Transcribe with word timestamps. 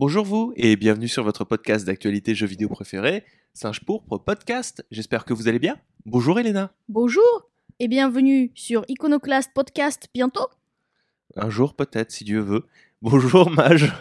Bonjour 0.00 0.24
vous 0.24 0.54
et 0.56 0.76
bienvenue 0.76 1.08
sur 1.08 1.22
votre 1.24 1.44
podcast 1.44 1.84
d'actualité 1.86 2.34
jeux 2.34 2.46
vidéo 2.46 2.70
préféré, 2.70 3.22
Singe 3.52 3.84
Pourpre 3.84 4.16
Podcast. 4.16 4.82
J'espère 4.90 5.26
que 5.26 5.34
vous 5.34 5.46
allez 5.46 5.58
bien. 5.58 5.76
Bonjour 6.06 6.40
Elena. 6.40 6.72
Bonjour 6.88 7.50
et 7.80 7.86
bienvenue 7.86 8.50
sur 8.54 8.82
Iconoclast 8.88 9.50
Podcast 9.54 10.08
bientôt. 10.14 10.46
Un 11.36 11.50
jour 11.50 11.74
peut-être 11.74 12.12
si 12.12 12.24
Dieu 12.24 12.40
veut. 12.40 12.64
Bonjour 13.02 13.50
Mage. 13.50 13.92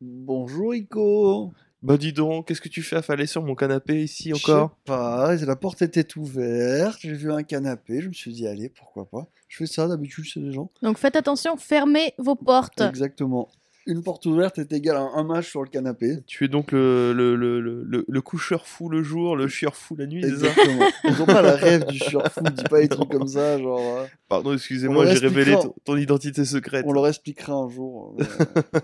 Bonjour 0.00 0.74
Ico. 0.74 1.52
Bah 1.82 1.98
dis 1.98 2.14
donc, 2.14 2.48
qu'est-ce 2.48 2.62
que 2.62 2.70
tu 2.70 2.80
fais 2.82 2.96
affaler 2.96 3.26
sur 3.26 3.42
mon 3.42 3.54
canapé 3.54 4.02
ici 4.02 4.30
Je 4.30 4.36
encore? 4.36 4.70
sais 4.70 4.76
pas, 4.86 5.36
la 5.36 5.56
porte 5.56 5.82
était 5.82 6.16
ouverte, 6.16 6.96
j'ai 7.00 7.12
vu 7.12 7.30
un 7.30 7.42
canapé, 7.42 8.00
je 8.00 8.08
me 8.08 8.14
suis 8.14 8.32
dit 8.32 8.46
allez, 8.46 8.70
pourquoi 8.70 9.04
pas. 9.04 9.28
Je 9.48 9.58
fais 9.58 9.66
ça 9.66 9.86
d'habitude 9.86 10.24
chez 10.24 10.40
les 10.40 10.52
gens. 10.52 10.70
Donc 10.80 10.96
faites 10.96 11.14
attention, 11.14 11.58
fermez 11.58 12.14
vos 12.16 12.36
portes. 12.36 12.80
Exactement. 12.80 13.50
Une 13.88 14.02
porte 14.02 14.26
ouverte 14.26 14.58
est 14.58 14.72
égale 14.72 14.96
à 14.96 15.08
un 15.14 15.22
mage 15.22 15.48
sur 15.48 15.62
le 15.62 15.68
canapé. 15.68 16.18
Tu 16.26 16.44
es 16.44 16.48
donc 16.48 16.72
le, 16.72 17.12
le, 17.12 17.36
le, 17.36 17.60
le, 17.60 18.04
le 18.08 18.20
coucheur 18.20 18.66
fou 18.66 18.88
le 18.88 19.02
jour, 19.04 19.36
le 19.36 19.46
chieur 19.48 19.76
fou 19.76 19.94
la 19.96 20.06
nuit, 20.06 20.24
Exactement. 20.24 20.86
Ils 21.04 21.22
ont 21.22 21.26
pas 21.26 21.40
la 21.42 21.54
rêve 21.54 21.86
du 21.86 21.98
surfou, 21.98 22.40
dis 22.52 22.64
pas 22.64 22.80
des 22.80 22.88
trucs 22.96 23.08
comme 23.10 23.28
ça, 23.28 23.58
genre. 23.58 23.78
euh, 23.98 24.04
Pardon, 24.28 24.50
On 24.50 24.54
excusez-moi, 24.54 25.06
j'ai 25.06 25.18
révélé 25.18 25.52
ton, 25.52 25.72
ton 25.84 25.96
identité 25.96 26.44
secrète. 26.44 26.84
On 26.88 26.92
leur 26.92 27.06
expliquera 27.06 27.52
un 27.52 27.68
jour. 27.70 28.16
euh, 28.18 28.24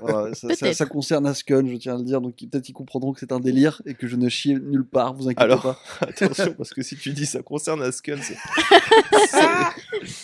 voilà, 0.01 0.35
ça, 0.35 0.49
ça- 0.49 0.55
Peut-être. 0.55 0.75
ça 0.77 0.87
concerne 0.87 1.27
Ascon, 1.27 1.67
je 1.69 1.77
tiens 1.79 1.95
à 1.97 1.99
le 1.99 2.05
dire, 2.05 2.21
donc 2.21 2.37
peut-être 2.37 2.69
ils 2.69 2.73
comprendront 2.73 3.13
que 3.13 3.19
c'est 3.19 3.33
un 3.33 3.41
délire 3.41 3.83
et 3.87 3.95
que 3.95 4.07
je 4.07 4.15
ne 4.15 4.29
chie 4.29 4.55
nulle 4.55 4.85
part, 4.85 5.15
vous 5.15 5.25
inquiétez 5.29 5.43
Alors, 5.43 5.63
pas. 5.63 5.79
Attention, 6.07 6.55
parce 6.57 6.73
que 6.73 6.83
si 6.83 6.97
tu 6.97 7.11
dis 7.13 7.27
ça 7.27 7.43
concerne 7.43 7.83
Asken, 7.83 8.21
c'est... 8.23 8.37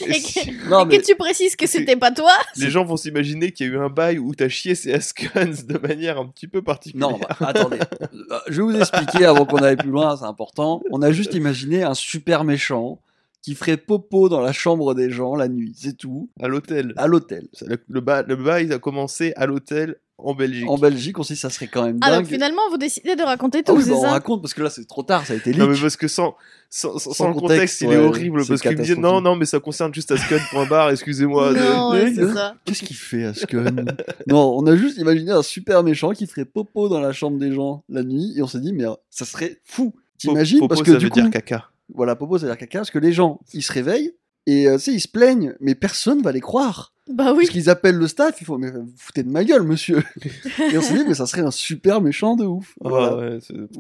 Et 0.07 0.21
que, 0.23 0.69
Non, 0.69 0.85
et 0.85 0.87
mais 0.87 0.99
que 0.99 1.05
tu 1.05 1.15
précises 1.17 1.57
que 1.57 1.67
c'était 1.67 1.97
pas 1.97 2.11
toi. 2.13 2.33
Les 2.57 2.71
gens 2.71 2.85
vont 2.85 2.97
s'imaginer 2.97 3.53
qu'il 3.53 3.67
y 3.67 3.71
a 3.71 3.73
eu 3.73 3.79
un 3.79 3.89
bail 3.89 4.19
où 4.19 4.35
t'as 4.35 4.49
chié 4.49 4.68
ces 4.75 4.93
Askens 4.95 5.67
de 5.67 5.79
manière 5.79 6.19
un 6.19 6.27
petit 6.27 6.49
peu 6.49 6.63
particulière. 6.63 7.11
Non, 7.11 7.19
bah, 7.19 7.37
attendez. 7.41 7.79
Euh, 8.03 8.39
Je 8.49 8.63
vais 8.63 8.73
vous 8.73 8.77
expliquer 8.79 9.25
avant 9.25 9.45
qu'on 9.45 9.59
aille 9.59 9.77
plus 9.77 9.91
loin, 9.91 10.17
c'est 10.17 10.25
important. 10.25 10.83
On 10.91 11.03
a 11.03 11.11
juste 11.13 11.35
imaginé 11.35 11.83
un 11.83 11.95
super 11.95 12.45
méchant 12.45 13.01
qui 13.43 13.55
ferait 13.55 13.77
popo 13.77 14.29
dans 14.29 14.41
la 14.41 14.53
chambre 14.53 14.95
des 14.95 15.11
gens 15.11 15.35
la 15.37 15.49
nuit, 15.49 15.73
c'est 15.77 15.97
tout, 15.97 16.29
À 16.43 16.49
l'hôtel. 16.49 16.93
à 16.97 17.07
l'hôtel. 17.07 17.49
Le, 17.67 17.77
le 17.89 18.37
bail 18.37 18.73
a 18.73 18.79
commencé 18.79 19.33
à 19.37 19.47
l'hôtel 19.47 19.97
en 20.21 20.35
Belgique. 20.35 20.69
En 20.69 20.77
Belgique, 20.79 21.17
dit 21.21 21.37
ça 21.37 21.49
serait 21.49 21.69
quand 21.69 21.85
même 21.85 21.99
Ah 22.01 22.11
dingue. 22.11 22.21
donc 22.23 22.29
finalement 22.33 22.63
vous 22.71 22.77
décidez 22.77 23.15
de 23.17 23.23
raconter 23.23 23.59
Ah 23.61 23.63
tout, 23.63 23.77
oui, 23.77 23.83
c'est 23.85 23.91
bah, 23.91 23.97
on 23.99 24.03
ça 24.03 24.11
raconte 24.11 24.43
parce 24.43 24.53
que 24.53 24.63
là 24.63 24.71
c'est 24.71 24.85
trop 24.87 25.03
tard, 25.05 25.25
ça 25.25 25.33
a 25.35 25.37
été 25.37 25.51
leak. 25.53 25.61
Non 25.61 25.69
mais 25.69 25.79
parce 25.81 25.97
que 25.97 26.09
sans, 26.09 26.35
sans, 26.71 26.99
sans- 26.99 27.29
le 27.29 27.35
contexte, 27.35 27.41
contexte, 27.41 27.81
il 27.83 27.93
est 27.93 27.97
horrible 27.97 28.43
c'est 28.43 28.49
parce 28.49 28.61
qu'il 28.63 28.73
me 28.73 28.77
disait 28.83 28.97
non 28.97 29.21
non 29.21 29.37
mais 29.37 29.45
ça 29.47 29.61
concerne 29.61 29.95
juste 29.95 30.11
Asken.bar 30.11 30.91
excusez-moi 30.91 31.53
Non, 31.53 31.93
de- 31.93 31.95
ouais, 32.03 32.13
c'est 32.15 32.33
ça. 32.35 32.57
Qu'est-ce 32.65 32.83
qu'il 32.83 32.97
fait, 32.97 33.25
Asken 33.27 33.85
Non, 34.27 34.57
on 34.59 34.67
a 34.67 34.77
juste 34.77 34.99
imaginé 34.99 35.31
un 35.31 35.43
super 35.43 35.83
méchant 35.85 36.11
qui 36.13 36.27
ferait 36.27 36.45
popo 36.45 36.89
dans 36.89 37.01
la 37.01 37.13
chambre 37.13 37.39
des 37.39 37.53
gens 37.53 37.85
la 37.89 38.03
nuit 38.03 38.35
et 38.37 38.43
on 38.43 38.47
s'est 38.49 38.61
dit, 38.61 38.73
mais 38.73 38.85
ça 39.11 39.25
serait 39.25 39.61
fou. 39.65 39.95
T'imagines 40.19 40.59
Popo, 40.59 40.69
Parce 40.75 40.83
que 40.83 40.93
ça 40.93 40.99
du 40.99 41.05
veut 41.05 41.11
coup, 41.11 41.21
dire 41.21 41.31
caca. 41.31 41.71
voilà, 41.95 42.17
popo, 42.17 42.39
c'est-à-dire 42.39 42.59
caca, 42.59 42.81
parce 42.81 42.91
que 42.91 42.99
les 42.99 43.13
gens, 43.13 43.39
ils 43.55 43.63
se 43.63 43.73
réveillent 43.73 44.15
et 44.51 44.69
euh, 44.69 44.77
tu 44.77 44.85
sais, 44.85 44.93
ils 44.95 45.01
se 45.01 45.09
plaignent, 45.09 45.55
mais 45.61 45.75
personne 45.75 46.23
va 46.23 46.33
les 46.33 46.41
croire. 46.41 46.93
Bah 47.11 47.33
oui. 47.33 47.45
Parce 47.45 47.51
qu'ils 47.51 47.71
appellent 47.71 47.97
le 47.97 48.07
staff, 48.07 48.39
ils 48.41 48.45
font, 48.45 48.59
mais 48.59 48.71
vous 48.71 48.93
foutez 48.99 49.23
de 49.23 49.31
ma 49.31 49.43
gueule, 49.43 49.63
monsieur. 49.63 50.03
et 50.73 50.77
on 50.77 50.83
s'est 50.83 50.95
dit, 50.95 51.05
mais 51.09 51.15
ça 51.15 51.27
serait 51.27 51.41
un 51.43 51.51
super 51.51 52.03
méchant 52.03 52.37
de 52.37 52.45
ouf. 52.45 52.75
Ah, 52.85 52.89
Voilà. 52.91 53.17
ouais, 53.17 53.39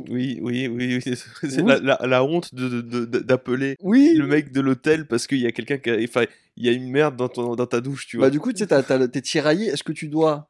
oui, 0.08 0.38
oui, 0.40 0.66
oui, 0.68 1.00
oui, 1.04 1.14
c'est 1.14 1.60
la, 1.62 1.78
la- 1.78 1.98
la 2.06 2.24
honte 2.24 2.54
de- 2.54 2.80
de- 2.80 3.04
de- 3.04 3.18
d'appeler 3.18 3.76
Oui. 3.82 4.14
le 4.16 4.26
mec 4.26 4.50
de 4.50 4.60
l'hôtel 4.62 5.06
parce 5.06 5.26
qu'il 5.26 5.38
y 5.40 5.46
a 5.46 5.52
quelqu'un 5.52 5.76
qui 5.76 5.90
a... 5.90 5.96
Enfin, 6.02 6.24
il 6.56 6.64
y 6.66 6.70
a 6.70 6.72
une 6.72 6.90
merde 6.90 7.16
dans, 7.16 7.28
ton, 7.28 7.54
dans 7.54 7.66
ta 7.66 7.80
douche, 7.82 8.06
tu 8.06 8.16
vois. 8.16 8.26
Bah, 8.26 8.30
du 8.30 8.40
coup, 8.40 8.52
tu 8.52 8.64
sais, 8.66 9.08
t'es 9.12 9.20
tiraillé. 9.22 9.66
Est-ce 9.66 9.84
que 9.84 9.92
tu 9.92 10.08
dois 10.08 10.48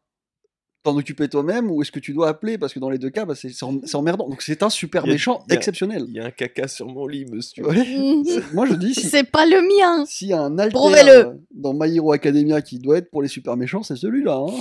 t'en 0.82 0.96
occuper 0.96 1.28
toi-même 1.28 1.70
ou 1.70 1.82
est-ce 1.82 1.90
que 1.92 1.98
tu 1.98 2.12
dois 2.12 2.28
appeler? 2.28 2.56
Parce 2.58 2.72
que 2.72 2.78
dans 2.78 2.90
les 2.90 2.98
deux 2.98 3.10
cas, 3.10 3.24
bah, 3.24 3.34
c'est 3.34 3.48
c'est 3.50 3.64
em- 3.64 3.80
c'est 3.84 3.96
emmerdant. 3.96 4.28
Donc, 4.28 4.42
c'est 4.42 4.62
un 4.62 4.70
super 4.70 5.04
a- 5.04 5.06
méchant 5.06 5.44
a- 5.50 5.54
exceptionnel. 5.54 6.04
Il 6.08 6.14
y 6.14 6.20
a 6.20 6.24
un 6.26 6.30
caca 6.30 6.68
sur 6.68 6.86
mon 6.86 7.06
lit, 7.06 7.26
monsieur. 7.26 7.66
Ouais. 7.66 7.76
Mhm. 7.76 8.24
Moi, 8.54 8.66
je 8.66 8.74
dis, 8.74 8.94
si- 8.94 9.08
C'est 9.08 9.24
pas 9.30 9.44
le 9.46 9.60
mien. 9.62 10.04
s'il 10.06 10.28
y 10.28 10.32
a 10.32 10.40
un 10.40 10.58
alter 10.58 10.72
Prouvez-le. 10.74 11.10
euh, 11.26 11.32
dans 11.52 11.74
My 11.74 11.94
Hero 11.96 12.12
Academia 12.12 12.62
qui 12.62 12.78
doit 12.78 12.98
être 12.98 13.10
pour 13.10 13.22
les 13.22 13.28
super 13.28 13.56
méchants, 13.56 13.82
c'est 13.82 13.96
celui-là. 13.96 14.36
hein. 14.48 14.54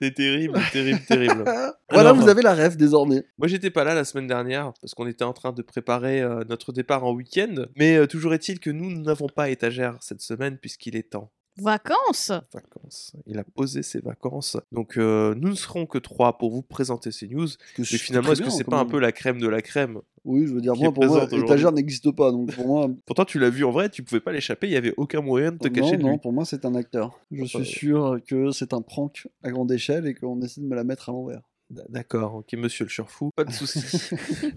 C'est 0.00 0.12
terrible, 0.14 0.60
terrible, 0.74 1.00
terrible. 1.08 1.42
voilà, 1.44 1.74
Alors, 2.10 2.14
vous 2.16 2.28
avez 2.28 2.42
la 2.42 2.52
rêve 2.52 2.76
désormais. 2.76 3.24
Moi, 3.38 3.48
j'étais 3.48 3.70
pas 3.70 3.82
là 3.82 3.94
la 3.94 4.04
semaine 4.04 4.26
dernière 4.26 4.74
parce 4.80 4.92
qu'on 4.94 5.06
était 5.06 5.24
en 5.24 5.32
train 5.32 5.52
de 5.52 5.62
préparer 5.62 6.20
euh, 6.20 6.44
notre 6.50 6.70
départ 6.72 7.04
en 7.04 7.12
week-end. 7.14 7.64
Mais 7.78 7.96
euh, 7.96 8.06
toujours 8.06 8.34
est-il 8.34 8.60
que 8.60 8.68
nous, 8.68 8.90
nous 8.90 9.00
n'avons 9.00 9.26
pas 9.28 9.48
étagère 9.48 9.96
cette 10.02 10.20
semaine 10.20 10.58
puisqu'il 10.58 10.96
est 10.96 11.10
temps. 11.12 11.30
Vacances. 11.58 12.32
Vacances. 12.52 13.12
Il 13.26 13.38
a 13.38 13.44
posé 13.44 13.82
ses 13.82 14.00
vacances. 14.00 14.56
Donc, 14.72 14.96
euh, 14.96 15.34
nous 15.36 15.48
ne 15.48 15.54
serons 15.54 15.86
que 15.86 15.98
trois 15.98 16.36
pour 16.38 16.50
vous 16.50 16.62
présenter 16.62 17.10
ces 17.12 17.26
news. 17.28 17.48
Mais 17.78 17.84
finalement, 17.84 18.32
est-ce 18.32 18.42
que 18.42 18.50
c'est 18.50 18.64
pas 18.64 18.78
un 18.78 18.86
peu 18.86 18.98
la 18.98 19.12
crème 19.12 19.40
de 19.40 19.48
la 19.48 19.62
crème 19.62 20.00
Oui, 20.24 20.46
je 20.46 20.52
veux 20.54 20.60
dire, 20.60 20.74
moi, 20.76 20.92
pour 20.92 21.04
moi, 21.04 21.12
présente 21.14 21.32
aujourd'hui 21.32 21.46
étagère 21.46 21.72
n'existe 21.72 22.10
pas. 22.12 22.30
Donc, 22.30 22.54
pour 22.54 22.66
moi, 22.66 22.88
Pourtant, 23.06 23.24
tu 23.24 23.38
l'as 23.38 23.50
vu 23.50 23.64
en 23.64 23.70
vrai, 23.70 23.88
tu 23.88 24.02
pouvais 24.02 24.20
pas 24.20 24.32
l'échapper, 24.32 24.66
il 24.66 24.72
y 24.72 24.76
avait 24.76 24.94
aucun 24.96 25.20
moyen 25.22 25.52
de 25.52 25.58
te 25.58 25.68
cacher 25.68 25.92
non, 25.92 25.98
de 25.98 26.02
non, 26.02 26.10
lui. 26.12 26.18
pour 26.18 26.32
moi, 26.32 26.44
c'est 26.44 26.64
un 26.64 26.74
acteur. 26.74 27.18
Je 27.30 27.42
Enfin, 27.44 27.64
suis 27.64 27.78
sûr 27.78 28.18
que 28.26 28.50
c'est 28.50 28.72
un 28.72 28.82
prank 28.82 29.26
à 29.42 29.50
grande 29.50 29.72
échelle 29.72 30.06
et 30.06 30.14
qu'on 30.14 30.40
essaie 30.42 30.60
de 30.60 30.66
me 30.66 30.74
la 30.76 30.84
mettre 30.84 31.08
à 31.08 31.12
l'envers. 31.12 31.42
D'accord, 31.88 32.36
ok, 32.36 32.52
monsieur 32.52 32.84
le 32.84 32.90
surfou, 32.90 33.30
pas 33.34 33.44
de 33.44 33.50
soucis. 33.52 34.10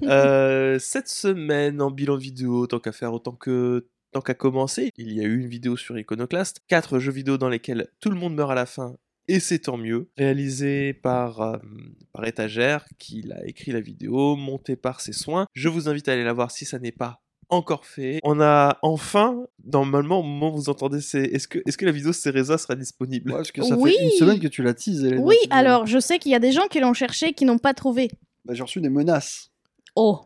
Euh, 0.04 0.78
cette 0.80 1.08
semaine, 1.08 1.82
en 1.82 1.90
bilan 1.90 2.18
vidéo, 2.18 2.68
tant 2.68 2.80
qu'à 2.80 2.92
faire, 2.92 3.14
autant 3.14 3.32
que. 3.32 3.88
Tant 4.12 4.22
qu'à 4.22 4.34
commencer, 4.34 4.90
il 4.98 5.14
y 5.14 5.20
a 5.22 5.24
eu 5.24 5.40
une 5.40 5.48
vidéo 5.48 5.78
sur 5.78 5.98
Iconoclast, 5.98 6.62
quatre 6.68 6.98
jeux 7.00 7.12
vidéo 7.12 7.38
dans 7.38 7.50
lesquels 7.50 7.88
tout 8.00 8.10
le 8.10 8.16
monde 8.16 8.34
meurt 8.34 8.50
à 8.52 8.56
la 8.56 8.66
fin, 8.66 8.96
et 9.28 9.40
c'est 9.40 9.60
tant 9.60 9.78
mieux, 9.78 10.10
réalisé 10.18 10.94
par, 10.94 11.42
euh, 11.42 11.58
par 12.12 12.26
Étagère, 12.26 12.86
qui 12.98 13.24
a 13.32 13.46
écrit 13.46 13.72
la 13.72 13.82
vidéo, 13.82 14.36
montée 14.36 14.76
par 14.76 15.00
ses 15.02 15.14
soins. 15.14 15.46
Je 15.54 15.70
vous 15.70 15.88
invite 15.88 16.08
à 16.10 16.14
aller 16.14 16.24
la 16.24 16.34
voir 16.34 16.50
si 16.50 16.66
ça 16.66 16.80
n'est 16.80 16.92
pas 16.92 17.22
encore 17.50 17.86
fait. 17.86 18.20
On 18.24 18.42
a 18.42 18.78
enfin, 18.82 19.44
normalement, 19.66 20.20
au 20.20 20.24
moment 20.24 20.52
où 20.54 20.58
vous 20.58 20.70
entendez, 20.70 21.02
c'est 21.02 21.24
est-ce 21.26 21.48
que, 21.48 21.60
est 21.60 21.78
que 21.78 21.86
la 21.86 21.92
vidéo 21.92 22.12
Cereza 22.14 22.58
sera 22.58 22.76
disponible? 22.76 23.30
Ouais, 23.32 23.38
parce 23.38 23.52
que 23.52 23.62
ça 23.64 23.76
Oui. 23.78 23.96
fait 23.96 24.04
une 24.06 24.10
semaine 24.12 24.40
que 24.40 24.48
tu 24.48 24.64
la 24.64 24.74
teases. 24.74 25.04
Hélène. 25.04 25.20
Oui, 25.24 25.36
Tu- 25.44 25.48
alors 25.52 25.86
je 25.86 26.00
sais 26.00 26.18
qu'il 26.20 26.32
y 26.32 26.36
a 26.36 26.40
des 26.40 26.52
gens 26.52 26.68
qui 26.68 26.80
l'ont 26.80 26.94
cherché 26.94 27.34
qui 27.34 27.46
n'ont 27.46 27.58
pas 27.60 27.74
trouvé. 27.76 28.10
Bah, 28.46 28.54
J'ai 28.56 28.64
reçu 28.64 28.82
des 28.82 28.90
menaces. 28.90 29.52
Oh. 29.96 30.22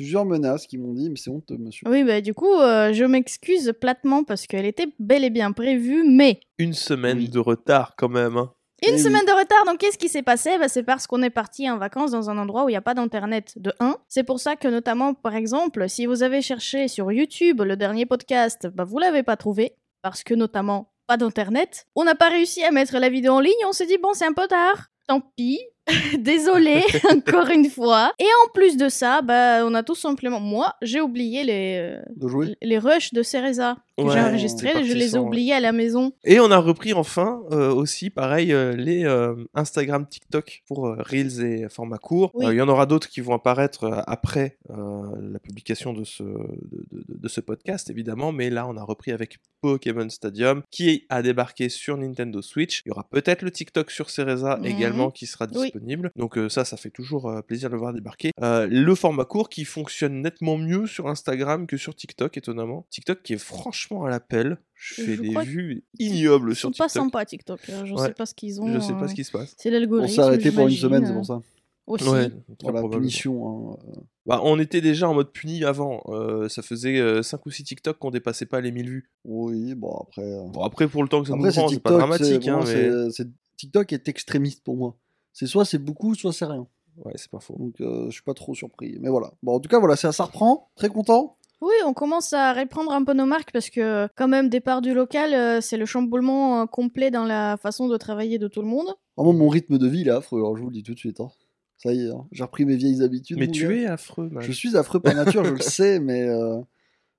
Plusieurs 0.00 0.24
menaces 0.24 0.66
qui 0.66 0.78
m'ont 0.78 0.94
dit, 0.94 1.10
mais 1.10 1.16
c'est 1.16 1.28
honteux, 1.28 1.58
monsieur. 1.58 1.86
Oui, 1.86 2.04
bah 2.04 2.22
du 2.22 2.32
coup, 2.32 2.54
euh, 2.54 2.94
je 2.94 3.04
m'excuse 3.04 3.74
platement 3.78 4.24
parce 4.24 4.46
qu'elle 4.46 4.64
était 4.64 4.86
bel 4.98 5.24
et 5.24 5.28
bien 5.28 5.52
prévue, 5.52 6.04
mais 6.08 6.40
Une 6.56 6.72
semaine 6.72 7.18
Oui. 7.18 7.28
de 7.28 7.38
retard 7.38 7.92
quand 7.98 8.08
même. 8.08 8.38
hein. 8.38 8.50
Une 8.82 8.94
Eh 8.94 8.96
oui. 8.96 8.98
semaine 8.98 9.26
de 9.26 9.38
retard, 9.38 9.62
donc 9.66 9.76
qu'est-ce 9.76 9.98
qui 9.98 10.08
s'est 10.08 10.22
passé? 10.22 10.56
Bah, 10.58 10.68
C'est 10.68 10.84
parce 10.84 11.06
qu'on 11.06 11.20
est 11.22 11.28
parti 11.28 11.68
en 11.70 11.76
vacances 11.76 12.12
dans 12.12 12.30
un 12.30 12.38
endroit 12.38 12.64
où 12.64 12.70
il 12.70 12.72
n'y 12.72 12.76
a 12.78 12.80
pas 12.80 12.94
d'internet 12.94 13.52
de 13.56 13.74
1. 13.78 13.98
C'est 14.08 14.22
pour 14.24 14.40
ça 14.40 14.56
que 14.56 14.68
notamment, 14.68 15.12
par 15.12 15.34
exemple, 15.34 15.86
si 15.86 16.06
vous 16.06 16.22
avez 16.22 16.40
cherché 16.40 16.88
sur 16.88 17.12
YouTube 17.12 17.60
le 17.60 17.76
dernier 17.76 18.06
podcast, 18.06 18.68
bah, 18.74 18.84
vous 18.84 18.98
l'avez 18.98 19.22
pas 19.22 19.36
trouvé, 19.36 19.74
parce 20.00 20.22
que 20.24 20.32
notamment 20.32 20.94
pas 21.08 21.18
d'internet. 21.18 21.86
On 21.94 22.04
n'a 22.04 22.14
pas 22.14 22.30
réussi 22.30 22.62
à 22.64 22.70
mettre 22.70 22.96
la 22.98 23.10
vidéo 23.10 23.32
en 23.34 23.40
ligne, 23.40 23.52
on 23.68 23.72
s'est 23.74 23.84
dit 23.84 23.98
bon 23.98 24.14
c'est 24.14 24.24
un 24.24 24.32
peu 24.32 24.46
tard, 24.48 24.86
tant 25.08 25.20
pis. 25.36 25.60
Désolé 26.18 26.82
encore 27.10 27.48
une 27.50 27.68
fois. 27.68 28.12
Et 28.18 28.24
en 28.46 28.52
plus 28.52 28.76
de 28.76 28.88
ça, 28.88 29.22
bah, 29.22 29.64
on 29.64 29.74
a 29.74 29.82
tout 29.82 29.94
simplement, 29.94 30.40
moi, 30.40 30.74
j'ai 30.82 31.00
oublié 31.00 31.44
les, 31.44 31.76
euh, 31.78 32.02
De 32.16 32.56
les 32.62 32.78
rushs 32.78 33.12
de 33.12 33.22
Cereza 33.22 33.76
que 33.98 34.04
Ouais, 34.04 34.12
j'ai 34.14 34.20
enregistrés, 34.20 34.84
je 34.84 34.94
les 34.94 35.14
ai 35.16 35.18
oubliés 35.18 35.52
à 35.52 35.60
la 35.60 35.72
maison. 35.72 36.12
Et 36.24 36.40
on 36.40 36.50
a 36.50 36.56
repris 36.58 36.92
enfin 36.94 37.42
euh, 37.52 37.70
aussi, 37.72 38.08
pareil, 38.08 38.52
euh, 38.52 38.74
les 38.74 39.04
euh, 39.04 39.34
Instagram, 39.54 40.06
TikTok 40.08 40.62
pour 40.66 40.84
Reels 40.98 41.42
et 41.44 41.68
format 41.68 41.98
court. 41.98 42.30
Oui. 42.34 42.46
Il 42.50 42.54
y 42.56 42.62
en 42.62 42.68
aura 42.68 42.86
d'autres 42.86 43.08
qui 43.08 43.20
vont 43.20 43.34
apparaître 43.34 44.02
après 44.06 44.58
la 44.68 45.38
publication 45.38 45.92
de 45.92 46.04
ce, 46.04 46.22
de, 46.22 46.86
de- 46.92 47.04
de 47.20 47.28
ce 47.28 47.40
podcast, 47.40 47.90
évidemment. 47.90 48.32
Mais 48.32 48.48
là, 48.48 48.66
on 48.66 48.76
a 48.76 48.82
repris 48.82 49.12
avec 49.12 49.36
Pokémon 49.60 50.08
Stadium 50.08 50.62
qui 50.70 51.04
a 51.10 51.20
débarqué 51.22 51.68
sur 51.68 51.96
Nintendo 51.98 52.40
Switch. 52.40 52.82
Il 52.86 52.88
y 52.88 52.92
aura 52.92 53.06
peut-être 53.10 53.42
le 53.42 53.50
TikTok 53.50 53.90
sur 53.90 54.08
Cereza 54.08 54.56
Mhm. 54.56 54.64
également 54.66 55.10
qui 55.10 55.26
sera 55.26 55.46
Oui. 55.54 55.72
Disponible. 55.80 56.10
Donc 56.16 56.36
euh, 56.38 56.48
ça, 56.48 56.64
ça 56.64 56.76
fait 56.76 56.90
toujours 56.90 57.28
euh, 57.28 57.42
plaisir 57.42 57.68
de 57.68 57.74
le 57.74 57.80
voir 57.80 57.92
débarquer. 57.92 58.30
Euh, 58.42 58.66
le 58.70 58.94
format 58.94 59.24
court 59.24 59.48
qui 59.48 59.64
fonctionne 59.64 60.20
nettement 60.22 60.56
mieux 60.56 60.86
sur 60.86 61.08
Instagram 61.08 61.66
que 61.66 61.76
sur 61.76 61.94
TikTok, 61.94 62.36
étonnamment. 62.36 62.86
TikTok 62.90 63.22
qui 63.22 63.34
est 63.34 63.38
franchement 63.38 64.04
à 64.04 64.10
l'appel. 64.10 64.58
Je 64.74 64.94
fais 65.02 65.16
Je 65.16 65.22
des 65.22 65.38
vues 65.44 65.84
ignobles 65.98 66.52
Ils 66.52 66.56
sur 66.56 66.68
sont 66.68 66.78
pas 66.78 66.86
TikTok. 66.88 67.02
sympas 67.04 67.24
TikTok. 67.24 67.60
hein. 67.70 67.84
Je 67.84 67.94
Ouais. 67.94 68.06
sais 68.06 68.14
pas 68.14 68.26
ce 68.26 68.34
qu'ils 68.34 68.60
ont. 68.60 68.72
Je 68.72 68.78
sais 68.78 68.92
pas 68.94 69.04
euh, 69.04 69.08
ce 69.08 69.14
qui 69.14 69.24
se 69.24 69.32
passe. 69.32 69.54
C'est 69.58 69.68
On 69.68 69.72
l'algorithme. 69.72 70.14
s'est 70.14 70.20
arrêté 70.20 70.50
pour 70.52 70.66
une 70.68 70.74
semaine, 70.74 71.04
c'est 71.04 71.12
euh, 71.12 71.14
pour 71.16 71.26
ça. 71.26 71.40
Aussi. 71.86 72.04
Ouais, 72.08 72.30
Pour 72.60 72.70
la 72.72 72.88
punition. 72.88 73.72
hein. 73.72 73.76
Bah, 74.24 74.40
on 74.44 74.60
était 74.60 74.80
déjà 74.80 75.08
en 75.08 75.14
mode 75.14 75.32
puni 75.32 75.64
avant. 75.64 76.02
Euh, 76.08 76.48
ça 76.48 76.62
faisait 76.62 77.20
5 77.22 77.44
ou 77.46 77.50
6 77.50 77.64
TikTok 77.64 77.98
qu'on 77.98 78.10
dépassait 78.12 78.46
pas 78.46 78.60
les 78.60 78.70
1000 78.70 78.88
vues. 78.88 79.10
Oui, 79.24 79.74
bon, 79.74 79.90
après. 79.96 80.22
euh, 80.22 80.44
Bon, 80.52 80.62
après, 80.62 80.86
pour 80.86 81.02
le 81.02 81.08
temps 81.08 81.20
que 81.22 81.28
ça 81.28 81.34
Après, 81.34 81.48
nous 81.48 81.52
c'est 81.52 81.60
prend, 81.60 81.68
c'est 81.68 81.80
pas 81.80 81.90
TikTok. 81.90 81.98
dramatique. 81.98 82.48
Hein, 82.48 82.60
mais... 82.66 83.24
TikTok 83.56 83.92
est 83.92 84.08
extrémiste 84.08 84.62
pour 84.62 84.76
moi. 84.76 84.96
C'est 85.32 85.46
soit 85.46 85.64
c'est 85.64 85.78
beaucoup, 85.78 86.14
soit 86.14 86.32
c'est 86.32 86.44
rien. 86.46 86.66
Ouais, 87.04 87.12
c'est 87.16 87.30
pas 87.30 87.40
faux. 87.40 87.56
Donc, 87.58 87.80
euh, 87.80 88.06
je 88.06 88.10
suis 88.10 88.22
pas 88.22 88.34
trop 88.34 88.54
surpris. 88.54 88.96
Mais 89.00 89.08
voilà. 89.08 89.32
Bon, 89.42 89.54
en 89.54 89.60
tout 89.60 89.68
cas, 89.68 89.78
voilà, 89.78 89.96
ça, 89.96 90.12
ça 90.12 90.24
reprend. 90.24 90.70
Très 90.76 90.88
content. 90.88 91.36
Oui, 91.62 91.74
on 91.86 91.92
commence 91.94 92.32
à 92.32 92.52
reprendre 92.52 92.90
un 92.92 93.04
peu 93.04 93.12
nos 93.12 93.26
marques 93.26 93.52
parce 93.52 93.70
que, 93.70 94.08
quand 94.16 94.28
même, 94.28 94.48
départ 94.48 94.80
du 94.82 94.92
local, 94.94 95.32
euh, 95.34 95.60
c'est 95.60 95.76
le 95.76 95.86
chamboulement 95.86 96.62
euh, 96.62 96.66
complet 96.66 97.10
dans 97.10 97.24
la 97.24 97.56
façon 97.58 97.86
de 97.88 97.96
travailler 97.96 98.38
de 98.38 98.48
tout 98.48 98.60
le 98.62 98.66
monde. 98.66 98.88
Vraiment, 99.16 99.32
mon 99.34 99.48
rythme 99.48 99.78
de 99.78 99.86
vie 99.86 100.00
il 100.00 100.08
est 100.08 100.12
affreux, 100.12 100.38
alors 100.40 100.56
je 100.56 100.62
vous 100.62 100.68
le 100.70 100.74
dis 100.74 100.82
tout 100.82 100.94
de 100.94 100.98
suite. 100.98 101.20
hein. 101.20 101.30
Ça 101.76 101.92
y 101.92 102.06
est, 102.06 102.10
hein, 102.10 102.26
j'ai 102.32 102.42
repris 102.44 102.64
mes 102.66 102.76
vieilles 102.76 103.02
habitudes. 103.02 103.38
Mais 103.38 103.46
tu 103.48 103.68
gars. 103.68 103.74
es 103.74 103.86
affreux. 103.86 104.30
Je 104.40 104.52
suis 104.52 104.76
affreux 104.76 105.00
par 105.00 105.14
nature, 105.14 105.44
je 105.44 105.52
le 105.54 105.60
sais, 105.60 106.00
mais. 106.00 106.22
euh, 106.28 106.58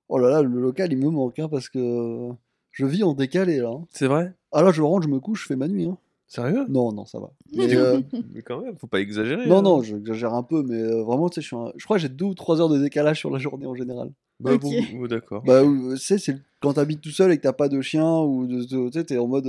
Oh 0.08 0.18
là 0.18 0.28
là, 0.28 0.42
le 0.42 0.60
local 0.60 0.92
il 0.92 0.98
me 0.98 1.08
manque 1.08 1.38
hein, 1.38 1.48
parce 1.48 1.68
que 1.70 2.28
je 2.72 2.84
vis 2.84 3.02
en 3.02 3.14
décalé 3.14 3.58
là. 3.58 3.70
hein. 3.70 3.86
C'est 3.90 4.06
vrai? 4.08 4.34
Ah 4.52 4.62
là, 4.62 4.70
je 4.70 4.82
rentre, 4.82 5.04
je 5.06 5.08
me 5.12 5.20
couche, 5.20 5.42
je 5.42 5.46
fais 5.46 5.56
ma 5.56 5.68
nuit. 5.68 5.86
hein. 5.86 5.96
Sérieux? 6.32 6.64
Non, 6.70 6.92
non, 6.92 7.04
ça 7.04 7.20
va. 7.20 7.30
Mais, 7.54 7.74
euh, 7.76 8.00
Mais 8.32 8.40
quand 8.40 8.62
même, 8.62 8.76
faut 8.78 8.86
pas 8.86 9.00
exagérer. 9.00 9.46
non, 9.48 9.58
hein. 9.58 9.62
non, 9.62 9.82
j'exagère 9.82 10.32
un 10.32 10.42
peu, 10.42 10.62
mais 10.62 10.80
euh, 10.80 11.02
vraiment, 11.02 11.28
tu 11.28 11.34
sais, 11.34 11.40
je, 11.42 11.46
suis 11.48 11.56
un- 11.56 11.72
je 11.76 11.84
crois 11.84 11.98
que 11.98 12.00
j'ai 12.02 12.08
deux 12.08 12.24
ou 12.24 12.34
trois 12.34 12.58
heures 12.60 12.70
de 12.70 12.78
décalage 12.78 13.18
sur 13.18 13.30
la 13.30 13.38
journée 13.38 13.66
en 13.66 13.74
général. 13.74 14.10
Bah, 14.40 14.54
Ok. 14.54 14.62
bon, 14.62 15.06
d'accord. 15.08 15.42
Bah, 15.44 15.60
euh, 15.62 15.92
tu 15.94 15.98
sais, 16.02 16.16
c'est 16.16 16.38
quand 16.60 16.72
t'habites 16.72 17.02
tout 17.02 17.10
seul 17.10 17.32
et 17.32 17.36
que 17.36 17.42
t'as 17.42 17.52
pas 17.52 17.68
de 17.68 17.80
chien 17.82 18.20
ou 18.20 18.46
de, 18.46 18.64
de- 18.64 18.88
tu 18.88 18.92
sais, 18.98 19.04
t'es 19.04 19.18
en 19.18 19.26
mode. 19.26 19.46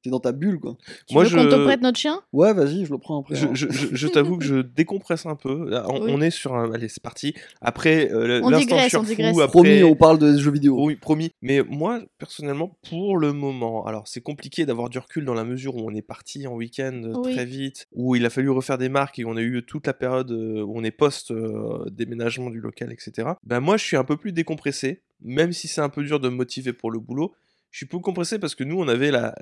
Euh, 0.00 0.02
T'es 0.02 0.10
dans 0.10 0.20
ta 0.20 0.32
bulle, 0.32 0.58
quoi. 0.60 0.76
Tu 1.06 1.14
Moi, 1.14 1.24
veux 1.24 1.36
qu'on 1.36 1.48
te 1.48 1.64
prête 1.64 1.82
notre 1.82 1.98
chien? 1.98 2.20
Ouais, 2.32 2.52
vas-y, 2.54 2.86
je 2.86 2.90
le 2.90 2.98
prends 2.98 3.20
après. 3.20 3.34
Je, 3.36 3.46
hein. 3.46 3.50
je- 3.54 3.70
je- 3.70 3.88
je 3.94 4.08
t'avoue 4.08 4.38
que 4.38 4.44
je 4.44 4.56
décompresse 4.76 5.26
un 5.26 5.36
peu. 5.36 5.68
Là, 5.68 5.84
on, 5.88 6.02
Oui. 6.02 6.10
on 6.14 6.20
est 6.20 6.30
sur 6.30 6.54
un. 6.54 6.72
Allez, 6.72 6.88
c'est 6.88 7.02
parti. 7.02 7.34
Après, 7.60 8.10
euh, 8.12 8.40
On 8.42 8.50
digresse, 8.50 8.94
après- 8.94 9.46
Promis, 9.48 9.82
on 9.82 9.94
parle 9.94 10.18
de 10.18 10.36
jeux 10.38 10.50
vidéo. 10.50 10.76
Oui, 10.84 10.96
promis. 10.96 11.30
Mais 11.42 11.62
moi, 11.68 12.00
personnellement, 12.18 12.76
pour 12.88 13.16
le 13.18 13.32
moment, 13.32 13.84
alors 13.86 14.08
c'est 14.08 14.20
compliqué 14.22 14.64
d'avoir 14.66 14.88
du 14.88 14.98
recul 14.98 15.24
dans 15.24 15.34
la 15.34 15.44
mesure 15.44 15.76
où 15.76 15.80
on 15.90 15.94
est 15.94 16.02
parti 16.02 16.46
en 16.46 16.54
week-end 16.54 17.02
euh, 17.04 17.12
Oui. 17.24 17.34
très 17.34 17.44
vite, 17.44 17.86
où 17.92 18.16
il 18.16 18.24
a 18.24 18.30
fallu 18.30 18.50
refaire 18.50 18.78
des 18.78 18.88
marques 18.88 19.18
et 19.18 19.24
on 19.24 19.36
a 19.36 19.42
eu 19.42 19.62
toute 19.66 19.86
la 19.86 19.92
période 19.92 20.30
euh, 20.30 20.62
où 20.62 20.78
on 20.78 20.84
est 20.84 20.90
post-déménagement 20.90 22.50
du 22.50 22.60
local, 22.60 22.92
etc. 22.92 23.28
Ben 23.44 23.60
moi, 23.60 23.76
je 23.76 23.84
suis 23.84 23.96
un 23.96 24.04
peu 24.04 24.16
plus 24.16 24.32
décompressé, 24.32 25.02
même 25.22 25.52
si 25.52 25.68
c'est 25.68 25.80
un 25.80 25.88
peu 25.88 26.02
dur 26.02 26.20
de 26.20 26.28
me 26.28 26.36
motiver 26.36 26.72
pour 26.72 26.90
le 26.90 26.98
boulot. 26.98 27.32
Je 27.70 27.78
suis 27.78 27.86
peu 27.86 27.98
compressé 27.98 28.38
parce 28.38 28.54
que 28.54 28.64
nous, 28.64 28.78
on 28.78 28.88
avait 28.88 29.10
la, 29.10 29.34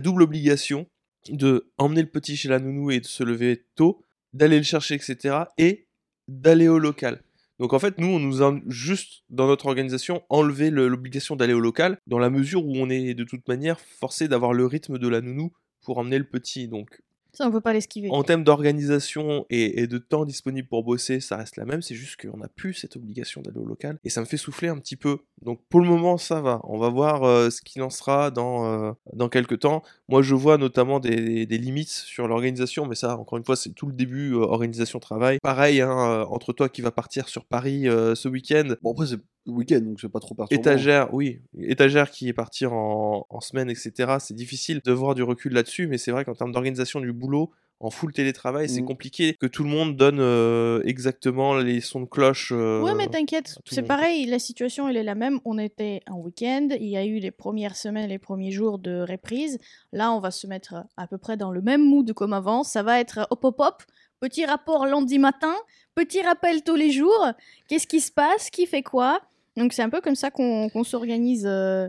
double 0.00 0.22
obligation 0.22 0.86
de 1.28 1.70
emmener 1.78 2.02
le 2.02 2.08
petit 2.10 2.36
chez 2.36 2.48
la 2.48 2.58
nounou 2.58 2.90
et 2.90 3.00
de 3.00 3.06
se 3.06 3.22
lever 3.22 3.64
tôt, 3.76 4.02
d'aller 4.32 4.56
le 4.58 4.62
chercher, 4.62 4.94
etc. 4.94 5.36
et 5.58 5.86
d'aller 6.28 6.68
au 6.68 6.78
local. 6.78 7.22
Donc 7.58 7.72
en 7.72 7.78
fait, 7.78 7.98
nous, 7.98 8.08
on 8.08 8.18
nous 8.18 8.42
a 8.42 8.58
juste, 8.66 9.22
dans 9.30 9.46
notre 9.46 9.66
organisation, 9.66 10.22
enlevé 10.28 10.70
le- 10.70 10.88
l'obligation 10.88 11.36
d'aller 11.36 11.52
au 11.52 11.60
local, 11.60 11.98
dans 12.06 12.18
la 12.18 12.30
mesure 12.30 12.64
où 12.66 12.72
on 12.76 12.90
est 12.90 13.14
de 13.14 13.24
toute 13.24 13.46
manière 13.46 13.78
forcé 13.80 14.26
d'avoir 14.28 14.52
le 14.52 14.66
rythme 14.66 14.98
de 14.98 15.08
la 15.08 15.20
nounou 15.20 15.52
pour 15.82 15.98
emmener 15.98 16.18
le 16.18 16.24
petit. 16.24 16.66
Donc 16.66 17.00
Ça, 17.34 17.46
on 17.46 17.50
peut 17.50 17.60
pas 17.60 17.72
l'esquiver. 17.72 18.08
en 18.10 18.22
termes 18.22 18.44
d'organisation 18.44 19.44
et, 19.50 19.82
et 19.82 19.86
de 19.86 19.98
temps 19.98 20.24
disponible 20.24 20.68
pour 20.68 20.84
bosser, 20.84 21.20
ça 21.20 21.36
reste 21.36 21.56
la 21.56 21.64
même, 21.64 21.82
c'est 21.82 21.94
juste 21.94 22.20
qu'on 22.20 22.38
n'a 22.38 22.48
plus 22.48 22.74
cette 22.74 22.96
obligation 22.96 23.42
d'aller 23.42 23.58
au 23.58 23.66
local, 23.66 23.98
et 24.04 24.10
ça 24.10 24.20
me 24.20 24.26
fait 24.26 24.36
souffler 24.36 24.68
un 24.68 24.78
petit 24.78 24.96
peu. 24.96 25.18
Donc 25.42 25.60
pour 25.68 25.80
le 25.80 25.86
moment, 25.86 26.16
ça 26.16 26.40
va. 26.40 26.60
On 26.64 26.78
va 26.78 26.88
voir 26.88 27.24
euh, 27.24 27.50
ce 27.50 27.60
qu'il 27.60 27.82
en 27.82 27.90
sera 27.90 28.30
dans, 28.30 28.66
euh, 28.66 28.92
dans 29.12 29.28
quelques 29.28 29.58
temps. 29.60 29.82
Moi, 30.08 30.22
je 30.22 30.34
vois 30.34 30.56
notamment 30.58 31.00
des, 31.00 31.44
des 31.44 31.58
limites 31.58 31.88
sur 31.88 32.28
l'organisation, 32.28 32.86
mais 32.86 32.94
ça, 32.94 33.18
encore 33.18 33.38
une 33.38 33.44
fois, 33.44 33.56
c'est 33.56 33.70
tout 33.70 33.86
le 33.86 33.92
début, 33.92 34.32
euh, 34.32 34.38
organisation-travail. 34.38 35.38
Pareil, 35.42 35.80
hein, 35.80 36.24
entre 36.30 36.52
toi 36.52 36.68
qui 36.68 36.82
va 36.82 36.90
partir 36.90 37.28
sur 37.28 37.44
Paris 37.44 37.84
ce 37.84 38.28
week-end, 38.28 38.74
Bon, 38.82 38.92
après, 38.92 39.06
c'est 39.06 39.18
week-end, 39.46 39.80
donc 39.80 40.00
c'est 40.00 40.08
pas 40.08 40.20
trop 40.20 40.34
perturbant. 40.34 40.60
Étagère, 40.60 41.12
oui, 41.12 41.40
étagère 41.58 42.10
qui 42.10 42.28
est 42.28 42.32
partir 42.32 42.72
en, 42.72 43.26
en 43.28 43.40
semaine, 43.40 43.68
etc. 43.70 44.16
C'est 44.20 44.34
difficile 44.34 44.80
de 44.84 44.92
voir 44.92 45.14
du 45.14 45.22
recul 45.22 45.52
là-dessus, 45.52 45.86
mais 45.86 45.98
c'est 45.98 46.10
vrai 46.12 46.24
qu'en 46.24 46.34
termes 46.34 46.52
d'organisation 46.52 47.00
du 47.00 47.12
boulot, 47.12 47.50
en 47.80 47.90
full 47.90 48.12
télétravail, 48.12 48.68
c'est 48.68 48.80
Mhm. 48.80 48.86
compliqué 48.86 49.34
que 49.38 49.46
tout 49.46 49.64
le 49.64 49.68
monde 49.68 49.96
donne 49.96 50.18
euh, 50.20 50.80
exactement 50.84 51.56
les 51.56 51.80
sons 51.80 52.00
de 52.00 52.06
cloche. 52.06 52.52
euh, 52.54 52.80
Ouais, 52.80 52.94
mais 52.94 53.08
t'inquiète, 53.08 53.58
c'est 53.66 53.82
pareil, 53.82 54.24
la 54.26 54.38
situation 54.38 54.88
elle 54.88 54.96
est 54.96 55.02
la 55.02 55.16
même. 55.16 55.40
On 55.44 55.58
était 55.58 56.00
en 56.08 56.18
week-end, 56.20 56.68
il 56.80 56.86
y 56.88 56.96
a 56.96 57.04
eu 57.04 57.18
les 57.18 57.32
premières 57.32 57.76
semaines, 57.76 58.08
les 58.08 58.18
premiers 58.20 58.52
jours 58.52 58.78
de 58.78 59.04
reprise. 59.06 59.58
Là, 59.92 60.12
on 60.12 60.20
va 60.20 60.30
se 60.30 60.46
mettre 60.46 60.76
à 60.96 61.06
peu 61.08 61.18
près 61.18 61.36
dans 61.36 61.50
le 61.50 61.60
même 61.60 61.84
mood 61.84 62.10
comme 62.14 62.32
avant. 62.32 62.62
Ça 62.62 62.82
va 62.82 63.00
être 63.00 63.26
hop 63.30 63.44
hop 63.44 63.56
hop, 63.58 63.82
petit 64.20 64.46
rapport 64.46 64.86
lundi 64.86 65.18
matin, 65.18 65.54
petit 65.94 66.22
rappel 66.22 66.62
tous 66.62 66.76
les 66.76 66.90
jours. 66.92 67.26
Qu'est-ce 67.68 67.88
qui 67.88 68.00
se 68.00 68.12
passe? 68.12 68.48
Qui 68.50 68.66
fait 68.66 68.82
quoi? 68.84 69.20
Donc 69.56 69.72
c'est 69.72 69.82
un 69.82 69.90
peu 69.90 70.00
comme 70.00 70.14
ça 70.16 70.30
qu'on 70.30 70.68
qu'on 70.68 70.84
s'organise. 70.84 71.46
euh. 71.46 71.88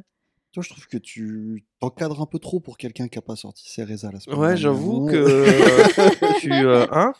Toi, 0.53 0.63
je 0.63 0.69
trouve 0.69 0.87
que 0.87 0.97
tu 0.97 1.65
t'encadres 1.81 2.21
un 2.21 2.25
peu 2.25 2.39
trop 2.39 2.61
pour 2.61 2.77
quelqu'un 2.77 3.09
qui 3.09 3.17
a 3.17 3.21
pas 3.21 3.35
sorti 3.35 3.69
ses 3.69 3.83
résas 3.83 4.09
la 4.13 4.21
semaine 4.21 4.39
Ouais, 4.39 4.55
j'avoue 4.55 5.05
que 5.05 5.15
euh, 5.17 6.33
tu. 6.39 6.49
euh, 6.53 6.85
hein? 6.93 7.11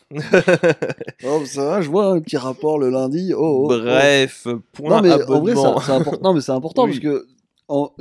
Oh, 1.24 1.44
ça 1.44 1.64
va, 1.64 1.80
je 1.82 1.90
vois 1.90 2.12
un 2.12 2.20
petit 2.20 2.36
rapport 2.38 2.78
le 2.78 2.88
lundi. 2.88 3.32
Oh, 3.34 3.38
oh, 3.40 3.62
oh. 3.64 3.66
Bref, 3.68 4.46
point 4.72 4.96
Non, 4.96 5.02
mais 5.02 5.12
en 5.22 5.40
vrai, 5.40 5.54
c'est 5.84 5.92
important. 5.92 6.20
Non, 6.22 6.32
mais 6.34 6.40
c'est 6.40 6.52
important 6.52 6.84
Oui. 6.88 6.98
parce 7.00 7.00
que 7.00 7.26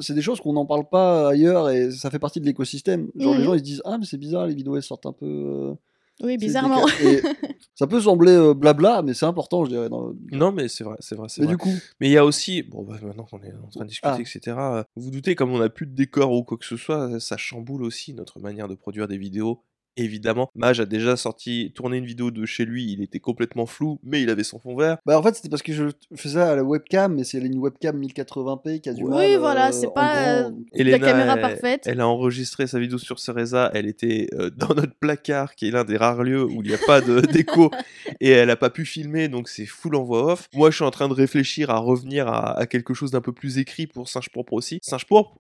c'est 0.01 0.13
des 0.13 0.21
choses 0.21 0.39
qu'on 0.39 0.53
n'en 0.53 0.65
parle 0.65 0.87
pas 0.87 1.29
ailleurs 1.29 1.69
et 1.69 1.91
ça 1.91 2.09
fait 2.09 2.19
partie 2.19 2.39
de 2.39 2.45
l'écosystème. 2.45 3.09
Genre, 3.15 3.33
les 3.33 3.39
Mhm. 3.39 3.45
gens 3.45 3.53
ils 3.55 3.59
se 3.59 3.63
disent 3.63 3.81
Ah, 3.83 3.97
mais 3.97 4.05
c'est 4.05 4.17
bizarre, 4.17 4.45
les 4.47 4.55
vidéos 4.55 4.75
elles 4.77 4.83
sortent 4.83 5.05
un 5.07 5.11
peu. 5.13 5.73
Euh, 6.21 6.25
Oui, 6.27 6.37
bizarrement. 6.37 6.85
ça 7.75 7.87
peut 7.87 7.99
sembler 8.01 8.31
euh, 8.31 8.53
blabla, 8.53 9.01
mais 9.01 9.13
c'est 9.13 9.25
important, 9.25 9.65
je 9.65 9.69
dirais. 9.71 9.89
dans- 9.89 10.13
Non, 10.31 10.51
mais 10.51 10.67
c'est 10.67 10.83
vrai, 10.83 10.95
c'est 10.99 11.15
vrai, 11.15 11.27
c'est 11.29 11.41
Mais 11.41 11.47
vrai. 11.47 11.53
du 11.53 11.57
coup, 11.57 11.73
Mais 11.99 12.07
il 12.09 12.11
y 12.11 12.17
a 12.17 12.25
aussi, 12.25 12.63
bon, 12.63 12.83
bah, 12.83 12.95
maintenant 13.01 13.25
qu'on 13.25 13.41
est 13.41 13.53
en 13.53 13.67
train 13.67 13.81
de 13.83 13.89
discuter, 13.89 14.09
Ah. 14.17 14.19
etc., 14.21 14.39
euh, 14.59 14.83
vous 14.95 15.03
vous 15.03 15.11
doutez, 15.11 15.35
comme 15.35 15.51
on 15.51 15.59
n'a 15.59 15.69
plus 15.69 15.85
de 15.87 15.93
décor 15.95 16.31
ou 16.31 16.43
quoi 16.43 16.57
que 16.57 16.65
ce 16.65 16.77
soit, 16.77 17.19
ça 17.19 17.37
chamboule 17.37 17.83
aussi 17.83 18.13
notre 18.13 18.39
manière 18.39 18.67
de 18.67 18.75
produire 18.75 19.07
des 19.07 19.17
vidéos. 19.17 19.63
Évidemment, 19.97 20.49
Mage 20.55 20.81
a 20.81 20.85
déjà 20.85 21.15
sorti, 21.15 21.71
tourné 21.73 21.97
une 21.97 22.05
vidéo 22.05 22.29
de 22.29 22.45
chez 22.45 22.65
lui, 22.65 22.91
il 22.91 23.01
était 23.01 23.19
complètement 23.21 23.65
flou, 23.65 23.97
mais 24.03 24.21
il 24.21 24.29
avait 24.29 24.43
son 24.43 24.59
fond 24.59 24.75
vert. 24.75 24.97
bah, 25.05 25.17
en 25.17 25.23
fait, 25.23 25.35
c'était 25.35 25.47
parce 25.47 25.61
que 25.61 25.71
je 25.71 25.85
faisais 26.15 26.41
à 26.41 26.53
la 26.55 26.63
webcam, 26.65 27.15
mais 27.15 27.23
c'est 27.23 27.37
une 27.39 27.57
webcam 27.59 27.97
1080p 27.97 28.81
qui 28.81 28.89
a 28.89 28.93
du 28.93 29.03
Oui, 29.03 29.09
mal. 29.09 29.37
voilà, 29.39 29.69
euh, 29.69 29.71
c'est 29.71 29.87
en 29.87 29.91
pas, 29.91 30.41
grand. 30.41 30.49
euh, 30.49 30.63
Elena, 30.73 30.99
caméra 30.99 31.33
elle- 31.35 31.41
parfaite. 31.41 31.83
Elle 31.85 32.01
a 32.01 32.07
enregistré 32.09 32.67
sa 32.67 32.77
vidéo 32.77 32.97
sur 32.97 33.19
Cereza, 33.19 33.71
elle 33.73 33.85
était 33.87 34.27
euh, 34.33 34.49
dans 34.57 34.75
notre 34.75 34.95
placard, 34.99 35.55
qui 35.55 35.67
est 35.69 35.71
l'un 35.71 35.85
des 35.85 35.95
rares 35.95 36.23
lieux 36.23 36.43
où 36.43 36.61
il 36.61 36.67
n'y 36.67 36.73
a 36.75 36.79
pas 36.85 36.99
de 36.99 37.21
d'écho, 37.31 37.71
et 38.19 38.31
elle 38.31 38.47
n'a 38.49 38.57
pas 38.57 38.69
pu 38.69 38.85
filmer, 38.85 39.29
donc 39.29 39.47
c'est 39.47 39.65
full 39.65 39.95
en 39.95 40.03
voix 40.03 40.33
off. 40.33 40.49
Moi, 40.53 40.71
je 40.71 40.75
suis 40.75 40.85
en 40.85 40.91
train 40.91 41.07
de 41.07 41.13
réfléchir 41.13 41.69
à 41.69 41.77
revenir 41.77 42.27
à, 42.27 42.57
à 42.59 42.65
quelque 42.65 42.93
chose 42.93 43.11
d'un 43.11 43.21
peu 43.21 43.31
plus 43.31 43.59
écrit 43.59 43.87
pour 43.87 44.09
Singe 44.09 44.29
Pourpre 44.29 44.51
aussi. 44.53 44.79
Singe 44.81 45.05
Pourpre, 45.05 45.39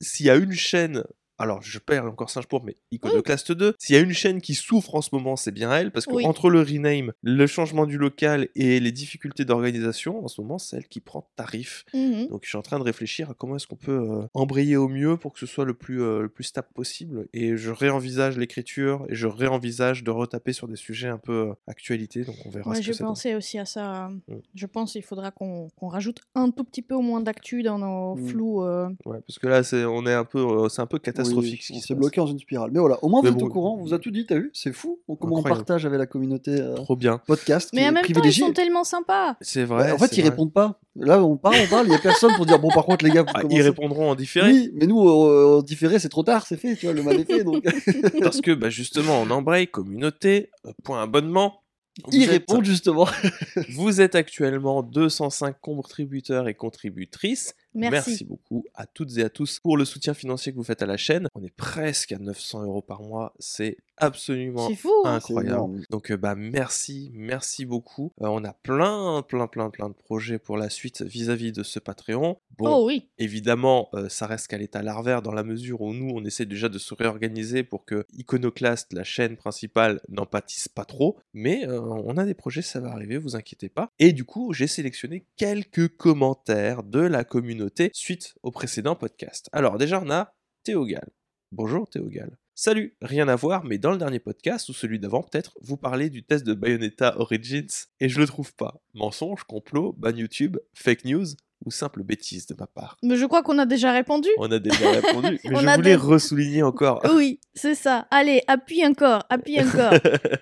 s'il 0.00 0.26
y 0.26 0.30
a 0.30 0.34
une 0.36 0.52
chaîne... 0.52 1.04
Alors, 1.38 1.62
je 1.62 1.78
perds 1.78 2.04
encore 2.06 2.30
Singe 2.30 2.46
Pourpre, 2.46 2.66
mais 2.66 2.76
Iconoclast 2.92 3.50
2. 3.52 3.74
S'il 3.78 3.96
y 3.96 3.98
a 3.98 4.02
une 4.02 4.12
chaîne 4.12 4.40
qui 4.40 4.54
souffre 4.54 4.94
en 4.94 5.00
ce 5.02 5.10
moment, 5.12 5.34
c'est 5.36 5.50
bien 5.50 5.72
elle, 5.74 5.90
parce 5.90 6.06
que 6.06 6.14
Oui. 6.14 6.24
entre 6.26 6.48
le 6.48 6.60
rename, 6.60 7.12
le 7.22 7.46
changement 7.48 7.86
du 7.86 7.98
local 7.98 8.48
et 8.54 8.78
les 8.78 8.92
difficultés 8.92 9.44
d'organisation, 9.44 10.24
en 10.24 10.28
ce 10.28 10.40
moment, 10.40 10.58
c'est 10.58 10.76
elle 10.76 10.86
qui 10.88 11.00
prend 11.00 11.28
tarif. 11.34 11.84
Mhm. 11.92 12.28
Donc 12.28 12.40
je 12.44 12.50
suis 12.50 12.58
en 12.58 12.62
train 12.62 12.78
de 12.78 12.84
réfléchir 12.84 13.30
à 13.30 13.34
comment 13.34 13.56
est-ce 13.56 13.66
qu'on 13.66 13.74
peut 13.76 13.90
euh, 14.10 14.26
embrayer 14.34 14.76
au 14.76 14.88
mieux 14.88 15.16
pour 15.16 15.32
que 15.32 15.40
ce 15.40 15.46
soit 15.46 15.64
le 15.64 15.74
plus, 15.74 16.00
euh, 16.02 16.22
le 16.22 16.28
plus 16.28 16.44
stable 16.44 16.68
possible. 16.74 17.26
Et 17.32 17.56
je 17.56 17.70
réenvisage 17.72 18.38
l'écriture 18.38 19.04
et 19.08 19.14
je 19.16 19.26
réenvisage 19.26 20.04
de 20.04 20.10
retaper 20.12 20.52
sur 20.52 20.68
des 20.68 20.76
sujets 20.76 21.08
un 21.08 21.18
peu 21.18 21.32
euh, 21.50 21.54
actualité. 21.66 22.22
Donc 22.24 22.36
on 22.44 22.50
verra 22.50 22.70
Ouais, 22.70 22.82
ce 22.82 22.90
que 22.92 22.96
donne. 22.98 23.08
pensé 23.08 23.34
aussi 23.34 23.58
à 23.58 23.64
ça. 23.64 24.08
Mm. 24.28 24.34
Je 24.54 24.66
pense 24.66 24.92
qu'il 24.92 25.02
faudra 25.02 25.32
qu'on 25.32 25.68
qu'on 25.76 25.88
rajoute 25.88 26.20
un 26.36 26.50
tout 26.50 26.62
petit 26.64 26.82
peu 26.82 26.94
au 26.94 27.02
moins 27.02 27.20
d'actu 27.20 27.62
dans 27.64 27.78
nos 27.78 28.14
Mm. 28.14 28.28
flous. 28.28 28.62
euh. 28.62 28.88
Ouais, 29.04 29.18
parce 29.26 29.38
que 29.40 29.48
là 29.48 29.62
c'est 29.64 29.84
on 29.84 30.06
est 30.06 30.12
un 30.14 30.24
peu 30.24 30.68
c'est 30.68 30.80
un 30.82 30.86
peu 30.86 30.98
catastrophique 30.98 31.23
Oui, 31.28 31.34
on 31.36 31.56
qui 31.56 31.80
se 31.80 31.86
s'est 31.86 31.94
bloqué 31.94 32.20
dans 32.20 32.26
une 32.26 32.38
spirale. 32.38 32.70
Mais 32.72 32.80
voilà, 32.80 33.02
au 33.02 33.08
moins 33.08 33.20
Mais 33.22 33.30
vous 33.30 33.34
êtes 33.36 33.40
bon, 33.40 33.46
au 33.46 33.50
courant, 33.50 33.76
on 33.78 33.82
vous 33.84 33.94
a 33.94 33.98
tout 33.98 34.10
dit, 34.10 34.26
t'as 34.26 34.36
vu 34.36 34.50
C'est 34.52 34.72
fou 34.72 35.00
on- 35.08 35.16
comment 35.16 35.36
on 35.38 35.42
partage 35.42 35.86
avec 35.86 35.98
la 35.98 36.06
communauté 36.06 36.52
euh, 36.60 36.74
Trop 36.74 36.96
bien. 36.96 37.18
podcast. 37.26 37.70
Mais 37.72 37.82
est 37.82 37.88
en 37.88 37.92
même 37.92 38.04
temps, 38.04 38.22
ils 38.24 38.32
sont 38.32 38.52
tellement 38.52 38.84
sympas. 38.84 39.36
C'est 39.40 39.60
Ouais, 39.60 39.66
vrai. 39.66 39.92
en 39.92 39.98
fait, 39.98 40.16
ils 40.16 40.20
vrai. 40.20 40.30
répondent 40.30 40.52
pas. 40.52 40.80
Là, 40.96 41.22
on 41.24 41.36
parle, 41.36 41.56
on 41.64 41.66
parle, 41.68 41.86
il 41.88 41.92
y 41.92 41.96
a 41.96 41.98
personne 41.98 42.32
pour 42.36 42.46
dire 42.46 42.58
bon, 42.58 42.68
par 42.70 42.84
contre, 42.84 43.04
les 43.04 43.10
gars, 43.10 43.22
vous 43.22 43.28
Ah, 43.34 43.40
commencez. 43.40 43.56
ils 43.58 43.62
répondront 43.62 44.10
en 44.10 44.14
différé. 44.14 44.52
Oui, 44.52 44.70
mais 44.74 44.86
nous, 44.86 45.08
euh, 45.08 45.58
en 45.58 45.62
différé, 45.62 45.98
c'est 45.98 46.08
trop 46.08 46.22
tard, 46.22 46.46
c'est 46.46 46.56
fait, 46.56 46.76
tu 46.76 46.86
vois, 46.86 46.94
le 46.94 47.02
mal 47.02 47.18
est 47.18 47.24
fait. 47.24 47.42
Donc, 47.42 47.64
Parce 48.22 48.40
que 48.40 48.52
bah, 48.52 48.70
justement, 48.70 49.20
on 49.22 49.30
embraye 49.30 49.66
communauté, 49.66 50.50
euh, 50.66 50.70
point 50.84 51.02
abonnement. 51.02 51.60
Vous 52.06 52.10
ils 52.16 52.22
êtes- 52.24 52.30
répondent 52.30 52.64
justement. 52.64 53.06
Vous 53.70 54.00
êtes 54.00 54.14
actuellement 54.16 54.82
205 54.82 55.54
contributeurs 55.60 56.48
et 56.48 56.54
contributrices. 56.54 57.54
Merci. 57.74 58.24
beaucoup 58.24 58.64
à 58.74 58.86
toutes 58.86 59.16
et 59.18 59.22
à 59.22 59.30
tous 59.30 59.58
pour 59.60 59.76
le 59.76 59.84
soutien 59.84 60.14
financier 60.14 60.52
que 60.52 60.56
vous 60.56 60.64
faites 60.64 60.82
à 60.82 60.86
la 60.86 60.96
chaîne. 60.96 61.28
On 61.34 61.42
est 61.42 61.54
presque 61.54 62.12
à 62.12 62.18
900 62.18 62.62
euros 62.62 62.82
par 62.82 63.02
mois. 63.02 63.34
C'est 63.38 63.76
absolument 63.96 64.68
C'est 64.68 64.74
fou. 64.74 64.90
hein. 65.04 65.18
C'est 65.20 65.32
incroyable. 65.32 65.82
Donc 65.90 66.10
euh, 66.10 66.16
bah 66.16 66.34
merci, 66.34 67.10
merci 67.14 67.64
beaucoup. 67.64 68.12
Euh, 68.20 68.26
on 68.28 68.44
a 68.44 68.52
plein, 68.52 69.22
plein, 69.22 69.46
plein, 69.46 69.70
plein 69.70 69.88
de 69.88 69.94
projets 69.94 70.38
pour 70.38 70.56
la 70.56 70.70
suite 70.70 71.02
vis-à-vis 71.02 71.52
de 71.52 71.62
ce 71.62 71.78
Patreon. 71.78 72.38
Bon, 72.58 72.74
Oh 72.76 72.86
oui. 72.86 73.10
Évidemment, 73.18 73.88
euh, 73.94 74.08
ça 74.08 74.26
reste 74.26 74.46
qu'à 74.48 74.58
l'état 74.58 74.82
larvaire 74.82 75.22
dans 75.22 75.32
la 75.32 75.42
mesure 75.42 75.80
où 75.80 75.92
nous, 75.92 76.10
on 76.14 76.24
essaie 76.24 76.46
déjà 76.46 76.68
de 76.68 76.78
se 76.78 76.94
réorganiser 76.94 77.64
pour 77.64 77.84
que 77.84 78.04
Iconoclast, 78.12 78.92
la 78.92 79.04
chaîne 79.04 79.36
principale, 79.36 80.00
n'en 80.08 80.26
pâtisse 80.26 80.68
pas 80.68 80.84
trop. 80.84 81.18
Mais 81.32 81.66
euh, 81.66 81.80
on 81.80 82.16
a 82.16 82.24
des 82.24 82.34
projets, 82.34 82.62
ça 82.62 82.80
va 82.80 82.90
arriver, 82.90 83.18
vous 83.18 83.36
inquiétez 83.36 83.68
pas. 83.68 83.90
Et 83.98 84.12
du 84.12 84.24
coup, 84.24 84.52
j'ai 84.52 84.66
sélectionné 84.66 85.26
quelques 85.36 85.96
commentaires 85.96 86.82
de 86.82 87.00
la 87.00 87.24
communauté 87.24 87.90
suite 87.92 88.34
au 88.42 88.50
précédent 88.50 88.94
podcast. 88.94 89.48
Alors 89.52 89.78
déjà, 89.78 90.00
on 90.04 90.10
a 90.10 90.32
Théogal. 90.62 91.08
Bonjour 91.52 91.88
Théogal. 91.88 92.36
Salut, 92.56 92.96
rien 93.02 93.26
à 93.26 93.34
voir, 93.34 93.64
mais 93.64 93.78
dans 93.78 93.90
le 93.90 93.98
dernier 93.98 94.20
podcast, 94.20 94.68
ou 94.68 94.72
celui 94.72 95.00
d'avant 95.00 95.22
peut-être, 95.22 95.58
vous 95.60 95.76
parlez 95.76 96.08
du 96.08 96.22
test 96.22 96.46
de 96.46 96.54
Bayonetta 96.54 97.18
Origins, 97.18 97.66
et 97.98 98.08
je 98.08 98.20
le 98.20 98.26
trouve 98.28 98.54
pas. 98.54 98.80
Mensonge, 98.94 99.42
complot, 99.42 99.92
ban 99.98 100.14
YouTube, 100.14 100.56
fake 100.72 101.04
news, 101.04 101.24
ou 101.64 101.72
simple 101.72 102.04
bêtise 102.04 102.46
de 102.46 102.54
ma 102.56 102.68
part. 102.68 102.96
Mais 103.02 103.16
je 103.16 103.24
crois 103.26 103.42
qu'on 103.42 103.58
a 103.58 103.66
déjà 103.66 103.90
répondu. 103.92 104.28
On 104.38 104.52
a 104.52 104.60
déjà 104.60 104.88
répondu, 104.88 105.40
mais 105.44 105.56
On 105.56 105.60
je 105.60 105.66
a 105.66 105.74
voulais 105.76 105.90
des- 105.90 105.96
ressouligner 105.96 106.62
encore. 106.62 107.02
Oui, 107.14 107.40
c'est 107.54 107.74
ça. 107.74 108.06
Allez, 108.12 108.42
appuie 108.46 108.86
encore, 108.86 109.24
appuie 109.30 109.60
encore. 109.60 109.94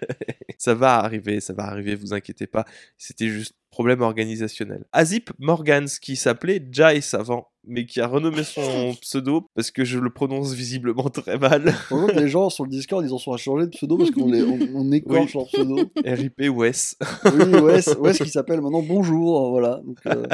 ça 0.58 0.74
va 0.74 0.96
arriver, 0.96 1.40
ça 1.40 1.54
va 1.54 1.64
arriver, 1.64 1.94
vous 1.94 2.12
inquiétez 2.12 2.46
pas. 2.46 2.66
C'était 2.98 3.28
juste 3.28 3.54
problème 3.72 4.02
organisationnel. 4.02 4.84
Azip 4.92 5.30
Morgans, 5.38 5.88
qui 6.00 6.14
s'appelait 6.14 6.64
Jace 6.70 7.14
avant, 7.14 7.48
mais 7.66 7.86
qui 7.86 8.00
a 8.00 8.06
renommé 8.06 8.42
son 8.44 8.94
pseudo 9.00 9.48
parce 9.54 9.70
que 9.70 9.84
je 9.84 9.98
le 9.98 10.10
prononce 10.10 10.52
visiblement 10.52 11.08
très 11.08 11.38
mal. 11.38 11.72
Les 12.14 12.28
gens 12.28 12.50
sur 12.50 12.64
le 12.64 12.70
Discord, 12.70 13.04
ils 13.04 13.12
en 13.12 13.18
sont 13.18 13.32
à 13.32 13.36
changer 13.38 13.64
de 13.66 13.70
pseudo 13.70 13.96
parce 13.96 14.10
qu'on 14.10 14.30
les- 14.30 14.42
on, 14.42 14.58
on 14.74 14.92
écorche 14.92 15.34
Oui. 15.34 15.40
leur 15.40 15.46
pseudo. 15.46 15.78
RIP 16.04 16.40
Wes. 16.50 16.96
Oui, 17.24 17.60
Wes, 17.60 17.96
Wes 17.98 18.18
qui 18.18 18.28
s'appelle 18.28 18.60
maintenant 18.60 18.82
Bonjour, 18.82 19.50
voilà. 19.50 19.80
Donc, 19.84 19.96
euh, 20.06 20.26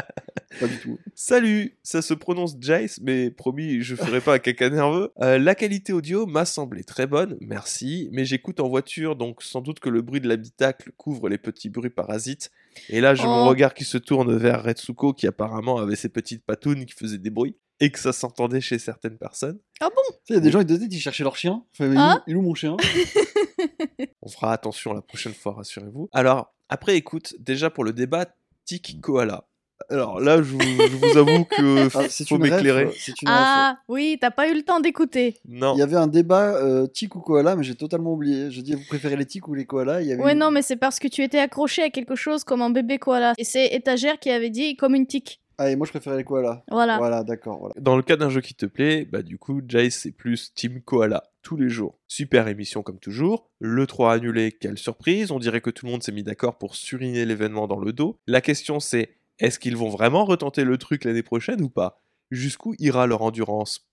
pas 0.59 0.67
du 0.67 0.79
tout. 0.81 0.99
Salut, 1.15 1.77
ça 1.85 2.03
se 2.03 2.15
prononce 2.15 2.57
Jace, 2.61 2.99
mais 3.03 3.31
promis, 3.31 3.83
je 3.83 3.95
ferai 3.95 4.21
pas 4.21 4.35
un 4.35 4.39
caca 4.41 4.69
nerveux. 4.69 5.13
Euh, 5.21 5.39
la 5.39 5.55
qualité 5.55 5.93
audio 5.93 6.27
m'a 6.27 6.45
semblé 6.45 6.83
très 6.83 7.07
bonne, 7.07 7.37
merci, 7.41 8.09
mais 8.11 8.25
j'écoute 8.25 8.59
en 8.59 8.69
voiture, 8.69 9.15
donc 9.15 9.43
sans 9.45 9.61
doute 9.61 9.79
que 9.79 9.91
le 9.91 10.03
bruit 10.03 10.21
de 10.21 10.29
l'habitacle 10.29 10.91
couvre 10.97 11.29
les 11.29 11.39
petits 11.39 11.69
bruits 11.69 11.91
parasites. 11.91 12.51
Et 12.89 13.01
là, 13.01 13.15
j'ai 13.15 13.25
mon 13.25 13.45
Oh. 13.45 13.49
regard 13.49 13.75
qui 13.75 13.85
se 13.85 13.99
tourne 13.99 14.37
vers 14.37 14.63
Retsuko, 14.63 15.13
qui 15.15 15.27
apparemment 15.27 15.79
avait 15.79 15.97
ses 15.97 16.09
petites 16.09 16.45
patounes 16.45 16.85
qui 16.87 16.95
faisaient 16.95 17.19
des 17.19 17.31
bruits, 17.31 17.57
et 17.81 17.91
que 17.91 17.99
ça 17.99 18.13
s'entendait 18.13 18.61
chez 18.61 18.79
certaines 18.79 19.19
personnes. 19.19 19.59
Tu 19.81 19.87
sais, 19.87 19.91
il 20.31 20.35
y 20.35 20.37
a 20.37 20.41
des 20.41 20.51
gens, 20.51 20.61
ils 20.61 20.67
te 20.67 20.73
disent, 20.73 20.89
ils 20.91 21.01
cherchaient 21.01 21.23
leur 21.25 21.37
chien. 21.37 21.65
Enfin, 21.75 21.89
mais 21.89 21.95
il, 21.95 21.99
est 21.99 22.01
où- 22.01 22.01
Ah. 22.03 22.23
il 22.27 22.33
est 22.33 22.37
où 22.37 22.43
mon 22.43 22.55
chien? 22.55 22.77
On 24.23 24.29
fera 24.29 24.53
attention 24.53 24.93
la 24.93 25.03
prochaine 25.03 25.35
fois, 25.35 25.53
rassurez-vous. 25.55 26.09
Alors, 26.13 26.55
après 26.69 26.97
écoute, 26.97 27.35
déjà 27.39 27.71
pour 27.71 27.85
le 27.85 27.93
débat, 27.93 28.27
Tic 28.65 29.01
Koala. 29.01 29.48
Alors 29.91 30.21
là, 30.21 30.39
je 30.39 30.43
vous, 30.43 30.59
je 30.61 30.97
vous 30.97 31.17
avoue 31.19 31.45
que 31.45 31.89
Ah, 31.97 32.09
c'est 32.09 32.29
faut 32.29 32.39
m'éclairer. 32.39 32.85
euh, 32.85 32.89
ref. 32.89 33.15
Ah 33.27 33.79
oui, 33.89 34.19
t'as 34.21 34.31
pas 34.31 34.49
eu 34.49 34.55
le 34.55 34.63
temps 34.63 34.81
d'écouter. 34.81 35.37
Non. 35.49 35.75
Il 35.75 35.79
y 35.79 35.83
avait 35.83 35.97
un 35.97 36.07
débat 36.09 36.57
euh, 36.57 36.87
tic 36.87 37.15
ou 37.17 37.21
koala, 37.21 37.57
mais 37.57 37.63
j'ai 37.65 37.75
totalement 37.75 38.13
oublié. 38.13 38.51
Je 38.51 38.61
dis, 38.61 38.75
vous 38.75 38.85
préférez 38.89 39.17
les 39.17 39.27
tics 39.27 39.47
ou 39.49 39.55
les 39.55 39.65
koalas 39.67 40.03
Il 40.03 40.09
y 40.09 40.13
avait 40.13 40.23
Ouais, 40.23 40.33
une- 40.33 40.39
non, 40.39 40.51
mais 40.51 40.63
c'est 40.63 40.77
parce 40.77 40.99
que 40.99 41.09
tu 41.09 41.23
étais 41.23 41.39
accroché 41.39 41.83
à 41.83 41.91
quelque 41.91 42.15
chose 42.17 42.45
comme 42.45 42.63
un 42.63 42.71
bébé 42.71 42.99
koala. 42.99 43.33
Et 43.39 43.45
c'est 43.45 43.67
étagère 43.69 44.19
qui 44.19 44.31
avait 44.31 44.51
dit 44.51 44.77
comme 44.77 44.95
une 44.95 45.07
tique. 45.07 45.41
Ah, 45.61 45.71
et 45.71 45.77
moi, 45.77 45.87
je 45.87 45.91
préférais 45.91 46.17
les 46.19 46.25
koalas. 46.25 46.63
Voilà. 46.71 46.99
Voilà, 46.99 47.25
d'accord. 47.25 47.59
Voilà. 47.59 47.75
Dans 47.81 47.97
le 47.97 48.03
cas 48.03 48.17
d'un 48.17 48.31
jeu 48.31 48.41
qui 48.41 48.55
te 48.55 48.67
plaît, 48.67 49.05
bah 49.11 49.23
du 49.23 49.39
coup, 49.39 49.61
Jace 49.67 49.95
c'est 49.95 50.13
plus 50.13 50.53
Team 50.55 50.81
Koala 50.83 51.25
tous 51.43 51.57
les 51.57 51.69
jours. 51.69 51.99
Super 52.07 52.47
émission 52.47 52.83
comme 52.83 53.01
toujours. 53.01 53.49
Le 53.59 53.85
3 53.87 54.13
annulé, 54.13 54.53
quelle 54.53 54.79
surprise. 54.79 55.33
On 55.33 55.41
dirait 55.41 55.61
que 55.61 55.71
tout 55.71 55.87
le 55.87 55.91
monde 55.93 56.03
s'est 56.05 56.13
mis 56.13 56.23
d'accord 56.23 56.59
pour 56.59 56.77
suriner 56.77 57.25
l'événement 57.25 57.67
dans 57.67 57.81
le 57.81 57.93
dos. 57.93 58.19
La 58.29 58.41
question 58.41 58.79
c'est 58.79 59.17
est-ce 59.39 59.59
qu'ils 59.59 59.77
vont 59.77 59.89
vraiment 59.89 60.25
retenter 60.25 60.65
le 60.65 60.79
truc 60.79 61.05
l'année 61.05 61.23
prochaine 61.23 61.63
ou 61.63 61.69
pas? 61.69 62.01
Jusqu'où 62.31 62.75
ira 62.79 63.07
leur 63.07 63.23
endurance? 63.23 63.89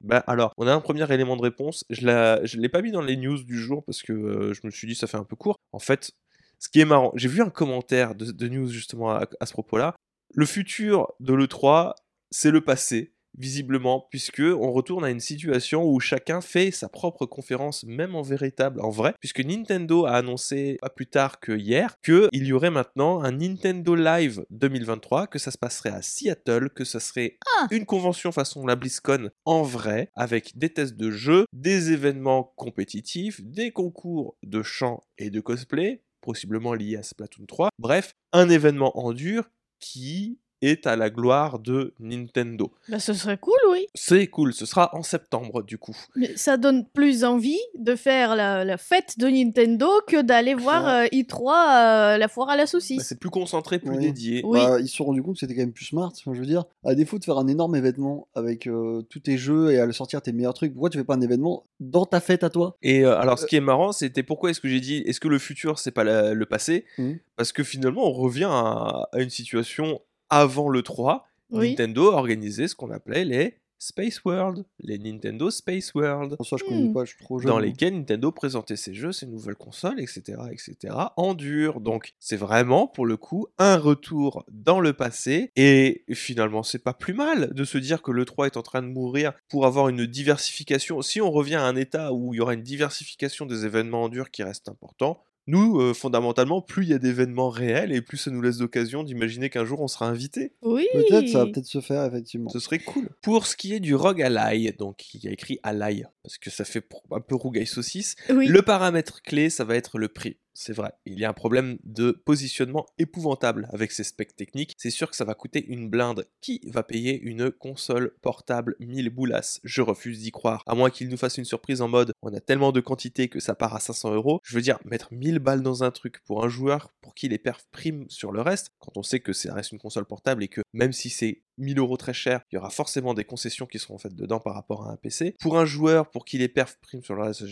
Bah 0.00 0.22
alors, 0.26 0.52
on 0.58 0.66
a 0.66 0.72
un 0.72 0.80
premier 0.80 1.12
élément 1.12 1.36
de 1.36 1.42
réponse. 1.42 1.84
Je 1.90 2.06
ne 2.06 2.60
l'ai 2.60 2.68
pas 2.68 2.82
mis 2.82 2.92
dans 2.92 3.02
les 3.02 3.16
news 3.16 3.42
du 3.42 3.58
jour 3.58 3.84
parce 3.84 4.02
que 4.02 4.12
euh, 4.12 4.54
je 4.54 4.60
me 4.64 4.70
suis 4.70 4.86
dit 4.86 4.94
ça 4.94 5.06
fait 5.06 5.16
un 5.16 5.24
peu 5.24 5.36
court. 5.36 5.56
En 5.72 5.78
fait, 5.78 6.12
ce 6.58 6.68
qui 6.68 6.80
est 6.80 6.84
marrant, 6.84 7.12
j'ai 7.14 7.28
vu 7.28 7.42
un 7.42 7.50
commentaire 7.50 8.14
de, 8.14 8.48
news 8.48 8.68
justement 8.68 9.10
à 9.10 9.46
ce 9.46 9.52
propos-là. 9.52 9.94
Le 10.34 10.46
futur 10.46 11.12
de 11.20 11.34
l'E3, 11.34 11.94
c'est 12.30 12.50
le 12.50 12.60
passé, 12.60 13.14
visiblement, 13.38 14.06
puisque 14.10 14.42
on 14.42 14.72
retourne 14.72 15.04
à 15.04 15.10
une 15.10 15.20
situation 15.20 15.84
où 15.84 16.00
chacun 16.00 16.40
fait 16.40 16.70
sa 16.70 16.88
propre 16.88 17.26
conférence, 17.26 17.84
même 17.84 18.14
en 18.14 18.22
véritable, 18.22 18.80
en 18.80 18.90
vrai, 18.90 19.14
puisque 19.20 19.40
Nintendo 19.40 20.06
a 20.06 20.12
annoncé 20.12 20.76
pas 20.80 20.90
plus 20.90 21.06
tard 21.06 21.40
que 21.40 21.52
hier 21.52 21.96
qu'il 22.04 22.28
y 22.32 22.52
aurait 22.52 22.70
maintenant 22.70 23.22
un 23.22 23.32
Nintendo 23.32 23.94
Live 23.94 24.44
2023, 24.50 25.26
que 25.26 25.38
ça 25.38 25.50
se 25.50 25.58
passerait 25.58 25.90
à 25.90 26.02
Seattle, 26.02 26.70
que 26.74 26.84
ça 26.84 27.00
serait 27.00 27.38
Ah. 27.58 27.66
une 27.70 27.86
convention 27.86 28.32
façon 28.32 28.66
la 28.66 28.76
BlizzCon 28.76 29.30
en 29.44 29.62
vrai, 29.62 30.10
avec 30.14 30.56
des 30.58 30.70
tests 30.70 30.96
de 30.96 31.10
jeux, 31.10 31.46
des 31.52 31.92
événements 31.92 32.52
compétitifs, 32.56 33.40
des 33.42 33.70
concours 33.70 34.36
de 34.42 34.62
chant 34.62 35.00
et 35.18 35.30
de 35.30 35.40
cosplay, 35.40 36.02
possiblement 36.20 36.74
liés 36.74 36.96
à 36.96 37.02
Splatoon 37.02 37.46
3. 37.46 37.70
Bref, 37.78 38.12
un 38.32 38.48
événement 38.48 38.98
en 38.98 39.12
dur 39.12 39.48
qui 39.80 40.38
est 40.62 40.86
à 40.86 40.96
la 40.96 41.10
gloire 41.10 41.58
de 41.58 41.94
Nintendo. 42.00 42.70
Bah, 42.88 42.98
ce 42.98 43.12
serait 43.12 43.38
cool, 43.38 43.58
oui. 43.70 43.86
C'est 43.94 44.26
cool, 44.26 44.52
ce 44.52 44.66
sera 44.66 44.94
en 44.94 45.02
septembre 45.02 45.62
du 45.62 45.78
coup. 45.78 45.96
Mais 46.16 46.36
ça 46.36 46.56
donne 46.56 46.84
plus 46.86 47.24
envie 47.24 47.58
de 47.78 47.94
faire 47.94 48.34
la, 48.36 48.64
la 48.64 48.76
fête 48.76 49.18
de 49.18 49.26
Nintendo 49.28 49.88
que 50.06 50.20
d'aller 50.22 50.54
voir 50.54 50.86
euh, 50.88 51.04
i3 51.06 52.14
euh, 52.14 52.18
la 52.18 52.28
foire 52.28 52.48
à 52.50 52.56
la 52.56 52.64
Bah, 52.64 52.66
saucisse. 52.66 53.02
c'est 53.02 53.18
plus 53.20 53.30
concentré, 53.30 53.78
plus 53.78 53.90
Oui. 53.90 53.98
dédié. 53.98 54.42
Oui. 54.44 54.58
Bah, 54.58 54.80
ils 54.80 54.88
se 54.88 54.96
sont 54.96 55.04
rendus 55.04 55.22
compte 55.22 55.34
que 55.34 55.40
c'était 55.40 55.54
quand 55.54 55.60
même 55.62 55.72
plus 55.72 55.84
smart. 55.86 56.12
Enfin, 56.14 56.34
je 56.34 56.40
veux 56.40 56.46
dire, 56.46 56.64
à 56.84 56.94
défaut 56.94 57.18
de 57.18 57.24
faire 57.24 57.38
un 57.38 57.46
énorme 57.48 57.76
événement 57.76 58.26
avec 58.34 58.66
euh, 58.66 59.02
tous 59.10 59.20
tes 59.20 59.38
jeux 59.38 59.70
et 59.70 59.78
à 59.78 59.86
le 59.86 59.92
sortir 59.92 60.22
tes 60.22 60.32
meilleurs 60.32 60.54
trucs, 60.54 60.72
pourquoi 60.72 60.90
tu 60.90 60.98
fais 60.98 61.04
pas 61.04 61.14
un 61.14 61.20
événement 61.20 61.64
dans 61.80 62.04
ta 62.06 62.20
fête 62.20 62.42
à 62.44 62.50
toi? 62.50 62.76
Et 62.82 63.04
euh, 63.04 63.16
alors, 63.18 63.38
ce 63.38 63.46
qui 63.46 63.56
est 63.56 63.60
marrant, 63.60 63.92
c'était 63.92 64.22
pourquoi 64.22 64.50
est-ce 64.50 64.60
que 64.60 64.68
j'ai 64.68 64.80
dit 64.80 64.98
est-ce 65.06 65.20
que 65.20 65.28
le 65.28 65.38
futur 65.38 65.78
c'est 65.78 65.90
pas 65.92 66.04
la- 66.04 66.34
le 66.34 66.46
passé? 66.46 66.84
Mhm. 66.98 67.18
Parce 67.36 67.52
que 67.52 67.62
finalement, 67.62 68.04
on 68.06 68.12
revient 68.12 68.48
à, 68.50 69.08
à 69.12 69.20
une 69.20 69.30
situation 69.30 70.00
avant 70.30 70.68
le 70.68 70.82
3. 70.82 71.26
Oui. 71.50 71.70
Nintendo 71.70 72.12
organisait 72.12 72.68
ce 72.68 72.74
qu'on 72.74 72.90
appelait 72.90 73.24
les 73.24 73.54
Space 73.80 74.24
World, 74.24 74.64
les 74.80 74.98
Nintendo 74.98 75.52
Space 75.52 75.94
World. 75.94 76.36
Pour 76.36 76.44
ça, 76.46 76.56
je 76.58 76.64
connais 76.64 76.88
Hmm. 76.88 76.92
pas, 76.92 77.04
je 77.04 77.10
suis 77.14 77.24
trop 77.24 77.38
jeune. 77.38 77.48
dans 77.48 77.60
lesquels 77.60 77.94
Nintendo 77.94 78.32
présentait 78.32 78.74
ses 78.74 78.92
jeux, 78.92 79.12
ses 79.12 79.26
nouvelles 79.26 79.54
consoles, 79.54 80.00
etc., 80.00 80.36
etc., 80.50 80.92
en 81.16 81.32
dur. 81.34 81.78
Donc, 81.80 82.12
c'est 82.18 82.36
vraiment, 82.36 82.88
pour 82.88 83.06
le 83.06 83.16
coup, 83.16 83.46
un 83.56 83.76
retour 83.76 84.44
dans 84.50 84.80
le 84.80 84.94
passé. 84.94 85.52
Et 85.54 86.04
finalement, 86.12 86.64
c'est 86.64 86.80
pas 86.80 86.92
plus 86.92 87.14
mal 87.14 87.54
de 87.54 87.62
se 87.64 87.78
dire 87.78 88.02
que 88.02 88.10
le 88.10 88.24
3 88.24 88.46
est 88.46 88.56
en 88.56 88.62
train 88.62 88.82
de 88.82 88.88
mourir 88.88 89.32
pour 89.48 89.64
avoir 89.64 89.88
une 89.88 90.06
diversification. 90.06 91.00
Si 91.00 91.20
on 91.20 91.30
revient 91.30 91.54
à 91.54 91.62
un 91.64 91.76
état 91.76 92.12
où 92.12 92.34
il 92.34 92.38
y 92.38 92.40
aura 92.40 92.54
une 92.54 92.62
diversification 92.64 93.46
des 93.46 93.64
événements 93.64 94.02
en 94.02 94.08
dur 94.08 94.32
qui 94.32 94.42
reste 94.42 94.68
important, 94.68 95.22
nous, 95.48 95.80
euh, 95.80 95.94
fondamentalement, 95.94 96.60
plus 96.62 96.84
il 96.84 96.90
y 96.90 96.94
a 96.94 96.98
d'événements 96.98 97.48
réels 97.50 97.92
et 97.92 98.00
plus 98.02 98.18
ça 98.18 98.30
nous 98.30 98.40
laisse 98.40 98.58
d'occasion 98.58 99.02
d'imaginer 99.02 99.50
qu'un 99.50 99.64
jour 99.64 99.80
on 99.80 99.88
sera 99.88 100.06
invité. 100.06 100.52
Oui. 100.62 100.86
Peut-être, 100.92 101.28
ça 101.28 101.38
va 101.38 101.46
peut-être 101.46 101.66
se 101.66 101.80
faire, 101.80 102.04
effectivement. 102.04 102.50
Ce 102.50 102.60
serait 102.60 102.78
cool. 102.78 103.08
Pour 103.22 103.46
ce 103.46 103.56
qui 103.56 103.74
est 103.74 103.80
du 103.80 103.94
Rogue 103.94 104.22
Ally, 104.22 104.70
donc 104.78 105.14
il 105.14 105.24
y 105.24 105.28
a 105.28 105.32
écrit 105.32 105.58
Ally, 105.62 106.04
parce 106.22 106.38
que 106.38 106.50
ça 106.50 106.64
fait 106.64 106.86
un 107.10 107.20
peu 107.20 107.34
rougaille 107.34 107.66
saucisse, 107.66 108.14
Oui. 108.30 108.46
le 108.46 108.62
paramètre 108.62 109.22
clé, 109.22 109.50
ça 109.50 109.64
va 109.64 109.74
être 109.74 109.98
le 109.98 110.08
prix. 110.08 110.36
C'est 110.60 110.72
vrai, 110.72 110.90
il 111.06 111.20
y 111.20 111.24
a 111.24 111.28
un 111.28 111.34
problème 111.34 111.78
de 111.84 112.10
positionnement 112.10 112.84
épouvantable 112.98 113.68
avec 113.72 113.92
ces 113.92 114.02
specs 114.02 114.34
techniques. 114.34 114.74
C'est 114.76 114.90
sûr 114.90 115.08
que 115.08 115.14
ça 115.14 115.24
va 115.24 115.34
coûter 115.34 115.64
une 115.64 115.88
blinde. 115.88 116.26
Qui 116.40 116.60
va 116.66 116.82
payer 116.82 117.20
une 117.20 117.52
console 117.52 118.16
portable 118.22 118.74
1000 118.80 119.08
boulasses 119.10 119.60
Je 119.62 119.82
refuse 119.82 120.18
d'y 120.18 120.32
croire. 120.32 120.64
À 120.66 120.74
moins 120.74 120.90
qu'il 120.90 121.10
nous 121.10 121.16
fasse 121.16 121.38
une 121.38 121.44
surprise 121.44 121.80
en 121.80 121.86
mode 121.86 122.10
on 122.22 122.34
a 122.34 122.40
tellement 122.40 122.72
de 122.72 122.80
quantité 122.80 123.28
que 123.28 123.38
ça 123.38 123.54
part 123.54 123.76
à 123.76 123.78
500 123.78 124.14
euros. 124.14 124.40
Je 124.42 124.56
veux 124.56 124.60
dire, 124.60 124.80
mettre 124.84 125.14
1000 125.14 125.38
balles 125.38 125.62
dans 125.62 125.84
un 125.84 125.92
truc 125.92 126.24
pour 126.24 126.44
un 126.44 126.48
joueur 126.48 126.92
pour 127.02 127.14
qui 127.14 127.28
les 127.28 127.38
perfs 127.38 127.68
priment 127.70 128.06
sur 128.08 128.32
le 128.32 128.40
reste, 128.40 128.70
quand 128.80 128.96
on 128.96 129.04
sait 129.04 129.20
que 129.20 129.32
ça 129.32 129.54
reste 129.54 129.70
une 129.70 129.78
console 129.78 130.06
portable 130.06 130.42
et 130.42 130.48
que 130.48 130.62
même 130.72 130.92
si 130.92 131.08
c'est 131.08 131.44
1000 131.58 131.78
euros 131.78 131.96
très 131.96 132.14
cher, 132.14 132.40
il 132.50 132.56
y 132.56 132.58
aura 132.58 132.70
forcément 132.70 133.14
des 133.14 133.24
concessions 133.24 133.66
qui 133.66 133.78
seront 133.78 133.98
faites 133.98 134.14
dedans 134.14 134.40
par 134.40 134.54
rapport 134.54 134.86
à 134.86 134.92
un 134.92 134.96
PC. 134.96 135.34
Pour 135.40 135.58
un 135.58 135.64
joueur 135.64 136.10
pour 136.10 136.24
qui 136.24 136.38
les 136.38 136.48
perfs 136.48 136.78
priment 136.80 137.02
sur 137.02 137.14
le 137.14 137.22
reste, 137.22 137.44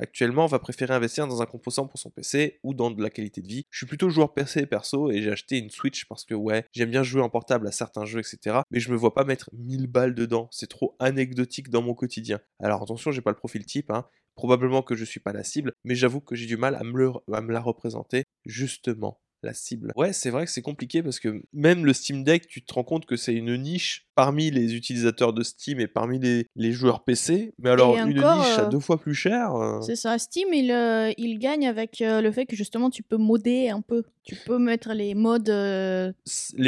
actuellement, 0.00 0.46
va 0.46 0.58
préférer 0.58 0.94
investir 0.94 1.26
dans 1.26 1.42
un 1.42 1.46
composant 1.46 1.86
pour 1.86 1.98
son 1.98 2.10
PC 2.10 2.58
ou 2.62 2.74
dans 2.74 2.90
de 2.90 3.02
la 3.02 3.10
qualité 3.10 3.40
de 3.40 3.48
vie. 3.48 3.66
Je 3.70 3.78
suis 3.78 3.86
plutôt 3.86 4.10
joueur 4.10 4.34
PC 4.34 4.66
perso 4.66 5.10
et 5.10 5.22
j'ai 5.22 5.30
acheté 5.30 5.58
une 5.58 5.70
Switch 5.70 6.04
parce 6.06 6.24
que 6.24 6.34
ouais, 6.34 6.64
j'aime 6.72 6.90
bien 6.90 7.02
jouer 7.02 7.22
en 7.22 7.30
portable 7.30 7.66
à 7.66 7.72
certains 7.72 8.04
jeux, 8.04 8.20
etc. 8.20 8.60
Mais 8.70 8.80
je 8.80 8.90
me 8.90 8.96
vois 8.96 9.14
pas 9.14 9.24
mettre 9.24 9.50
1000 9.52 9.86
balles 9.86 10.14
dedans. 10.14 10.48
C'est 10.50 10.68
trop 10.68 10.96
anecdotique 10.98 11.70
dans 11.70 11.82
mon 11.82 11.94
quotidien. 11.94 12.40
Alors 12.60 12.82
attention, 12.82 13.10
j'ai 13.12 13.22
pas 13.22 13.30
le 13.30 13.36
profil 13.36 13.64
type, 13.64 13.90
hein. 13.90 14.06
Probablement 14.34 14.82
que 14.82 14.96
je 14.96 15.04
suis 15.04 15.20
pas 15.20 15.34
la 15.34 15.44
cible, 15.44 15.72
mais 15.84 15.94
j'avoue 15.94 16.22
que 16.22 16.34
j'ai 16.34 16.46
du 16.46 16.56
mal 16.56 16.74
à 16.74 16.82
me 16.84 17.52
la 17.52 17.60
représenter 17.60 18.24
justement 18.46 19.20
la 19.42 19.54
cible. 19.54 19.92
Ouais, 19.96 20.12
c'est 20.12 20.30
vrai 20.30 20.44
que 20.44 20.50
c'est 20.50 20.62
compliqué 20.62 21.02
parce 21.02 21.18
que 21.18 21.42
même 21.52 21.84
le 21.84 21.92
Steam 21.92 22.22
Deck, 22.24 22.46
tu 22.46 22.64
te 22.64 22.72
rends 22.74 22.84
compte 22.84 23.06
que 23.06 23.16
c'est 23.16 23.34
une 23.34 23.56
niche 23.56 24.06
parmi 24.14 24.50
les 24.50 24.74
utilisateurs 24.74 25.32
de 25.32 25.42
Steam 25.42 25.80
et 25.80 25.88
parmi 25.88 26.18
les, 26.18 26.46
les 26.54 26.72
joueurs 26.72 27.02
PC. 27.02 27.54
Mais 27.58 27.70
alors, 27.70 27.96
une 27.96 28.08
niche 28.14 28.22
à 28.22 28.66
euh, 28.66 28.68
deux 28.68 28.78
fois 28.78 29.00
plus 29.00 29.14
cher. 29.14 29.54
euh, 29.54 29.80
C'est 29.82 29.96
ça, 29.96 30.18
Steam, 30.18 30.52
il, 30.52 30.70
euh, 30.70 31.12
il 31.16 31.38
gagne 31.38 31.66
avec 31.66 32.00
euh, 32.00 32.20
le 32.20 32.30
fait 32.30 32.46
que 32.46 32.56
justement 32.56 32.90
tu 32.90 33.02
peux 33.02 33.16
modder 33.16 33.68
un 33.70 33.80
peu. 33.80 34.04
Tu 34.22 34.36
peux 34.36 34.58
mettre 34.58 34.92
les 34.92 35.14
modes. 35.14 35.48
les 35.48 36.12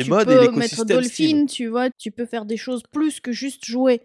tu 0.02 0.10
modes 0.10 0.28
et 0.28 0.34
peux 0.34 0.40
mettre 0.40 0.52
l'écosystème 0.52 0.86
Dolphin, 0.86 1.08
Steam. 1.08 1.46
tu 1.46 1.68
vois, 1.68 1.90
tu 1.90 2.10
peux 2.10 2.26
faire 2.26 2.44
des 2.44 2.56
choses 2.56 2.82
plus 2.90 3.20
que 3.20 3.30
juste 3.32 3.64
jouer. 3.64 4.02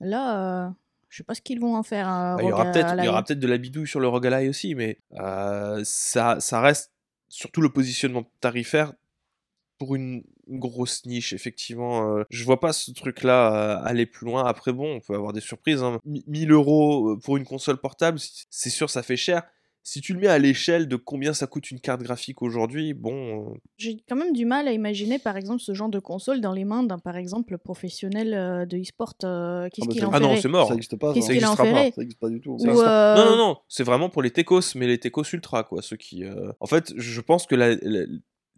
Là, 0.00 0.74
je 1.08 1.18
sais 1.18 1.24
pas 1.24 1.34
ce 1.34 1.40
qu'ils 1.40 1.60
vont 1.60 1.76
en 1.76 1.82
faire. 1.82 2.06
Bah, 2.06 2.36
il 2.42 2.48
y 2.48 2.52
aura 2.52 2.70
peut-être 2.70 2.96
peut-être 2.96 3.38
de 3.40 3.46
la 3.46 3.58
bidouille 3.58 3.86
sur 3.86 4.00
le 4.00 4.08
Rogue 4.08 4.26
Ally 4.26 4.48
aussi, 4.48 4.74
mais 4.74 4.98
ça, 5.84 6.36
ça 6.40 6.60
reste 6.60 6.91
surtout 7.32 7.62
le 7.62 7.70
positionnement 7.70 8.24
tarifaire 8.40 8.92
pour 9.78 9.94
une 9.96 10.22
grosse 10.48 11.06
niche, 11.06 11.32
effectivement. 11.32 12.16
euh, 12.18 12.24
je 12.30 12.44
vois 12.44 12.60
pas 12.60 12.72
ce 12.72 12.90
truc-là 12.92 13.80
euh, 13.82 13.84
aller 13.84 14.06
plus 14.06 14.26
loin. 14.26 14.44
Après, 14.44 14.72
bon, 14.72 14.96
on 14.96 15.00
peut 15.00 15.14
avoir 15.14 15.32
des 15.32 15.40
surprises. 15.40 15.82
Hein. 15.82 15.98
Mi- 16.04 16.24
1000 16.28 16.52
euros 16.52 17.10
euh, 17.12 17.18
pour 17.18 17.36
une 17.36 17.44
console 17.44 17.78
portable, 17.78 18.18
c'est 18.50 18.70
sûr, 18.70 18.90
ça 18.90 19.02
fait 19.02 19.16
cher. 19.16 19.42
Si 19.84 20.00
tu 20.00 20.12
le 20.14 20.20
mets 20.20 20.28
à 20.28 20.38
l'échelle 20.38 20.86
de 20.86 20.94
combien 20.96 21.32
ça 21.32 21.46
coûte 21.48 21.70
une 21.72 21.80
carte 21.80 22.02
graphique 22.02 22.40
aujourd'hui, 22.40 22.94
bon, 22.94 23.50
euh, 23.50 23.54
J'ai 23.78 24.02
quand 24.08 24.14
même 24.14 24.32
du 24.32 24.44
mal 24.44 24.68
à 24.68 24.72
imaginer, 24.72 25.18
par 25.18 25.36
exemple, 25.36 25.60
ce 25.60 25.74
genre 25.74 25.88
de 25.88 25.98
console 25.98 26.40
dans 26.40 26.52
les 26.52 26.64
mains 26.64 26.84
d'un, 26.84 26.98
par 27.00 27.16
exemple, 27.16 27.58
professionnel 27.58 28.32
euh, 28.32 28.64
de 28.64 28.78
e-sport. 28.78 29.14
euh, 29.24 29.68
Qu'est-ce 29.72 29.84
Ah 29.84 29.86
bah 29.88 29.92
qu'il 29.92 30.00
ça- 30.02 30.08
en 30.08 30.12
ah 30.12 30.20
non, 30.20 30.36
c'est 30.36 30.48
mort. 30.48 30.68
Ça 30.68 30.74
n'existe 30.74 30.96
pas. 30.96 31.12
Qu'est-ce 31.12 31.26
ça. 31.26 31.32
qu'il 31.34 31.44
en 31.46 31.56
ferait? 31.56 31.90
Ça 31.90 32.00
n'existe 32.00 32.20
pas 32.20 32.28
du 32.28 32.40
tout. 32.40 32.52
Ou, 32.52 32.64
existe 32.64 32.84
pas. 32.84 33.16
euh, 33.18 33.24
Non, 33.24 33.30
non, 33.32 33.36
non, 33.36 33.56
c'est 33.68 33.82
vraiment 33.82 34.08
pour 34.08 34.22
les 34.22 34.30
techos, 34.30 34.60
mais 34.76 34.86
les 34.86 34.98
techos 34.98 35.24
ultra, 35.32 35.64
quoi. 35.64 35.82
Ceux 35.82 35.96
qui. 35.96 36.24
euh, 36.24 36.52
En 36.60 36.66
fait, 36.66 36.92
je 36.96 37.20
pense 37.20 37.46
que 37.46 37.56
la, 37.56 37.74
la, 37.74 38.04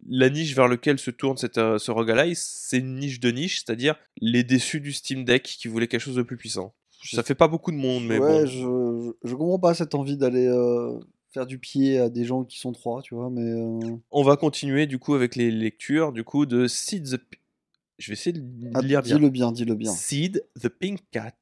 la 0.07 0.29
niche 0.29 0.55
vers 0.55 0.67
laquelle 0.67 0.99
se 0.99 1.09
tourne 1.09 1.37
cette, 1.37 1.57
euh, 1.57 1.79
ce 1.79 1.89
roguelike, 1.89 2.35
c'est 2.37 2.77
une 2.77 2.97
niche 2.99 3.19
de 3.19 3.31
niche, 3.31 3.63
c'est-à-dire 3.65 3.95
les 4.21 4.43
déçus 4.43 4.79
du 4.79 4.93
Steam 4.93 5.25
Deck 5.25 5.41
qui 5.41 5.67
voulaient 5.69 5.87
quelque 5.87 6.01
chose 6.01 6.15
de 6.17 6.21
plus 6.21 6.37
puissant. 6.37 6.75
Ça 7.11 7.23
fait 7.23 7.35
pas 7.35 7.47
beaucoup 7.47 7.71
de 7.71 7.77
monde, 7.77 8.05
mais 8.07 8.17
ouais, 8.19 8.41
bon. 8.41 8.45
je, 8.47 9.11
je, 9.23 9.29
je 9.29 9.35
comprends 9.35 9.59
pas 9.59 9.73
cette 9.75 9.93
envie 9.95 10.17
d'aller 10.17 10.47
euh, 10.47 10.97
faire 11.35 11.45
du 11.45 11.59
pied 11.59 11.99
à 11.99 12.09
des 12.09 12.23
gens 12.23 12.45
qui 12.45 12.59
sont 12.59 12.71
trois, 12.71 13.01
tu 13.01 13.13
vois, 13.13 13.29
mais. 13.29 13.41
euh, 13.43 13.97
On 14.11 14.23
va 14.23 14.37
continuer 14.37 14.87
du 14.87 14.97
coup 14.99 15.13
avec 15.13 15.35
les 15.35 15.51
lectures 15.51 16.13
du 16.13 16.23
coup 16.23 16.45
de 16.45 16.65
Seed 16.67 17.05
the. 17.09 17.21
Je 17.97 18.07
vais 18.07 18.13
essayer 18.13 18.33
de 18.33 18.43
ah, 18.73 18.81
lire 18.81 19.01
bien. 19.01 19.15
dis-le 19.15 19.29
bien, 19.29 19.51
dis-le 19.51 19.75
bien. 19.75 19.91
Seed 19.91 20.43
the 20.61 20.69
Pink 20.69 21.01
Cat. 21.11 21.33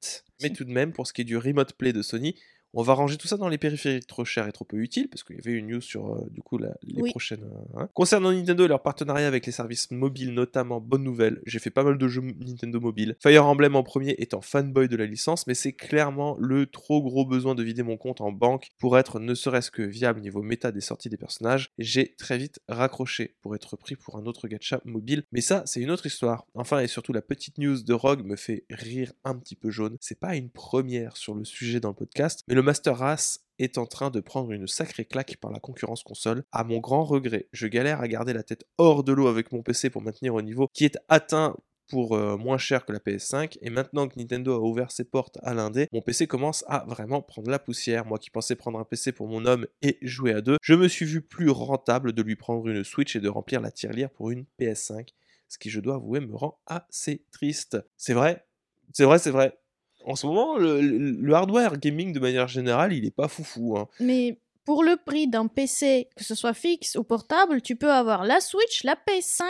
Mais 0.42 0.50
tout 0.50 0.66
de 0.66 0.72
même, 0.72 0.92
pour 0.94 1.08
ce 1.08 1.14
qui 1.14 1.22
est 1.22 1.26
du 1.26 1.38
Remote 1.38 1.74
Play 1.74 1.94
de 1.94 2.02
Sony, 2.02 2.36
on 2.74 2.82
va 2.84 2.94
ranger 2.94 3.18
tout 3.18 3.28
ça 3.28 3.38
dans 3.38 3.50
les 3.50 3.58
périphériques 3.58 4.08
trop 4.08 4.26
chers 4.26 4.48
et 4.48 4.52
trop 4.52 4.66
peu 4.66 4.78
utiles, 4.78 5.10
parce 5.10 5.24
qu'il 5.24 5.36
y 5.36 5.40
avait 5.40 5.52
une 5.58 5.68
news 5.68 5.82
sur 5.82 6.14
euh, 6.14 6.28
du 6.32 6.42
coup 6.42 6.58
la- 6.58 6.76
les 6.84 7.02
Oui. 7.02 7.10
prochaines. 7.12 7.44
euh, 7.44 7.80
hein. 7.82 7.90
Concernant 7.94 8.32
Nintendo 8.32 8.66
et 8.66 8.68
leur 8.68 8.82
partenariat 8.82 9.28
avec 9.28 9.46
les 9.46 9.52
services 9.52 9.92
mobiles, 9.92 10.34
notamment, 10.34 10.80
bonne 10.82 11.04
nouvelle, 11.04 11.42
j'ai 11.46 11.60
fait 11.60 11.70
pas 11.70 11.84
mal 11.84 11.98
de 11.98 12.08
jeux 12.08 12.22
Nintendo 12.22 12.80
mobile. 12.80 13.16
Fire 13.22 13.46
Emblem 13.46 13.76
en 13.76 13.84
premier 13.84 14.16
étant 14.18 14.42
fanboy 14.42 14.88
de 14.88 14.96
la 14.96 15.06
licence, 15.06 15.48
mais 15.48 15.54
c'est 15.54 15.74
clairement 15.74 16.36
le 16.40 16.66
trop 16.66 17.02
gros 17.02 17.26
besoin 17.26 17.56
de 17.56 17.64
vider 17.64 17.84
mon 17.84 17.98
compte 17.98 18.22
en 18.22 18.32
banque 18.32 18.70
pour 18.80 18.98
être 18.98 19.20
ne 19.20 19.34
serait-ce 19.36 19.72
que 19.72 19.82
viable 19.84 20.22
niveau 20.22 20.42
méta 20.42 20.72
des 20.72 20.82
sorties 20.82 21.10
des 21.10 21.18
personnages. 21.18 21.72
J'ai 21.78 22.16
très 22.16 22.38
vite 22.38 22.60
raccroché 22.68 23.36
pour 23.42 23.56
être 23.56 23.76
pris 23.78 23.96
pour 23.96 24.18
un 24.18 24.26
autre 24.26 24.48
gacha 24.48 24.82
mobile, 24.86 25.24
mais 25.32 25.42
ça 25.42 25.64
c'est 25.66 25.80
une 25.82 25.92
autre 25.92 26.06
histoire. 26.06 26.46
Enfin 26.56 26.80
et 26.80 26.88
surtout 26.88 27.14
la 27.14 27.22
petite 27.22 27.58
news 27.58 27.82
de 27.84 27.94
Rogue 27.94 28.26
me 28.26 28.36
fait 28.36 28.66
rire 28.70 29.14
un 29.24 29.36
petit 29.36 29.56
peu 29.56 29.70
jaune. 29.70 29.98
C'est 30.02 30.20
pas 30.20 30.36
une 30.36 30.50
première 30.50 31.18
sur 31.18 31.36
le 31.36 31.44
sujet 31.46 31.80
dans 31.80 31.90
le 31.90 31.96
podcast, 31.96 32.42
mais 32.48 32.56
Master 32.64 32.98
Race 32.98 33.46
est 33.60 33.78
en 33.78 33.86
train 33.86 34.10
de 34.10 34.20
prendre 34.20 34.52
une 34.52 34.68
sacrée 34.68 35.06
claque 35.06 35.38
par 35.38 35.52
la 35.52 35.60
concurrence 35.60 36.02
console. 36.02 36.44
À 36.52 36.64
mon 36.64 36.80
grand 36.80 37.04
regret, 37.04 37.48
je 37.52 37.68
galère 37.68 38.02
à 38.02 38.08
garder 38.08 38.34
la 38.34 38.42
tête 38.42 38.66
hors 38.78 39.04
de 39.04 39.12
l'eau 39.12 39.28
avec 39.28 39.52
mon 39.52 39.62
PC 39.62 39.90
pour 39.90 40.02
maintenir 40.02 40.34
au 40.34 40.42
niveau 40.42 40.68
qui 40.74 40.86
est 40.86 40.98
atteint 41.10 41.56
pour 41.90 42.16
euh, 42.16 42.38
moins 42.38 42.58
cher 42.58 42.86
que 42.86 42.94
la 42.94 43.00
PS5 43.00 43.58
et 43.62 43.70
maintenant 43.70 44.08
que 44.08 44.18
Nintendo 44.18 44.54
a 44.54 44.60
ouvert 44.60 44.92
ses 44.92 45.04
portes 45.04 45.38
à 45.44 45.54
l'indé, 45.54 45.88
mon 45.92 46.02
PC 46.02 46.26
commence 46.26 46.64
à 46.68 46.86
vraiment 46.88 47.22
prendre 47.22 47.50
la 47.52 47.60
poussière. 47.60 48.06
Moi 48.06 48.18
qui 48.18 48.30
pensais 48.30 48.56
prendre 48.56 48.80
un 48.80 48.86
PC 48.86 49.12
pour 49.12 49.28
mon 49.28 49.46
homme 49.46 49.68
et 49.82 49.98
jouer 50.02 50.34
à 50.34 50.42
deux, 50.42 50.58
je 50.62 50.74
me 50.74 50.88
suis 50.88 51.06
vu 51.06 51.22
plus 51.22 51.50
rentable 51.50 52.14
de 52.14 52.22
lui 52.22 52.38
prendre 52.38 52.68
une 52.68 52.84
Switch 52.86 53.16
et 53.16 53.20
de 53.20 53.30
remplir 53.30 53.60
la 53.60 53.72
tirelire 53.72 54.10
pour 54.10 54.32
une 54.32 54.46
PS5, 54.60 55.10
ce 55.50 55.58
qui 55.58 55.70
je 55.70 55.82
dois 55.82 55.96
avouer 55.96 56.22
me 56.22 56.36
rend 56.36 56.60
assez 56.66 57.26
triste. 57.32 57.78
C'est 57.98 58.14
vrai, 58.14 58.46
c'est 58.94 59.04
vrai, 59.04 59.20
c'est 59.20 59.32
vrai. 59.32 59.60
En 60.06 60.16
ce 60.16 60.26
moment, 60.28 60.58
le, 60.58 61.34
hardware 61.34 61.78
gaming 61.78 62.14
de 62.14 62.20
manière 62.20 62.48
générale, 62.48 62.94
il 62.94 63.06
est 63.06 63.12
pas 63.16 63.28
foufou. 63.28 63.78
Hein. 63.78 63.88
Mais 64.00 64.40
pour 64.66 64.84
le 64.84 64.98
prix 64.98 65.28
d'un 65.28 65.48
PC, 65.48 66.10
que 66.16 66.24
ce 66.24 66.36
soit 66.36 66.54
fixe 66.54 66.96
ou 66.96 67.04
portable, 67.04 67.62
tu 67.62 67.76
peux 67.76 67.92
avoir 67.92 68.24
la 68.26 68.40
Switch, 68.42 68.84
la 68.84 68.96
PS5 68.96 69.44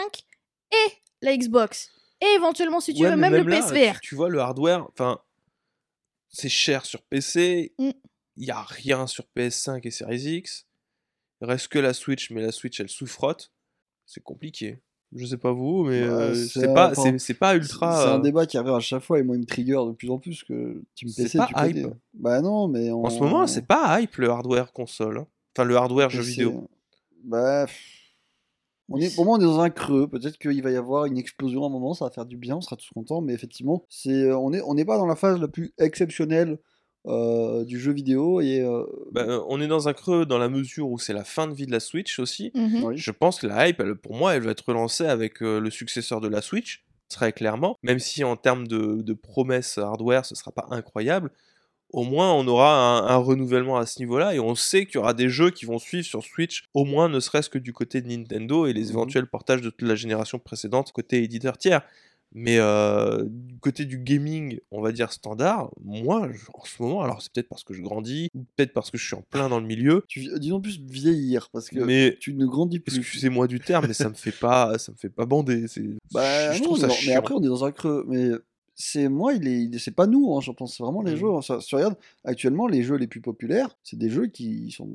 et 0.72 0.92
la 1.22 1.36
Xbox. 1.36 1.90
Et 2.20 2.26
éventuellement, 2.36 2.80
si 2.80 2.94
tu 2.94 3.02
Ouais, 3.02 3.10
veux, 3.10 3.16
même, 3.16 3.34
le 3.34 3.44
PSVR. 3.44 4.00
Tu, 4.00 4.08
tu 4.10 4.14
vois, 4.14 4.28
le 4.28 4.38
hardware, 4.40 4.86
enfin, 4.90 5.20
c'est 6.28 6.48
cher 6.48 6.84
sur 6.86 7.02
PC. 7.02 7.74
Il 7.78 7.86
Mm. 7.88 7.92
y 8.38 8.50
a 8.50 8.62
rien 8.62 9.06
sur 9.06 9.24
PS5 9.36 9.80
et 9.86 9.90
Series 9.90 10.36
X. 10.38 10.66
Il 11.40 11.46
reste 11.48 11.68
que 11.68 11.78
la 11.78 11.92
Switch, 11.94 12.30
mais 12.30 12.40
la 12.42 12.52
Switch, 12.52 12.78
elle 12.80 12.88
souffrotte. 12.88 13.52
C'est 14.06 14.22
compliqué. 14.22 14.78
Je 15.16 15.26
sais 15.26 15.36
pas 15.36 15.52
vous, 15.52 15.84
mais 15.84 16.02
Ouais, 16.02 16.08
euh, 16.08 16.34
c'est 16.34 16.74
pas, 16.74 16.92
c'est, 16.94 17.10
ultra. 17.54 18.02
c'est 18.02 18.08
un 18.10 18.18
euh, 18.18 18.22
débat 18.22 18.46
qui 18.46 18.58
revient 18.58 18.74
à 18.74 18.80
chaque 18.80 19.02
fois 19.02 19.20
et 19.20 19.22
moi 19.22 19.36
il 19.36 19.40
me 19.42 19.46
trigger 19.46 19.78
de 19.86 19.92
plus 19.92 20.10
en 20.10 20.18
plus 20.18 20.42
que 20.42 20.82
Team 20.96 21.08
C'est 21.08 21.38
pas 21.38 21.46
tu 21.46 21.54
connais. 21.54 21.80
hype. 21.82 21.94
Bah 22.14 22.40
non, 22.40 22.66
mais 22.66 22.90
En 22.90 23.08
ce 23.10 23.20
moment, 23.20 23.46
c'est 23.46 23.66
pas 23.66 24.00
hype 24.00 24.16
le 24.16 24.30
hardware 24.30 24.72
console. 24.72 25.18
hein. 25.18 25.26
Enfin, 25.56 25.64
le 25.68 25.76
hardware 25.76 26.10
jeu 26.10 26.22
vidéo. 26.22 26.68
Bah, 27.22 27.66
on 28.90 28.98
est, 28.98 29.14
pour 29.14 29.24
moi, 29.24 29.38
on 29.38 29.40
est 29.40 29.44
dans 29.44 29.60
un 29.60 29.70
creux. 29.70 30.08
Peut-être 30.08 30.36
qu'il 30.36 30.62
va 30.62 30.70
y 30.70 30.76
avoir 30.76 31.06
une 31.06 31.16
explosion 31.16 31.62
à 31.62 31.66
un 31.66 31.70
moment, 31.70 31.94
ça 31.94 32.04
va 32.04 32.10
faire 32.10 32.26
du 32.26 32.36
bien, 32.36 32.56
on 32.56 32.60
sera 32.60 32.76
tous 32.76 32.90
contents. 32.92 33.20
Mais 33.22 33.32
effectivement, 33.32 33.84
c'est, 33.88 34.30
on 34.32 34.50
n'est 34.50 34.60
on 34.62 34.74
n'est 34.74 34.84
pas 34.84 34.98
dans 34.98 35.06
la 35.06 35.16
phase 35.16 35.40
la 35.40 35.48
plus 35.48 35.72
exceptionnelle 35.78 36.58
euh, 37.06 37.64
du 37.64 37.78
jeu 37.78 37.92
vidéo. 37.92 38.40
Et, 38.40 38.60
euh, 38.60 38.84
Bah, 39.12 39.24
euh, 39.28 39.40
on 39.48 39.60
est 39.60 39.66
dans 39.66 39.88
un 39.88 39.92
creux 39.92 40.24
dans 40.26 40.38
la 40.38 40.48
mesure 40.48 40.88
où 40.88 40.98
c'est 40.98 41.12
la 41.12 41.24
fin 41.24 41.46
de 41.46 41.54
vie 41.54 41.66
de 41.66 41.72
la 41.72 41.80
Switch 41.80 42.18
aussi. 42.18 42.50
Mhm. 42.54 42.84
oui. 42.84 42.96
Je 42.96 43.10
pense 43.10 43.40
que 43.40 43.46
la 43.46 43.68
hype, 43.68 43.80
elle- 43.80 43.94
pour 43.96 44.14
moi, 44.14 44.34
elle 44.34 44.42
va 44.42 44.50
être 44.52 44.64
relancée 44.66 45.06
avec 45.06 45.42
euh, 45.42 45.60
le 45.60 45.70
successeur 45.70 46.20
de 46.20 46.28
la 46.28 46.40
Switch, 46.42 46.84
très 47.08 47.32
clairement. 47.32 47.76
Même 47.82 47.98
si 47.98 48.24
en 48.24 48.36
termes 48.36 48.66
de, 48.66 49.02
de 49.02 49.12
promesses 49.12 49.78
hardware, 49.78 50.24
ce 50.24 50.34
sera 50.34 50.50
pas 50.52 50.66
incroyable. 50.70 51.30
Au 51.92 52.02
moins, 52.02 52.32
on 52.32 52.48
aura 52.48 52.74
un, 52.74 53.06
un 53.06 53.16
renouvellement 53.18 53.76
à 53.76 53.86
ce 53.86 54.00
niveau-là 54.00 54.34
et 54.34 54.40
on 54.40 54.56
sait 54.56 54.84
qu'il 54.84 54.96
y 54.96 54.98
aura 54.98 55.14
des 55.14 55.28
jeux 55.28 55.50
qui 55.50 55.64
vont 55.64 55.78
suivre 55.78 56.04
sur 56.04 56.24
Switch, 56.24 56.64
au 56.74 56.84
moins 56.84 57.08
ne 57.08 57.20
serait-ce 57.20 57.48
que 57.48 57.58
du 57.58 57.72
côté 57.72 58.00
de 58.00 58.08
Nintendo 58.08 58.66
et 58.66 58.72
les 58.72 58.84
Mhm. 58.86 58.90
éventuels 58.90 59.26
portages 59.28 59.60
de 59.60 59.70
toute 59.70 59.86
la 59.86 59.94
génération 59.94 60.40
précédente 60.40 60.90
côté 60.90 61.22
éditeur 61.22 61.56
tiers. 61.56 61.82
Mais 62.36 62.58
euh, 62.58 63.24
du 63.28 63.58
côté 63.60 63.84
du 63.84 63.98
gaming, 63.98 64.58
on 64.72 64.82
va 64.82 64.90
dire 64.90 65.12
standard, 65.12 65.70
moi, 65.84 66.28
je- 66.32 66.46
en 66.52 66.64
ce 66.64 66.82
moment, 66.82 67.02
alors 67.02 67.22
c'est 67.22 67.32
peut-être 67.32 67.48
parce 67.48 67.62
que 67.62 67.74
je 67.74 67.80
grandis, 67.80 68.28
ou 68.34 68.44
peut-être 68.56 68.72
parce 68.72 68.90
que 68.90 68.98
je 68.98 69.06
suis 69.06 69.14
en 69.14 69.22
plein 69.22 69.48
dans 69.48 69.60
le 69.60 69.66
milieu, 69.66 70.04
Tu, 70.08 70.28
disons 70.40 70.60
plus 70.60 70.80
vieillir, 70.80 71.48
parce 71.52 71.68
que 71.68 71.78
mais 71.78 72.16
tu 72.20 72.34
ne 72.34 72.44
grandis 72.46 72.80
plus. 72.80 72.98
excusez-moi 72.98 73.46
du 73.46 73.60
terme, 73.60 73.86
mais 73.86 73.94
ça 73.94 74.08
me 74.08 74.14
fait 74.14 74.32
pas, 74.32 74.76
ça 74.78 74.90
me 74.90 74.96
fait 74.96 75.08
pas 75.10 75.26
bander. 75.26 75.68
C'est, 75.68 75.84
Bah, 76.12 76.52
je 76.52 76.58
non, 76.58 76.64
trouve 76.64 76.78
ça 76.80 76.88
mais, 76.88 76.94
mais 77.06 77.14
après, 77.14 77.34
on 77.34 77.42
est 77.42 77.46
dans 77.46 77.64
un 77.64 77.70
creux. 77.72 78.04
Mais 78.08 78.30
c'est 78.74 79.08
moi, 79.08 79.32
il 79.34 79.46
est, 79.46 79.78
c'est 79.78 79.92
pas 79.94 80.08
nous, 80.08 80.34
hein, 80.36 80.40
je 80.40 80.50
pense. 80.50 80.76
C'est 80.76 80.82
vraiment 80.82 81.02
les 81.02 81.12
Mhm. 81.12 81.18
jeux. 81.18 81.40
Ça, 81.42 81.58
tu 81.58 81.76
regardes, 81.76 81.96
actuellement, 82.24 82.66
les 82.66 82.82
jeux 82.82 82.96
les 82.96 83.06
plus 83.06 83.20
populaires, 83.20 83.76
c'est 83.84 83.96
des 83.98 84.10
jeux 84.10 84.26
qui 84.26 84.72
sont. 84.72 84.90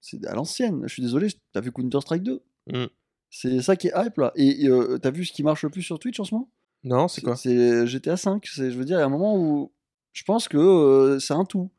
C'est 0.00 0.24
à 0.26 0.34
l'ancienne. 0.34 0.84
Je 0.86 0.92
suis 0.94 1.02
désolé, 1.02 1.28
t'as 1.52 1.60
vu 1.60 1.72
Counter-Strike 1.72 2.22
2 2.22 2.42
Mhm. 2.72 2.88
C'est 3.28 3.60
ça 3.60 3.76
qui 3.76 3.88
est 3.88 3.92
hype 3.94 4.16
là. 4.16 4.32
Et 4.34 4.66
euh, 4.66 4.96
t'as 4.98 5.10
vu 5.10 5.26
ce 5.26 5.32
qui 5.32 5.42
marche 5.42 5.62
le 5.62 5.68
plus 5.70 5.82
sur 5.82 5.98
Twitch 5.98 6.18
en 6.18 6.24
ce 6.24 6.34
moment? 6.34 6.48
Non, 6.84 7.08
c'est 7.08 7.20
quoi? 7.20 7.36
C'est 7.36 7.86
GTA 7.86 8.16
5. 8.16 8.46
C'est, 8.46 8.70
je 8.70 8.78
veux 8.78 8.84
dire, 8.84 8.98
il 8.98 9.00
y 9.00 9.02
a 9.02 9.06
un 9.06 9.10
moment 9.10 9.36
où. 9.36 9.72
Je 10.12 10.24
pense 10.24 10.48
que 10.48 10.56
euh, 10.56 11.18
c'est 11.18 11.34
un 11.34 11.44
tout. 11.44 11.70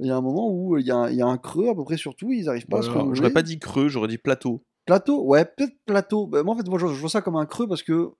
Il 0.00 0.06
y 0.06 0.10
a 0.10 0.16
un 0.16 0.20
moment 0.20 0.50
où 0.50 0.76
il 0.76 0.86
y, 0.86 0.90
a 0.90 1.08
il 1.10 1.16
y 1.16 1.22
a 1.22 1.26
un 1.26 1.38
creux 1.38 1.68
à 1.68 1.74
peu 1.74 1.84
près 1.84 1.96
sur 1.96 2.16
tout, 2.16 2.32
ils 2.32 2.48
arrivent 2.48 2.66
pas 2.66 2.78
à 2.78 2.82
se 2.82 2.88
Alors, 2.88 3.02
renouveler. 3.02 3.18
J'aurais 3.18 3.32
pas 3.32 3.42
dit 3.42 3.60
creux, 3.60 3.88
j'aurais 3.88 4.08
dit 4.08 4.18
plateau. 4.18 4.64
Plateau, 4.86 5.22
ouais, 5.22 5.44
peut-être 5.44 5.76
plateau. 5.86 6.26
Bah, 6.26 6.42
moi, 6.42 6.54
en 6.54 6.58
fait, 6.58 6.68
moi, 6.68 6.78
je, 6.78 6.88
je 6.88 7.00
vois 7.00 7.08
ça 7.08 7.22
comme 7.22 7.36
un 7.36 7.46
creux 7.46 7.68
parce 7.68 7.82
que 7.82 8.10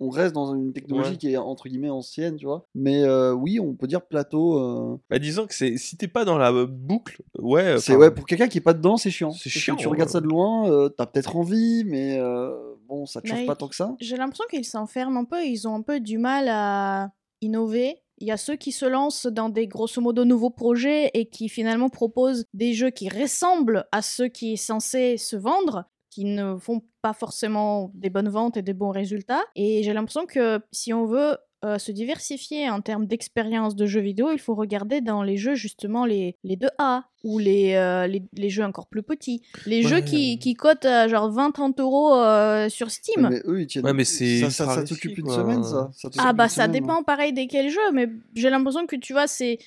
on 0.00 0.08
reste 0.10 0.34
dans 0.34 0.54
une 0.54 0.72
technologie 0.72 1.10
Ouais. 1.12 1.16
qui 1.16 1.32
est 1.32 1.36
entre 1.36 1.68
guillemets 1.68 1.90
ancienne, 1.90 2.36
tu 2.36 2.46
vois. 2.46 2.66
Mais 2.74 3.02
euh, 3.04 3.32
oui, 3.32 3.60
on 3.60 3.74
peut 3.74 3.86
dire 3.86 4.02
plateau. 4.06 4.58
euh, 4.58 4.96
Bah, 5.08 5.18
disons 5.18 5.46
que 5.46 5.54
c'est, 5.54 5.76
si 5.76 5.96
t'es 5.96 6.08
pas 6.08 6.24
dans 6.24 6.36
la 6.38 6.52
euh, 6.52 6.66
boucle, 6.66 7.22
ouais. 7.38 7.78
c'est 7.78 7.94
ouais, 7.96 8.10
pour 8.10 8.26
quelqu'un 8.26 8.48
qui 8.48 8.58
est 8.58 8.60
pas 8.62 8.74
dedans, 8.74 8.96
c'est 8.96 9.10
chiant. 9.10 9.30
C'est 9.30 9.44
Parce 9.44 9.54
que 9.54 9.60
chiant, 9.60 9.76
Tu 9.76 9.88
regardes 9.88 10.10
ça 10.10 10.20
de 10.20 10.26
loin, 10.26 10.68
euh, 10.70 10.88
t'as 10.88 11.06
peut-être 11.06 11.36
envie, 11.36 11.84
mais 11.86 12.18
euh, 12.18 12.50
bon, 12.88 13.06
ça 13.06 13.20
te 13.20 13.28
chauffe 13.28 13.38
Mais 13.38 13.46
pas 13.46 13.56
tant 13.56 13.68
que 13.68 13.76
ça. 13.76 13.94
J'ai 14.00 14.16
l'impression 14.16 14.44
qu'ils 14.50 14.64
s'enferment 14.64 15.18
un 15.20 15.24
peu, 15.24 15.44
ils 15.44 15.66
ont 15.68 15.74
un 15.76 15.82
peu 15.82 16.00
du 16.00 16.18
mal 16.18 16.48
à 16.48 17.10
innover. 17.40 18.00
Il 18.18 18.28
y 18.28 18.30
a 18.30 18.36
ceux 18.36 18.54
qui 18.56 18.70
se 18.72 18.86
lancent 18.86 19.26
dans 19.26 19.48
des 19.48 19.66
grosso 19.66 20.00
modo 20.00 20.24
nouveaux 20.24 20.50
projets 20.50 21.10
et 21.14 21.26
qui 21.26 21.48
finalement 21.48 21.88
proposent 21.88 22.44
des 22.54 22.72
jeux 22.72 22.90
qui 22.90 23.08
ressemblent 23.08 23.86
à 23.90 24.02
ceux 24.02 24.28
qui 24.28 24.52
est 24.52 24.56
censé 24.56 25.16
se 25.16 25.34
vendre, 25.36 25.84
qui 26.10 26.24
ne 26.24 26.56
font 26.56 26.82
pas 27.04 27.12
forcément 27.12 27.90
des 27.94 28.08
bonnes 28.08 28.30
ventes 28.30 28.56
et 28.56 28.62
des 28.62 28.72
bons 28.72 28.90
résultats. 28.90 29.42
Et 29.56 29.82
j'ai 29.82 29.92
l'impression 29.92 30.24
que 30.24 30.58
si 30.72 30.94
on 30.94 31.04
veut 31.04 31.36
euh, 31.62 31.76
se 31.78 31.92
diversifier 31.92 32.70
en 32.70 32.80
termes 32.80 33.04
d'expérience 33.06 33.76
de 33.76 33.84
jeux 33.84 34.00
vidéo, 34.00 34.28
il 34.32 34.38
faut 34.38 34.54
regarder 34.54 35.02
dans 35.02 35.22
les 35.22 35.36
jeux 35.36 35.54
justement 35.54 36.06
les, 36.06 36.36
les 36.44 36.56
2A 36.56 37.02
ou 37.22 37.38
les, 37.38 37.74
euh, 37.74 38.06
les, 38.06 38.22
les 38.32 38.48
jeux 38.48 38.64
encore 38.64 38.86
plus 38.86 39.02
petits. 39.02 39.42
Les 39.66 39.82
Ouais. 39.82 39.90
jeux 39.90 40.00
qui, 40.00 40.38
qui 40.38 40.54
cotent 40.54 40.86
euh, 40.86 41.06
genre 41.08 41.30
20-30 41.30 41.78
euros 41.82 42.14
euh, 42.14 42.70
sur 42.70 42.90
Steam. 42.90 43.28
Mais 43.30 43.42
eux, 43.44 43.60
ils 43.60 43.66
tiennent. 43.66 43.84
Ouais, 43.84 43.92
mais 43.92 44.04
c'est 44.06 44.40
ça, 44.40 44.50
ça, 44.50 44.74
ça 44.74 44.84
t'occupe 44.84 45.18
une 45.18 45.28
semaine, 45.28 45.62
ça. 45.62 45.90
Ça 45.92 46.08
Ah 46.18 46.32
bah 46.32 46.48
ça 46.48 46.54
semaine, 46.64 46.68
hein. 46.70 46.72
dépend 46.80 47.02
pareil 47.02 47.34
desquels 47.34 47.68
jeux, 47.68 47.92
mais 47.92 48.08
j'ai 48.34 48.48
l'impression 48.48 48.86
que 48.86 48.96
tu 48.96 49.12
vois, 49.12 49.26
c'est... 49.26 49.58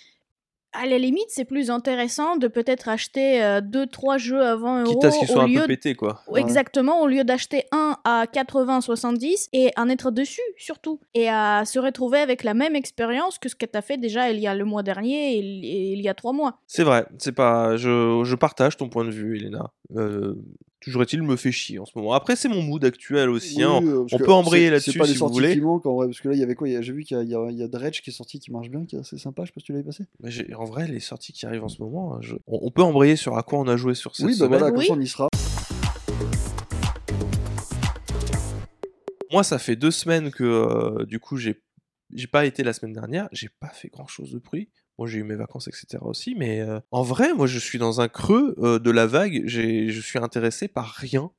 À 0.80 0.86
la 0.86 0.98
limite, 0.98 1.26
c'est 1.30 1.46
plus 1.46 1.70
intéressant 1.72 2.38
de 2.38 2.48
peut-être 2.48 2.88
acheter 2.90 3.40
2-3 3.64 4.18
jeux 4.18 4.42
à 4.44 4.56
20 4.56 4.84
euros 4.84 4.94
Quitte 4.94 5.06
à 5.06 5.12
ce 5.12 5.20
qu'ils 5.20 5.28
soient 5.28 5.44
au 5.44 5.46
un 5.46 5.48
lieu 5.48 5.62
peu 5.62 5.68
pétés, 5.68 5.96
quoi. 5.96 6.22
Ouais. 6.28 6.40
Exactement, 6.42 7.02
au 7.02 7.08
lieu 7.08 7.24
d'acheter 7.24 7.64
un 7.72 7.98
à 8.04 8.26
80-70 8.32 9.50
et 9.54 9.72
en 9.78 9.90
être 9.90 10.12
dessus 10.12 10.42
surtout. 10.58 11.00
Et 11.14 11.30
à 11.30 11.64
se 11.66 11.80
retrouver 11.80 12.20
avec 12.20 12.44
la 12.44 12.54
même 12.54 12.76
expérience 12.76 13.40
que 13.40 13.50
ce 13.50 13.56
que 13.56 13.66
tu 13.66 13.78
as 13.78 13.82
fait 13.82 13.98
déjà 13.98 14.30
il 14.32 14.40
y 14.40 14.48
a 14.48 14.54
le 14.56 14.66
mois 14.66 14.84
dernier 14.84 15.34
et 15.36 15.40
il- 15.40 15.66
et 15.66 15.94
il 15.94 16.02
y 16.02 16.10
a 16.10 16.14
3 16.14 16.34
mois. 16.34 16.60
C'est 16.68 16.84
vrai, 16.84 17.06
c'est 17.18 17.32
pas. 17.32 17.76
Je, 17.78 18.22
je 18.24 18.36
partage 18.36 18.78
ton 18.78 18.90
point 18.90 19.06
de 19.06 19.12
vue, 19.12 19.38
Elena. 19.38 19.72
Euh, 19.96 20.36
Toujours 20.80 21.02
est-il, 21.02 21.24
me 21.24 21.36
fait 21.36 21.52
chier 21.52 21.80
en 21.80 21.86
ce 21.86 21.92
moment. 21.96 22.14
Après, 22.14 22.36
c'est 22.36 22.48
mon 22.50 22.62
mood 22.62 22.86
actuel 22.86 23.30
aussi. 23.30 23.56
Oui, 23.58 23.64
hein. 23.64 23.82
euh, 23.84 24.06
on 24.12 24.18
peut 24.20 24.32
embrayer 24.32 24.66
c'est- 24.66 24.72
là-dessus 24.72 24.92
C'est 24.92 25.00
pas 25.00 25.08
si 25.08 25.16
vous 25.18 25.28
voulez. 25.30 25.54
qui 25.56 25.62
manquent 25.62 25.86
en 25.88 25.96
vrai, 25.96 26.06
parce 26.08 26.22
que 26.22 26.30
là, 26.30 26.36
il 26.36 26.40
y 26.40 26.44
avait 26.44 26.54
quoi? 26.56 26.68
J'ai 26.70 26.94
vu 26.94 27.04
qu'il 27.04 27.18
y 27.18 27.36
a, 27.36 27.50
y 27.52 27.56
y 27.64 27.68
Dredge 27.70 28.02
qui 28.02 28.12
est 28.12 28.14
sorti 28.14 28.40
qui 28.40 28.52
marche 28.52 28.70
bien, 28.70 28.86
qui 28.86 28.96
est 28.96 29.00
assez 29.00 29.18
sympa. 29.18 29.42
Je 29.44 29.48
sais 29.48 29.54
pas 29.54 29.60
si 29.60 29.66
tu 29.66 29.72
l'avais 29.72 29.84
passé. 29.84 30.06
Mais 30.22 30.54
en 30.54 30.66
vrai, 30.66 30.88
les 30.88 31.00
sorties 31.00 31.34
qui 31.34 31.46
arrivent 31.48 31.64
en 31.64 31.68
ce 31.70 31.82
moment, 31.82 32.22
je- 32.22 32.36
on, 32.46 32.60
on 32.62 32.72
peut 32.72 32.84
embrayer 32.84 33.16
sur 33.16 33.38
à 33.38 33.44
quoi 33.44 33.60
on 33.60 33.68
a 33.68 33.76
joué 33.76 33.96
sur 33.96 34.16
cette 34.16 34.28
Oui, 34.28 34.34
bah 34.34 34.46
semaine. 34.46 34.60
voilà, 34.60 34.72
comme 34.72 34.80
Oui. 34.80 34.86
ça 34.88 34.94
on 34.94 35.00
y 35.00 35.08
sera. 35.08 35.28
Moi, 39.32 39.44
ça 39.44 39.60
fait 39.60 39.76
deux 39.76 39.92
semaines 39.92 40.32
que 40.32 40.44
euh, 40.44 41.06
du 41.06 41.20
coup, 41.20 41.38
j'ai 41.38 41.62
j'ai 42.14 42.28
pas 42.28 42.46
été 42.46 42.64
la 42.64 42.72
semaine 42.72 42.94
dernière. 42.94 43.28
J'ai 43.34 43.50
pas 43.60 43.68
fait 43.70 43.90
grand 43.90 44.08
chose 44.08 44.32
de 44.32 44.40
bruit. 44.40 44.70
Moi, 44.98 45.08
j'ai 45.08 45.20
eu 45.20 45.24
mes 45.24 45.36
vacances, 45.36 45.68
etc. 45.68 46.00
aussi. 46.02 46.34
Mais 46.36 46.60
euh, 46.62 46.80
en 46.92 47.04
vrai, 47.04 47.34
moi, 47.34 47.46
je 47.48 47.60
suis 47.60 47.78
dans 47.80 48.02
un 48.02 48.08
creux 48.08 48.56
euh, 48.60 48.80
de 48.80 48.90
la 48.92 49.06
vague. 49.08 49.44
J'ai- 49.46 49.90
Je 49.90 50.02
suis 50.02 50.20
intéressé 50.20 50.68
par 50.68 50.88
rien. 50.88 51.32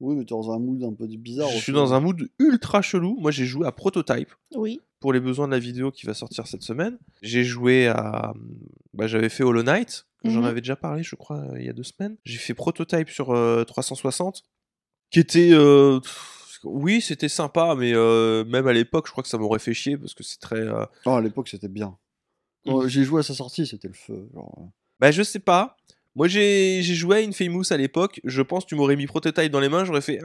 Oui, 0.00 0.16
mais 0.16 0.24
t'es 0.24 0.34
dans 0.34 0.50
un 0.50 0.58
mood 0.58 0.82
un 0.82 0.92
peu 0.92 1.06
bizarre. 1.06 1.48
je 1.48 1.54
aussi. 1.54 1.62
suis 1.62 1.72
dans 1.72 1.94
un 1.94 2.00
mood 2.00 2.28
ultra 2.40 2.82
chelou. 2.82 3.16
Moi, 3.20 3.30
j'ai 3.30 3.46
joué 3.46 3.66
à 3.66 3.72
Prototype. 3.72 4.32
Oui. 4.56 4.80
pour 5.00 5.12
les 5.12 5.18
besoins 5.20 5.46
de 5.48 5.52
la 5.52 5.58
vidéo 5.58 5.90
qui 5.90 6.06
va 6.06 6.14
sortir 6.14 6.46
cette 6.46 6.62
semaine. 6.62 6.96
J'ai 7.22 7.42
joué 7.42 7.88
à. 7.88 8.34
Bah, 8.94 9.08
J'avais 9.08 9.28
fait 9.28 9.42
Hollow 9.42 9.62
Knight, 9.64 10.06
j'en 10.24 10.40
Mhm. 10.42 10.44
avais 10.46 10.60
déjà 10.60 10.76
parlé, 10.76 11.02
je 11.02 11.16
crois, 11.16 11.38
euh, 11.38 11.58
il 11.58 11.66
y 11.66 11.68
a 11.68 11.72
deux 11.72 11.82
semaines. 11.82 12.16
J'ai 12.24 12.38
fait 12.38 12.54
Prototype 12.54 13.08
sur 13.10 13.30
euh, 13.30 13.64
360, 13.64 14.44
qui 15.10 15.18
était. 15.18 15.50
euh, 15.52 15.98
Oui, 16.62 17.00
c'était 17.00 17.28
sympa, 17.28 17.74
mais 17.76 17.92
euh, 17.94 18.44
même 18.44 18.68
à 18.68 18.72
l'époque, 18.72 19.06
je 19.08 19.10
crois 19.12 19.24
que 19.24 19.28
ça 19.28 19.38
m'aurait 19.38 19.58
fait 19.58 19.74
chier 19.74 19.96
parce 19.98 20.14
que 20.14 20.22
c'est 20.22 20.38
très. 20.38 20.60
euh, 20.60 20.84
Non, 21.04 21.16
à 21.16 21.20
l'époque, 21.20 21.48
c'était 21.48 21.66
bien. 21.68 21.96
Quand 22.64 22.86
j'ai 22.88 23.04
joué 23.04 23.20
à 23.20 23.22
sa 23.22 23.34
sortie, 23.34 23.66
c'était 23.66 23.88
le 23.88 23.94
feu. 23.94 24.28
genre, 24.34 24.54
euh. 24.58 24.64
Bah, 25.00 25.10
je 25.10 25.22
sais 25.22 25.38
pas. 25.40 25.76
Moi, 26.14 26.28
j'ai 26.28 26.82
joué 26.82 27.24
à 27.24 27.26
Infamous 27.26 27.72
à 27.72 27.76
l'époque. 27.76 28.20
Je 28.24 28.42
pense 28.42 28.64
que 28.64 28.68
tu 28.70 28.74
m'aurais 28.74 28.96
mis 28.96 29.06
Prototype 29.06 29.50
dans 29.50 29.60
les 29.60 29.68
mains, 29.68 29.84
j'aurais 29.84 30.00
fait. 30.02 30.20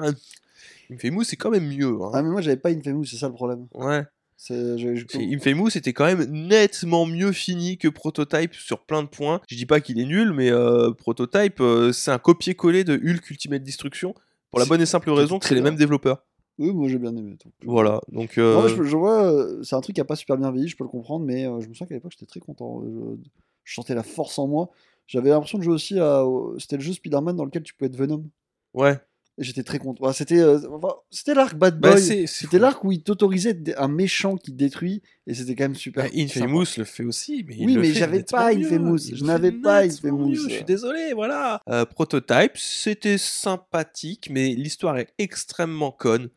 Infamous, 0.92 1.24
c'est 1.24 1.36
quand 1.36 1.50
même 1.50 1.68
mieux. 1.68 1.98
hein. 2.02 2.12
Ah, 2.14 2.22
mais 2.22 2.30
moi, 2.30 2.42
j'avais 2.42 2.58
pas 2.58 2.70
Infamous, 2.70 3.06
c'est 3.06 3.18
ça 3.18 3.28
le 3.28 3.34
problème. 3.34 3.68
Ouais. 3.74 4.04
Infamous 4.52 5.70
était 5.76 5.94
quand 5.94 6.06
même 6.06 6.30
nettement 6.30 7.06
mieux 7.06 7.32
fini 7.32 7.78
que 7.78 7.88
Prototype 7.88 8.54
sur 8.54 8.80
plein 8.86 9.02
de 9.04 9.08
points. 9.08 9.42
Je 9.50 9.56
dis 9.56 9.66
pas 9.66 9.82
qu'il 9.82 10.00
est 10.00 10.06
nul, 10.06 10.32
mais 10.34 10.52
euh, 10.52 10.92
Prototype, 10.92 11.60
euh, 11.60 11.92
c'est 11.92 12.12
un 12.12 12.20
copier-coller 12.20 12.84
de 12.84 12.94
Hulk 12.96 13.30
Ultimate 13.32 13.64
Destruction. 13.64 14.14
Pour 14.52 14.60
la 14.60 14.66
bonne 14.66 14.82
et 14.82 14.86
simple 14.86 15.10
raison 15.10 15.40
que 15.40 15.46
c'est 15.46 15.56
les 15.56 15.62
mêmes 15.62 15.76
développeurs. 15.76 16.24
Oui, 16.60 16.74
moi 16.74 16.88
j'ai 16.88 16.98
bien 16.98 17.16
aimé. 17.16 17.38
donc. 17.44 17.54
Voilà, 17.64 18.02
donc... 18.12 18.38
Euh, 18.38 18.68
je, 18.68 18.82
je 18.84 18.98
vois, 18.98 19.32
euh, 19.32 19.62
c'est 19.64 19.76
un 19.76 19.82
truc 19.82 19.96
qui 19.96 20.02
a 20.02 20.06
pas 20.06 20.16
super 20.16 20.38
bien 20.38 20.52
vieilli, 20.52 20.68
je 20.68 20.76
peux 20.76 20.84
le 20.84 20.90
comprendre, 20.90 21.26
mais 21.26 21.46
euh, 21.46 21.60
je 21.62 21.68
me 21.68 21.74
souviens 21.74 21.88
qu'à 21.88 21.94
l'époque 21.96 22.12
j'étais 22.14 22.26
très 22.26 22.40
content. 22.40 22.82
Je, 22.84 23.16
je 23.64 23.74
sentais 23.74 23.94
la 23.96 24.04
force 24.04 24.40
en 24.40 24.48
moi. 24.48 24.70
J'avais 25.06 25.30
l'impression 25.30 25.58
de 25.58 25.64
jouer 25.64 25.74
aussi 25.76 26.00
à. 26.00 26.24
C'était 26.58 26.78
le 26.78 26.82
jeu 26.84 26.94
Spider-Man 26.94 27.36
dans 27.36 27.46
lequel 27.46 27.64
tu 27.64 27.74
pouvais 27.74 27.88
être 27.88 27.96
Venom. 27.96 28.24
Ouais. 28.74 28.98
Et 29.40 29.44
j'étais 29.44 29.62
très 29.62 29.78
content. 29.78 30.12
C'était 30.14 30.40
euh, 30.40 30.60
enfin, 30.72 30.96
c'était 31.12 31.36
l'arc 31.36 31.56
Bad 31.56 31.80
Bah, 31.80 31.92
Boy. 31.92 32.28
c'était 32.28 32.58
l'arc 32.58 32.84
où 32.84 32.92
il 32.92 33.04
t'autorisait 33.04 33.56
un 33.78 33.88
méchant 33.88 34.36
qui 34.36 34.52
te 34.52 34.58
détruit, 34.58 35.04
et 35.28 35.36
c'était 35.36 35.54
quand 35.54 35.66
même 35.66 35.76
super. 35.76 36.06
Bah, 36.06 36.10
Infamous 36.18 36.66
le 36.78 36.84
fait 36.86 37.04
aussi, 37.04 37.46
mais 37.48 37.56
Oui, 37.60 37.78
mais 37.78 37.94
j'avais 37.94 38.24
pas. 38.24 38.52
Infamous. 38.52 38.98
Je 39.14 39.24
n'avais 39.24 39.52
pas 39.52 39.84
Infamous. 39.84 40.34
Je 40.34 40.50
suis 40.50 40.64
désolé, 40.64 41.14
voilà. 41.14 41.62
Euh, 41.70 41.86
Prototype, 41.86 42.54
c'était 42.58 43.20
sympathique, 43.20 44.30
mais 44.32 44.56
l'histoire 44.56 44.98
est 44.98 45.14
extrêmement 45.20 45.92
conne. 45.92 46.30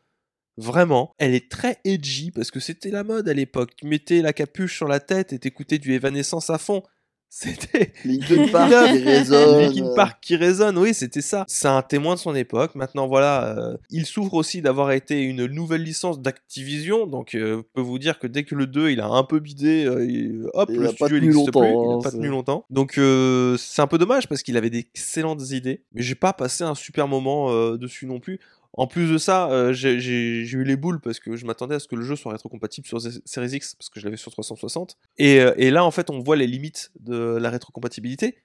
Vraiment, 0.61 1.13
elle 1.17 1.33
est 1.33 1.49
très 1.49 1.77
edgy 1.85 2.31
parce 2.31 2.51
que 2.51 2.59
c'était 2.59 2.91
la 2.91 3.03
mode 3.03 3.27
à 3.27 3.33
l'époque. 3.33 3.71
Tu 3.75 3.87
mettais 3.87 4.21
la 4.21 4.33
capuche 4.33 4.75
sur 4.75 4.87
la 4.87 4.99
tête 4.99 5.33
et 5.33 5.39
t'écoutais 5.39 5.77
du 5.79 5.93
Evanescence 5.93 6.49
à 6.49 6.57
fond. 6.57 6.83
C'était 7.33 7.93
Linkin 8.03 8.49
Park 8.49 8.69
qui 8.69 9.03
résonne. 9.05 9.61
Linkin 9.61 9.93
Park 9.95 10.17
qui 10.21 10.35
résonne, 10.35 10.77
oui, 10.77 10.93
c'était 10.93 11.21
ça. 11.21 11.45
C'est 11.47 11.69
un 11.69 11.81
témoin 11.81 12.15
de 12.15 12.19
son 12.19 12.35
époque. 12.35 12.75
Maintenant, 12.75 13.07
voilà, 13.07 13.57
euh, 13.57 13.77
il 13.89 14.05
souffre 14.05 14.33
aussi 14.33 14.61
d'avoir 14.61 14.91
été 14.91 15.21
une 15.21 15.45
nouvelle 15.45 15.81
licence 15.81 16.19
d'Activision. 16.21 17.07
Donc, 17.07 17.33
euh, 17.33 17.59
je 17.59 17.61
peux 17.73 17.79
vous 17.79 17.99
dire 17.99 18.19
que 18.19 18.27
dès 18.27 18.43
que 18.43 18.53
le 18.53 18.67
2, 18.67 18.89
il 18.89 18.99
a 18.99 19.07
un 19.07 19.23
peu 19.23 19.39
bidé, 19.39 19.85
euh, 19.85 20.05
il- 20.05 20.45
hop, 20.53 20.69
Il 20.73 20.79
le 20.81 20.89
studio 20.89 21.19
n'existe 21.21 21.51
plus. 21.53 21.61
longtemps, 21.61 21.83
Il 21.85 21.93
hein, 21.93 21.99
a 21.99 22.03
pas 22.03 22.09
c'est- 22.11 22.17
tenu 22.17 22.27
longtemps. 22.27 22.65
Donc, 22.69 22.97
euh, 22.97 23.55
c'est 23.57 23.81
un 23.81 23.87
peu 23.87 23.97
dommage 23.97 24.27
parce 24.27 24.43
qu'il 24.43 24.57
avait 24.57 24.69
d'excellentes 24.69 25.51
idées. 25.51 25.85
Mais 25.93 26.01
j'ai 26.01 26.15
pas 26.15 26.33
passé 26.33 26.65
un 26.65 26.75
super 26.75 27.07
moment 27.07 27.49
euh, 27.49 27.77
dessus 27.77 28.07
non 28.07 28.19
plus. 28.19 28.41
En 28.73 28.87
plus 28.87 29.11
de 29.11 29.17
ça, 29.17 29.51
euh, 29.51 29.73
j'ai- 29.73 29.97
eu 29.99 30.63
les 30.63 30.75
boules 30.77 31.01
parce 31.01 31.19
que 31.19 31.35
je 31.35 31.45
m'attendais 31.45 31.75
à 31.75 31.79
ce 31.79 31.87
que 31.87 31.95
le 31.95 32.03
jeu 32.03 32.15
soit 32.15 32.31
rétrocompatible 32.31 32.87
sur 32.87 33.01
Series 33.01 33.49
X 33.55 33.75
parce 33.75 33.89
que 33.89 33.99
je 33.99 34.05
l'avais 34.05 34.17
sur 34.17 34.31
360. 34.31 34.97
Et, 35.17 35.41
euh, 35.41 35.53
et 35.57 35.71
là, 35.71 35.83
en 35.83 35.91
fait, 35.91 36.09
on 36.09 36.19
voit 36.19 36.37
les 36.37 36.47
limites 36.47 36.91
de 36.99 37.35
la 37.37 37.49
rétrocompatibilité. 37.49 38.37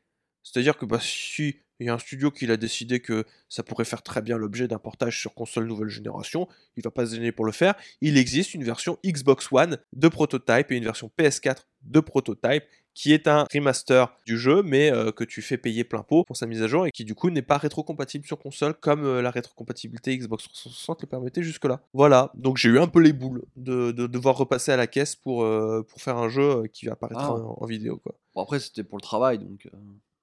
C'est-à-dire 0.43 0.77
que 0.77 0.85
bah, 0.85 0.99
si 1.01 1.57
il 1.79 1.87
y 1.87 1.91
a 1.91 1.95
un 1.95 1.99
studio 1.99 2.31
qui 2.31 2.51
a 2.51 2.57
décidé 2.57 3.01
que 3.01 3.25
ça 3.49 3.63
pourrait 3.63 3.85
faire 3.85 4.03
très 4.03 4.23
bien 4.23 4.39
l'objet 4.39 4.67
d'un 4.67 4.79
portage 4.79 5.21
sur 5.21 5.35
console 5.35 5.67
nouvelle 5.67 5.89
génération, 5.91 6.49
il 6.77 6.83
va 6.83 6.91
pas 6.91 7.05
se 7.07 7.15
gêner 7.15 7.33
pour 7.33 7.45
le 7.45 7.53
faire. 7.53 7.75
Il 8.01 8.17
existe 8.17 8.55
une 8.55 8.65
version 8.65 8.99
Xbox 9.05 9.49
One 9.53 9.79
de 9.93 10.09
Prototype 10.09 10.73
et 10.73 10.77
une 10.77 10.85
version 10.85 11.11
PS4 11.19 11.69
de 11.83 12.01
Prototype 12.01 12.65
qui 12.97 13.13
est 13.13 13.29
un 13.29 13.45
remaster 13.53 14.09
du 14.25 14.39
jeu, 14.39 14.63
mais 14.63 14.91
euh, 14.91 15.13
que 15.13 15.23
tu 15.23 15.43
fais 15.43 15.59
payer 15.59 15.85
plein 15.85 16.03
pot 16.03 16.25
pour 16.25 16.35
sa 16.39 16.47
mise 16.47 16.63
à 16.63 16.67
jour 16.67 16.87
et 16.87 16.91
qui 16.91 17.05
du 17.05 17.15
coup 17.15 17.29
n'est 17.29 17.43
pas 17.43 17.59
rétrocompatible 17.59 18.25
sur 18.25 18.39
console 18.39 18.73
comme 18.73 19.05
euh, 19.05 19.21
la 19.21 19.31
rétrocompatibilité 19.31 20.17
Xbox 20.17 20.45
360 20.45 21.03
le 21.03 21.07
permettait 21.07 21.43
jusque-là. 21.43 21.83
Voilà, 21.93 22.33
donc 22.35 22.57
j'ai 22.57 22.71
eu 22.71 22.79
un 22.79 22.87
peu 22.89 23.01
les 23.01 23.13
boules 23.13 23.45
de, 23.57 23.93
de 23.93 24.07
devoir 24.07 24.39
repasser 24.39 24.73
à 24.73 24.79
la 24.79 24.87
caisse 24.87 25.15
pour, 25.15 25.45
euh, 25.45 25.83
pour 25.87 26.01
faire 26.01 26.17
un 26.17 26.31
jeu 26.31 26.67
qui 26.73 26.87
va 26.87 26.93
apparaître 26.93 27.21
Ah. 27.21 27.33
en, 27.35 27.59
en 27.61 27.67
vidéo. 27.67 27.99
Quoi. 27.99 28.15
Bon, 28.35 28.43
après, 28.43 28.61
c'était 28.61 28.83
pour 28.83 28.97
le 28.97 29.03
travail, 29.03 29.39
donc 29.41 29.69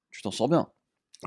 tu 0.10 0.22
t'en 0.24 0.32
sors 0.32 0.50
bien. 0.50 0.68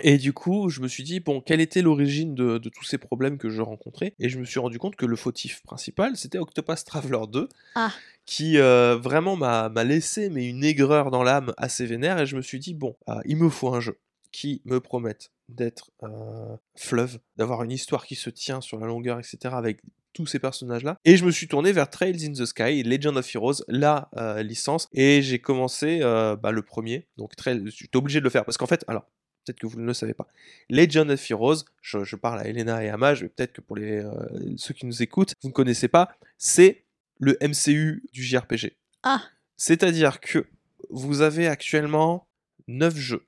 Et 0.03 0.19
du 0.19 0.33
coup, 0.33 0.69
je 0.69 0.81
me 0.81 0.89
suis 0.89 1.03
dit, 1.03 1.21
bon, 1.21 1.41
quelle 1.41 1.61
était 1.61 1.83
l'origine 1.83 2.35
de, 2.35 2.59
de 2.59 2.69
tous 2.69 2.85
ces 2.85 2.99
problèmes 2.99 3.39
que 3.39 3.49
je 3.49 3.63
rencontrais? 3.63 4.15
Et 4.19 4.29
je 4.29 4.39
me 4.39 4.45
suis 4.45 4.61
rendu 4.61 4.79
compte 4.79 4.97
que 4.97 5.07
le 5.07 5.17
fautif 5.17 5.63
principal, 5.63 6.17
c'était 6.17 6.39
Octopus 6.39 6.85
Traveler 6.85 7.27
2, 7.31 7.49
Ah. 7.75 7.93
qui 8.25 8.59
euh, 8.59 8.97
vraiment 8.97 9.37
m'a 9.37 9.71
laissé 9.85 10.31
mais 10.31 10.47
une 10.49 10.65
aigreur 10.65 11.11
dans 11.11 11.23
l'âme 11.23 11.53
assez 11.57 11.87
vénère. 11.87 12.19
Et 12.19 12.27
je 12.27 12.37
me 12.37 12.43
suis 12.43 12.59
dit, 12.59 12.75
bon, 12.75 12.97
euh, 13.09 13.21
il 13.25 13.37
me 13.37 13.49
faut 13.49 13.75
un 13.75 13.81
jeu 13.81 13.99
qui 14.33 14.61
me 14.65 14.81
promette 14.81 15.31
d'être 15.49 15.91
euh, 16.03 16.57
fleuve, 16.77 17.19
d'avoir 17.37 17.63
une 17.63 17.71
histoire 17.71 18.05
qui 18.05 18.17
se 18.17 18.29
tient 18.31 18.61
sur 18.61 18.79
la 18.79 18.87
longueur, 18.87 19.19
etc., 19.19 19.55
avec 19.57 19.81
tous 20.13 20.27
ces 20.27 20.39
personnages-là. 20.39 20.97
Et 21.05 21.17
je 21.17 21.25
me 21.25 21.31
suis 21.31 21.47
tourné 21.47 21.73
vers 21.73 21.89
Trails 21.91 22.27
in 22.27 22.33
the 22.33 22.45
Sky, 22.47 22.83
Legend 22.83 23.17
of 23.17 23.35
Heroes, 23.35 23.63
la 23.69 24.09
euh, 24.17 24.43
licence, 24.43 24.89
et 24.93 25.23
j'ai 25.23 25.39
commencé 25.39 26.01
euh, 26.03 26.37
bah, 26.37 26.53
le 26.53 26.63
premier. 26.63 27.07
Donc, 27.17 27.37
Trail, 27.37 27.63
j'étais 27.67 27.97
obligé 27.97 28.19
de 28.19 28.25
le 28.25 28.31
faire 28.31 28.45
parce 28.45 28.57
qu'en 28.57 28.67
fait, 28.67 28.85
alors, 28.89 29.07
peut-être 29.47 29.59
que 29.61 29.67
vous 29.67 29.81
ne 29.81 29.87
le 29.87 29.95
savez 29.95 30.15
pas. 30.15 30.27
Legend 30.69 31.11
of 31.11 31.31
Heroes, 31.31 31.65
je, 31.81 32.05
je 32.05 32.17
parle 32.17 32.41
à 32.41 32.47
Elena 32.47 32.85
et 32.85 32.89
à 32.89 32.97
Maj, 32.97 33.23
mais 33.23 33.29
peut-être 33.29 33.53
que 33.53 33.61
pour 33.61 33.77
les, 33.77 34.05
euh, 34.05 34.13
ceux 34.57 34.75
qui 34.75 34.87
nous 34.87 35.03
écoutent, 35.03 35.35
vous 35.43 35.49
ne 35.49 35.55
connaissez 35.55 35.89
pas, 35.89 36.11
c'est 36.37 36.85
le 37.19 37.39
MCU 37.41 38.03
du 38.13 38.23
JRPG. 38.23 38.77
Ah. 39.03 39.23
C'est-à-dire 39.57 40.21
que 40.21 40.47
vous 40.91 41.21
avez 41.21 41.47
actuellement 41.47 42.29
9 42.69 42.97
jeux 42.97 43.27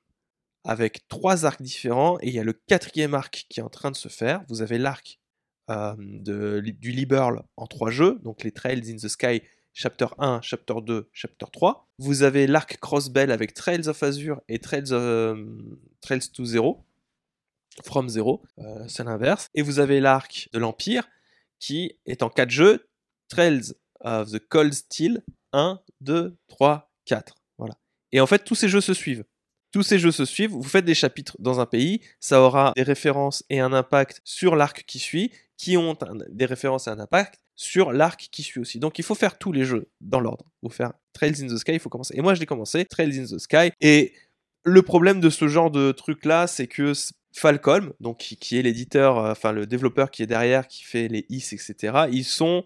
avec 0.63 1.07
trois 1.07 1.45
arcs 1.45 1.61
différents 1.61 2.17
et 2.21 2.27
il 2.27 2.33
y 2.33 2.39
a 2.39 2.43
le 2.43 2.53
quatrième 2.53 3.13
arc 3.13 3.45
qui 3.49 3.59
est 3.59 3.63
en 3.63 3.69
train 3.69 3.91
de 3.91 3.95
se 3.95 4.09
faire. 4.09 4.43
Vous 4.49 4.61
avez 4.61 4.77
l'arc 4.77 5.19
euh, 5.69 5.95
du 5.97 6.91
Liberl 6.91 7.43
en 7.55 7.65
trois 7.67 7.91
jeux, 7.91 8.19
donc 8.23 8.43
les 8.43 8.51
Trails 8.51 8.91
in 8.91 8.97
the 8.97 9.07
Sky, 9.07 9.41
Chapter 9.81 10.07
1, 10.17 10.41
Chapter 10.41 10.73
2, 10.81 11.09
Chapter 11.13 11.45
3. 11.53 11.87
Vous 11.99 12.23
avez 12.23 12.47
l'arc 12.47 12.77
Crossbell 12.81 13.31
avec 13.31 13.53
Trails 13.53 13.87
of 13.87 14.03
Azure 14.03 14.41
et 14.49 14.59
Trails, 14.59 14.91
euh, 14.91 15.45
Trails 16.01 16.29
to 16.33 16.43
Zero, 16.43 16.83
From 17.85 18.09
Zero, 18.09 18.43
euh, 18.57 18.83
c'est 18.89 19.05
l'inverse. 19.05 19.47
Et 19.53 19.61
vous 19.61 19.79
avez 19.79 20.01
l'arc 20.01 20.49
de 20.51 20.59
l'Empire 20.59 21.07
qui 21.59 21.97
est 22.05 22.23
en 22.23 22.29
quatre 22.29 22.49
jeux, 22.49 22.89
Trails 23.29 23.73
of 24.01 24.29
the 24.29 24.39
Cold 24.49 24.73
Steel, 24.73 25.23
1, 25.53 25.79
2, 26.01 26.35
3, 26.49 26.91
4. 27.05 27.35
Voilà. 27.57 27.75
Et 28.11 28.19
en 28.19 28.27
fait, 28.27 28.43
tous 28.43 28.55
ces 28.55 28.67
jeux 28.67 28.81
se 28.81 28.93
suivent. 28.93 29.23
Tous 29.71 29.83
ces 29.83 29.97
jeux 29.97 30.11
se 30.11 30.25
suivent, 30.25 30.51
vous 30.51 30.61
faites 30.61 30.83
des 30.83 30.93
chapitres 30.93 31.37
dans 31.39 31.61
un 31.61 31.65
pays, 31.65 32.01
ça 32.19 32.41
aura 32.41 32.73
des 32.75 32.83
références 32.83 33.45
et 33.49 33.61
un 33.61 33.71
impact 33.71 34.19
sur 34.25 34.57
l'arc 34.57 34.83
qui 34.85 34.99
suit, 34.99 35.31
qui 35.59 35.75
ont 35.77 35.95
un- 36.01 36.15
des 36.29 36.45
références 36.45 36.87
et 36.87 36.89
un 36.89 36.99
impact 36.99 37.39
sur 37.55 37.91
l'arc 37.91 38.29
qui 38.31 38.41
suit 38.43 38.61
aussi. 38.61 38.79
Donc 38.79 38.97
il 38.97 39.03
faut 39.03 39.13
faire 39.13 39.37
tous 39.37 39.51
les 39.51 39.65
jeux 39.65 39.89
dans 39.99 40.21
l'ordre. 40.21 40.45
Vous 40.63 40.69
faire 40.69 40.93
Trails 41.13 41.43
in 41.43 41.47
the 41.47 41.57
Sky, 41.57 41.73
il 41.73 41.79
faut 41.79 41.89
commencer. 41.89 42.15
Et 42.17 42.21
moi 42.21 42.33
je 42.33 42.39
l'ai 42.39 42.45
commencé, 42.45 42.85
Trails 42.85 43.19
in 43.19 43.25
the 43.25 43.37
Sky. 43.37 43.71
Et 43.81 44.13
le 44.63 44.81
problème 44.81 45.19
de 45.19 45.29
ce 45.29 45.47
genre 45.49 45.69
de 45.69 45.91
truc 45.91 46.23
là, 46.23 46.47
c'est 46.47 46.67
que 46.67 46.93
Falcom, 47.33 47.91
donc 47.99 48.19
qui, 48.19 48.37
qui 48.37 48.57
est 48.57 48.61
l'éditeur, 48.61 49.19
euh, 49.19 49.31
enfin 49.33 49.51
le 49.51 49.67
développeur 49.67 50.09
qui 50.11 50.23
est 50.23 50.27
derrière, 50.27 50.65
qui 50.67 50.83
fait 50.83 51.07
les 51.09 51.25
is, 51.29 51.49
etc., 51.51 52.05
ils 52.11 52.23
sont 52.25 52.63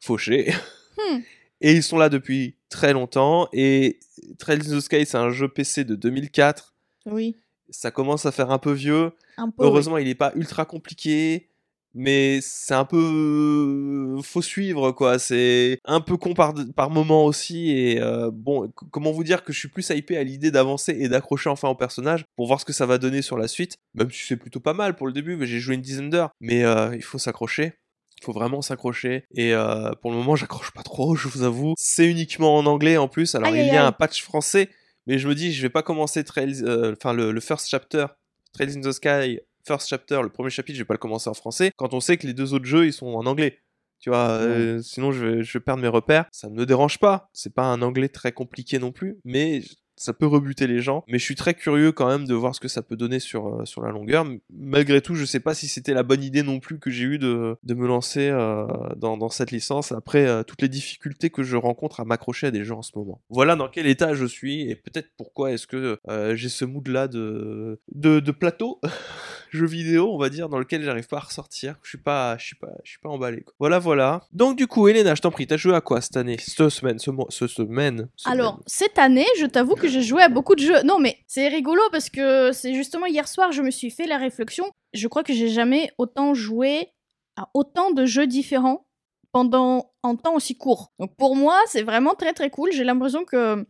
fauchés. 0.00 0.52
Hmm. 0.96 1.22
Et 1.60 1.72
ils 1.72 1.82
sont 1.82 1.98
là 1.98 2.08
depuis 2.08 2.54
très 2.68 2.92
longtemps. 2.92 3.48
Et 3.52 3.98
Trails 4.38 4.60
in 4.70 4.78
the 4.78 4.80
Sky, 4.80 5.04
c'est 5.04 5.16
un 5.16 5.30
jeu 5.30 5.48
PC 5.48 5.82
de 5.84 5.96
2004. 5.96 6.72
Oui. 7.06 7.34
Ça 7.68 7.90
commence 7.90 8.26
à 8.26 8.30
faire 8.30 8.52
un 8.52 8.58
peu 8.60 8.70
vieux. 8.70 9.10
Un 9.38 9.50
peu. 9.50 9.64
Heureusement, 9.64 9.98
il 9.98 10.06
n'est 10.06 10.14
pas 10.14 10.30
ultra 10.36 10.66
compliqué. 10.66 11.48
Mais 11.94 12.40
c'est 12.42 12.74
un 12.74 12.84
peu 12.84 14.16
faut 14.22 14.42
suivre 14.42 14.90
quoi. 14.92 15.18
C'est 15.18 15.78
un 15.84 16.00
peu 16.00 16.16
con 16.16 16.34
par, 16.34 16.54
par 16.74 16.90
moment 16.90 17.24
aussi 17.24 17.70
et 17.70 18.00
euh, 18.00 18.30
bon 18.32 18.70
comment 18.90 19.12
vous 19.12 19.24
dire 19.24 19.44
que 19.44 19.52
je 19.52 19.58
suis 19.58 19.68
plus 19.68 19.88
hypé 19.90 20.16
à 20.16 20.24
l'idée 20.24 20.50
d'avancer 20.50 20.92
et 20.98 21.08
d'accrocher 21.08 21.50
enfin 21.50 21.68
au 21.68 21.74
personnage 21.74 22.24
pour 22.36 22.46
voir 22.46 22.60
ce 22.60 22.64
que 22.64 22.72
ça 22.72 22.86
va 22.86 22.98
donner 22.98 23.22
sur 23.22 23.38
la 23.38 23.48
suite 23.48 23.76
même 23.94 24.10
si 24.10 24.26
c'est 24.26 24.36
plutôt 24.36 24.60
pas 24.60 24.74
mal 24.74 24.96
pour 24.96 25.06
le 25.06 25.12
début 25.12 25.36
mais 25.36 25.46
j'ai 25.46 25.60
joué 25.60 25.76
une 25.76 25.80
dizaine 25.82 26.10
d'heures. 26.10 26.30
Mais 26.40 26.64
euh, 26.64 26.94
il 26.96 27.02
faut 27.02 27.18
s'accrocher. 27.18 27.74
Il 28.20 28.24
faut 28.24 28.32
vraiment 28.32 28.62
s'accrocher 28.62 29.24
et 29.34 29.52
euh, 29.54 29.92
pour 30.00 30.10
le 30.10 30.16
moment 30.16 30.34
j'accroche 30.34 30.72
pas 30.72 30.82
trop 30.82 31.14
je 31.14 31.28
vous 31.28 31.42
avoue. 31.42 31.74
C'est 31.76 32.06
uniquement 32.06 32.56
en 32.56 32.66
anglais 32.66 32.96
en 32.96 33.08
plus. 33.08 33.34
Alors 33.34 33.52
Aïe, 33.52 33.60
il 33.60 33.66
y 33.66 33.70
a 33.76 33.82
aïe. 33.82 33.86
un 33.86 33.92
patch 33.92 34.22
français 34.22 34.68
mais 35.06 35.18
je 35.18 35.28
me 35.28 35.34
dis 35.34 35.52
je 35.52 35.62
vais 35.62 35.70
pas 35.70 35.82
commencer 35.82 36.24
Trails 36.24 36.64
enfin 36.96 37.12
le, 37.12 37.30
le 37.30 37.40
first 37.40 37.68
chapter 37.68 38.06
Trails 38.52 38.76
in 38.78 38.80
the 38.80 38.92
Sky 38.92 39.40
First 39.66 39.88
Chapter, 39.88 40.20
le 40.22 40.28
premier 40.28 40.50
chapitre, 40.50 40.76
je 40.76 40.82
vais 40.82 40.86
pas 40.86 40.94
le 40.94 40.98
commencer 40.98 41.28
en 41.30 41.34
français, 41.34 41.72
quand 41.76 41.94
on 41.94 42.00
sait 42.00 42.16
que 42.16 42.26
les 42.26 42.34
deux 42.34 42.54
autres 42.54 42.64
jeux, 42.66 42.86
ils 42.86 42.92
sont 42.92 43.06
en 43.06 43.26
anglais. 43.26 43.58
Tu 44.00 44.10
vois, 44.10 44.28
euh, 44.32 44.82
sinon 44.82 45.12
je 45.12 45.24
vais, 45.24 45.42
je 45.42 45.52
vais 45.56 45.62
perdre 45.62 45.80
mes 45.80 45.88
repères. 45.88 46.26
Ça 46.30 46.50
ne 46.50 46.54
me 46.54 46.66
dérange 46.66 46.98
pas. 46.98 47.30
C'est 47.32 47.54
pas 47.54 47.64
un 47.64 47.80
anglais 47.80 48.08
très 48.08 48.32
compliqué 48.32 48.78
non 48.78 48.92
plus, 48.92 49.16
mais 49.24 49.62
ça 49.96 50.12
peut 50.12 50.26
rebuter 50.26 50.66
les 50.66 50.80
gens. 50.80 51.04
Mais 51.08 51.18
je 51.18 51.24
suis 51.24 51.34
très 51.34 51.54
curieux 51.54 51.92
quand 51.92 52.08
même 52.08 52.26
de 52.26 52.34
voir 52.34 52.54
ce 52.54 52.60
que 52.60 52.68
ça 52.68 52.82
peut 52.82 52.96
donner 52.96 53.20
sur, 53.20 53.48
euh, 53.48 53.64
sur 53.64 53.82
la 53.82 53.90
longueur. 53.90 54.26
Malgré 54.52 55.00
tout, 55.00 55.14
je 55.14 55.24
sais 55.24 55.40
pas 55.40 55.54
si 55.54 55.68
c'était 55.68 55.94
la 55.94 56.02
bonne 56.02 56.22
idée 56.22 56.42
non 56.42 56.60
plus 56.60 56.78
que 56.78 56.90
j'ai 56.90 57.04
eu 57.04 57.18
de, 57.18 57.56
de 57.62 57.74
me 57.74 57.86
lancer 57.86 58.28
euh, 58.28 58.66
dans, 58.96 59.16
dans 59.16 59.28
cette 59.28 59.50
licence 59.50 59.92
après 59.92 60.26
euh, 60.26 60.42
toutes 60.42 60.62
les 60.62 60.68
difficultés 60.68 61.30
que 61.30 61.42
je 61.42 61.56
rencontre 61.56 62.00
à 62.00 62.04
m'accrocher 62.04 62.48
à 62.48 62.50
des 62.50 62.64
jeux 62.64 62.74
en 62.74 62.82
ce 62.82 62.92
moment. 62.96 63.22
Voilà 63.28 63.56
dans 63.56 63.68
quel 63.68 63.86
état 63.86 64.14
je 64.14 64.26
suis 64.26 64.68
et 64.68 64.74
peut-être 64.74 65.10
pourquoi 65.16 65.52
est-ce 65.52 65.66
que 65.66 65.98
j'ai 66.34 66.48
ce 66.48 66.64
mood 66.64 66.86
là 66.88 67.08
de, 67.08 67.80
de, 67.92 68.20
de 68.20 68.30
plateau 68.30 68.80
jeu 69.54 69.66
vidéo, 69.66 70.10
on 70.12 70.18
va 70.18 70.28
dire, 70.28 70.48
dans 70.48 70.58
lequel 70.58 70.82
j'arrive 70.82 71.06
pas 71.06 71.16
à 71.16 71.20
ressortir. 71.20 71.76
Je 71.82 71.88
suis 71.90 71.98
pas, 71.98 72.36
je 72.38 72.44
suis 72.46 72.56
pas, 72.56 72.72
je 72.84 72.90
suis 72.90 72.98
pas 73.00 73.08
emballé. 73.08 73.44
Voilà, 73.58 73.78
voilà. 73.78 74.20
Donc 74.32 74.56
du 74.56 74.66
coup, 74.66 74.88
Elena, 74.88 75.14
je 75.14 75.20
t'en 75.22 75.30
prie, 75.30 75.46
t'as 75.46 75.56
joué 75.56 75.74
à 75.74 75.80
quoi 75.80 76.00
cette 76.00 76.16
année, 76.16 76.36
cette 76.38 76.68
semaine, 76.68 76.98
ce 76.98 77.10
mois, 77.10 77.26
ce 77.30 77.46
semaine. 77.46 78.08
Alors, 78.24 78.60
cette 78.66 78.98
année, 78.98 79.26
je 79.38 79.46
t'avoue 79.46 79.74
que 79.76 79.88
j'ai 79.88 80.02
joué 80.02 80.22
à 80.22 80.28
beaucoup 80.28 80.54
de 80.54 80.60
jeux. 80.60 80.82
Non, 80.84 80.98
mais 80.98 81.18
c'est 81.26 81.48
rigolo 81.48 81.80
parce 81.92 82.10
que 82.10 82.52
c'est 82.52 82.74
justement 82.74 83.06
hier 83.06 83.28
soir, 83.28 83.52
je 83.52 83.62
me 83.62 83.70
suis 83.70 83.90
fait 83.90 84.06
la 84.06 84.18
réflexion. 84.18 84.64
Je 84.92 85.08
crois 85.08 85.22
que 85.24 85.32
j'ai 85.32 85.48
jamais 85.48 85.90
autant 85.98 86.34
joué 86.34 86.88
à 87.36 87.48
autant 87.54 87.90
de 87.90 88.04
jeux 88.06 88.26
différents 88.26 88.86
pendant 89.32 89.90
un 90.04 90.14
temps 90.16 90.34
aussi 90.36 90.56
court. 90.56 90.92
Donc 91.00 91.16
pour 91.16 91.34
moi, 91.36 91.58
c'est 91.66 91.82
vraiment 91.82 92.14
très 92.14 92.32
très 92.32 92.50
cool. 92.50 92.70
J'ai 92.72 92.84
l'impression 92.84 93.24
que 93.24 93.66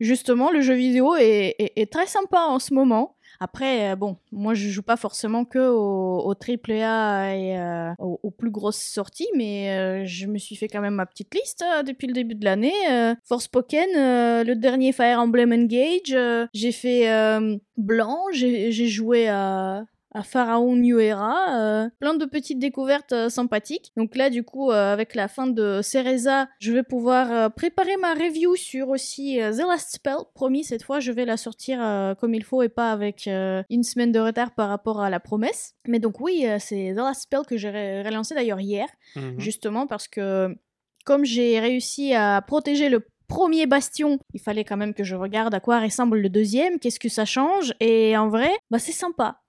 justement 0.00 0.52
le 0.52 0.60
jeu 0.60 0.74
vidéo 0.74 1.16
est, 1.16 1.56
est- 1.58 1.72
est 1.74 1.92
très 1.92 2.06
sympa 2.06 2.42
en 2.42 2.60
ce 2.60 2.72
moment. 2.72 3.16
Après, 3.40 3.92
euh, 3.92 3.96
bon, 3.96 4.16
moi 4.32 4.54
je 4.54 4.68
joue 4.68 4.82
pas 4.82 4.96
forcément 4.96 5.44
que 5.44 5.58
au, 5.58 6.28
au 6.28 6.32
AAA 6.32 7.34
et 7.36 7.58
euh, 7.58 7.92
aux, 7.98 8.30
plus 8.30 8.50
grosses 8.50 8.82
sorties, 8.82 9.28
mais 9.36 9.70
euh, 9.70 10.04
je 10.04 10.26
me 10.26 10.38
suis 10.38 10.56
fait 10.56 10.68
quand 10.68 10.80
même 10.80 10.94
ma 10.94 11.06
petite 11.06 11.32
liste 11.34 11.64
depuis 11.86 12.08
le 12.08 12.12
début 12.12 12.34
de 12.34 12.44
l'année. 12.44 12.72
Forspoken, 13.24 13.88
euh, 13.96 14.44
le 14.44 14.54
dernier 14.56 14.92
Fire 14.92 15.20
Emblem 15.20 15.52
Engage, 15.52 16.16
j'ai 16.52 16.72
fait 16.72 17.08
Blanc, 17.76 18.24
j'ai 18.32 18.88
joué 18.88 19.28
à 19.28 19.84
à 20.18 20.22
Pharaon 20.22 20.74
New 20.76 20.98
Era, 20.98 21.56
euh, 21.58 21.88
plein 22.00 22.14
de 22.14 22.24
petites 22.24 22.58
découvertes 22.58 23.12
euh, 23.12 23.28
sympathiques. 23.28 23.92
Donc 23.96 24.16
là, 24.16 24.30
du 24.30 24.42
coup, 24.42 24.70
euh, 24.70 24.92
avec 24.92 25.14
la 25.14 25.28
fin 25.28 25.46
de 25.46 25.80
Cereza, 25.82 26.48
je 26.58 26.72
vais 26.72 26.82
pouvoir 26.82 27.52
préparer 27.52 27.96
ma 27.96 28.14
review 28.14 28.56
sur 28.56 28.88
aussi 28.88 29.38
The 29.38 29.62
Last 29.66 29.92
Spell. 29.94 30.16
Promis, 30.34 30.64
cette 30.64 30.82
fois, 30.82 30.98
je 31.00 31.12
vais 31.12 31.24
la 31.24 31.36
sortir 31.36 31.78
comme 32.20 32.34
il 32.34 32.42
faut 32.44 32.62
et 32.62 32.68
pas 32.68 32.90
avec 32.90 33.26
une 33.28 33.82
semaine 33.82 34.12
de 34.12 34.18
retard 34.18 34.54
par 34.54 34.68
rapport 34.68 35.00
à 35.00 35.10
la 35.10 35.20
promesse. 35.20 35.74
Mais 35.86 35.98
donc 36.00 36.20
oui, 36.20 36.44
c'est 36.58 36.92
The 36.94 36.98
Last 36.98 37.22
Spell 37.22 37.42
que 37.46 37.56
j'ai 37.56 38.02
relancé 38.02 38.34
d'ailleurs 38.34 38.60
hier, 38.60 38.86
Mhm. 39.16 39.38
justement 39.38 39.86
parce 39.86 40.08
que 40.08 40.54
comme 41.04 41.24
j'ai 41.24 41.58
réussi 41.60 42.14
à 42.14 42.42
protéger 42.46 42.88
le 42.88 43.06
premier 43.28 43.66
bastion, 43.66 44.18
il 44.34 44.40
fallait 44.40 44.64
quand 44.64 44.76
même 44.76 44.94
que 44.94 45.04
je 45.04 45.14
regarde 45.14 45.54
à 45.54 45.60
quoi 45.60 45.80
ressemble 45.80 46.18
le 46.18 46.28
deuxième, 46.28 46.78
qu'est-ce 46.78 46.98
que 47.00 47.08
ça 47.08 47.24
change, 47.24 47.74
et 47.80 48.16
en 48.16 48.28
vrai, 48.28 48.50
bah 48.70 48.78
c'est 48.78 48.92
sympa. 48.92 49.40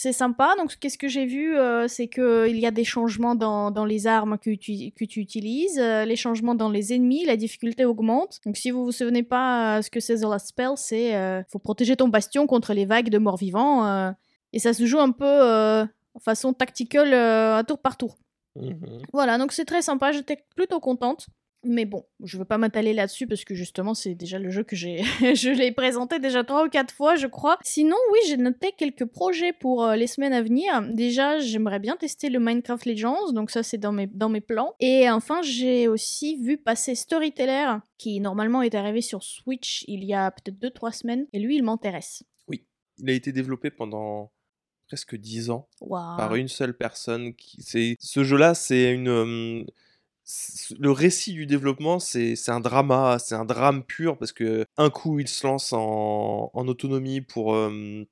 C'est 0.00 0.12
sympa, 0.12 0.54
donc 0.56 0.76
qu'est-ce 0.78 0.96
que 0.96 1.08
j'ai 1.08 1.26
vu 1.26 1.56
euh, 1.56 1.88
C'est 1.88 2.06
qu'il 2.06 2.56
y 2.56 2.66
a 2.66 2.70
des 2.70 2.84
changements 2.84 3.34
dans, 3.34 3.72
dans 3.72 3.84
les 3.84 4.06
armes 4.06 4.38
que 4.38 4.54
tu, 4.54 4.92
que 4.92 5.04
tu 5.04 5.18
utilises, 5.18 5.76
euh, 5.80 6.04
les 6.04 6.14
changements 6.14 6.54
dans 6.54 6.70
les 6.70 6.92
ennemis, 6.92 7.24
la 7.24 7.36
difficulté 7.36 7.84
augmente. 7.84 8.38
Donc 8.46 8.56
si 8.56 8.70
vous 8.70 8.84
vous 8.84 8.92
souvenez 8.92 9.24
pas 9.24 9.78
euh, 9.78 9.82
ce 9.82 9.90
que 9.90 9.98
c'est 9.98 10.18
The 10.18 10.26
Last 10.26 10.50
Spell, 10.50 10.74
c'est 10.76 11.16
euh, 11.16 11.42
faut 11.48 11.58
protéger 11.58 11.96
ton 11.96 12.06
bastion 12.06 12.46
contre 12.46 12.74
les 12.74 12.84
vagues 12.84 13.08
de 13.08 13.18
morts 13.18 13.38
vivants, 13.38 13.88
euh, 13.88 14.12
et 14.52 14.60
ça 14.60 14.72
se 14.72 14.86
joue 14.86 15.00
un 15.00 15.10
peu 15.10 15.24
euh, 15.26 15.84
en 16.14 16.20
façon 16.20 16.52
tactical 16.52 17.12
euh, 17.12 17.56
à 17.56 17.64
tour 17.64 17.80
par 17.80 17.96
tour. 17.96 18.18
Mhm. 18.54 19.02
Voilà, 19.12 19.36
donc 19.36 19.50
c'est 19.50 19.64
très 19.64 19.82
sympa, 19.82 20.12
j'étais 20.12 20.44
plutôt 20.54 20.78
contente. 20.78 21.26
Mais 21.64 21.84
bon, 21.84 22.04
je 22.22 22.38
veux 22.38 22.44
pas 22.44 22.58
m'attaler 22.58 22.92
là-dessus 22.92 23.26
parce 23.26 23.44
que 23.44 23.54
justement 23.54 23.94
c'est 23.94 24.14
déjà 24.14 24.38
le 24.38 24.50
jeu 24.50 24.62
que 24.62 24.76
j'ai, 24.76 25.02
je 25.34 25.50
l'ai 25.50 25.72
présenté 25.72 26.20
déjà 26.20 26.44
trois 26.44 26.64
ou 26.64 26.68
quatre 26.68 26.94
fois, 26.94 27.16
je 27.16 27.26
crois. 27.26 27.58
Sinon, 27.62 27.96
oui, 28.12 28.18
j'ai 28.28 28.36
noté 28.36 28.72
quelques 28.76 29.06
projets 29.06 29.52
pour 29.52 29.84
euh, 29.84 29.96
les 29.96 30.06
semaines 30.06 30.32
à 30.32 30.42
venir. 30.42 30.82
Déjà, 30.90 31.40
j'aimerais 31.40 31.80
bien 31.80 31.96
tester 31.96 32.28
le 32.30 32.38
Minecraft 32.38 32.86
Legends, 32.86 33.32
donc 33.32 33.50
ça 33.50 33.62
c'est 33.62 33.78
dans 33.78 33.92
mes 33.92 34.06
dans 34.06 34.28
mes 34.28 34.40
plans. 34.40 34.74
Et 34.78 35.10
enfin, 35.10 35.42
j'ai 35.42 35.88
aussi 35.88 36.36
vu 36.36 36.58
passer 36.58 36.94
Storyteller, 36.94 37.78
qui 37.98 38.20
normalement 38.20 38.62
est 38.62 38.74
arrivé 38.74 39.00
sur 39.00 39.22
Switch 39.22 39.84
il 39.88 40.04
y 40.04 40.14
a 40.14 40.30
peut-être 40.30 40.58
deux 40.58 40.70
trois 40.70 40.92
semaines, 40.92 41.26
et 41.32 41.38
lui 41.38 41.56
il 41.56 41.62
m'intéresse. 41.64 42.22
Il 43.00 43.10
a 43.10 43.12
été 43.12 43.30
développé 43.30 43.70
pendant 43.70 44.32
presque 44.88 45.14
10 45.14 45.50
ans 45.50 45.68
Waouh. 45.80 46.16
par 46.16 46.34
une 46.34 46.48
seule 46.48 46.76
personne. 46.76 47.34
Qui... 47.34 47.96
Ce 48.00 48.24
jeu-là, 48.24 48.54
c'est 48.54 48.92
une... 48.92 49.08
euh, 49.08 49.64
Le 50.78 50.90
récit 50.90 51.32
du 51.32 51.46
développement, 51.46 51.98
c'est 51.98 52.34
un 52.48 52.60
drama, 52.60 53.18
c'est 53.18 53.34
un 53.34 53.44
drame 53.46 53.82
pur 53.84 54.18
parce 54.18 54.32
que 54.32 54.66
un 54.76 54.90
coup 54.90 55.20
il 55.20 55.28
se 55.28 55.46
lance 55.46 55.72
en, 55.72 56.50
en 56.52 56.68
autonomie 56.68 57.22
pour, 57.22 57.54
euh, 57.54 58.04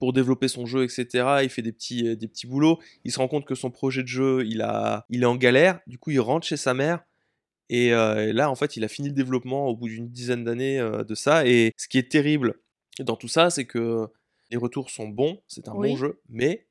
pour 0.00 0.12
développer 0.12 0.48
son 0.48 0.66
jeu, 0.66 0.82
etc. 0.82 1.40
Il 1.42 1.48
fait 1.50 1.62
des 1.62 1.70
petits, 1.72 2.08
euh, 2.08 2.16
des 2.16 2.26
petits 2.26 2.46
boulots. 2.48 2.80
Il 3.04 3.12
se 3.12 3.18
rend 3.20 3.28
compte 3.28 3.44
que 3.44 3.54
son 3.54 3.70
projet 3.70 4.02
de 4.02 4.08
jeu, 4.08 4.44
il, 4.46 4.62
a, 4.62 5.06
il 5.10 5.22
est 5.22 5.26
en 5.26 5.36
galère. 5.36 5.80
Du 5.86 5.98
coup, 5.98 6.10
il 6.10 6.20
rentre 6.20 6.46
chez 6.46 6.56
sa 6.56 6.74
mère. 6.74 7.04
Et 7.70 7.92
euh, 7.94 8.32
là, 8.32 8.50
en 8.50 8.56
fait, 8.56 8.76
il 8.76 8.84
a 8.84 8.88
fini 8.88 9.08
le 9.08 9.14
développement 9.14 9.68
au 9.68 9.76
bout 9.76 9.88
d'une 9.88 10.08
dizaine 10.10 10.42
d'années 10.44 10.80
euh, 10.80 11.04
de 11.04 11.14
ça. 11.14 11.46
Et 11.46 11.72
ce 11.76 11.86
qui 11.88 11.98
est 11.98 12.10
terrible 12.10 12.54
dans 12.98 13.16
tout 13.16 13.28
ça, 13.28 13.50
c'est 13.50 13.64
que 13.64 14.06
les 14.50 14.56
retours 14.56 14.90
sont 14.90 15.08
bons, 15.08 15.40
c'est 15.48 15.68
un 15.68 15.74
Oui. 15.74 15.90
bon 15.90 15.96
jeu, 15.96 16.20
mais 16.28 16.66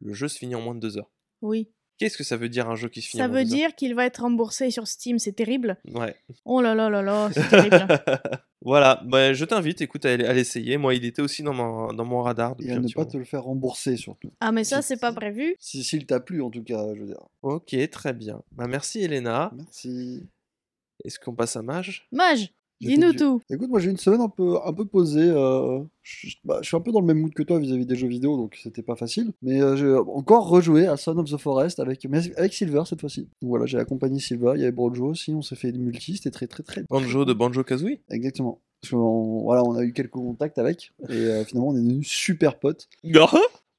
le 0.00 0.12
jeu 0.12 0.28
se 0.28 0.38
finit 0.38 0.54
en 0.54 0.60
moins 0.60 0.74
de 0.74 0.80
deux 0.80 0.96
heures. 0.98 1.10
Oui. 1.42 1.68
Qu'est-ce 1.98 2.16
que 2.16 2.24
ça 2.24 2.36
veut 2.36 2.48
dire 2.48 2.68
un 2.70 2.76
jeu 2.76 2.88
qui 2.88 3.02
se 3.02 3.08
finit 3.08 3.20
Ça 3.20 3.28
veut 3.28 3.44
dire 3.44 3.74
qu'il 3.74 3.94
va 3.94 4.04
être 4.06 4.22
remboursé 4.22 4.70
sur 4.70 4.86
Steam, 4.86 5.18
c'est 5.18 5.32
terrible. 5.32 5.76
Ouais. 5.92 6.14
Oh 6.44 6.60
là 6.60 6.74
là 6.74 6.88
là 6.88 7.02
là, 7.02 7.28
c'est 7.32 7.48
terrible. 7.50 7.86
voilà, 8.62 9.02
bah, 9.04 9.32
je 9.32 9.44
t'invite, 9.44 9.80
écoute, 9.80 10.04
à, 10.06 10.10
à 10.12 10.16
l'essayer. 10.32 10.76
Moi, 10.76 10.94
il 10.94 11.04
était 11.04 11.22
aussi 11.22 11.42
dans 11.42 11.54
mon, 11.54 11.92
dans 11.92 12.04
mon 12.04 12.22
radar 12.22 12.54
Et 12.60 12.70
à 12.70 12.78
ne 12.78 12.88
pas 12.88 13.00
moment. 13.00 13.10
te 13.10 13.16
le 13.16 13.24
faire 13.24 13.42
rembourser 13.42 13.96
surtout. 13.96 14.30
Ah 14.40 14.52
mais 14.52 14.64
ça 14.64 14.80
Si- 14.80 14.88
c'est 14.88 15.00
pas 15.00 15.12
prévu. 15.12 15.56
Si 15.58 15.82
s'il 15.82 16.06
t'a 16.06 16.20
plu 16.20 16.40
en 16.42 16.50
tout 16.50 16.62
cas, 16.62 16.84
je 16.94 17.00
veux 17.00 17.06
dire. 17.06 17.20
Ok, 17.42 17.74
très 17.90 18.12
bien. 18.12 18.42
Bah, 18.52 18.66
merci 18.68 19.00
Elena. 19.02 19.50
Merci. 19.56 20.22
Est-ce 21.04 21.18
qu'on 21.18 21.34
passe 21.34 21.56
à 21.56 21.62
Mage 21.62 22.06
Mage, 22.12 22.52
dis-nous 22.80 23.10
du- 23.12 23.18
tout. 23.18 23.40
Écoute, 23.50 23.68
moi 23.68 23.80
j'ai 23.80 23.90
une 23.90 23.96
semaine 23.96 24.20
un 24.20 24.28
peu, 24.28 24.56
un 24.64 24.72
peu 24.72 24.84
posée. 24.84 25.28
euh, 25.28 25.80
je, 26.02 26.28
bah, 26.44 26.58
je 26.62 26.66
suis 26.68 26.76
un 26.76 26.80
peu 26.80 26.92
dans 26.92 27.00
le 27.00 27.06
même 27.06 27.18
mood 27.20 27.34
que 27.34 27.42
toi 27.42 27.58
vis-à-vis 27.58 27.86
des 27.86 27.96
jeux 27.96 28.08
vidéo, 28.08 28.36
donc 28.36 28.58
c'était 28.62 28.82
pas 28.82 28.96
facile. 28.96 29.32
Mais 29.42 29.60
euh, 29.62 29.76
j'ai 29.76 29.92
encore 29.92 30.48
rejoué 30.48 30.86
à 30.86 30.96
Son 30.96 31.16
of 31.18 31.30
the 31.30 31.36
Forest 31.36 31.80
avec, 31.80 32.06
mais 32.08 32.20
avec 32.36 32.52
Silver 32.54 32.82
cette 32.86 33.00
fois-ci. 33.00 33.22
Donc 33.42 33.48
voilà, 33.50 33.66
j'ai 33.66 33.78
accompagné 33.78 34.20
Silver, 34.20 34.52
il 34.54 34.60
y 34.60 34.62
avait 34.64 34.72
Brojo 34.72 35.06
aussi, 35.06 35.32
on 35.32 35.42
s'est 35.42 35.56
fait 35.56 35.72
des 35.72 35.78
multi, 35.78 36.16
c'était 36.16 36.30
très 36.30 36.46
très 36.46 36.62
très. 36.62 36.84
Banjo 36.88 37.24
de 37.24 37.32
Banjo 37.32 37.62
Kazooie? 37.64 38.00
Exactement. 38.10 38.60
Parce 38.80 38.94
voilà, 38.94 39.64
on 39.64 39.74
a 39.74 39.82
eu 39.82 39.92
quelques 39.92 40.12
contacts 40.12 40.58
avec, 40.58 40.92
et 41.08 41.12
euh, 41.12 41.44
finalement 41.44 41.70
on 41.70 41.76
est 41.76 41.80
devenus 41.82 42.06
super 42.08 42.58
potes. 42.60 42.88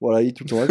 Voilà, 0.02 0.22
il 0.22 0.30
est 0.30 0.32
tout 0.34 0.44
le 0.44 0.50
temps 0.50 0.62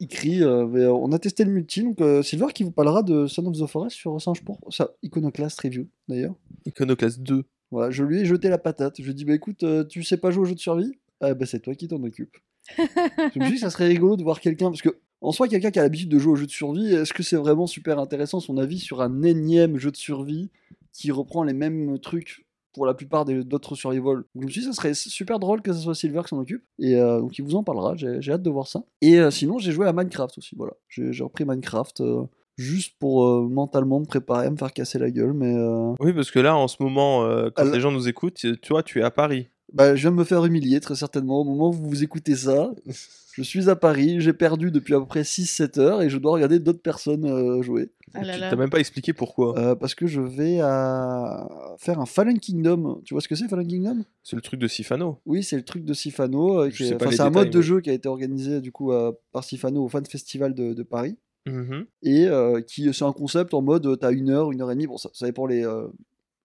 il 0.00 0.08
crie. 0.08 0.42
euh, 0.42 0.92
on 0.92 1.12
a 1.12 1.18
testé 1.18 1.44
le 1.44 1.52
multi, 1.52 1.82
donc 1.82 2.00
euh, 2.00 2.22
Silver 2.22 2.46
qui 2.54 2.64
vous 2.64 2.72
parlera 2.72 3.02
de 3.02 3.26
Son 3.26 3.46
of 3.46 3.58
the 3.58 3.66
Forest 3.66 3.96
sur 3.96 4.20
Singe 4.20 4.42
pour 4.42 4.58
ça, 4.70 4.90
Iconoclast 5.02 5.60
Review 5.60 5.86
d'ailleurs. 6.08 6.34
Iconoclast 6.66 7.20
2. 7.20 7.44
Voilà, 7.70 7.90
je 7.90 8.04
lui 8.04 8.20
ai 8.20 8.24
jeté 8.24 8.48
la 8.48 8.58
patate. 8.58 8.96
Je 8.98 9.04
lui 9.04 9.12
ai 9.12 9.14
dit, 9.14 9.24
bah 9.24 9.34
écoute, 9.34 9.62
euh, 9.62 9.84
tu 9.84 10.02
sais 10.02 10.16
pas 10.18 10.30
jouer 10.30 10.42
aux 10.42 10.46
jeux 10.46 10.54
de 10.54 10.60
survie? 10.60 10.92
Ah 11.20 11.34
bah 11.34 11.46
c'est 11.46 11.60
toi 11.60 11.74
qui 11.74 11.88
t'en 11.88 12.02
occupe. 12.02 12.36
je 12.76 13.38
me 13.38 13.44
suis 13.44 13.52
dit 13.52 13.54
que 13.54 13.60
ça 13.60 13.70
serait 13.70 13.88
rigolo 13.88 14.16
de 14.16 14.22
voir 14.22 14.40
quelqu'un, 14.40 14.70
parce 14.70 14.82
que 14.82 14.98
en 15.20 15.30
soi, 15.30 15.46
quelqu'un 15.46 15.70
qui 15.70 15.78
a 15.78 15.82
l'habitude 15.82 16.08
de 16.08 16.18
jouer 16.18 16.32
aux 16.32 16.36
jeux 16.36 16.46
de 16.46 16.50
survie, 16.50 16.92
est-ce 16.94 17.12
que 17.12 17.22
c'est 17.22 17.36
vraiment 17.36 17.68
super 17.68 17.98
intéressant 18.00 18.40
son 18.40 18.58
avis 18.58 18.80
sur 18.80 19.00
un 19.00 19.22
énième 19.22 19.78
jeu 19.78 19.92
de 19.92 19.96
survie 19.96 20.50
qui 20.92 21.12
reprend 21.12 21.44
les 21.44 21.52
mêmes 21.54 21.98
trucs 22.00 22.44
pour 22.72 22.86
la 22.86 22.94
plupart 22.94 23.24
des- 23.24 23.44
d'autres 23.44 23.74
survival 23.74 24.16
Donc, 24.34 24.42
Je 24.42 24.46
me 24.46 24.50
suis 24.50 24.60
dit, 24.62 24.66
ça 24.66 24.72
serait 24.72 24.94
super 24.94 25.38
drôle 25.38 25.62
que 25.62 25.72
ce 25.72 25.80
soit 25.80 25.94
Silver 25.94 26.22
qui 26.22 26.28
s'en 26.28 26.38
occupe, 26.38 26.64
et 26.78 26.96
euh, 26.96 27.20
donc 27.20 27.38
il 27.38 27.44
vous 27.44 27.54
en 27.56 27.62
parlera, 27.64 27.94
j'ai 27.96 28.32
hâte 28.32 28.42
de 28.42 28.50
voir 28.50 28.66
ça. 28.66 28.82
Et 29.00 29.18
euh, 29.20 29.30
sinon, 29.30 29.58
j'ai 29.58 29.72
joué 29.72 29.86
à 29.86 29.92
Minecraft 29.92 30.38
aussi, 30.38 30.54
voilà. 30.56 30.72
J'ai 30.88 31.22
repris 31.22 31.44
Minecraft. 31.44 32.00
euh, 32.00 32.22
Juste 32.58 32.96
pour 32.98 33.26
euh, 33.26 33.48
mentalement 33.48 33.98
me 33.98 34.04
préparer 34.04 34.46
à 34.46 34.50
me 34.50 34.56
faire 34.56 34.74
casser 34.74 34.98
la 34.98 35.10
gueule, 35.10 35.32
mais 35.32 35.54
Oui, 36.00 36.12
parce 36.12 36.30
que 36.30 36.38
là, 36.38 36.54
en 36.54 36.68
ce 36.68 36.82
moment, 36.82 37.22
quand 37.56 37.62
Alors- 37.62 37.74
les 37.74 37.80
gens 37.80 37.90
nous 37.90 38.08
écoutent, 38.08 38.34
tu 38.34 38.68
vois, 38.68 38.82
tu 38.82 39.00
es 39.00 39.02
à 39.02 39.10
Paris. 39.10 39.48
Bah, 39.72 39.94
je 39.96 40.00
viens 40.02 40.10
de 40.10 40.16
me 40.16 40.24
faire 40.24 40.44
humilier, 40.44 40.80
très 40.80 40.94
certainement. 40.94 41.40
Au 41.40 41.44
moment 41.44 41.70
où 41.70 41.72
vous 41.72 42.02
écoutez 42.02 42.36
ça, 42.36 42.72
je 43.34 43.42
suis 43.42 43.68
à 43.70 43.76
Paris, 43.76 44.20
j'ai 44.20 44.32
perdu 44.32 44.70
depuis 44.70 44.94
à 44.94 45.00
peu 45.00 45.06
près 45.06 45.22
6-7 45.22 45.80
heures 45.80 46.02
et 46.02 46.10
je 46.10 46.18
dois 46.18 46.32
regarder 46.32 46.58
d'autres 46.58 46.82
personnes 46.82 47.24
euh, 47.24 47.62
jouer. 47.62 47.90
Ah 48.14 48.22
là 48.24 48.34
tu 48.34 48.40
là. 48.40 48.50
t'as 48.50 48.56
même 48.56 48.68
pas 48.68 48.80
expliqué 48.80 49.14
pourquoi. 49.14 49.58
Euh, 49.58 49.74
parce 49.74 49.94
que 49.94 50.06
je 50.06 50.20
vais 50.20 50.60
à... 50.60 51.48
faire 51.78 51.98
un 52.00 52.04
Fallen 52.06 52.38
Kingdom. 52.38 53.00
Tu 53.04 53.14
vois 53.14 53.22
ce 53.22 53.28
que 53.28 53.34
c'est, 53.34 53.48
Fallen 53.48 53.66
Kingdom? 53.66 54.04
C'est 54.22 54.36
le 54.36 54.42
truc 54.42 54.60
de 54.60 54.68
Sifano. 54.68 55.18
Oui, 55.24 55.42
c'est 55.42 55.56
le 55.56 55.64
truc 55.64 55.84
de 55.84 55.94
Sifano. 55.94 56.60
euh, 56.60 56.70
qui 56.70 56.84
est- 56.84 56.94
enfin, 56.94 57.10
c'est 57.10 57.20
un 57.22 57.30
détails, 57.30 57.44
mode 57.44 57.50
de 57.50 57.62
jeu 57.62 57.80
qui 57.80 57.88
a 57.88 57.94
été 57.94 58.08
organisé 58.08 58.60
du 58.60 58.70
coup 58.70 58.92
euh, 58.92 59.12
par 59.32 59.42
Sifano 59.44 59.82
au 59.84 59.88
Fan 59.88 60.04
Festival 60.04 60.54
de, 60.54 60.74
de 60.74 60.82
Paris. 60.82 61.16
Mhm. 61.44 61.86
et 62.04 62.26
euh, 62.28 62.60
qui 62.60 62.94
c'est 62.94 63.04
un 63.04 63.10
concept 63.12 63.52
en 63.52 63.62
mode 63.62 63.98
t'as 63.98 64.12
une 64.12 64.30
heure, 64.30 64.52
une 64.52 64.60
heure 64.62 64.70
et 64.70 64.74
demie, 64.74 64.86
bon 64.86 64.96
ça, 64.96 65.08
ça 65.12 65.26
dépend 65.26 65.44
les, 65.46 65.66
euh, 65.66 65.88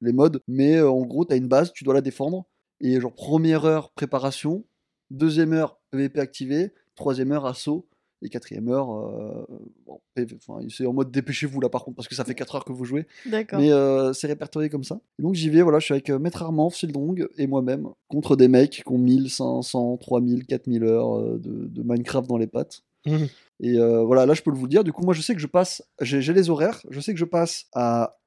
les 0.02 0.12
modes, 0.12 0.42
mais 0.48 0.78
euh, 0.78 0.90
en 0.90 1.02
gros 1.06 1.24
t'as 1.24 1.38
une 1.38 1.48
base, 1.48 1.72
tu 1.72 1.84
dois 1.84 1.94
la 1.94 2.02
défendre, 2.02 2.48
et 2.82 3.00
genre 3.00 3.14
première 3.14 3.66
heure 3.66 3.92
préparation, 3.92 4.64
deuxième 5.12 5.54
heure 5.54 5.80
PVP 5.92 6.20
activé, 6.20 6.74
troisième 6.96 7.32
heure 7.32 7.46
assaut, 7.46 7.88
et 8.24 8.30
quatrième 8.30 8.68
heure, 8.70 8.92
euh, 8.92 9.46
bon, 9.86 10.00
enfin, 10.18 10.66
c'est 10.70 10.88
en 10.88 10.94
mode 10.94 11.12
dépêchez-vous 11.12 11.62
là 11.62 11.70
par 11.70 11.84
contre, 11.84 11.98
parce 11.98 12.08
que 12.08 12.16
ça 12.16 12.26
fait 12.26 12.34
4 12.34 12.56
heures 12.56 12.66
que 12.66 12.72
vous 12.74 12.84
jouez, 12.84 13.06
D'accord. 13.28 13.60
mais 13.60 13.72
euh, 13.72 14.12
c'est 14.14 14.26
répertorié 14.26 14.70
comme 14.70 14.84
ça. 14.84 15.00
Et 15.20 15.22
donc 15.22 15.36
j'y 15.36 15.50
vais, 15.52 15.62
voilà, 15.62 15.78
je 15.78 15.86
suis 15.86 15.94
avec 15.94 16.10
euh, 16.10 16.18
Maître 16.18 16.42
Armand, 16.42 16.72
Sildong 16.72 17.28
et 17.38 17.46
moi-même, 17.46 17.90
contre 18.08 18.36
des 18.36 18.48
mecs 18.48 18.72
qui 18.84 18.92
ont 18.92 18.98
1500, 18.98 19.98
3000, 19.98 20.46
4000 20.48 20.84
heures 20.84 21.22
de, 21.38 21.68
de 21.68 21.84
Minecraft 21.84 22.28
dans 22.28 22.38
les 22.38 22.48
pattes. 22.48 22.82
Mhm. 23.06 23.28
Et 23.60 23.78
euh, 23.78 24.02
voilà, 24.04 24.26
là 24.26 24.34
je 24.34 24.42
peux 24.42 24.50
vous 24.52 24.64
le 24.66 24.70
dire. 24.70 24.84
Du 24.84 24.92
coup, 24.92 25.04
moi 25.04 25.14
je 25.14 25.22
sais 25.22 25.36
que 25.36 25.40
je 25.42 25.46
passe, 25.48 25.84
j'ai 26.02 26.34
les 26.34 26.50
horaires, 26.50 26.82
je 26.90 27.00
sais 27.00 27.14
que 27.14 27.20
je 27.20 27.26
passe 27.26 27.66
à 27.74 28.18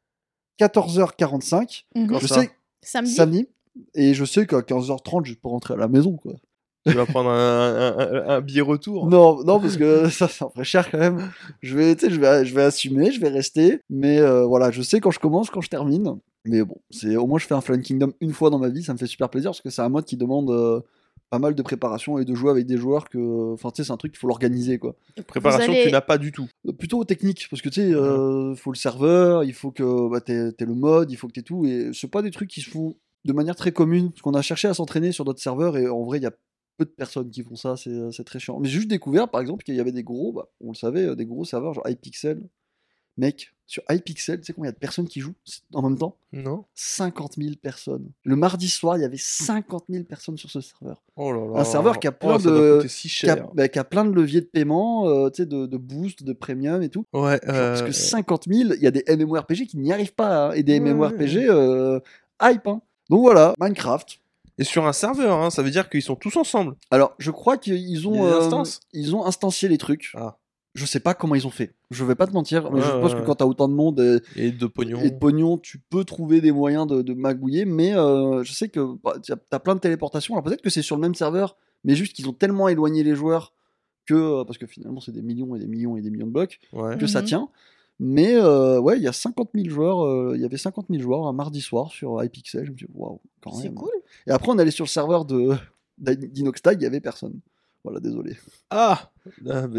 14h45, 0.61 1.85
Mhm. 1.97 2.07
Quand 2.07 2.19
je 2.19 2.27
ça 2.29 2.41
sais 2.43 2.51
Samedi? 2.83 3.13
samedi, 3.15 3.49
et 3.95 4.15
je 4.15 4.25
sais 4.25 4.47
qu'à 4.47 4.61
15h30 4.61 5.25
je 5.27 5.35
peux 5.35 5.49
rentrer 5.49 5.75
à 5.75 5.77
la 5.77 5.89
maison 5.89 6.17
quoi. 6.17 6.33
Tu 6.87 6.95
vas 6.95 7.05
prendre 7.05 7.29
un, 7.29 7.35
un- 7.77 7.99
un- 7.99 8.29
un 8.37 8.41
billet 8.41 8.63
retour. 8.63 9.07
Non, 9.07 9.45
non, 9.45 9.61
parce 9.61 9.77
que 9.77 10.09
ça, 10.11 10.29
ça 10.29 10.47
me 10.47 10.51
ferait 10.51 10.65
cher 10.65 10.91
quand 10.91 10.97
même. 10.99 11.31
Je 11.61 11.77
vais, 11.77 11.95
je 12.01 12.19
vais, 12.19 12.45
je 12.47 12.55
vais 12.55 12.63
assumer, 12.63 13.13
je 13.13 13.21
vais 13.21 13.29
rester, 13.29 13.81
mais 13.91 14.19
euh, 14.19 14.47
voilà, 14.47 14.71
je 14.71 14.81
sais 14.81 14.99
quand 14.99 15.11
je 15.11 15.19
commence, 15.19 15.51
quand 15.51 15.61
je 15.61 15.69
termine. 15.69 16.17
Mais 16.47 16.63
bon, 16.65 16.77
c'est 16.91 17.17
au 17.17 17.27
moins 17.27 17.39
je 17.39 17.47
fais 17.47 17.55
un 17.55 17.61
Fallen 17.61 17.83
Kingdom 17.83 18.13
une 18.23 18.33
fois 18.33 18.49
dans 18.49 18.59
ma 18.59 18.71
vie, 18.71 18.83
ça 18.83 18.95
me 18.95 18.99
fait 18.99 19.07
super 19.07 19.29
plaisir 19.29 19.51
parce 19.51 19.61
que 19.61 19.69
c'est 19.69 19.83
un 19.83 19.91
mode 19.91 20.07
qui 20.07 20.17
demande 20.17 20.49
euh, 20.51 20.81
pas 21.29 21.39
mal 21.39 21.55
de 21.55 21.61
préparation 21.63 22.19
et 22.19 22.25
de 22.25 22.35
jouer 22.35 22.51
avec 22.51 22.65
des 22.67 22.79
joueurs 22.79 23.11
que, 23.11 23.53
enfin, 23.53 23.71
tu 23.71 23.83
sais, 23.83 23.87
c'est 23.87 23.93
un 23.93 23.99
truc 23.99 24.13
qu'il 24.13 24.19
faut 24.19 24.27
l'organiser 24.29 24.79
quoi. 24.79 24.95
Préparation 25.27 25.71
que 25.75 25.87
tu 25.89 25.93
n'as 25.93 26.01
pas 26.01 26.17
du 26.17 26.33
tout. 26.33 26.49
Euh, 26.67 26.73
Plutôt 26.73 27.05
technique, 27.05 27.47
parce 27.51 27.61
que 27.61 27.69
tu 27.69 27.83
sais, 27.83 27.93
euh, 27.95 28.55
faut 28.55 28.73
le 28.73 28.79
serveur, 28.79 29.45
il 29.45 29.53
faut 29.53 29.71
que 29.71 30.09
bah, 30.11 30.23
t'aies 30.23 30.51
le 30.61 30.75
mode, 30.75 31.11
il 31.13 31.17
faut 31.17 31.27
que 31.29 31.33
t'aies 31.35 31.43
tout, 31.43 31.67
et 31.67 31.91
c'est 31.93 32.11
pas 32.11 32.23
des 32.23 32.31
trucs 32.31 32.49
qui 32.49 32.63
se 32.63 32.71
font 32.71 32.97
de 33.25 33.33
manière 33.33 33.57
très 33.57 33.73
commune, 33.73 34.11
parce 34.11 34.23
qu'on 34.23 34.35
a 34.35 34.43
cherché 34.43 34.69
à 34.69 34.75
s'entraîner 34.75 35.13
sur 35.13 35.25
d'autres 35.25 35.43
serveurs, 35.43 35.77
et 35.77 35.89
en 35.89 36.05
vrai, 36.05 36.19
il 36.19 36.23
y 36.23 36.27
a 36.27 36.33
peu 36.79 36.85
de 36.87 36.91
personnes 36.91 37.31
qui 37.31 37.43
font 37.43 37.57
ça, 37.57 37.77
c'est 37.77 38.11
c'est 38.13 38.25
très 38.25 38.39
chiant. 38.39 38.59
Mais 38.61 38.69
j'ai 38.69 38.77
juste 38.79 38.89
découvert, 38.89 39.29
par 39.31 39.41
exemple, 39.41 39.65
qu'il 39.65 39.75
y 39.75 39.81
avait 39.81 39.93
des 39.93 40.03
gros, 40.03 40.33
bah, 40.33 40.49
on 40.61 40.69
le 40.71 40.75
savait, 40.77 41.05
euh, 41.05 41.15
des 41.15 41.27
gros 41.27 41.45
serveurs, 41.45 41.75
genre 41.75 41.89
iPixel. 41.89 42.43
Mec, 43.17 43.53
sur 43.67 43.83
iPixel, 43.91 44.41
tu 44.41 44.47
sais 44.47 44.53
combien 44.55 44.69
il 44.71 44.73
y 44.73 44.75
a 44.75 44.75
de 44.75 44.79
personnes 44.79 45.07
qui 45.07 45.21
jouent 45.21 45.35
en 45.75 45.83
même 45.83 45.99
temps? 45.99 46.17
Non 46.33 46.65
50 46.75 47.35
000 47.37 47.57
personnes. 47.61 48.09
Le 48.25 48.35
mardi 48.37 48.69
soir, 48.69 48.97
il 48.97 49.03
y 49.03 49.05
avait 49.05 49.19
50 49.19 49.85
000 49.91 50.05
personnes 50.05 50.39
sur 50.39 50.49
ce 50.51 50.63
serveur. 50.63 51.03
Oh 51.17 51.31
là 51.33 51.45
là. 51.47 51.61
Un 51.61 51.65
serveur 51.65 51.99
qui 52.01 52.07
a 52.07 52.13
plein 52.13 52.37
Oh, 52.37 52.39
ça 52.39 52.49
doit 52.51 52.83
de- 52.83 52.89
si 52.89 53.09
Qui 53.09 53.29
a, 53.29 53.35
cher. 53.37 53.49
bah, 53.53 53.69
qui 53.69 53.79
a 53.79 53.85
plein 53.85 54.07
de 54.07 54.13
leviers 54.13 54.41
de 54.41 54.47
paiement, 54.47 55.07
euh, 55.09 55.29
tu 55.29 55.43
sais, 55.43 55.47
de, 55.47 55.67
de 55.67 55.77
boost, 55.77 56.23
de 56.23 56.33
premium 56.33 56.83
et 56.83 56.89
tout. 56.89 57.05
Ouais, 57.13 57.33
Genre, 57.33 57.41
Parce 57.45 57.83
euh, 57.83 57.87
que 57.89 57.93
50 57.93 58.45
000, 58.49 58.71
il 58.75 58.83
y 58.83 58.87
a 58.87 58.91
des 58.91 59.05
MMORPG 59.15 59.67
qui 59.67 59.77
n'y 59.77 59.93
arrivent 59.93 60.15
pas, 60.15 60.47
hein, 60.49 60.53
et 60.53 60.63
des 60.63 60.81
Ouais, 60.81 60.95
MMORPG 60.95 61.47
euh, 61.51 62.01
hype. 62.41 62.67
hein. 62.69 62.81
Donc 63.11 63.21
voilà, 63.21 63.53
Minecraft. 63.61 64.19
Et 64.59 64.65
sur 64.65 64.87
un 64.87 64.93
serveur, 64.93 65.39
hein, 65.41 65.51
ça 65.51 65.63
veut 65.63 65.71
dire 65.71 65.89
qu'ils 65.91 66.03
sont 66.03 66.17
tous 66.17 66.37
ensemble. 66.37 66.77
Alors, 66.91 67.15
je 67.19 67.31
crois 67.31 67.57
qu'ils 67.59 67.75
Il 67.77 68.01
y 68.01 68.07
ont, 68.07 68.25
a 68.25 68.29
des 68.29 68.35
euh, 68.35 68.41
instances 68.41 68.81
ils 68.93 69.15
ont 69.17 69.25
instancié 69.27 69.69
les 69.69 69.79
trucs. 69.79 70.13
Ah. 70.17 70.37
Je 70.75 70.87
sais 70.87 71.01
pas 71.01 71.15
comment 71.15 71.35
ils 71.35 71.47
ont 71.47 71.51
fait. 71.51 71.75
Je 71.91 72.05
vais 72.05 72.15
pas 72.15 72.27
te 72.29 72.33
mentir, 72.33 72.71
mais 72.71 72.79
Ouais, 72.81 72.87
je 72.87 72.91
pense 72.93 73.13
ouais, 73.15 73.21
que 73.21 73.27
quand 73.27 73.35
t'as 73.37 73.45
autant 73.47 73.67
de 73.69 73.75
monde 73.75 73.99
et, 74.37 74.47
Et 74.47 74.53
de 74.53 74.67
pognon. 74.67 75.01
et 75.01 75.11
de 75.11 75.19
pognon, 75.19 75.59
tu 75.59 75.79
peux 75.91 76.05
trouver 76.05 76.41
des 76.41 76.53
moyens 76.53 76.87
de, 76.87 77.03
de 77.03 77.13
magouiller. 77.15 77.65
Mais 77.65 77.97
euh, 77.97 78.45
je 78.45 78.53
sais 78.53 78.69
que 78.69 78.95
bah, 79.03 79.15
t'as 79.27 79.35
t'as 79.37 79.59
plein 79.59 79.75
de 79.75 79.81
téléportations. 79.81 80.35
Alors 80.35 80.45
peut-être 80.45 80.63
que 80.63 80.71
c'est 80.71 80.83
sur 80.83 80.95
le 80.95 81.03
même 81.03 81.15
serveur, 81.17 81.57
mais 81.83 81.97
juste 81.97 82.15
qu'ils 82.15 82.29
ont 82.29 82.33
tellement 82.33 82.69
éloigné 82.69 83.03
les 83.03 83.17
joueurs 83.17 83.53
que 84.07 84.15
euh, 84.15 84.45
parce 84.45 84.59
que 84.59 84.67
finalement 84.67 85.01
c'est 85.01 85.11
des 85.13 85.23
millions 85.23 85.57
et 85.57 85.59
des 85.59 85.67
millions 85.67 85.97
et 85.97 86.03
des 86.03 86.11
millions 86.11 86.27
de 86.29 86.33
blocs. 86.33 86.61
Ouais. 86.73 86.97
que 86.99 87.07
ça 87.09 87.21
Mhm. 87.23 87.27
tient. 87.27 87.49
Mais 88.03 88.35
euh, 88.35 88.81
ouais, 88.81 88.97
il 88.97 89.03
y 89.03 89.09
a 89.09 89.13
50 89.13 89.51
000 89.55 89.69
joueurs, 89.69 90.01
euh, 90.07 90.33
il 90.35 90.41
y 90.41 90.45
avait 90.47 90.57
50 90.57 90.87
000 90.89 91.03
joueurs 91.03 91.27
un 91.27 91.35
mardi 91.35 91.61
soir 91.61 91.91
sur 91.91 92.25
iPixel. 92.25 92.65
Je 92.65 92.71
me 92.71 92.77
dis, 92.77 92.87
waouh, 92.95 93.21
quand 93.43 93.53
C'est 93.53 93.65
même. 93.65 93.75
cool. 93.75 93.91
Et 94.27 94.31
après, 94.31 94.51
on 94.51 94.59
allait 94.59 94.71
sur 94.71 94.85
le 94.87 94.89
serveur 94.89 95.27
de 95.27 95.53
d'Inoxtag, 95.99 96.81
il 96.81 96.85
y 96.85 96.87
avait 96.87 97.01
personne. 97.01 97.39
Voilà, 97.83 97.99
désolé. 97.99 98.37
Ah, 98.69 99.11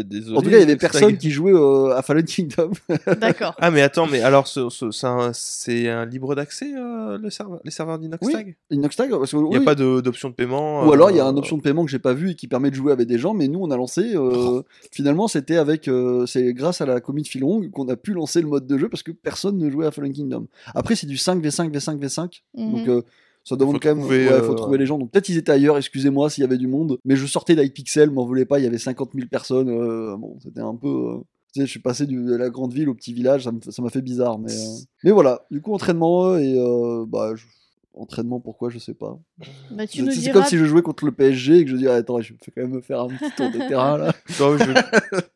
désolé. 0.04 0.36
en 0.36 0.42
tout 0.42 0.50
cas, 0.50 0.56
il 0.56 0.60
y 0.60 0.62
avait 0.64 0.76
Stag. 0.76 0.80
personne 0.80 1.16
qui 1.16 1.30
jouait 1.30 1.52
euh, 1.52 1.94
à 1.96 2.02
Fallen 2.02 2.24
Kingdom. 2.24 2.72
D'accord. 3.20 3.54
Ah, 3.58 3.70
mais 3.70 3.80
attends, 3.80 4.08
mais 4.08 4.20
alors, 4.22 4.48
ce- 4.48 4.70
ce- 4.70 4.90
c'est 5.32 5.88
un, 5.88 6.04
libre 6.04 6.34
d'accès, 6.34 6.72
euh, 6.76 7.16
le 7.16 7.30
serveur, 7.30 7.60
les 7.64 7.70
serveurs 7.70 8.00
d'Inoxtag 8.00 8.56
Inoxtag, 8.70 9.10
parce 9.10 9.30
que, 9.30 9.36
Il 9.36 9.42
n'y 9.44 9.54
a 9.56 9.58
oui. 9.60 9.64
pas 9.64 9.76
d'option 9.76 10.30
de 10.30 10.34
paiement 10.34 10.84
Ou 10.84 10.92
alors 10.92 11.10
il 11.12 11.16
y 11.16 11.20
a 11.20 11.26
euh, 11.26 11.30
une 11.30 11.38
option 11.38 11.56
de 11.56 11.62
paiement 11.62 11.84
que 11.84 11.90
j'ai 11.92 12.00
pas 12.00 12.12
vue 12.12 12.30
et 12.30 12.34
qui 12.34 12.48
permet 12.48 12.70
de 12.70 12.74
jouer 12.74 12.90
avec 12.90 13.06
des 13.06 13.18
gens, 13.18 13.34
mais 13.34 13.46
nous 13.46 13.60
on 13.60 13.70
a 13.70 13.76
lancé. 13.76 14.14
euh, 14.16 14.62
finalement, 14.90 15.28
c'était 15.28 15.56
avec, 15.56 15.86
euh, 15.86 16.26
c'est 16.26 16.52
grâce 16.54 16.80
à 16.80 16.86
la 16.86 17.00
commune 17.00 17.24
Filong 17.24 17.70
qu'on 17.70 17.88
a 17.88 17.94
pu 17.96 18.14
lancer 18.14 18.42
le 18.42 18.48
mode 18.48 18.66
de 18.66 18.78
jeu 18.78 18.88
parce 18.88 19.04
que 19.04 19.12
personne 19.12 19.58
ne 19.58 19.70
jouait 19.70 19.86
à 19.86 19.92
Fallen 19.92 20.12
Kingdom. 20.12 20.48
Après, 20.74 20.96
c'est 20.96 21.06
du 21.06 21.16
5v5 21.16 21.70
v5 21.70 22.00
v5, 22.00 22.42
donc 22.56 22.88
euh, 22.88 23.02
ça 23.44 23.56
demande 23.56 23.74
Faut 23.74 23.80
quand 23.80 23.94
même. 23.96 24.06
ouais, 24.06 24.28
euh, 24.28 24.42
faut 24.42 24.54
trouver 24.54 24.78
les 24.78 24.86
gens. 24.86 24.98
Donc 24.98 25.10
peut-être 25.10 25.28
ils 25.28 25.36
étaient 25.38 25.52
ailleurs. 25.52 25.76
Excusez-moi 25.78 26.30
s'il 26.30 26.42
y 26.42 26.44
avait 26.44 26.58
du 26.58 26.66
monde, 26.68 26.98
mais 27.04 27.16
je 27.16 27.26
sortais 27.26 27.54
d'iPixel, 27.56 28.10
m'en 28.10 28.24
voulez 28.24 28.44
pas. 28.44 28.58
Il 28.58 28.64
y 28.64 28.66
avait 28.66 28.78
50 28.78 29.10
000 29.14 29.28
personnes. 29.28 29.68
euh, 29.68 30.16
bon, 30.16 30.38
c'était 30.42 30.60
un 30.60 30.74
peu. 30.76 30.88
euh, 30.88 31.18
tu 31.54 31.60
sais, 31.60 31.66
je 31.66 31.70
suis 31.70 31.80
passé 31.80 32.06
du- 32.06 32.24
de 32.24 32.34
la 32.34 32.48
grande 32.48 32.72
ville 32.72 32.88
au 32.88 32.94
petit 32.94 33.12
village, 33.12 33.44
ça 33.44 33.82
m'a 33.82 33.90
fait 33.90 34.00
bizarre, 34.00 34.38
mais, 34.38 34.50
euh, 34.52 34.78
mais 35.04 35.10
voilà. 35.10 35.44
Du 35.50 35.60
coup, 35.60 35.74
entraînement 35.74 36.36
et 36.38 36.54
euh, 36.58 37.04
bah, 37.06 37.32
je- 37.34 37.44
entraînement, 37.94 38.40
pourquoi, 38.40 38.70
je 38.70 38.78
sais 38.78 38.94
pas. 38.94 39.18
Bah, 39.70 39.86
tu 39.86 40.04
C'est 40.10 40.18
diras. 40.20 40.32
comme 40.32 40.44
si 40.44 40.56
je 40.58 40.64
jouais 40.64 40.82
contre 40.82 41.04
le 41.04 41.12
PSG 41.12 41.58
et 41.58 41.64
que 41.64 41.70
je 41.70 41.76
dis, 41.76 41.86
ah, 41.88 41.94
attends, 41.94 42.20
je 42.20 42.32
vais 42.32 42.38
quand 42.54 42.62
même 42.62 42.70
me 42.72 42.80
faire 42.80 43.00
un 43.02 43.08
petit 43.08 43.30
tour 43.36 43.50
de 43.50 43.58
terrain 43.68 43.98
là. 43.98 44.12
Non, 44.40 44.56
je 44.56 44.64
vais, 44.64 44.80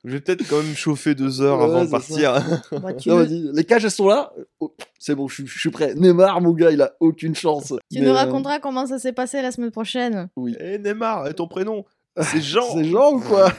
je 0.05 0.11
vais 0.11 0.21
peut-être 0.21 0.49
quand 0.49 0.57
même 0.63 0.75
chauffer 0.75 1.15
deux 1.15 1.41
heures 1.43 1.59
Ouais, 1.59 1.65
avant 1.65 1.85
de 1.85 1.91
partir. 1.91 2.33
Bah, 2.73 2.93
Non, 3.07 3.27
les 3.53 3.65
cages 3.65 3.85
elles 3.85 3.91
sont 3.91 4.09
là. 4.09 4.33
Oh, 4.61 4.75
c'est 4.99 5.15
bon, 5.15 5.29
je, 5.29 5.35
suis- 5.35 5.47
je 5.47 5.59
suis 5.59 5.71
prêt. 5.71 5.95
Neymar, 5.95 6.41
mon 6.41 6.53
gars, 6.53 6.71
il 6.71 6.81
a 6.83 6.93
aucune 7.01 7.35
chance. 7.35 7.75
Tu 7.91 7.99
Mais, 8.01 8.07
nous 8.07 8.13
euh, 8.13 8.15
raconteras 8.15 8.59
comment 8.59 8.87
ça 8.87 8.99
s'est 8.99 9.13
passé 9.13 9.43
la 9.43 9.51
semaine 9.53 9.71
prochaine. 9.71 10.29
oui. 10.37 10.57
Eh 10.61 10.79
Neymar, 10.79 11.27
et 11.29 11.35
ton 11.35 11.47
prénom 11.49 11.85
C'est 12.23 12.41
Jean 12.41 12.63
C'est 12.73 12.85
Jean 12.85 13.13
ou 13.13 13.21
quoi 13.21 13.51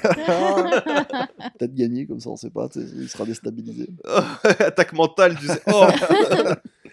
Peut-être 1.59 1.75
gagner 1.75 2.07
comme 2.07 2.19
ça, 2.19 2.29
on 2.31 2.35
sait 2.35 2.49
pas. 2.49 2.67
Il 2.75 3.07
sera 3.07 3.23
déstabilisé. 3.25 3.87
Attaque 4.59 4.93
mentale, 4.93 5.37
tu 5.39 5.45
sais. 5.45 5.61
Oh 5.71 5.85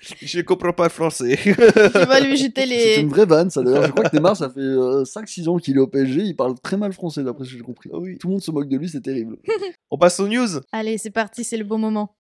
Je 0.22 0.40
comprends 0.42 0.72
pas 0.72 0.84
le 0.84 0.90
français. 0.90 1.38
tu 1.42 1.52
vas 1.52 2.20
lui 2.20 2.36
jeter 2.36 2.62
C'est 2.62 2.96
les. 2.96 3.00
une 3.00 3.08
vraie 3.08 3.26
vanne, 3.26 3.50
ça 3.50 3.62
d'ailleurs. 3.62 3.86
Je 3.86 3.90
crois 3.92 4.04
que 4.08 4.16
Neymar, 4.16 4.36
ça 4.36 4.48
fait 4.50 4.60
5-6 4.60 5.48
ans 5.48 5.56
qu'il 5.58 5.76
est 5.76 5.80
au 5.80 5.86
PSG. 5.86 6.20
Il 6.22 6.36
parle 6.36 6.54
très 6.60 6.76
mal 6.76 6.92
français, 6.92 7.22
d'après 7.22 7.44
ce 7.44 7.50
que 7.50 7.56
j'ai 7.58 7.62
compris. 7.62 7.90
Oui. 7.92 8.18
Tout 8.18 8.28
le 8.28 8.32
monde 8.34 8.42
se 8.42 8.50
moque 8.50 8.68
de 8.68 8.76
lui, 8.76 8.88
c'est 8.88 9.00
terrible. 9.00 9.36
On 9.90 9.98
passe 9.98 10.18
aux 10.20 10.28
news 10.28 10.48
Allez, 10.72 10.98
c'est 10.98 11.10
parti, 11.10 11.44
c'est 11.44 11.56
le 11.56 11.64
bon 11.64 11.78
moment. 11.78 12.14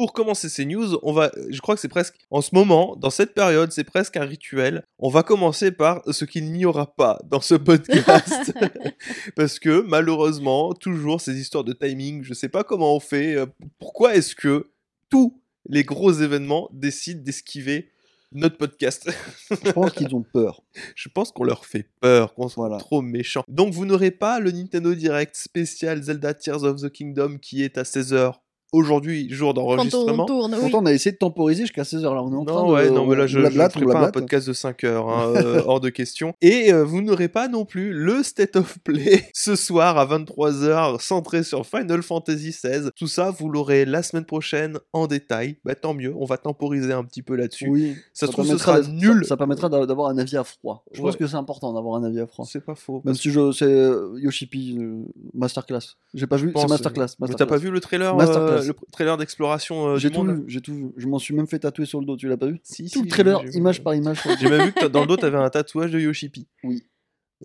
Pour 0.00 0.14
commencer 0.14 0.48
ces 0.48 0.64
news, 0.64 0.98
on 1.02 1.12
va, 1.12 1.30
je 1.50 1.60
crois 1.60 1.74
que 1.74 1.80
c'est 1.82 1.88
presque, 1.88 2.14
en 2.30 2.40
ce 2.40 2.54
moment, 2.54 2.96
dans 2.96 3.10
cette 3.10 3.34
période, 3.34 3.70
c'est 3.70 3.84
presque 3.84 4.16
un 4.16 4.24
rituel. 4.24 4.82
On 4.98 5.10
va 5.10 5.22
commencer 5.22 5.72
par 5.72 6.00
ce 6.10 6.24
qu'il 6.24 6.50
n'y 6.52 6.64
aura 6.64 6.86
pas 6.94 7.18
dans 7.28 7.42
ce 7.42 7.54
podcast. 7.54 8.50
Parce 9.36 9.58
que, 9.58 9.82
malheureusement, 9.82 10.72
toujours 10.72 11.20
ces 11.20 11.38
histoires 11.38 11.64
de 11.64 11.74
timing, 11.74 12.22
je 12.22 12.32
sais 12.32 12.48
pas 12.48 12.64
comment 12.64 12.96
on 12.96 13.00
fait. 13.00 13.34
euh, 13.36 13.44
Pourquoi 13.78 14.14
est-ce 14.16 14.34
que 14.34 14.70
tous 15.10 15.38
les 15.68 15.84
gros 15.84 16.12
événements 16.12 16.70
décident 16.72 17.20
d'esquiver 17.22 17.90
notre 18.32 18.56
podcast? 18.56 19.10
Je 19.50 19.70
pense 19.72 19.92
qu'ils 19.92 20.14
ont 20.14 20.22
peur. 20.22 20.62
Je 20.94 21.10
pense 21.10 21.30
qu'on 21.30 21.44
leur 21.44 21.66
fait 21.66 21.90
peur, 22.00 22.32
qu'on 22.32 22.48
soit 22.48 22.68
Voilà. 22.68 22.80
trop 22.82 23.02
méchants. 23.02 23.44
Donc 23.48 23.74
vous 23.74 23.84
n'aurez 23.84 24.12
pas 24.12 24.40
le 24.40 24.50
Nintendo 24.50 24.94
Direct 24.94 25.36
spécial 25.36 26.02
Zelda 26.02 26.32
Tears 26.32 26.62
of 26.64 26.80
the 26.80 26.88
Kingdom 26.90 27.36
qui 27.36 27.62
est 27.64 27.76
à 27.76 27.82
16h 27.82 28.36
aujourd'hui, 28.72 29.28
jour 29.30 29.54
Quand 29.54 29.62
on 29.62 29.74
d'enregistrement. 29.76 30.26
tourne, 30.26 30.56
oui. 30.62 30.70
On 30.74 30.86
a 30.86 30.92
essayé 30.92 31.12
de 31.12 31.18
temporiser 31.18 31.62
jusqu'à 31.62 31.82
16h 31.82 32.02
là. 32.14 32.22
On 32.22 32.32
est 32.32 32.36
en 32.36 32.44
train 32.44 32.54
Non, 32.62 32.68
de. 32.68 32.72
ouais, 32.72 32.90
non, 32.90 33.06
mais 33.06 33.16
là, 33.16 33.26
je 33.26 33.38
ne 33.38 33.48
ferai 33.50 33.84
pas 33.86 34.06
un 34.06 34.10
podcast 34.10 34.46
de 34.48 34.52
5 34.52 34.84
heures, 34.84 35.08
hein, 35.08 35.32
euh, 35.36 35.62
hors 35.66 35.80
de 35.80 35.88
question. 35.88 36.34
Et 36.40 36.72
euh, 36.72 36.84
vous 36.84 37.02
n'aurez 37.02 37.28
pas 37.28 37.48
non 37.48 37.64
plus 37.64 37.92
le 37.92 38.22
State 38.22 38.56
of 38.56 38.78
Play 38.84 39.24
ce 39.34 39.56
soir 39.56 39.98
à 39.98 40.06
23h, 40.06 41.00
centré 41.00 41.42
sur 41.42 41.66
Final 41.66 42.02
Fantasy 42.02 42.50
XVI. 42.50 42.90
Tout 42.96 43.06
ça, 43.06 43.30
vous 43.30 43.48
l'aurez 43.48 43.84
la 43.84 44.02
semaine 44.02 44.24
prochaine 44.24 44.78
en 44.92 45.06
détail. 45.06 45.56
Bah, 45.64 45.74
tant 45.74 45.94
mieux, 45.94 46.14
on 46.16 46.24
va 46.24 46.36
temporiser 46.38 46.92
un 46.92 47.04
petit 47.04 47.22
peu 47.22 47.36
là-dessus. 47.36 47.68
Oui. 47.68 47.94
Ça 48.12 48.26
se 48.26 48.32
trouve, 48.32 48.46
ce 48.46 48.58
sera 48.58 48.80
nul. 48.82 49.22
Ça, 49.24 49.30
ça 49.30 49.36
permettra 49.36 49.68
d'a- 49.68 49.86
d'avoir 49.86 50.10
un 50.10 50.18
avis 50.18 50.36
à 50.36 50.44
froid. 50.44 50.84
Je 50.92 51.00
Ouais. 51.00 51.06
pense 51.06 51.16
que 51.16 51.26
c'est 51.26 51.36
important 51.36 51.72
d'avoir 51.72 51.96
un 51.96 52.04
avis 52.04 52.20
à 52.20 52.26
froid. 52.26 52.44
C'est 52.48 52.64
pas 52.64 52.74
faux. 52.74 53.02
Même 53.04 53.14
si 53.14 53.30
je, 53.30 53.52
c'est 53.52 53.64
euh, 53.64 54.12
Yoshipi 54.18 54.76
euh, 54.78 55.02
Masterclass. 55.34 55.96
J'ai 56.14 56.26
pas 56.26 56.36
vu, 56.36 56.52
c'est 56.56 56.68
Masterclass. 56.68 57.08
Mais 57.20 57.28
t'as 57.28 57.46
pas 57.46 57.56
vu 57.56 57.70
le 57.70 57.80
trailer 57.80 58.14
Masterclass. 58.16 58.59
Le 58.66 58.74
trailer 58.92 59.16
d'exploration 59.16 59.88
euh, 59.88 59.96
J'ai 59.96 60.08
du 60.10 60.16
tout 60.16 60.22
monde 60.22 60.36
vu, 60.36 60.44
j'ai 60.48 60.60
tout 60.60 60.74
vu. 60.74 60.92
Je 60.96 61.06
m'en 61.06 61.18
suis 61.18 61.34
même 61.34 61.46
fait 61.46 61.58
tatouer 61.58 61.86
sur 61.86 62.00
le 62.00 62.06
dos, 62.06 62.16
tu 62.16 62.28
l'as 62.28 62.36
pas 62.36 62.46
vu? 62.46 62.60
Si, 62.62 62.84
Tout 62.84 62.98
si, 62.98 63.02
le 63.02 63.08
trailer, 63.08 63.42
image 63.54 63.82
par 63.82 63.94
image. 63.94 64.18
J'ai 64.40 64.48
même 64.48 64.66
vu 64.66 64.72
que 64.72 64.86
dans 64.86 65.02
le 65.02 65.06
dos, 65.06 65.16
t'avais 65.16 65.38
un 65.38 65.50
tatouage 65.50 65.90
de 65.90 66.00
Yoshipi. 66.00 66.46
Oui. 66.64 66.84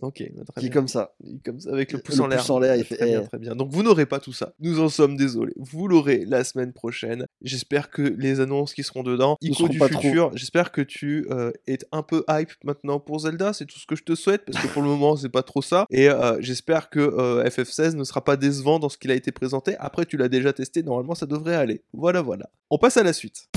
Ok, 0.02 0.24
bah, 0.36 0.44
très 0.46 0.62
Qui 0.62 0.68
bien. 0.68 0.74
comme 0.74 0.88
ça. 0.88 1.16
Comme 1.46 1.60
ça, 1.60 1.72
avec 1.72 1.92
le 1.92 1.98
Le 1.98 2.04
pouce 2.04 2.20
en 2.20 2.28
l'air. 2.28 2.40
pouce 2.40 2.50
en 2.50 2.60
l'air, 2.60 2.76
il 2.76 2.84
fait, 2.84 2.98
Très 2.98 3.06
bien, 3.06 3.22
eh. 3.24 3.28
très 3.28 3.38
bien. 3.38 3.56
Donc 3.56 3.70
vous 3.72 3.82
n'aurez 3.82 4.06
pas 4.06 4.20
tout 4.20 4.34
ça. 4.34 4.54
Nous 4.60 4.80
en 4.80 4.90
sommes 4.90 5.16
désolés. 5.16 5.54
Vous 5.56 5.88
l'aurez 5.88 6.26
la 6.26 6.44
semaine 6.44 6.74
prochaine. 6.74 7.26
J'espère 7.42 7.90
que 7.90 8.02
les 8.02 8.40
annonces 8.42 8.74
qui 8.74 8.84
seront 8.84 9.04
dedans, 9.04 9.38
Ico 9.42 9.68
du 9.70 9.80
pas 9.80 9.88
futur, 9.88 10.36
j'espère 10.36 10.72
que 10.72 10.82
tu 10.82 11.28
euh, 11.32 11.52
es 11.68 11.78
un 11.92 12.04
peu 12.04 12.24
hype 12.30 12.52
maintenant 12.64 13.00
pour 13.00 13.20
Zelda. 13.20 13.54
C'est 13.54 13.66
tout 13.66 13.80
ce 13.80 13.86
que 13.86 13.96
je 13.96 14.04
te 14.04 14.16
souhaite 14.16 14.44
parce 14.46 14.62
que 14.62 14.72
pour 14.72 14.82
le 14.82 14.90
moment 14.90 15.16
c'est 15.16 15.30
pas 15.30 15.44
trop 15.44 15.62
ça. 15.62 15.86
Et 15.90 16.10
euh, 16.10 16.38
j'espère 16.42 16.90
que 16.90 17.00
euh, 17.00 17.44
FF16 17.46 17.96
ne 17.96 18.04
sera 18.04 18.24
pas 18.24 18.36
décevant 18.36 18.80
dans 18.80 18.90
ce 18.90 18.98
qu'il 18.98 19.12
a 19.12 19.16
été 19.16 19.32
présenté. 19.32 19.76
Après 19.80 20.06
tu 20.06 20.18
l'as 20.18 20.30
déjà 20.30 20.52
testé, 20.52 20.84
normalement 20.84 21.16
ça 21.16 21.26
devrait 21.26 21.56
aller. 21.56 21.84
Voilà, 21.94 22.22
voilà. 22.22 22.50
On 22.70 22.78
passe 22.78 22.98
à 22.98 23.04
la 23.04 23.14
suite. 23.14 23.48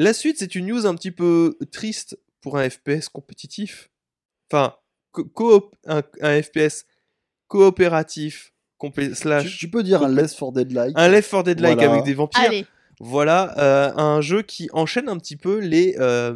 La 0.00 0.12
suite, 0.12 0.36
c'est 0.38 0.54
une 0.54 0.66
news 0.66 0.86
un 0.86 0.94
petit 0.94 1.10
peu 1.10 1.58
triste 1.72 2.16
pour 2.40 2.56
un 2.58 2.68
FPS 2.68 3.08
compétitif? 3.08 3.90
Enfin, 4.50 4.74
co- 5.12 5.24
coop, 5.24 5.76
un, 5.86 6.02
un 6.22 6.42
FPS 6.42 6.84
coopératif 7.48 8.52
Tu, 8.94 9.14
slash 9.14 9.58
tu 9.58 9.68
peux 9.70 9.82
dire 9.82 10.02
un 10.02 10.08
Less 10.08 10.34
for 10.34 10.52
Dead 10.52 10.70
like. 10.72 10.92
un 10.96 11.08
Left 11.08 11.30
4 11.30 11.44
Dead 11.44 11.60
like 11.60 11.76
Voilà. 11.78 11.92
avec 11.92 12.04
des 12.04 12.14
vampires. 12.14 12.40
Allez, 12.42 12.66
Voilà, 13.00 13.56
euh, 13.58 13.92
un 13.96 14.20
jeu 14.20 14.42
qui 14.42 14.68
enchaîne 14.72 15.08
un 15.08 15.16
petit 15.18 15.36
peu 15.36 15.58
les 15.58 15.96
euh, 15.98 16.34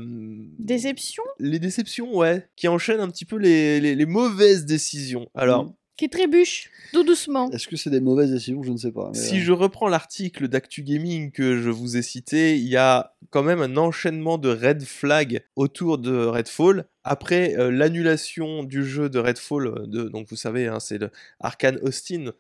déception 0.59 1.23
les 1.39 1.59
déceptions, 1.59 2.17
ouais, 2.17 2.49
qui 2.57 2.69
enchaîne 2.69 3.01
un 3.01 3.09
petit 3.09 3.25
peu 3.25 3.37
les, 3.37 3.81
les, 3.81 3.95
les 3.95 4.07
mauvaises 4.07 4.65
décisions. 4.65 5.29
Alors, 5.35 5.65
Mm. 5.65 5.73
Qui 5.97 6.09
trébuche, 6.09 6.71
tout 6.93 7.05
doucement. 7.05 7.51
Est-ce 7.51 7.69
que 7.69 7.77
c'est 7.77 7.91
des 7.91 8.01
mauvaises 8.01 8.33
décisions? 8.33 8.63
Je 8.63 8.73
ne 8.73 8.77
sais 8.77 8.93
pas. 8.93 9.11
mais, 9.13 9.19
Si 9.19 9.39
euh, 9.39 9.43
je 9.43 9.53
reprends 9.53 9.89
l'article 9.89 10.49
d'Actu 10.49 10.83
Gaming 10.83 11.31
que 11.31 11.61
je 11.61 11.71
vous 11.71 11.97
ai 11.97 12.03
cité, 12.03 12.57
il 12.57 12.69
y 12.69 12.77
a 12.77 13.15
quand 13.31 13.43
même 13.43 13.61
un 13.61 13.77
enchaînement 13.77 14.39
de 14.39 14.49
red 14.49 14.83
flag 14.83 15.45
autour 15.57 15.99
de 15.99 16.25
Redfall. 16.25 16.87
Après 17.05 17.57
euh, 17.59 17.71
l'annulation 17.71 18.63
du 18.63 18.85
jeu 18.85 19.09
de 19.09 19.19
Redfall, 19.19 19.67
euh, 19.67 19.87
de, 19.87 20.05
donc 20.05 20.29
vous 20.29 20.37
savez, 20.37 20.67
hein, 20.67 20.81
c'est 20.81 20.99
le 20.99 21.11
Arkane 21.41 21.79
Austin, 21.83 22.33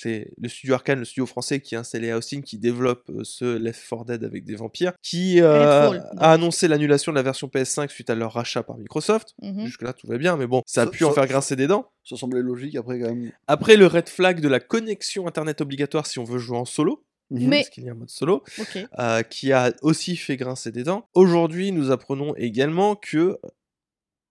c'est 0.00 0.30
le 0.40 0.48
studio 0.48 0.74
Arkane, 0.74 1.00
le 1.00 1.04
studio 1.04 1.26
français 1.26 1.60
qui 1.60 1.74
est 1.74 1.78
installé 1.78 2.10
à 2.10 2.18
Austin, 2.18 2.40
qui 2.40 2.58
développe 2.58 3.08
euh, 3.10 3.24
ce 3.24 3.44
Left 3.56 3.82
4 3.88 4.04
Dead 4.04 4.24
avec 4.24 4.44
des 4.44 4.54
vampires, 4.54 4.92
qui 5.02 5.40
euh, 5.40 5.98
a 6.18 6.32
annoncé 6.32 6.68
l'annulation 6.68 7.10
de 7.12 7.16
la 7.16 7.22
version 7.22 7.48
PS5 7.48 7.88
suite 7.88 8.10
à 8.10 8.14
leur 8.14 8.32
rachat 8.34 8.62
par 8.62 8.78
Microsoft. 8.78 9.34
Mhm. 9.42 9.66
Jusque-là, 9.66 9.92
tout 9.92 10.06
va 10.06 10.18
bien, 10.18 10.36
mais 10.36 10.46
bon, 10.46 10.62
ça 10.66 10.82
a 10.82 10.84
Ça- 10.84 10.90
pu 10.90 11.04
en 11.04 11.12
faire 11.12 11.26
grincer 11.26 11.56
des 11.56 11.66
dents. 11.66 11.90
Ça 12.04 12.16
semblait 12.16 12.42
logique 12.42 12.76
après 12.76 13.00
quand 13.00 13.08
même. 13.14 13.32
Après 13.46 13.76
le 13.76 13.86
red 13.86 14.08
flag 14.08 14.40
de 14.40 14.48
la 14.48 14.60
connexion 14.60 15.26
internet 15.26 15.60
obligatoire 15.60 16.06
si 16.06 16.18
on 16.18 16.24
veut 16.24 16.38
jouer 16.38 16.58
en 16.58 16.64
solo, 16.64 17.04
Mhm. 17.30 17.48
Mais- 17.48 17.56
parce 17.58 17.68
qu'il 17.68 17.84
y 17.84 17.88
a 17.90 17.92
un 17.92 17.94
mode 17.94 18.08
solo, 18.08 18.42
euh, 18.98 19.22
qui 19.22 19.52
a 19.52 19.74
aussi 19.82 20.16
fait 20.16 20.36
grincer 20.38 20.72
des 20.72 20.82
dents. 20.84 21.06
Aujourd'hui, 21.12 21.72
nous 21.72 21.90
apprenons 21.90 22.34
également 22.36 22.96
que 22.96 23.38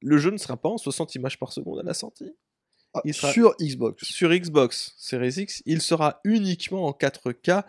le 0.01 0.17
jeu 0.17 0.31
ne 0.31 0.37
sera 0.37 0.57
pas 0.57 0.69
en 0.69 0.77
60 0.77 1.13
images 1.15 1.37
par 1.37 1.51
seconde 1.51 1.79
à 1.79 1.83
la 1.83 1.93
sortie. 1.93 2.31
Ah, 2.93 3.01
il 3.05 3.13
sera- 3.13 3.31
Sur 3.33 3.55
Xbox. 3.59 4.03
Sur 4.05 4.29
Xbox 4.31 4.93
Series 4.97 5.33
X, 5.41 5.61
il 5.65 5.81
sera 5.81 6.19
uniquement 6.23 6.85
en 6.87 6.91
4K 6.93 7.63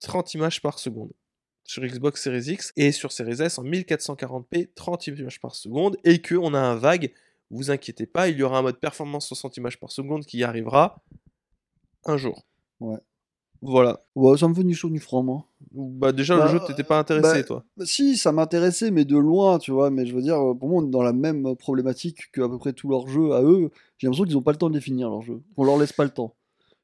30 0.00 0.34
images 0.34 0.60
par 0.62 0.78
seconde. 0.78 1.12
Sur 1.64 1.82
Xbox 1.84 2.22
Series 2.22 2.52
X 2.52 2.72
et 2.76 2.90
sur 2.92 3.12
Series 3.12 3.42
S 3.42 3.58
en 3.58 3.64
1440p 3.64 4.70
30 4.74 5.06
images 5.08 5.40
par 5.40 5.54
seconde 5.54 5.96
et 6.04 6.20
que 6.20 6.34
on 6.34 6.52
a 6.54 6.58
un 6.60 6.74
vague, 6.76 7.12
vous 7.50 7.70
inquiétez 7.70 8.06
pas, 8.06 8.28
il 8.28 8.36
y 8.38 8.42
aura 8.42 8.58
un 8.58 8.62
mode 8.62 8.78
performance 8.80 9.26
60 9.28 9.56
images 9.56 9.78
par 9.78 9.90
seconde 9.92 10.24
qui 10.24 10.42
arrivera 10.42 11.02
un 12.06 12.16
jour. 12.16 12.46
Ouais. 12.80 12.98
Voilà. 13.62 14.00
Ouais, 14.14 14.38
ça 14.38 14.48
me 14.48 14.54
fait 14.54 14.64
ni 14.64 14.72
chaud 14.74 14.88
ni 14.88 14.98
froid, 14.98 15.22
moi. 15.22 15.44
Bah 15.72 16.12
déjà 16.12 16.36
Bah, 16.36 16.46
le 16.46 16.50
jeu 16.58 16.60
t'étais 16.66 16.82
pas 16.82 16.98
intéressé 16.98 17.40
bah, 17.40 17.42
toi. 17.42 17.64
Bah, 17.76 17.84
Si, 17.86 18.16
ça 18.16 18.32
m'intéressait, 18.32 18.90
mais 18.90 19.04
de 19.04 19.16
loin, 19.18 19.58
tu 19.58 19.70
vois. 19.70 19.90
Mais 19.90 20.06
je 20.06 20.14
veux 20.14 20.22
dire, 20.22 20.36
euh, 20.40 20.54
pour 20.54 20.68
moi, 20.68 20.82
on 20.82 20.86
est 20.86 20.90
dans 20.90 21.02
la 21.02 21.12
même 21.12 21.54
problématique 21.56 22.30
que 22.32 22.40
à 22.40 22.48
peu 22.48 22.58
près 22.58 22.72
tous 22.72 22.88
leurs 22.88 23.06
jeux 23.06 23.32
à 23.32 23.42
eux. 23.42 23.70
J'ai 23.98 24.06
l'impression 24.06 24.24
qu'ils 24.24 24.34
n'ont 24.34 24.42
pas 24.42 24.52
le 24.52 24.56
temps 24.58 24.70
de 24.70 24.74
les 24.74 24.80
finir, 24.80 25.10
leurs 25.10 25.22
jeux. 25.22 25.42
On 25.56 25.64
leur 25.64 25.76
laisse 25.76 25.92
pas 25.92 26.04
le 26.04 26.10
temps. 26.10 26.34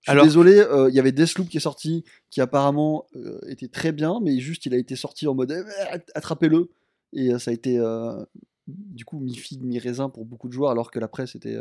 Je 0.02 0.10
suis 0.10 0.12
Alors- 0.12 0.24
désolé, 0.24 0.58
euh, 0.58 0.88
il 0.90 0.94
y 0.94 1.00
avait 1.00 1.12
Deathloop 1.12 1.48
qui 1.48 1.56
est 1.56 1.60
sorti, 1.60 2.04
qui 2.30 2.40
apparemment 2.40 3.06
euh, 3.16 3.40
était 3.48 3.68
très 3.68 3.90
bien, 3.92 4.20
mais 4.22 4.38
juste 4.38 4.66
il 4.66 4.74
a 4.74 4.76
été 4.76 4.94
sorti 4.94 5.26
en 5.26 5.34
mode 5.34 5.50
eh, 5.52 5.98
attrapez-le. 6.14 6.68
Et 7.12 7.32
euh, 7.32 7.38
ça 7.38 7.50
a 7.50 7.54
été 7.54 7.78
euh, 7.78 8.22
du 8.68 9.04
coup 9.04 9.18
mi-figue, 9.18 9.64
mi-raisin 9.64 10.08
pour 10.10 10.24
beaucoup 10.26 10.46
de 10.48 10.52
joueurs, 10.52 10.70
alors 10.70 10.90
que 10.90 10.98
la 11.00 11.08
presse 11.08 11.34
était. 11.34 11.56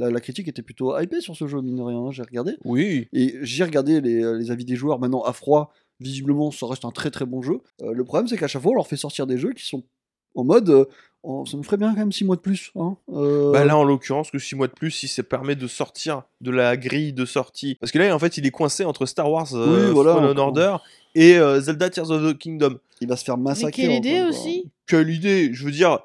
Euh, 0.00 0.04
la, 0.06 0.10
la 0.10 0.20
critique 0.20 0.48
était 0.48 0.62
plutôt 0.62 0.98
hypée 0.98 1.20
sur 1.20 1.36
ce 1.36 1.46
jeu, 1.46 1.60
mine 1.60 1.76
de 1.76 1.82
rien, 1.82 1.98
hein, 1.98 2.10
j'ai 2.10 2.22
regardé. 2.22 2.56
Oui. 2.64 3.08
Et 3.12 3.36
j'ai 3.42 3.64
regardé 3.64 4.00
les, 4.00 4.22
les 4.38 4.50
avis 4.50 4.64
des 4.64 4.76
joueurs 4.76 4.98
maintenant 4.98 5.22
à 5.22 5.32
froid. 5.32 5.72
Visiblement, 6.00 6.50
ça 6.50 6.66
reste 6.66 6.84
un 6.84 6.90
très 6.90 7.10
très 7.10 7.26
bon 7.26 7.42
jeu. 7.42 7.60
Euh, 7.82 7.92
le 7.92 8.04
problème, 8.04 8.26
c'est 8.26 8.36
qu'à 8.36 8.48
chaque 8.48 8.62
fois, 8.62 8.72
on 8.72 8.76
leur 8.76 8.86
fait 8.88 8.96
sortir 8.96 9.26
des 9.26 9.38
jeux 9.38 9.52
qui 9.52 9.64
sont 9.64 9.84
en 10.34 10.44
mode. 10.44 10.70
euh, 10.70 10.84
oh, 11.22 11.44
ça 11.46 11.56
nous 11.56 11.62
ferait 11.62 11.76
bien 11.76 11.90
quand 11.92 11.98
même 12.00 12.10
6 12.10 12.24
mois 12.24 12.36
de 12.36 12.40
plus. 12.40 12.72
Hein 12.74 12.96
Euh, 13.12 13.52
Bah 13.52 13.64
là 13.66 13.76
en 13.76 13.84
l'occurrence 13.84 14.30
que 14.30 14.38
6 14.38 14.56
mois 14.56 14.66
de 14.66 14.72
plus 14.72 14.90
si 14.90 15.06
ça 15.06 15.22
permet 15.22 15.54
de 15.54 15.66
sortir 15.68 16.22
de 16.40 16.50
la 16.50 16.76
grille 16.76 17.12
de 17.12 17.24
sortie. 17.26 17.74
Parce 17.76 17.92
que 17.92 17.98
là 17.98 18.14
en 18.14 18.18
fait 18.18 18.38
il 18.38 18.46
est 18.46 18.50
coincé 18.50 18.84
entre 18.86 19.04
Star 19.06 19.30
Wars 19.30 19.54
euh, 19.54 19.88
Oui, 19.88 19.92
voilà, 19.92 20.14
Fallen 20.14 20.30
encore. 20.30 20.46
Order 20.46 20.76
et 21.14 21.36
euh, 21.36 21.60
Zelda 21.60 21.90
Tears 21.90 22.10
of 22.10 22.22
the 22.32 22.36
Kingdom. 22.38 22.78
il 23.02 23.06
va 23.08 23.16
se 23.16 23.24
faire 23.24 23.36
Mais 23.36 23.50
massacrer. 23.50 23.82
quelle 23.82 23.90
en 23.90 23.94
idée 23.96 24.22
aussi 24.22 24.70
Quelle 24.86 25.10
idée 25.10 25.50
Je 25.52 25.64
veux 25.66 25.70
dire, 25.70 25.98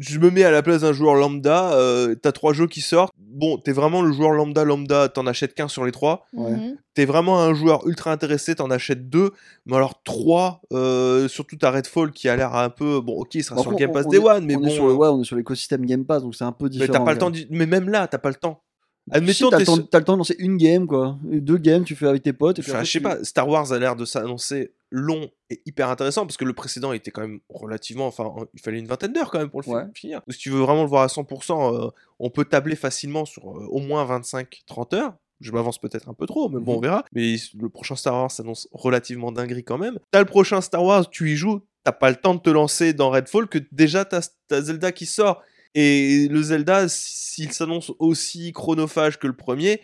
je 0.00 0.18
me 0.18 0.30
mets 0.30 0.42
à 0.44 0.50
la 0.50 0.62
place 0.62 0.82
d'un 0.82 0.92
joueur 0.92 1.14
lambda, 1.14 1.72
euh, 1.74 2.14
t'as 2.14 2.32
trois 2.32 2.52
jeux 2.52 2.66
qui 2.66 2.80
sortent. 2.80 3.12
Bon, 3.18 3.58
t'es 3.58 3.72
vraiment 3.72 4.02
le 4.02 4.12
joueur 4.12 4.30
lambda 4.32 4.64
lambda, 4.64 5.08
t'en 5.08 5.26
achètes 5.26 5.54
qu'un 5.54 5.68
sur 5.68 5.84
les 5.84 5.92
trois. 5.92 6.26
Ouais. 6.32 6.50
Mhm. 6.50 6.76
T'es 6.94 7.04
vraiment 7.04 7.40
un 7.40 7.52
joueur 7.54 7.86
ultra 7.86 8.10
intéressé, 8.12 8.54
t'en 8.54 8.70
achètes 8.70 9.10
deux. 9.10 9.30
Mais 9.66 9.76
alors 9.76 10.02
trois, 10.02 10.62
euh, 10.72 11.28
surtout 11.28 11.56
t'as 11.56 11.70
Redfall 11.70 12.10
qui 12.12 12.28
a 12.28 12.36
l'air 12.36 12.54
un 12.56 12.70
peu... 12.70 13.00
Bon 13.00 13.14
ok, 13.20 13.34
il 13.34 13.44
sera 13.44 13.56
Bon, 13.56 13.62
sur 13.62 13.70
le 13.72 13.76
Game 13.76 13.92
Pass 13.92 14.06
on 14.06 14.10
Day 14.10 14.16
est- 14.16 14.20
One, 14.20 14.44
mais 14.46 14.56
on 14.56 14.60
bon... 14.60 14.66
est 14.66 14.70
sur 14.70 14.86
le, 14.86 14.92
euh, 14.92 14.96
ouais, 14.96 15.08
on 15.08 15.20
est 15.20 15.24
sur 15.24 15.36
l'écosystème 15.36 15.84
Game 15.84 16.04
Pass, 16.06 16.22
donc 16.22 16.34
c'est 16.34 16.44
un 16.44 16.52
peu 16.52 16.64
mais 16.66 16.70
différent. 16.70 16.92
t'as 16.94 17.00
pas 17.04 17.12
le 17.12 17.18
temps... 17.18 17.32
Mais 17.50 17.66
même 17.66 17.88
là, 17.90 18.06
t'as 18.08 18.18
pas 18.18 18.30
le 18.30 18.34
temps. 18.36 18.62
Si, 19.08 19.16
Admettons, 19.18 19.50
t'as 19.50 19.56
t'es 19.58 19.62
le, 19.62 19.66
temps, 19.66 19.74
sur- 19.76 19.88
t'as 19.90 19.98
le 19.98 20.04
temps 20.04 20.12
de 20.14 20.18
lancer 20.18 20.36
une 20.40 20.56
game, 20.56 20.86
quoi. 20.86 21.16
Deux 21.22 21.58
games, 21.58 21.84
tu 21.84 21.94
fais 21.94 22.08
avec 22.08 22.22
tes 22.24 22.32
potes. 22.32 22.58
Et 22.58 22.62
puis 22.62 22.72
Enfin, 22.72 22.78
après, 22.78 22.86
je 22.86 22.90
sais 22.92 22.98
tu- 22.98 23.04
pas, 23.04 23.22
Star 23.22 23.46
Wars 23.48 23.70
a 23.72 23.78
l'air 23.78 23.94
de 23.94 24.04
s'annoncer 24.04 24.72
long 24.90 25.28
et 25.50 25.60
hyper 25.66 25.88
intéressant 25.90 26.26
parce 26.26 26.36
que 26.36 26.44
le 26.44 26.52
précédent 26.52 26.92
était 26.92 27.10
quand 27.10 27.22
même 27.22 27.40
relativement. 27.48 28.06
Enfin, 28.06 28.32
il 28.54 28.60
fallait 28.60 28.78
une 28.78 28.86
vingtaine 28.86 29.12
d'heures 29.12 29.30
quand 29.30 29.38
même 29.38 29.50
pour 29.50 29.62
le 29.62 29.68
Ouais. 29.68 29.84
finir. 29.94 30.20
Donc, 30.26 30.32
si 30.34 30.38
tu 30.38 30.50
veux 30.50 30.60
vraiment 30.60 30.82
le 30.82 30.88
voir 30.88 31.02
à 31.02 31.08
100%, 31.08 31.74
euh, 31.74 31.90
on 32.18 32.30
peut 32.30 32.44
tabler 32.44 32.76
facilement 32.76 33.24
sur 33.24 33.50
euh, 33.50 33.66
au 33.70 33.80
moins 33.80 34.04
25-30 34.06 34.94
heures. 34.94 35.14
Je 35.40 35.52
m'avance 35.52 35.78
peut-être 35.78 36.08
un 36.08 36.14
peu 36.14 36.24
trop, 36.26 36.48
mais 36.48 36.60
bon, 36.60 36.76
on 36.76 36.80
verra. 36.80 37.04
Mais 37.12 37.36
le 37.58 37.68
prochain 37.68 37.94
Star 37.94 38.14
Wars 38.14 38.30
s'annonce 38.30 38.68
relativement 38.72 39.32
dinguerie 39.32 39.64
quand 39.64 39.76
même. 39.76 39.98
T'as 40.10 40.20
le 40.20 40.24
prochain 40.24 40.60
Star 40.62 40.82
Wars, 40.82 41.10
tu 41.10 41.30
y 41.30 41.36
joues, 41.36 41.60
t'as 41.84 41.92
pas 41.92 42.08
le 42.08 42.16
temps 42.16 42.34
de 42.34 42.40
te 42.40 42.48
lancer 42.48 42.94
dans 42.94 43.10
Redfall 43.10 43.46
que 43.48 43.58
déjà 43.70 44.06
t'as 44.06 44.26
t'as 44.48 44.62
Zelda 44.62 44.92
qui 44.92 45.04
sort. 45.04 45.42
Et 45.74 46.26
le 46.28 46.42
Zelda, 46.42 46.88
s'il 46.88 47.52
s'annonce 47.52 47.92
aussi 47.98 48.52
chronophage 48.52 49.18
que 49.18 49.26
le 49.26 49.36
premier, 49.36 49.82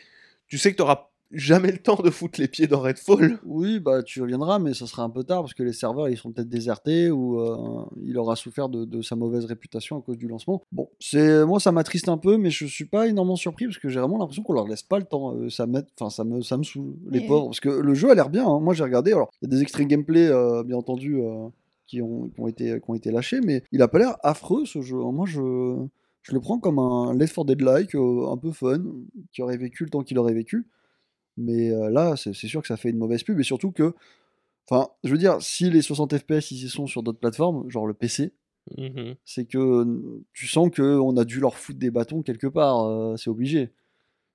tu 0.49 0.57
sais 0.57 0.73
que 0.73 0.79
t'auras 0.79 1.11
jamais 1.33 1.73
le 1.73 1.79
temps 1.79 1.97
de 1.97 2.11
foutre 2.11 2.41
les 2.41 2.49
pieds 2.49 2.67
dans 2.67 2.81
Redfall. 2.81 3.39
Oui, 3.45 3.81
bah 3.81 4.03
tu 4.03 4.21
reviendras, 4.23 4.59
mais 4.59 4.75
ça 4.75 4.87
sera 4.87 5.03
un 5.03 5.11
peu 5.11 5.25
tard 5.25 5.41
parce 5.43 5.55
que 5.55 5.63
les 5.63 5.73
serveurs 5.73 6.09
ils 6.09 6.17
sont 6.17 6.31
peut-être 6.33 6.49
désertés 6.49 7.11
ou 7.11 7.41
euh, 7.41 7.85
il 8.05 8.17
aura 8.19 8.37
souffert 8.37 8.69
de, 8.69 8.85
de 8.85 9.03
sa 9.03 9.17
mauvaise 9.17 9.45
réputation 9.47 9.99
à 9.99 10.03
cause 10.03 10.19
du 10.19 10.29
lancement. 10.29 10.63
Bon, 10.73 10.89
c'est 11.01 11.45
moi 11.45 11.59
ça 11.61 11.73
m'attriste 11.73 12.09
un 12.09 12.19
peu, 12.19 12.37
mais 12.37 12.51
je 12.51 12.67
suis 12.67 12.85
pas 12.85 13.09
énormément 13.09 13.37
surpris 13.37 13.65
parce 13.67 13.79
que 13.79 13.89
j'ai 13.89 13.99
vraiment 14.01 14.19
l'impression 14.19 14.43
qu'on 14.43 14.53
leur 14.53 14.69
laisse 14.69 14.83
pas 14.83 14.99
le 14.99 15.05
temps. 15.05 15.35
euh, 15.35 15.49
ça 15.51 15.67
m'aide- 15.67 15.87
enfin 15.99 16.11
ça 16.11 16.25
me 16.25 16.41
ça 16.43 16.57
me 16.57 16.63
saoule 16.63 16.95
les 17.11 17.21
pauvres 17.27 17.47
parce 17.47 17.61
que 17.61 17.69
le 17.71 17.95
jeu 17.95 18.11
a 18.11 18.15
l'air 18.15 18.29
bien. 18.31 18.47
hein. 18.47 18.61
Moi 18.61 18.75
j'ai 18.75 18.85
regardé, 18.85 19.13
alors 19.13 19.31
il 19.41 19.47
y 19.47 19.53
a 19.53 19.57
des 19.57 19.63
extraits 19.63 19.87
gameplay 19.89 20.29
euh, 20.29 20.63
bien 20.63 20.77
entendu 20.77 21.17
euh, 21.21 21.49
qui 21.87 22.01
ont 22.03 22.29
qui 22.29 22.41
ont 22.41 22.49
été 22.49 22.79
qui 22.81 22.91
ont 22.91 22.95
été 22.95 23.11
lâchés, 23.11 23.41
mais 23.43 23.63
il 23.73 23.81
a 23.83 23.89
pas 23.89 23.99
l'air 23.99 24.17
affreux 24.23 24.65
ce 24.67 24.81
jeu. 24.83 24.97
Moi 24.99 25.27
je 25.27 25.41
je 26.23 26.33
le 26.35 26.41
prends 26.41 26.59
comme 26.61 26.79
un 26.79 27.15
Left 27.15 27.35
4 27.35 27.45
Dead-like, 27.47 27.95
euh, 27.97 28.29
un 28.31 28.37
peu 28.37 28.53
fun, 28.53 28.79
qui 29.33 29.43
aurait 29.43 29.57
vécu 29.57 29.83
le 29.85 29.91
temps 29.91 30.03
qu'il 30.03 30.19
aurait 30.19 30.35
vécu. 30.35 30.69
Mais 31.37 31.71
euh, 31.71 31.89
là, 31.91 32.15
c'est 32.17 32.33
sûr 32.35 32.61
que 32.61 32.69
ça 32.69 32.77
fait 32.77 32.91
une 32.91 32.99
mauvaise 32.99 33.23
pub, 33.23 33.39
et 33.41 33.43
surtout 33.43 33.73
que, 33.73 33.95
enfin, 34.71 34.89
je 35.05 35.11
veux 35.11 35.19
dire, 35.19 35.41
si 35.41 35.71
les 35.71 35.83
60 35.83 36.17
FPS 36.19 36.51
ils 36.51 36.65
y 36.65 36.69
sont 36.69 36.87
sur 36.87 37.03
d'autres 37.03 37.19
plateformes, 37.21 37.69
genre 37.71 37.87
le 37.87 37.95
PC, 37.95 38.33
Mhm. 38.79 39.17
c'est 39.25 39.45
que 39.47 39.85
tu 40.33 40.47
sens 40.47 40.71
qu'on 40.71 41.17
a 41.17 41.25
dû 41.25 41.41
leur 41.41 41.57
foutre 41.57 41.81
des 41.81 41.91
bâtons 41.91 42.23
quelque 42.23 42.47
part, 42.47 42.85
euh, 42.85 43.17
c'est 43.17 43.29
obligé. 43.31 43.71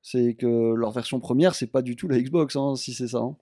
C'est 0.01 0.33
que 0.35 0.73
leur 0.73 0.91
version 0.91 1.19
première, 1.21 1.55
c'est 1.55 1.67
pas 1.67 1.81
du 1.81 1.95
tout 1.95 2.07
la 2.09 2.19
Xbox, 2.21 2.55
hein, 2.57 2.75
si 2.75 2.93
c'est 2.93 3.07
ça. 3.07 3.19
hein. 3.19 3.37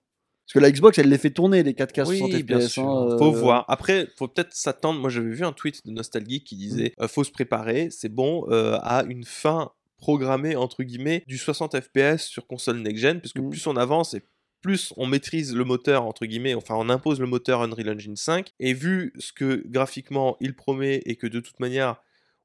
Parce 0.46 0.52
que 0.54 0.58
la 0.60 0.70
Xbox, 0.70 0.96
elle 0.98 1.08
les 1.08 1.18
fait 1.18 1.30
tourner, 1.32 1.64
les 1.64 1.74
4K 1.74 2.04
60 2.04 2.30
Oui, 2.34 2.42
bien 2.44 2.60
FPS. 2.60 2.68
sûr. 2.68 2.84
hein, 2.88 3.16
Faut 3.18 3.34
euh, 3.34 3.40
voir. 3.40 3.64
Après, 3.66 4.06
faut 4.16 4.28
peut-être 4.28 4.52
s'attendre. 4.54 5.00
Moi, 5.00 5.10
j'avais 5.10 5.30
vu 5.30 5.44
un 5.44 5.52
tweet 5.52 5.84
de 5.84 5.90
Nostalgie 5.90 6.44
qui 6.44 6.54
disait 6.54 6.92
Mm. 6.98 7.02
euh, 7.02 7.08
faut 7.08 7.24
se 7.24 7.32
préparer, 7.32 7.88
c'est 7.90 8.08
bon, 8.08 8.46
euh, 8.50 8.78
à 8.82 9.02
une 9.08 9.24
fin 9.24 9.72
programmée 9.98 10.56
entre 10.56 10.82
guillemets 10.82 11.22
du 11.26 11.38
60 11.38 11.80
FPS 11.80 12.24
sur 12.24 12.46
console 12.46 12.78
next-gen, 12.78 13.20
puisque 13.20 13.38
Mm. 13.40 13.50
plus 13.50 13.66
on 13.66 13.76
avance 13.76 14.14
et 14.14 14.22
plus 14.62 14.92
on 14.96 15.06
maîtrise 15.06 15.54
le 15.54 15.64
moteur 15.64 16.04
entre 16.04 16.26
guillemets, 16.26 16.54
enfin 16.54 16.74
on 16.76 16.88
impose 16.88 17.20
le 17.20 17.26
moteur 17.26 17.62
Unreal 17.62 17.90
Engine 17.90 18.16
5. 18.16 18.52
Et 18.58 18.74
vu 18.74 19.12
ce 19.18 19.32
que 19.32 19.62
graphiquement 19.66 20.36
il 20.40 20.54
promet 20.54 21.02
et 21.06 21.16
que 21.16 21.26
de 21.26 21.40
toute 21.40 21.60
manière 21.60 21.96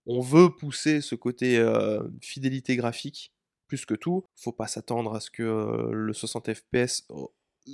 on 0.06 0.20
veut 0.20 0.50
pousser 0.50 1.02
ce 1.02 1.16
côté 1.16 1.58
euh, 1.58 2.02
fidélité 2.22 2.76
graphique 2.76 3.34
plus 3.68 3.86
que 3.86 3.94
tout, 3.94 4.26
faut 4.36 4.52
pas 4.52 4.68
s'attendre 4.68 5.16
à 5.16 5.20
ce 5.20 5.32
que 5.32 5.44
euh, 5.44 5.92
le 5.94 6.12
60 6.14 6.54
FPS 6.54 7.08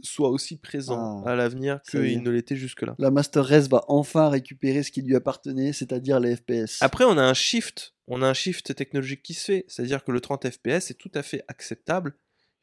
soit 0.04 0.30
aussi 0.30 0.58
présent 0.58 1.24
Ah, 1.26 1.32
à 1.32 1.36
l'avenir 1.36 1.82
qu'il 1.90 2.22
ne 2.22 2.30
l'était 2.30 2.56
jusque-là. 2.56 2.96
La 3.00 3.12
Master 3.12 3.46
Race 3.46 3.68
va 3.68 3.84
enfin 3.88 4.30
récupérer 4.30 4.84
ce 4.84 4.92
qui 4.92 5.02
lui 5.02 5.16
appartenait, 5.16 5.74
c'est-à-dire 5.74 6.20
les 6.20 6.36
FPS. 6.36 6.82
Après, 6.82 7.04
on 7.06 7.18
a 7.18 7.24
un 7.24 7.34
shift, 7.34 7.96
on 8.08 8.22
a 8.22 8.28
un 8.28 8.34
shift 8.34 8.76
technologique 8.76 9.24
qui 9.24 9.34
se 9.34 9.46
fait, 9.46 9.66
c'est-à-dire 9.68 10.04
que 10.04 10.12
le 10.12 10.22
30 10.22 10.50
FPS 10.50 10.92
est 10.92 10.98
tout 10.98 11.12
à 11.14 11.24
fait 11.24 11.44
acceptable 11.48 12.16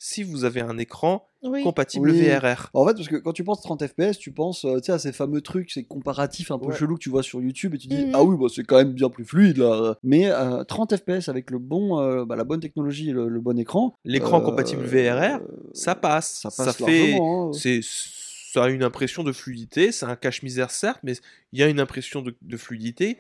si 0.07 0.23
vous 0.23 0.45
avez 0.45 0.61
un 0.61 0.77
écran 0.77 1.27
Oui. 1.43 1.63
compatible 1.63 2.11
Oui. 2.11 2.29
VRR. 2.29 2.69
En 2.75 2.87
fait, 2.87 2.93
parce 2.95 3.09
que 3.09 3.17
quand 3.17 3.33
tu 3.33 3.43
penses 3.43 3.63
30 3.63 3.87
FPS, 3.87 4.19
tu 4.19 4.33
penses 4.33 4.67
euh, 4.67 4.77
tu 4.77 4.85
sais, 4.87 4.93
à 4.93 4.99
ces 4.99 5.13
fameux 5.13 5.41
trucs, 5.41 5.71
ces 5.71 5.85
comparatifs 5.85 6.51
un 6.51 6.59
peu 6.59 6.67
Ouais. 6.67 6.77
chelous 6.77 6.97
que 6.97 7.01
tu 7.03 7.09
vois 7.09 7.23
sur 7.23 7.41
YouTube 7.41 7.75
et 7.75 7.79
tu 7.79 7.89
dis 7.89 8.05
Mhm. 8.05 8.11
ah 8.13 8.23
oui, 8.23 8.37
bah, 8.39 8.47
c'est 8.55 8.65
quand 8.65 8.77
même 8.77 8.93
bien 8.93 9.09
plus 9.09 9.25
fluide 9.25 9.57
là. 9.57 9.95
Mais 10.03 10.31
euh, 10.31 10.63
30 10.65 10.95
FPS 10.97 11.31
avec 11.31 11.51
le 11.51 11.59
bon, 11.59 12.01
euh, 12.01 12.27
bah, 12.27 12.37
la 12.37 12.45
bonne 12.45 12.61
technologie, 12.61 13.09
et 13.09 13.13
le, 13.13 13.29
le 13.29 13.41
bon 13.41 13.59
écran. 13.59 13.95
L'écran 14.05 14.41
euh, 14.41 14.45
compatible 14.45 14.85
VRR, 14.85 15.41
Ça 15.73 15.95
passe, 15.95 16.41
ça 16.43 16.51
passe 16.51 16.77
fait, 16.77 17.13
largement. 17.13 17.49
hein. 17.49 17.53
c'est, 17.55 17.81
ça 17.83 18.65
a 18.65 18.69
une 18.69 18.83
impression 18.85 19.25
de 19.25 19.33
fluidité, 19.33 19.91
c'est 19.91 20.05
un 20.07 20.17
cache-misère 20.17 20.71
certes, 20.71 21.01
mais 21.03 21.15
il 21.53 21.61
y 21.61 21.63
a 21.63 21.67
une 21.69 21.81
impression 21.81 22.21
de, 22.21 22.37
de 22.43 22.57
fluidité 22.59 23.17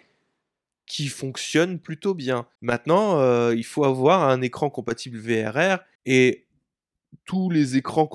qui 0.86 1.08
fonctionne 1.08 1.78
plutôt 1.78 2.12
bien. 2.12 2.46
Maintenant, 2.60 3.18
euh, 3.20 3.54
il 3.56 3.64
faut 3.64 3.84
avoir 3.84 4.28
un 4.28 4.42
écran 4.42 4.68
compatible 4.68 5.16
VRR 5.18 5.78
et 6.04 6.43
tous 7.24 7.48
les 7.50 7.76
écrans 7.76 8.08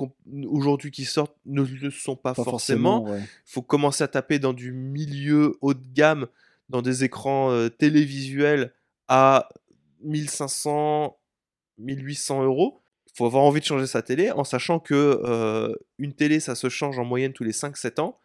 aujourd'hui 0.48 0.90
qui 0.90 1.04
sortent 1.04 1.36
ne 1.46 1.62
le 1.62 1.90
sont 1.90 2.16
pas, 2.16 2.34
Pas 2.34 2.44
forcément. 2.44 3.04
ouais. 3.04 3.18
Il 3.20 3.52
faut 3.52 3.62
commencer 3.62 4.04
à 4.04 4.08
taper 4.08 4.38
dans 4.38 4.52
du 4.52 4.72
milieu 4.72 5.56
haut 5.60 5.74
de 5.74 5.84
gamme, 5.92 6.26
dans 6.68 6.82
des 6.82 7.02
écrans 7.04 7.50
euh, 7.50 7.68
télévisuels 7.68 8.72
à 9.08 9.48
1500, 10.04 11.16
1800 11.78 12.44
euros. 12.44 12.80
Il 13.06 13.12
faut 13.16 13.26
avoir 13.26 13.42
envie 13.42 13.60
de 13.60 13.64
changer 13.64 13.86
sa 13.88 14.02
télé 14.02 14.30
en 14.30 14.44
sachant 14.44 14.78
que 14.78 15.20
euh, 15.24 15.74
une 15.98 16.12
télé, 16.14 16.38
ça 16.40 16.54
se 16.54 16.68
change 16.68 16.98
en 16.98 17.04
moyenne 17.04 17.32
tous 17.32 17.42
les 17.44 17.52
5-7 17.52 18.00
ans. 18.00 18.18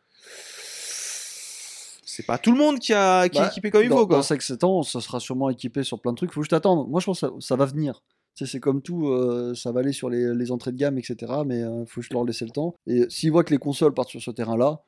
C'est 2.06 2.26
pas 2.26 2.38
tout 2.38 2.52
le 2.52 2.58
monde 2.58 2.80
qui, 2.80 2.94
a, 2.94 3.28
qui 3.28 3.38
est 3.38 3.42
Bah, 3.42 3.48
équipé 3.48 3.72
comme 3.72 3.84
il 3.84 3.90
dans, 3.90 3.98
faut. 3.98 4.08
Quoi. 4.08 4.18
Dans 4.18 4.22
5-7 4.24 4.64
ans, 4.66 4.84
ça 4.84 5.02
sera 5.02 5.20
sûrement 5.20 5.50
équipé 5.50 5.84
sur 5.84 6.00
plein 6.00 6.12
de 6.14 6.18
trucs. 6.18 6.32
Faut 6.32 6.44
juste 6.44 6.54
attendre. 6.54 6.88
Moi, 6.88 7.02
je 7.02 7.06
pense 7.08 7.20
que 7.22 7.28
ça, 7.28 7.34
ça 7.40 7.56
va 7.56 7.66
venir. 7.66 8.04
C'est 8.36 8.60
comme 8.60 8.82
tout, 8.82 9.08
euh, 9.08 9.56
ça 9.56 9.72
va 9.72 9.80
aller 9.80 9.94
sur 9.94 10.10
les, 10.10 10.36
les 10.36 10.52
entrées 10.52 10.72
de 10.74 10.78
gamme, 10.78 10.98
etc. 10.98 11.32
Mais 11.46 11.60
il 11.62 11.86
faut 11.88 12.02
juste 12.02 12.12
leur 12.14 12.26
laisser 12.26 12.44
le 12.46 12.52
temps. 12.52 12.76
Et 12.86 13.06
s'ils 13.10 13.32
voient 13.32 13.44
que 13.46 13.54
les 13.54 13.58
consoles 13.60 13.94
partent 13.94 14.10
sur 14.10 14.22
ce 14.22 14.32
terrain-là, 14.32 14.84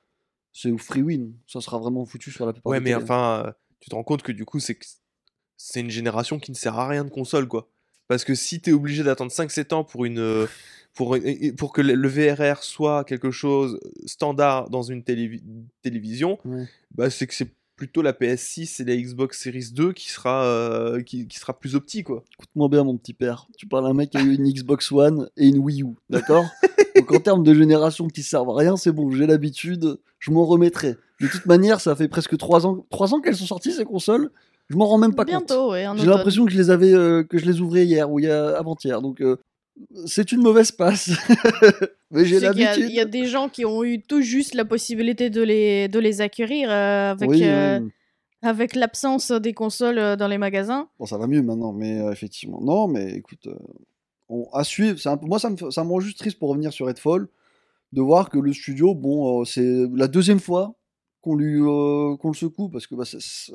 c'est 0.53 0.75
free 0.77 1.01
win. 1.01 1.33
Ça 1.47 1.61
sera 1.61 1.77
vraiment 1.77 2.05
foutu 2.05 2.29
sur 2.31 2.45
la 2.45 2.51
plupart 2.53 2.69
Ouais, 2.71 2.79
des 2.79 2.83
mais 2.83 2.91
télés. 2.91 3.03
enfin, 3.03 3.43
euh, 3.47 3.51
tu 3.79 3.89
te 3.89 3.95
rends 3.95 4.03
compte 4.03 4.21
que 4.23 4.31
du 4.33 4.43
coup, 4.45 4.59
c'est 4.59 4.77
c'est 5.55 5.79
une 5.79 5.89
génération 5.89 6.39
qui 6.39 6.51
ne 6.51 6.55
sert 6.55 6.77
à 6.77 6.87
rien 6.87 7.03
de 7.05 7.09
console, 7.09 7.47
quoi. 7.47 7.69
Parce 8.07 8.23
que 8.23 8.35
si 8.35 8.61
tu 8.61 8.69
es 8.69 8.73
obligé 8.73 9.03
d'attendre 9.03 9.31
5-7 9.31 9.73
ans 9.73 9.83
pour 9.83 10.05
une. 10.05 10.19
euh, 10.19 10.45
Pour, 10.93 11.13
une- 11.15 11.55
pour 11.55 11.73
que 11.73 11.81
le 11.81 12.07
VRR 12.07 12.63
soit 12.63 13.03
quelque 13.03 13.29
chose 13.29 13.79
standard 14.07 14.69
dans 14.71 14.81
une 14.81 15.03
télévi- 15.03 15.43
télévision, 15.83 16.39
Ouais. 16.43 16.65
bah 16.95 17.11
c'est 17.11 17.27
que 17.27 17.35
c'est 17.35 17.51
plutôt 17.77 18.01
la 18.01 18.11
PS6 18.11 18.81
et 18.81 18.85
la 18.85 18.97
Xbox 18.97 19.41
Series 19.41 19.69
2 19.71 19.93
qui 19.93 20.09
sera, 20.09 20.43
euh, 20.43 21.01
qui, 21.01 21.27
qui 21.27 21.37
sera 21.37 21.57
plus 21.57 21.75
opti, 21.75 22.03
quoi. 22.03 22.23
Écoute-moi 22.33 22.67
bien, 22.67 22.83
mon 22.83 22.97
petit 22.97 23.13
père. 23.13 23.47
Tu 23.57 23.67
parles 23.67 23.85
à 23.85 23.89
un 23.89 23.93
mec 23.93 24.09
qui 24.09 24.17
a 24.17 24.21
eu 24.21 24.33
une 24.33 24.51
Xbox 24.51 24.91
One 24.91 25.29
et 25.37 25.47
une 25.47 25.59
Wii 25.59 25.83
U, 25.83 25.95
d'accord? 26.09 26.45
Donc 26.95 27.11
en 27.11 27.19
termes 27.19 27.43
de 27.43 27.53
génération 27.53 28.07
qui 28.07 28.23
servent 28.23 28.49
à 28.49 28.55
rien, 28.55 28.75
c'est 28.75 28.91
bon, 28.91 29.11
j'ai 29.11 29.27
l'habitude, 29.27 29.99
je 30.19 30.31
m'en 30.31 30.45
remettrai. 30.45 30.97
De 31.21 31.27
toute 31.27 31.45
manière, 31.45 31.79
ça 31.79 31.95
fait 31.95 32.07
presque 32.07 32.35
3 32.35 32.65
ans, 32.65 32.85
3 32.89 33.13
ans 33.13 33.21
qu'elles 33.21 33.35
sont 33.35 33.45
sorties 33.45 33.71
ces 33.71 33.85
consoles. 33.85 34.31
Je 34.69 34.75
m'en 34.75 34.87
rends 34.87 34.97
même 34.97 35.13
pas 35.13 35.23
compte. 35.23 35.47
Bientôt, 35.47 35.71
ouais, 35.71 35.87
en 35.87 35.95
J'ai 35.95 36.07
l'impression 36.07 36.45
que 36.45 36.51
je 36.51 36.57
les 36.57 36.71
avais, 36.71 36.93
euh, 36.93 37.23
que 37.23 37.37
je 37.37 37.45
les 37.45 37.61
ouvrais 37.61 37.85
hier 37.85 38.11
ou 38.11 38.19
il 38.19 38.25
y 38.25 38.29
a 38.29 38.57
avant-hier. 38.57 39.01
Donc 39.01 39.21
euh, 39.21 39.37
c'est 40.05 40.31
une 40.31 40.41
mauvaise 40.41 40.71
passe. 40.71 41.11
Mais 42.11 42.25
j'ai 42.25 42.39
l'habitude. 42.39 42.85
Il 42.89 42.95
y, 42.95 42.99
a 42.99 43.05
des 43.05 43.25
gens 43.25 43.49
qui 43.49 43.65
ont 43.65 43.83
eu 43.83 44.01
tout 44.01 44.21
juste 44.21 44.53
la 44.53 44.65
possibilité 44.65 45.29
de 45.29 45.41
les, 45.41 45.87
de 45.87 45.99
les 45.99 46.21
acquérir 46.21 46.69
euh, 46.71 47.11
avec, 47.11 47.29
Oui, 47.29 47.41
euh, 47.43 47.79
oui. 47.81 47.91
avec 48.41 48.75
l'absence 48.75 49.31
des 49.31 49.53
consoles 49.53 49.99
euh, 49.99 50.15
dans 50.15 50.27
les 50.27 50.37
magasins. 50.37 50.89
Bon, 50.99 51.05
ça 51.05 51.17
va 51.17 51.27
mieux 51.27 51.41
maintenant, 51.41 51.73
mais 51.73 51.99
euh, 51.99 52.11
effectivement. 52.11 52.61
Non, 52.61 52.87
mais 52.87 53.11
écoute, 53.11 53.47
on, 54.29 54.47
à 54.53 54.63
suivre. 54.63 54.99
Un 55.05 55.19
moi, 55.21 55.39
ça 55.39 55.49
me, 55.49 55.71
ça 55.71 55.83
me 55.83 55.89
rend 55.89 55.99
juste 55.99 56.19
triste 56.19 56.39
pour 56.39 56.49
revenir 56.49 56.71
sur 56.71 56.87
Redfall, 56.87 57.27
de 57.91 58.01
voir 58.01 58.29
que 58.29 58.39
le 58.39 58.53
studio, 58.53 58.95
bon, 58.95 59.43
c'est 59.45 59.85
la 59.93 60.07
deuxième 60.07 60.39
fois 60.39 60.75
qu'on 61.27 61.35
lui 61.35 61.59
euh, 61.61 62.15
qu'on 62.17 62.29
le 62.29 62.35
secoue, 62.35 62.69
parce 62.69 62.87
que 62.87 62.95
bah, 62.95 63.03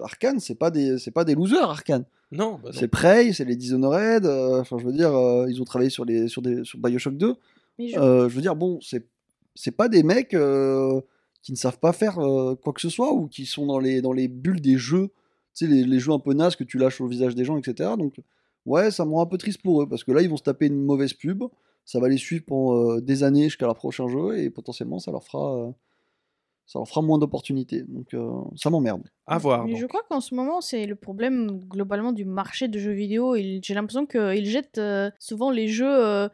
Arkane, 0.03 0.41
c'est 0.41 0.55
pas 0.55 0.71
des 0.71 0.99
c'est 0.99 1.11
pas 1.11 1.25
des 1.25 1.35
losers, 1.35 1.71
Arkane. 1.71 2.05
Non, 2.31 2.55
bah 2.63 2.71
non. 2.71 2.73
C'est 2.73 2.89
Prey, 2.89 3.33
c'est 3.33 3.45
les 3.45 3.57
Dishonored. 3.57 4.27
euh, 4.27 4.61
Enfin, 4.61 4.77
je 4.79 4.85
veux 4.85 4.93
dire, 4.93 5.15
euh, 5.15 5.47
ils 5.51 5.61
ont 5.61 5.65
travaillé 5.65 5.91
sur 5.91 6.05
les 6.05 6.29
sur 6.29 6.43
des 6.43 6.65
sur 6.65 6.79
Bioshock 6.79 7.17
2. 7.17 7.35
Mais 7.79 7.89
je- 7.89 7.99
Euh, 7.99 8.29
je 8.29 8.35
veux 8.35 8.43
dire, 8.43 8.57
bon, 8.57 8.79
c'est 8.83 9.07
c'est 9.55 9.71
pas 9.77 9.89
des 9.89 10.03
mecs 10.03 10.35
euh, 10.35 11.01
qui 11.43 11.53
ne 11.53 11.57
savent 11.57 11.79
pas 11.79 11.93
faire 11.93 12.19
euh, 12.19 12.55
quoi 12.55 12.73
que 12.73 12.81
ce 12.81 12.89
soit 12.89 13.13
ou 13.13 13.27
qui 13.27 13.47
sont 13.47 13.67
dans 13.67 13.79
les, 13.79 14.01
dans 14.01 14.13
les 14.13 14.29
bulles 14.29 14.61
des 14.61 14.77
jeux, 14.79 15.09
tu 15.55 15.67
sais, 15.67 15.67
les, 15.67 15.85
les 15.85 15.99
jeux 15.99 16.13
un 16.13 16.19
peu 16.19 16.33
nazes 16.35 16.57
que 16.57 16.65
tu 16.65 16.79
lâches 16.79 17.01
au 17.01 17.07
visage 17.07 17.35
des 17.35 17.45
gens, 17.45 17.57
etc. 17.59 17.91
Donc, 17.99 18.15
ouais, 18.65 18.91
ça 18.91 19.05
me 19.05 19.11
rend 19.13 19.23
un 19.23 19.27
peu 19.27 19.39
triste 19.39 19.61
pour 19.63 19.83
eux 19.83 19.89
parce 19.89 20.05
que 20.05 20.13
là, 20.13 20.23
ils 20.23 20.29
vont 20.31 20.37
se 20.37 20.43
taper 20.43 20.67
une 20.67 20.83
mauvaise 20.85 21.13
pub, 21.15 21.43
ça 21.85 21.99
va 22.01 22.09
les 22.09 22.17
suivre 22.19 22.45
pendant 22.47 22.93
euh, 22.97 23.01
des 23.01 23.25
années 23.25 23.45
jusqu'à 23.45 23.67
leur 23.67 23.75
prochain 23.77 24.09
jeu 24.09 24.39
et 24.39 24.49
potentiellement, 24.51 24.99
ça 25.01 25.11
leur 25.11 25.25
fera, 25.25 25.57
euh, 25.59 25.71
ça 26.67 26.79
leur 26.79 26.89
fera 26.89 27.03
moins 27.03 27.19
d'opportunités. 27.19 27.83
Donc, 27.89 28.15
euh, 28.15 28.31
ça 28.57 28.71
m'emmerde. 28.71 29.03
À 29.27 29.39
voir. 29.39 29.65
Mais 29.65 29.73
donc. 29.73 29.81
je 29.81 29.87
crois 29.87 30.03
qu'en 30.09 30.21
ce 30.21 30.35
moment, 30.35 30.61
c'est 30.61 30.87
le 30.87 30.95
problème 30.97 31.61
globalement 31.69 32.13
du 32.13 32.25
marché 32.25 32.69
de 32.69 32.79
jeux 32.79 32.93
vidéo. 32.93 33.37
J'ai 33.37 33.75
l'impression 33.75 34.07
qu'ils 34.07 34.47
jettent 34.47 34.79
euh, 34.79 35.11
souvent 35.19 35.51
les 35.51 35.69
jeux 35.69 35.87
euh, 35.87 36.29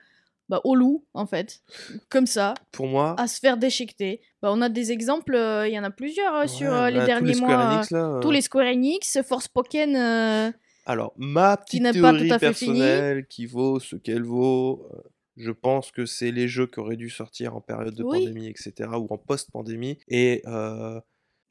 bah, 0.48 0.60
au 0.64 0.74
loup, 0.74 1.04
en 1.14 1.26
fait. 1.26 1.60
Comme 2.08 2.26
ça, 2.26 2.54
Pour 2.72 2.86
moi, 2.86 3.14
à 3.18 3.26
se 3.26 3.38
faire 3.40 3.56
déchiqueter. 3.56 4.20
Bah, 4.40 4.50
on 4.52 4.60
a 4.62 4.68
des 4.68 4.92
exemples, 4.92 5.34
euh, 5.34 5.66
il 5.68 5.74
y 5.74 5.78
en 5.78 5.84
a 5.84 5.90
plusieurs 5.90 6.48
sur 6.48 6.70
les 6.70 6.92
bah, 6.94 7.00
tous 7.00 7.06
derniers 7.06 7.34
Square 7.34 7.50
mois. 7.50 7.74
Enix, 7.74 7.90
là, 7.90 8.18
tous 8.22 8.30
les 8.30 8.40
Square 8.40 8.66
Enix, 8.66 9.18
Forspoken. 9.22 9.96
euh, 9.96 10.50
Alors, 10.86 11.12
ma 11.16 11.56
qui 11.56 11.80
petite 11.80 11.82
n'est 11.82 12.00
pas 12.00 12.12
tout 12.12 12.18
théorie 12.18 12.32
à 12.32 12.38
fait 12.38 12.52
fini. 12.54 12.78
personnelle 12.78 13.26
qui 13.26 13.46
vaut 13.46 13.78
ce 13.80 13.96
qu'elle 13.96 14.22
vaut, 14.22 14.86
euh, 14.94 14.98
je 15.38 15.50
pense 15.50 15.90
que 15.92 16.04
c'est 16.04 16.30
les 16.30 16.48
jeux 16.48 16.66
qui 16.66 16.80
auraient 16.80 16.96
dû 16.96 17.08
sortir 17.10 17.54
en 17.56 17.60
période 17.60 17.94
de 17.94 18.02
Oui. 18.02 18.18
pandémie, 18.26 18.48
etc., 18.48 18.72
ou 18.94 19.06
en 19.10 19.16
post-pandémie, 19.18 19.98
et 20.08 20.42
euh, 20.46 21.00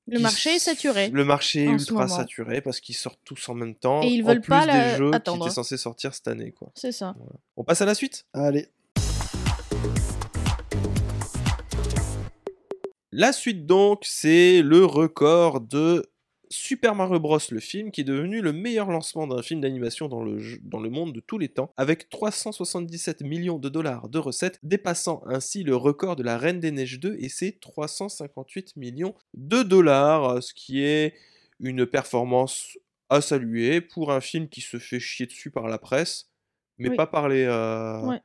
Le 0.07 0.19
marché 0.19 0.51
est 0.55 0.59
saturé. 0.59 1.09
Le 1.09 1.23
marché 1.25 1.63
est 1.63 1.67
en 1.67 1.73
ultra 1.73 2.07
saturé 2.07 2.61
parce 2.61 2.79
qu'ils 2.79 2.95
sortent 2.95 3.19
tous 3.25 3.49
en 3.49 3.53
même 3.55 3.75
temps, 3.75 4.01
Et 4.03 4.07
ils 4.07 4.23
en 4.23 4.27
veulent 4.27 4.41
plus 4.41 4.49
pas 4.49 4.61
des 4.61 4.67
la- 4.67 4.97
jeux 4.97 5.11
attendre. 5.13 5.43
qui 5.43 5.47
étaient 5.47 5.55
censés 5.55 5.77
sortir 5.77 6.13
cette 6.13 6.27
année. 6.27 6.51
Quoi. 6.51 6.71
C'est 6.75 6.91
ça. 6.91 7.15
On 7.57 7.63
passe 7.63 7.81
à 7.81 7.85
la 7.85 7.95
suite? 7.95 8.25
Allez. 8.33 8.67
La 13.11 13.31
suite 13.33 13.65
donc, 13.65 14.01
c'est 14.03 14.61
le 14.61 14.85
record 14.85 15.61
de 15.61 16.05
Super 16.49 16.95
Mario 16.95 17.19
Bros, 17.19 17.39
le 17.51 17.59
film, 17.59 17.91
qui 17.91 18.01
est 18.01 18.03
devenu 18.03 18.41
le 18.41 18.53
meilleur 18.53 18.89
lancement 18.91 19.27
d'un 19.27 19.41
film 19.41 19.61
d'animation 19.61 20.07
dans 20.07 20.23
le, 20.23 20.39
jeu- 20.39 20.59
dans 20.63 20.79
le 20.79 20.89
monde 20.89 21.13
de 21.13 21.19
tous 21.19 21.37
les 21.37 21.49
temps, 21.49 21.71
avec 21.77 22.09
377 22.09 23.21
millions 23.21 23.57
de 23.59 23.69
dollars 23.69 24.09
de 24.09 24.19
recettes, 24.19 24.59
dépassant 24.63 25.21
ainsi 25.27 25.63
le 25.63 25.75
record 25.75 26.15
de 26.15 26.23
la 26.23 26.37
Reine 26.37 26.59
des 26.59 26.71
Neiges 26.71 26.99
2 26.99 27.15
et 27.19 27.29
ses 27.29 27.53
358 27.57 28.75
millions 28.77 29.13
de 29.33 29.63
dollars, 29.63 30.41
ce 30.43 30.53
qui 30.53 30.81
est 30.83 31.13
une 31.59 31.85
performance 31.85 32.77
à 33.09 33.21
saluer 33.21 33.81
pour 33.81 34.11
un 34.11 34.21
film 34.21 34.47
qui 34.49 34.61
se 34.61 34.77
fait 34.77 34.99
chier 34.99 35.25
dessus 35.25 35.49
par 35.51 35.67
la 35.67 35.77
presse, 35.77 36.29
mais 36.77 36.89
Oui. 36.89 36.95
pas 36.95 37.07
par 37.07 37.29
les... 37.29 37.43
euh, 37.43 38.01
Ouais. 38.05 38.21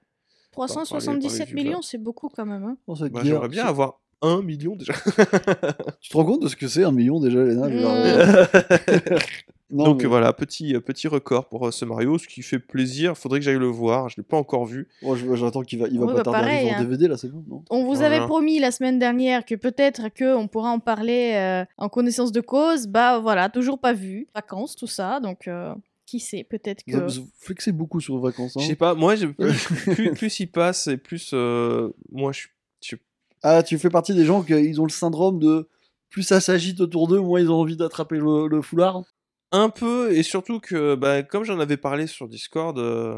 377 0.51 1.49
viewers. 1.49 1.55
millions, 1.65 1.81
c'est 1.83 1.97
beaucoup 1.97 2.29
quand 2.29 2.45
même. 2.45 2.65
hein. 2.65 2.77
Cette 2.97 3.11
bah, 3.13 3.23
J'aimerais 3.25 3.49
bien 3.49 3.65
avoir 3.65 4.02
un 4.23 4.43
million 4.43 4.77
déjà. 4.77 4.93
Tu 6.01 6.11
te 6.11 6.17
rends 6.17 6.25
compte 6.25 6.43
de 6.43 6.49
ce 6.49 6.57
que 6.57 6.69
c'est 6.69 6.85
un 6.85 6.93
million 6.93 7.21
déjà, 7.21 7.43
Léna 7.45 7.69
je 7.71 9.19
Non, 9.71 9.85
Donc 9.85 10.03
mais- 10.03 10.09
voilà, 10.09 10.35
petit, 10.35 10.75
euh, 10.75 10.81
petit 10.81 11.09
record 11.09 11.49
pour 11.49 11.67
euh, 11.67 11.71
ce 11.71 11.87
Mario, 11.87 12.19
ce 12.19 12.29
qui 12.29 12.43
fait 12.43 12.59
plaisir. 12.59 13.17
Faudrait 13.17 13.39
que 13.39 13.45
j'aille 13.47 13.57
le 13.59 13.69
voir, 13.69 14.11
je 14.11 14.17
l'ai 14.19 14.23
pas 14.23 14.37
encore 14.37 14.67
vu. 14.67 14.87
Moi, 15.01 15.17
je- 15.17 15.35
j'attends 15.35 15.63
qu'il 15.63 15.79
va, 15.79 15.89
il 15.89 15.99
va 15.99 16.05
Ouais, 16.05 16.13
pas 16.13 16.23
bah, 16.23 16.31
tarder 16.33 16.41
pareil, 16.41 16.71
en 16.71 16.75
hein. 16.75 16.81
DVD 16.83 17.09
là, 17.09 17.17
c'est 17.17 17.31
bon, 17.33 17.43
non? 17.49 17.65
On 17.71 17.85
vous 17.85 17.95
Voilà. 17.95 18.17
avait 18.17 18.27
promis 18.27 18.59
la 18.59 18.71
semaine 18.71 18.99
dernière 18.99 19.47
que 19.47 19.55
peut-être 19.55 20.11
que 20.15 20.37
on 20.37 20.47
pourra 20.47 20.71
en 20.71 20.79
parler 20.79 21.33
euh, 21.37 21.65
en 21.79 21.89
connaissance 21.89 22.33
de 22.33 22.43
cause. 22.43 22.87
Bah 22.87 23.19
voilà, 23.19 23.49
toujours 23.49 23.79
pas 23.79 23.95
vu. 23.95 24.29
Vacances, 24.35 24.77
tout 24.77 24.87
ça. 24.87 25.21
Donc 25.21 25.49
euh, 25.49 25.75
qui 26.05 26.21
sait, 26.21 26.45
peut-être 26.45 26.85
que. 26.85 26.95
Vous 26.97 27.23
vous 27.23 27.29
flexez 27.39 27.73
beaucoup 27.73 28.01
sur 28.01 28.15
vos 28.17 28.21
vacances. 28.21 28.53
Je 28.59 28.63
hein. 28.63 28.67
sais 28.67 28.77
pas, 28.77 28.95
moi, 28.95 29.15
plus, 29.39 29.95
plus, 29.95 30.13
plus 30.13 30.41
il 30.41 30.49
passe 30.49 30.87
et 30.89 30.99
plus 30.99 31.31
euh, 31.33 31.89
moi 32.11 32.33
je 32.33 32.41
suis. 32.83 32.99
Ah, 33.43 33.63
tu 33.63 33.79
fais 33.79 33.91
partie 33.91 34.15
des 34.15 34.25
gens 34.25 34.43
qui 34.43 34.53
ont 34.79 34.85
le 34.85 34.91
syndrome 34.91 35.39
de 35.39 35.69
plus 36.11 36.23
ça 36.23 36.41
s'agite 36.41 36.81
autour 36.81 37.09
d'eux, 37.09 37.21
moins 37.21 37.41
ils 37.41 37.51
ont 37.51 37.61
envie 37.61 37.77
d'attraper 37.77 38.17
le, 38.19 38.47
le 38.47 38.63
foulard. 38.63 39.03
Un 39.51 39.69
peu, 39.71 40.13
et 40.15 40.23
surtout 40.23 40.61
que, 40.61 40.95
bah, 40.95 41.23
comme 41.23 41.45
j'en 41.45 41.59
avais 41.59 41.77
parlé 41.77 42.07
sur 42.07 42.29
Discord, 42.29 42.79
euh, 42.79 43.15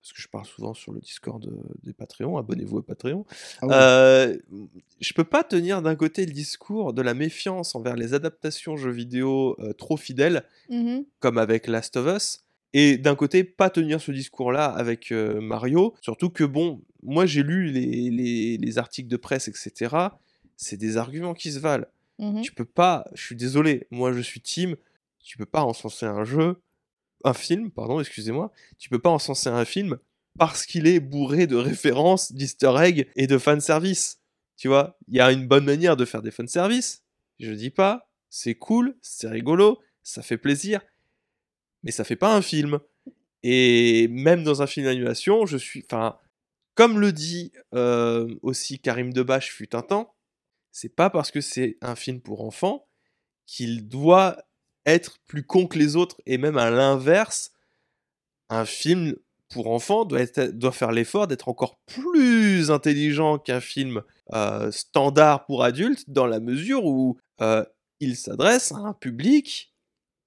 parce 0.00 0.12
que 0.12 0.20
je 0.22 0.28
parle 0.28 0.44
souvent 0.46 0.72
sur 0.74 0.92
le 0.92 1.00
Discord 1.00 1.44
euh, 1.46 1.62
des 1.82 1.92
Patreons, 1.92 2.36
abonnez-vous 2.36 2.78
au 2.78 2.82
Patreon, 2.82 3.24
Ah 3.60 3.66
ouais. 3.66 3.72
euh, 3.74 4.38
je 5.00 5.12
peux 5.14 5.24
pas 5.24 5.44
tenir 5.44 5.82
d'un 5.82 5.94
côté 5.96 6.26
le 6.26 6.32
discours 6.32 6.92
de 6.92 7.02
la 7.02 7.14
méfiance 7.14 7.74
envers 7.74 7.94
les 7.96 8.14
adaptations 8.14 8.76
jeux 8.76 8.90
vidéo 8.90 9.56
euh, 9.60 9.72
trop 9.72 9.96
fidèles, 9.96 10.44
Mhm. 10.68 11.04
comme 11.20 11.38
avec 11.38 11.66
Last 11.66 11.96
of 11.96 12.06
Us, 12.16 12.44
Et 12.74 12.96
d'un 12.96 13.14
côté, 13.14 13.44
pas 13.44 13.68
tenir 13.70 14.00
ce 14.00 14.12
discours-là 14.12 14.64
avec 14.66 15.12
euh, 15.12 15.40
Mario, 15.40 15.94
surtout 16.00 16.30
que 16.30 16.44
bon, 16.44 16.82
moi 17.02 17.26
j'ai 17.26 17.42
lu 17.42 17.70
les, 17.70 18.10
les- 18.10 18.56
les 18.56 18.78
articles 18.78 19.08
de 19.08 19.16
presse, 19.16 19.48
etc. 19.48 19.94
C'est 20.56 20.76
des 20.78 20.96
arguments 20.96 21.34
qui 21.34 21.52
se 21.52 21.58
valent. 21.58 21.86
Mhm. 22.18 22.40
Tu 22.42 22.52
peux 22.52 22.64
pas, 22.64 23.04
je 23.14 23.22
suis 23.24 23.36
désolé, 23.36 23.86
moi 23.90 24.12
je 24.12 24.20
suis 24.20 24.40
team, 24.40 24.76
tu 25.22 25.36
peux 25.36 25.46
pas 25.46 25.62
encenser 25.62 26.06
un 26.06 26.24
jeu, 26.24 26.56
un 27.24 27.34
film, 27.34 27.70
pardon, 27.70 28.00
excusez-moi, 28.00 28.52
tu 28.78 28.88
peux 28.88 28.98
pas 28.98 29.10
encenser 29.10 29.48
un 29.48 29.64
film 29.64 29.98
parce 30.38 30.64
qu'il 30.64 30.86
est 30.86 31.00
bourré 31.00 31.46
de 31.46 31.56
références, 31.56 32.32
d'easter 32.32 32.72
eggs 32.80 33.08
et 33.16 33.26
de 33.26 33.36
fanservice. 33.38 34.18
Tu 34.56 34.68
vois, 34.68 34.96
il 35.08 35.16
y 35.16 35.20
a 35.20 35.30
une 35.32 35.46
bonne 35.46 35.64
manière 35.64 35.96
de 35.96 36.04
faire 36.04 36.22
des 36.22 36.30
fanservice, 36.30 37.02
je 37.38 37.52
dis 37.52 37.70
pas, 37.70 38.08
c'est 38.30 38.54
cool, 38.54 38.96
c'est 39.02 39.28
rigolo, 39.28 39.78
ça 40.02 40.22
fait 40.22 40.38
plaisir, 40.38 40.80
mais 41.82 41.90
ça 41.90 42.04
fait 42.04 42.16
pas 42.16 42.34
un 42.34 42.42
film. 42.42 42.80
Et 43.42 44.08
même 44.08 44.44
dans 44.44 44.62
un 44.62 44.66
film 44.66 44.86
d'animation, 44.86 45.46
je 45.46 45.56
suis, 45.56 45.84
enfin, 45.90 46.18
comme 46.74 47.00
le 47.00 47.12
dit 47.12 47.52
euh, 47.74 48.32
aussi 48.42 48.78
Karim 48.78 49.12
Debache 49.12 49.52
fut 49.52 49.74
un 49.74 49.82
temps, 49.82 50.14
c'est 50.70 50.94
pas 50.94 51.10
parce 51.10 51.30
que 51.30 51.40
c'est 51.40 51.76
un 51.82 51.96
film 51.96 52.20
pour 52.20 52.44
enfants 52.44 52.86
qu'il 53.46 53.88
doit 53.88 54.38
être 54.86 55.18
plus 55.26 55.44
con 55.44 55.66
que 55.66 55.78
les 55.78 55.96
autres. 55.96 56.20
Et 56.24 56.38
même 56.38 56.56
à 56.56 56.70
l'inverse, 56.70 57.52
un 58.48 58.64
film 58.64 59.16
pour 59.52 59.70
enfants 59.70 60.04
doit, 60.04 60.72
faire 60.72 60.92
l'effort 60.92 61.26
d'être 61.26 61.48
encore 61.48 61.78
plus 61.86 62.70
intelligent 62.70 63.38
qu'un 63.38 63.60
film 63.60 64.02
euh, 64.32 64.70
standard 64.70 65.44
pour 65.44 65.62
adultes, 65.62 66.08
dans 66.08 66.26
la 66.26 66.40
mesure 66.40 66.86
où 66.86 67.18
euh, 67.40 67.64
il 68.00 68.16
s'adresse 68.16 68.72
à 68.72 68.78
un 68.78 68.92
public 68.94 69.71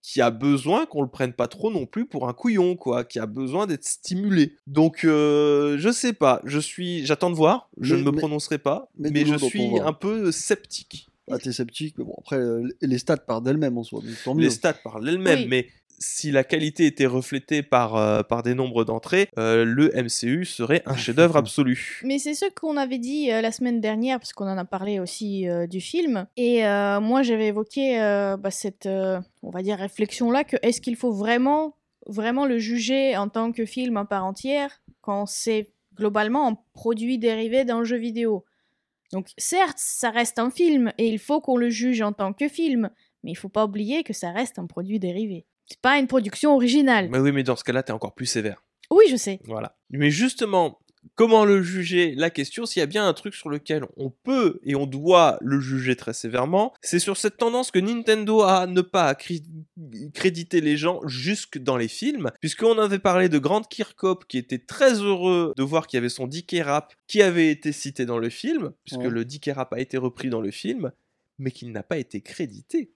qui 0.07 0.21
a 0.21 0.29
besoin 0.29 0.85
qu'on 0.85 1.01
le 1.01 1.07
prenne 1.07 1.33
pas 1.33 1.47
trop 1.47 1.71
non 1.71 1.87
plus 1.87 2.05
pour 2.05 2.29
un 2.29 2.33
couillon, 2.33 2.75
quoi, 2.75 3.03
qui 3.03 3.17
a 3.17 3.25
besoin 3.25 3.65
d'être 3.65 3.85
stimulé. 3.85 4.53
Donc, 4.67 5.03
euh, 5.03 5.77
je 5.79 5.89
sais 5.91 6.13
pas, 6.13 6.41
je 6.45 6.59
suis, 6.59 7.03
j'attends 7.07 7.31
de 7.31 7.35
voir, 7.35 7.69
je 7.81 7.95
Mais- 7.95 8.01
ne 8.01 8.05
me 8.05 8.11
mais- 8.11 8.17
prononcerai 8.19 8.59
pas, 8.59 8.87
mais 8.99 9.25
je 9.25 9.35
suis 9.35 9.79
un 9.79 9.93
peu 9.93 10.31
sceptique. 10.31 11.07
Ah, 11.31 11.39
t'es 11.39 11.51
sceptique, 11.51 11.95
mais 11.97 12.03
bon, 12.03 12.13
après, 12.19 12.35
euh, 12.37 12.61
les 12.81 12.99
stats 12.99 13.17
parlent 13.17 13.43
d'elles-mêmes 13.43 13.79
en 13.79 13.83
soi, 13.83 14.01
donc 14.01 14.11
tant 14.23 14.35
mieux. 14.35 14.43
Les 14.43 14.51
stats 14.51 14.73
parlent 14.75 15.03
d'elles-mêmes, 15.03 15.39
Oui. 15.39 15.47
mais 15.47 15.67
si 15.99 16.31
la 16.31 16.43
qualité 16.43 16.85
était 16.85 17.05
reflétée 17.05 17.63
par, 17.63 17.95
euh, 17.95 18.21
par 18.23 18.43
des 18.43 18.53
nombres 18.53 18.83
d'entrées, 18.83 19.29
euh, 19.37 19.65
le 19.65 19.91
MCU 19.95 20.45
serait 20.45 20.83
un 20.85 20.95
chef-d'œuvre 20.95 21.37
absolu. 21.37 22.01
Mais 22.03 22.19
c'est 22.19 22.33
ce 22.33 22.45
qu'on 22.49 22.77
avait 22.77 22.97
dit 22.97 23.31
euh, 23.31 23.41
la 23.41 23.51
semaine 23.51 23.81
dernière, 23.81 24.19
parce 24.19 24.33
qu'on 24.33 24.47
en 24.47 24.57
a 24.57 24.65
parlé 24.65 24.99
aussi 24.99 25.47
euh, 25.47 25.67
du 25.67 25.81
film. 25.81 26.27
Et 26.37 26.65
euh, 26.65 26.99
moi, 26.99 27.23
j'avais 27.23 27.47
évoqué 27.47 28.01
euh, 28.01 28.37
bah, 28.37 28.51
cette, 28.51 28.85
euh, 28.85 29.19
on 29.43 29.49
va 29.49 29.61
dire, 29.61 29.77
réflexion-là 29.77 30.43
que 30.43 30.57
est-ce 30.61 30.81
qu'il 30.81 30.95
faut 30.95 31.11
vraiment, 31.11 31.75
vraiment 32.07 32.45
le 32.45 32.57
juger 32.57 33.17
en 33.17 33.29
tant 33.29 33.51
que 33.51 33.65
film 33.65 33.97
à 33.97 34.05
part 34.05 34.25
entière 34.25 34.81
quand 35.01 35.25
c'est 35.25 35.71
globalement 35.95 36.49
un 36.49 36.57
produit 36.73 37.17
dérivé 37.17 37.65
d'un 37.65 37.83
jeu 37.83 37.97
vidéo? 37.97 38.45
Donc, 39.11 39.29
certes, 39.37 39.77
ça 39.77 40.09
reste 40.09 40.39
un 40.39 40.49
film 40.49 40.91
et 40.97 41.07
il 41.07 41.19
faut 41.19 41.39
qu'on 41.39 41.57
le 41.57 41.69
juge 41.69 42.01
en 42.01 42.11
tant 42.11 42.33
que 42.33 42.47
film, 42.47 42.89
mais 43.23 43.31
il 43.31 43.35
faut 43.35 43.49
pas 43.49 43.65
oublier 43.65 44.03
que 44.03 44.13
ça 44.13 44.31
reste 44.31 44.59
un 44.59 44.65
produit 44.65 44.99
dérivé. 44.99 45.45
C'est 45.67 45.79
pas 45.81 45.97
une 45.99 46.07
production 46.07 46.53
originale. 46.55 47.09
Mais 47.09 47.19
oui, 47.19 47.31
mais 47.31 47.43
dans 47.43 47.55
ce 47.55 47.63
cas-là, 47.63 47.83
t'es 47.83 47.91
encore 47.93 48.13
plus 48.15 48.25
sévère. 48.27 48.63
Oui, 48.91 49.05
je 49.09 49.15
sais. 49.15 49.39
Voilà. 49.45 49.75
Mais 49.89 50.11
justement, 50.11 50.79
comment 51.15 51.43
le 51.43 51.63
juger? 51.63 52.13
La 52.15 52.29
question, 52.29 52.67
s'il 52.67 52.81
y 52.81 52.83
a 52.83 52.87
bien 52.87 53.07
un 53.07 53.13
truc 53.13 53.33
sur 53.33 53.49
lequel 53.49 53.83
on 53.97 54.11
peut 54.11 54.59
et 54.63 54.75
on 54.75 54.85
doit 54.85 55.37
le 55.41 55.59
juger 55.59 55.95
très 55.95 56.13
sévèrement, 56.13 56.71
c'est 56.81 56.99
sur 56.99 57.17
cette 57.17 57.37
tendance 57.37 57.71
que 57.71 57.79
Nintendo 57.79 58.41
a 58.41 58.57
à 58.59 58.67
ne 58.67 58.81
pas 58.81 59.15
cré- 59.15 59.41
créditer 60.13 60.61
les 60.61 60.77
gens 60.77 61.01
jusque 61.07 61.57
dans 61.57 61.77
les 61.77 61.87
films, 61.87 62.31
puisqu'on 62.41 62.77
avait 62.77 62.99
parlé 62.99 63.27
de 63.29 63.39
Grant 63.39 63.61
Kirkhope 63.63 64.25
qui 64.27 64.37
était 64.37 64.59
très 64.59 64.93
heureux 65.01 65.53
de 65.57 65.63
voir 65.63 65.87
qu'il 65.87 65.97
y 65.97 65.99
avait 65.99 66.09
son 66.09 66.27
Dick 66.27 66.55
Rap 66.63 66.93
qui 67.07 67.21
avait 67.23 67.49
été 67.49 67.71
cité 67.71 68.05
dans 68.05 68.19
le 68.19 68.29
film, 68.29 68.71
puisque 68.83 69.01
Ouais. 69.01 69.09
le 69.09 69.25
Dick 69.25 69.49
Rap 69.53 69.73
a 69.73 69.79
été 69.79 69.97
repris 69.97 70.29
dans 70.29 70.41
le 70.41 70.51
film, 70.51 70.91
mais 71.39 71.49
qu'il 71.51 71.71
n'a 71.71 71.83
pas 71.83 71.97
été 71.97 72.21
crédité. 72.21 72.91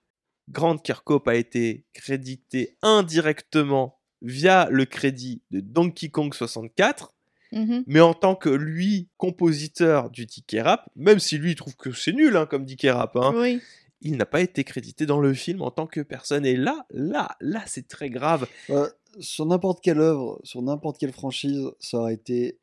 Grant 0.50 0.78
Kirkhope 0.78 1.28
a 1.28 1.36
été 1.36 1.86
crédité 1.94 2.78
indirectement 2.82 4.00
via 4.22 4.68
le 4.70 4.86
crédit 4.86 5.42
de 5.52 5.60
Donkey 5.62 6.10
Kong 6.10 6.34
64, 6.34 7.14
Mhm. 7.52 7.84
mais 7.88 8.00
en 8.00 8.14
tant 8.14 8.36
que 8.36 8.50
lui, 8.50 9.08
compositeur 9.18 10.10
du 10.12 10.28
ticket 10.28 10.62
rap, 10.62 10.88
même 10.96 11.18
si 11.20 11.38
lui 11.40 11.52
il 11.52 11.56
trouve 11.56 11.76
que 11.76 11.92
c'est 11.92 12.12
nul 12.14 12.38
hein, 12.38 12.46
comme 12.46 12.64
ticket 12.66 12.92
rap, 12.92 13.16
hein, 13.16 13.32
Oui. 13.36 13.60
il 14.02 14.18
n'a 14.18 14.26
pas 14.28 14.42
été 14.42 14.64
crédité 14.64 15.06
dans 15.08 15.20
le 15.20 15.34
film 15.34 15.62
en 15.64 15.72
tant 15.72 15.88
que 15.88 16.02
personne. 16.02 16.46
Et 16.46 16.56
là, 16.56 16.86
là, 16.92 17.36
là, 17.42 17.64
c'est 17.66 17.88
très 17.88 18.10
grave. 18.12 18.48
Euh, 18.70 18.88
sur 19.20 19.46
n'importe 19.48 19.82
quelle 19.84 20.00
œuvre, 20.00 20.40
sur 20.44 20.62
n'importe 20.62 21.00
quelle 21.00 21.12
franchise, 21.12 21.64
ça 21.80 21.98
aurait 21.98 22.14
été 22.14 22.60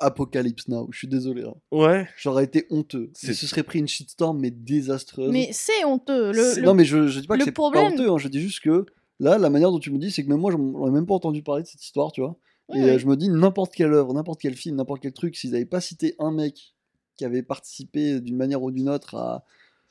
Apocalypse 0.00 0.68
Now. 0.68 0.88
Je 0.92 0.98
suis 0.98 1.08
désolé. 1.08 1.42
hein. 1.44 1.54
Ouais. 1.72 2.08
Ça 2.16 2.30
aurait 2.30 2.44
été 2.44 2.66
honteux. 2.70 3.10
Se 3.14 3.32
serait 3.34 3.62
pris 3.62 3.78
une 3.80 3.88
shitstorm, 3.88 4.38
mais 4.38 4.50
désastreuse. 4.50 5.30
Mais 5.32 5.50
c'est 5.52 5.84
honteux. 5.84 6.32
Le, 6.32 6.62
Non, 6.62 6.74
mais 6.74 6.84
je, 6.84 7.06
je 7.08 7.20
dis 7.20 7.26
pas 7.26 7.34
que 7.34 7.40
le 7.40 7.44
c'est 7.46 7.52
problème- 7.52 7.82
pas 7.88 7.92
honteux. 8.02 8.10
hein, 8.10 8.18
Je 8.18 8.28
dis 8.28 8.40
juste 8.40 8.60
que 8.60 8.86
là, 9.20 9.38
la 9.38 9.50
manière 9.50 9.70
dont 9.70 9.78
tu 9.78 9.90
me 9.90 9.98
dis, 9.98 10.10
c'est 10.10 10.22
que 10.24 10.28
même 10.28 10.38
moi, 10.40 10.52
j'en 10.52 10.86
ai 10.86 10.90
même 10.90 11.06
pas 11.06 11.14
entendu 11.14 11.42
parler 11.42 11.62
de 11.62 11.68
cette 11.68 11.82
histoire, 11.84 12.12
tu 12.12 12.20
vois. 12.20 12.36
Ouais, 12.68 12.78
Et 12.78 12.84
ouais. 12.84 12.90
euh, 12.90 12.98
je 12.98 13.06
me 13.06 13.16
dis, 13.16 13.28
n'importe 13.28 13.72
quelle 13.74 13.92
œuvre, 13.92 14.12
n'importe 14.14 14.40
quel 14.40 14.54
film, 14.54 14.76
n'importe 14.76 15.00
quel 15.02 15.12
truc, 15.12 15.36
s'ils 15.36 15.52
n'avaient 15.52 15.64
pas 15.64 15.80
cité 15.80 16.14
un 16.18 16.30
mec 16.30 16.74
qui 17.16 17.24
avait 17.24 17.42
participé 17.42 18.20
d'une 18.20 18.36
manière 18.36 18.62
ou 18.62 18.70
d'une 18.70 18.88
autre 18.88 19.14
à. 19.16 19.44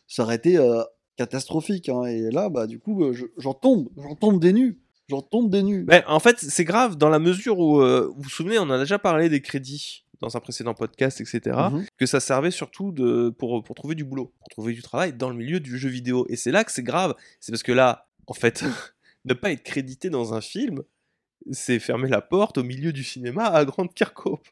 Ça 0.07 0.23
aurait 0.23 0.35
été 0.35 0.57
euh, 0.57 0.83
catastrophique. 1.17 1.89
hein. 1.89 2.03
Et 2.05 2.29
là, 2.31 2.49
bah, 2.49 2.67
du 2.67 2.79
coup, 2.79 3.03
euh, 3.03 3.13
je- 3.13 3.25
j'en 3.37 3.53
tombe. 3.53 3.89
J'en 3.97 4.15
tombe 4.15 4.39
des 4.39 4.53
nues. 4.53 4.79
J'en 5.09 5.21
tombe 5.21 5.49
des 5.49 5.63
nues. 5.63 5.85
Mais 5.87 6.03
en 6.07 6.19
fait, 6.19 6.37
c'est 6.39 6.65
grave 6.65 6.97
dans 6.97 7.09
la 7.09 7.19
mesure 7.19 7.59
où, 7.59 7.81
euh, 7.81 8.11
vous 8.15 8.23
vous 8.23 8.29
souvenez, 8.29 8.59
on 8.59 8.63
en 8.63 8.71
a 8.71 8.79
déjà 8.79 8.99
parlé 8.99 9.29
des 9.29 9.41
crédits 9.41 10.03
dans 10.19 10.35
un 10.35 10.39
précédent 10.39 10.73
podcast, 10.73 11.21
etc., 11.21 11.39
Mhm. 11.71 11.85
que 11.97 12.05
ça 12.05 12.19
servait 12.19 12.51
surtout 12.51 12.91
de, 12.91 13.29
pour, 13.37 13.63
pour 13.63 13.75
trouver 13.75 13.95
du 13.95 14.03
boulot, 14.03 14.33
pour 14.39 14.49
trouver 14.49 14.73
du 14.73 14.81
travail 14.81 15.13
dans 15.13 15.29
le 15.29 15.35
milieu 15.35 15.59
du 15.59 15.77
jeu 15.77 15.89
vidéo. 15.89 16.25
Et 16.29 16.35
c'est 16.35 16.51
là 16.51 16.63
que 16.63 16.71
c'est 16.71 16.83
grave. 16.83 17.13
C'est 17.39 17.51
parce 17.51 17.63
que 17.63 17.71
là, 17.71 18.07
en 18.25 18.33
fait, 18.33 18.63
ne 19.25 19.33
pas 19.33 19.51
être 19.51 19.63
crédité 19.63 20.09
dans 20.09 20.33
un 20.33 20.41
film, 20.41 20.81
c'est 21.51 21.79
fermer 21.79 22.09
la 22.09 22.21
porte 22.21 22.57
au 22.57 22.63
milieu 22.63 22.91
du 22.91 23.03
cinéma 23.03 23.45
à 23.45 23.63
Grande 23.63 23.93
Kirkhope. 23.93 24.45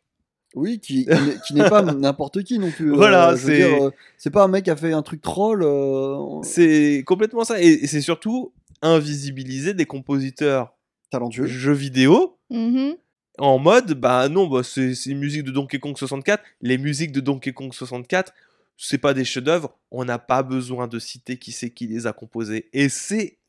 Oui, 0.54 0.80
qui, 0.80 1.06
qui 1.48 1.54
n'est- 1.54 1.68
pas 1.70 1.82
n'importe 1.94 2.44
qui 2.44 2.60
non 2.60 2.72
plus. 2.72 2.94
euh, 2.94 2.96
Voilà, 2.96 3.36
c'est- 3.36 3.64
euh, 3.64 3.90
c'est 4.18 4.30
pas 4.30 4.44
un 4.44 4.48
mec 4.48 4.64
qui 4.66 4.70
a 4.70 4.76
fait 4.78 4.94
un 4.94 5.02
truc 5.02 5.22
troll. 5.22 5.64
euh, 5.64 6.16
C'est 6.44 7.04
complètement 7.06 7.44
ça. 7.44 7.62
Et, 7.62 7.68
et 7.84 7.88
c'est 7.88 8.00
surtout 8.02 8.54
invisibiliser 8.86 9.74
des 9.74 9.86
compositeurs 9.86 10.74
talentueux. 11.12 11.46
jeux 11.48 11.74
vidéo 11.74 12.38
Mhm. 12.50 12.96
en 13.40 13.58
mode 13.60 13.94
bah 13.94 14.30
non 14.30 14.48
bah 14.48 14.62
c'est 14.64 14.94
c'est 14.96 15.10
une 15.10 15.20
musique 15.20 15.44
de 15.44 15.52
Donkey 15.52 15.80
Kong 15.80 15.98
64 15.98 16.44
les 16.62 16.78
musiques 16.78 17.12
de 17.12 17.20
Donkey 17.22 17.54
Kong 17.54 17.74
64 17.74 18.34
c'est 18.78 18.98
pas 18.98 19.14
des 19.14 19.26
chefs-d'œuvre 19.26 19.78
on 19.92 20.06
n'a 20.06 20.20
pas 20.20 20.44
besoin 20.44 20.88
de 20.88 21.00
citer 21.00 21.38
qui 21.38 21.52
c'est 21.52 21.72
qui 21.72 21.88
les 21.88 22.06
a 22.08 22.14
composés 22.14 22.70
et 22.74 22.88
c'est 22.90 23.40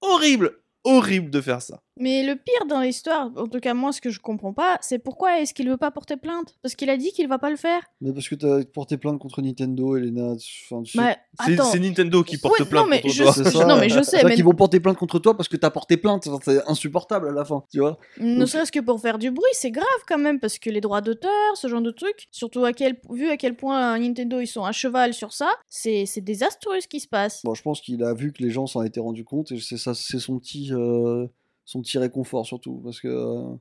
horrible 0.00 0.58
horrible 0.84 1.30
de 1.30 1.40
faire 1.40 1.62
ça 1.62 1.82
Mais 2.00 2.24
le 2.24 2.34
pire 2.34 2.66
dans 2.68 2.80
l'histoire, 2.80 3.30
en 3.36 3.46
tout 3.46 3.60
cas 3.60 3.72
moi 3.72 3.92
ce 3.92 4.00
que 4.00 4.10
je 4.10 4.18
comprends 4.18 4.52
pas, 4.52 4.78
c'est 4.80 4.98
pourquoi 4.98 5.40
est-ce 5.40 5.54
qu'il 5.54 5.68
veut 5.68 5.76
pas 5.76 5.90
porter 5.92 6.16
plainte? 6.16 6.56
Parce 6.62 6.74
qu'il 6.74 6.90
a 6.90 6.96
dit 6.96 7.12
qu'il 7.12 7.28
va 7.28 7.38
pas 7.38 7.50
le 7.50 7.56
faire. 7.56 7.80
Mais 8.00 8.12
parce 8.12 8.28
que 8.28 8.34
t'as 8.34 8.64
porté 8.64 8.96
plainte 8.96 9.18
contre 9.20 9.40
Nintendo, 9.42 9.96
Elena. 9.96 10.32
Enfin, 10.32 10.82
tu 10.82 10.92
sais- 10.92 10.98
Bah, 10.98 11.16
c'est 11.44 11.52
attends. 11.54 11.64
c'est 11.70 11.78
Nintendo 11.78 12.24
qui 12.24 12.36
porte 12.38 12.58
Ouais, 12.58 12.66
plainte 12.66 12.84
non, 12.84 12.90
mais 12.90 13.00
contre 13.00 13.14
je- 13.14 13.22
toi 13.22 13.32
C'est 13.32 13.44
je- 13.44 13.50
ça. 13.50 13.64
non, 13.66 13.76
mais 13.78 13.88
je 13.88 14.02
sais, 14.02 14.24
mais- 14.24 14.34
qu'ils 14.34 14.44
vont 14.44 14.54
porter 14.54 14.80
plainte 14.80 14.96
contre 14.96 15.18
toi 15.20 15.36
parce 15.36 15.48
que 15.48 15.56
t'as 15.56 15.70
porté 15.70 15.96
plainte. 15.96 16.26
Enfin, 16.26 16.38
c'est 16.44 16.68
insupportable 16.68 17.28
à 17.28 17.32
la 17.32 17.44
fin, 17.44 17.62
tu 17.70 17.78
vois. 17.78 17.98
Ne 18.18 18.40
Donc- 18.40 18.48
serait-ce 18.48 18.72
que 18.72 18.80
pour 18.80 19.00
faire 19.00 19.18
du 19.18 19.30
bruit, 19.30 19.44
c'est 19.52 19.70
grave 19.70 19.84
quand 20.08 20.18
même, 20.18 20.40
parce 20.40 20.58
que 20.58 20.70
les 20.70 20.80
droits 20.80 21.00
d'auteur, 21.00 21.30
ce 21.56 21.68
genre 21.68 21.80
de 21.82 21.90
trucs, 21.92 22.26
surtout 22.32 22.64
à 22.64 22.72
quel, 22.72 22.98
vu 23.10 23.28
à 23.28 23.36
quel 23.36 23.54
point 23.56 23.98
Nintendo 24.00 24.40
ils 24.40 24.46
sont 24.48 24.64
à 24.64 24.72
cheval 24.72 25.14
sur 25.14 25.32
ça, 25.32 25.48
c'est 25.68 26.06
c'est 26.06 26.20
désastreux 26.22 26.80
ce 26.80 26.88
qui 26.88 26.98
se 27.00 27.08
passe. 27.08 27.42
Bon, 27.44 27.54
je 27.54 27.62
pense 27.62 27.80
qu'il 27.80 28.02
a 28.02 28.14
vu 28.14 28.32
que 28.32 28.42
les 28.42 28.50
gens 28.50 28.66
s'en 28.66 28.82
étaient 28.82 29.00
rendus 29.00 29.24
compte 29.24 29.52
et 29.52 29.60
c'est 29.60 29.76
ça, 29.78 29.94
c'est 29.94 30.18
son 30.18 30.38
petit, 30.40 30.70
euh, 30.72 31.26
son 31.64 31.80
petit 31.82 31.98
réconfort 31.98 32.46
surtout 32.46 32.80
parce 32.84 33.00
que. 33.00 33.08
euh, 33.08 33.54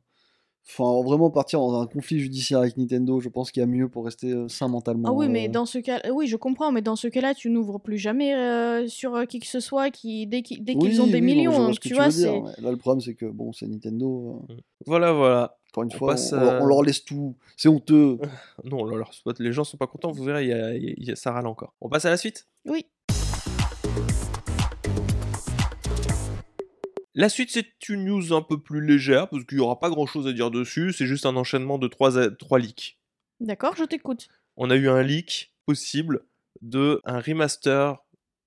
Enfin, 0.65 1.03
vraiment 1.03 1.29
partir 1.29 1.59
dans 1.59 1.81
un 1.81 1.87
conflit 1.87 2.19
judiciaire 2.21 2.59
avec 2.59 2.77
Nintendo, 2.77 3.19
je 3.19 3.27
pense 3.27 3.51
qu'il 3.51 3.59
y 3.59 3.63
a 3.65 3.67
mieux 3.67 3.89
pour 3.89 4.05
rester 4.05 4.31
euh, 4.31 4.47
sain 4.47 4.69
mentalement. 4.69 5.09
Ah 5.09 5.11
oui, 5.11 5.27
mais 5.27 5.49
euh. 5.49 5.51
dans 5.51 5.65
ce 5.65 5.77
cas, 5.77 5.99
oui, 6.09 6.25
je 6.27 6.37
comprends, 6.37 6.71
mais 6.71 6.81
dans 6.81 6.95
ce 6.95 7.09
cas-là, 7.09 7.33
tu 7.35 7.49
n'ouvres 7.49 7.79
plus 7.79 7.97
jamais 7.97 8.33
euh, 8.33 8.87
sur 8.87 9.13
euh, 9.13 9.25
qui 9.25 9.41
que 9.41 9.45
ce 9.45 9.59
soit 9.59 9.89
qui 9.91 10.25
dès 10.25 10.41
qu'ils 10.41 10.63
dès 10.63 10.73
ont 10.77 10.79
des 11.07 11.15
oui, 11.15 11.21
millions, 11.21 11.51
donc 11.67 11.79
que 11.79 11.87
tu 11.89 11.93
vois, 11.95 12.07
dire, 12.07 12.31
mais 12.31 12.61
Là, 12.61 12.71
le 12.71 12.77
problème, 12.77 13.01
c'est 13.01 13.13
que 13.13 13.25
bon, 13.25 13.51
c'est 13.51 13.67
Nintendo. 13.67 14.41
euh, 14.49 14.55
voilà 14.85 15.11
voilà 15.11 15.57
Encore 15.73 15.83
une 15.83 15.91
On 15.93 15.97
fois, 15.97 16.11
passe 16.13 16.31
on, 16.31 16.39
leur- 16.39 16.61
on 16.61 16.65
leur 16.65 16.81
laisse 16.83 17.03
tout. 17.03 17.35
C'est 17.57 17.67
honteux. 17.67 18.19
non 18.63 18.85
leur- 18.85 19.11
les 19.39 19.51
gens 19.51 19.65
sont 19.65 19.75
pas 19.75 19.87
contents 19.87 20.13
vous 20.13 20.23
verrez 20.23 20.45
il 20.45 20.49
y 20.49 20.53
a- 20.53 20.75
il 20.77 20.83
y 20.83 20.87
a- 20.87 20.93
il 20.95 21.03
y 21.09 21.11
a- 21.11 21.17
ça 21.17 21.33
râle 21.33 21.47
encore 21.47 21.73
on 21.81 21.89
passe 21.89 22.05
à 22.05 22.09
la 22.09 22.15
suite? 22.17 22.47
Oui. 22.65 22.85
La 27.15 27.29
suite, 27.29 27.51
c'est 27.51 27.67
une 27.89 28.05
news 28.05 28.33
un 28.33 28.41
peu 28.41 28.59
plus 28.59 28.81
légère, 28.81 29.29
parce 29.29 29.43
qu'il 29.45 29.57
n'y 29.57 29.63
aura 29.63 29.79
pas 29.79 29.89
grand 29.89 30.07
chose 30.07 30.27
à 30.27 30.33
dire 30.33 30.49
dessus, 30.49 30.93
c'est 30.93 31.05
juste 31.05 31.27
un 31.27 31.35
enchaînement 31.35 31.77
de 31.77 31.87
trois, 31.87 32.29
trois 32.31 32.57
leaks. 32.57 32.97
D'accord, 33.39 33.75
je 33.75 33.83
t'écoute. 33.83 34.29
On 34.57 34.71
a 34.71 34.75
eu 34.75 34.89
un 34.89 35.03
leak 35.03 35.53
possible 35.65 36.25
de 36.61 37.01
un 37.05 37.19
remaster 37.19 37.97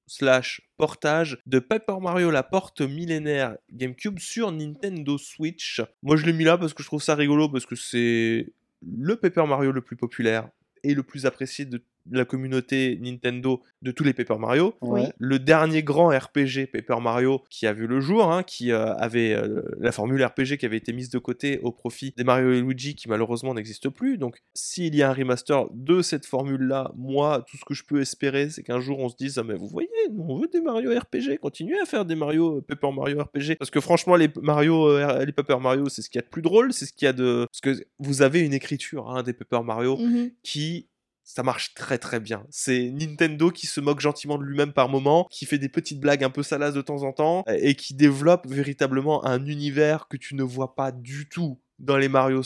slash 0.08 0.62
portage 0.76 1.38
de 1.46 1.58
Paper 1.58 1.98
Mario 2.00 2.30
la 2.30 2.42
porte 2.42 2.80
millénaire 2.80 3.56
GameCube 3.72 4.18
sur 4.18 4.52
Nintendo 4.52 5.18
Switch. 5.18 5.82
Moi 6.02 6.16
je 6.16 6.24
l'ai 6.26 6.32
mis 6.32 6.44
là 6.44 6.56
parce 6.56 6.74
que 6.74 6.82
je 6.82 6.88
trouve 6.88 7.02
ça 7.02 7.14
rigolo 7.14 7.48
parce 7.48 7.66
que 7.66 7.74
c'est 7.74 8.52
le 8.82 9.16
Paper 9.16 9.46
Mario 9.46 9.72
le 9.72 9.80
plus 9.80 9.96
populaire 9.96 10.48
et 10.84 10.94
le 10.94 11.02
plus 11.02 11.26
apprécié 11.26 11.64
de 11.64 11.82
la 12.10 12.24
communauté 12.24 12.98
Nintendo 13.00 13.62
de 13.82 13.90
tous 13.90 14.04
les 14.04 14.12
Paper 14.12 14.36
Mario. 14.38 14.74
Oui. 14.80 15.02
Le 15.18 15.38
dernier 15.38 15.82
grand 15.82 16.08
RPG 16.08 16.66
Paper 16.72 17.00
Mario 17.00 17.42
qui 17.50 17.66
a 17.66 17.72
vu 17.72 17.86
le 17.86 18.00
jour, 18.00 18.30
hein, 18.32 18.42
qui 18.42 18.72
euh, 18.72 18.94
avait 18.94 19.32
euh, 19.32 19.62
la 19.78 19.92
formule 19.92 20.24
RPG 20.24 20.56
qui 20.58 20.66
avait 20.66 20.76
été 20.76 20.92
mise 20.92 21.10
de 21.10 21.18
côté 21.18 21.58
au 21.62 21.72
profit 21.72 22.12
des 22.16 22.24
Mario 22.24 22.52
et 22.52 22.60
Luigi 22.60 22.94
qui 22.94 23.08
malheureusement 23.08 23.54
n'existent 23.54 23.90
plus. 23.90 24.18
Donc 24.18 24.38
s'il 24.54 24.94
y 24.94 25.02
a 25.02 25.10
un 25.10 25.12
remaster 25.12 25.66
de 25.72 26.02
cette 26.02 26.26
formule-là, 26.26 26.92
moi, 26.96 27.44
tout 27.50 27.56
ce 27.56 27.64
que 27.64 27.74
je 27.74 27.84
peux 27.84 28.00
espérer, 28.00 28.50
c'est 28.50 28.62
qu'un 28.62 28.80
jour 28.80 28.98
on 29.00 29.08
se 29.08 29.16
dise, 29.16 29.38
ah 29.38 29.44
mais 29.44 29.54
vous 29.54 29.68
voyez, 29.68 29.88
nous 30.12 30.24
on 30.28 30.38
veut 30.38 30.48
des 30.48 30.60
Mario 30.60 30.90
RPG, 30.98 31.38
continuez 31.40 31.78
à 31.80 31.86
faire 31.86 32.04
des 32.04 32.14
Mario, 32.16 32.58
euh, 32.58 32.60
Paper 32.62 32.92
Mario 32.92 33.22
RPG. 33.22 33.56
Parce 33.58 33.70
que 33.70 33.80
franchement, 33.80 34.16
les 34.16 34.28
Mario, 34.42 34.88
euh, 34.88 35.24
les 35.24 35.32
Paper 35.32 35.58
Mario, 35.60 35.88
c'est 35.88 36.02
ce 36.02 36.08
qu'il 36.10 36.18
y 36.18 36.22
a 36.22 36.26
de 36.26 36.30
plus 36.30 36.42
drôle, 36.42 36.72
c'est 36.72 36.86
ce 36.86 36.92
qu'il 36.92 37.06
y 37.06 37.08
a 37.08 37.12
de... 37.12 37.46
Parce 37.50 37.60
que 37.60 37.84
vous 37.98 38.22
avez 38.22 38.40
une 38.40 38.54
écriture 38.54 39.10
hein, 39.10 39.22
des 39.22 39.32
Paper 39.32 39.62
Mario 39.64 39.96
Mhm. 39.96 40.30
qui 40.42 40.88
ça 41.26 41.42
marche 41.42 41.74
très 41.74 41.98
très 41.98 42.20
bien. 42.20 42.46
C'est 42.50 42.88
Nintendo 42.90 43.50
qui 43.50 43.66
se 43.66 43.80
moque 43.80 44.00
gentiment 44.00 44.38
de 44.38 44.44
lui-même 44.44 44.72
par 44.72 44.88
moment, 44.88 45.26
qui 45.28 45.44
fait 45.44 45.58
des 45.58 45.68
petites 45.68 46.00
blagues 46.00 46.22
un 46.22 46.30
peu 46.30 46.44
salaces 46.44 46.72
de 46.72 46.80
temps 46.80 47.02
en 47.02 47.12
temps, 47.12 47.42
et 47.48 47.74
qui 47.74 47.94
développe 47.94 48.46
véritablement 48.46 49.26
un 49.26 49.44
univers 49.44 50.06
que 50.06 50.16
tu 50.16 50.36
ne 50.36 50.44
vois 50.44 50.76
pas 50.76 50.92
du 50.92 51.28
tout 51.28 51.60
dans 51.80 51.96
les 51.96 52.08
Mario 52.08 52.42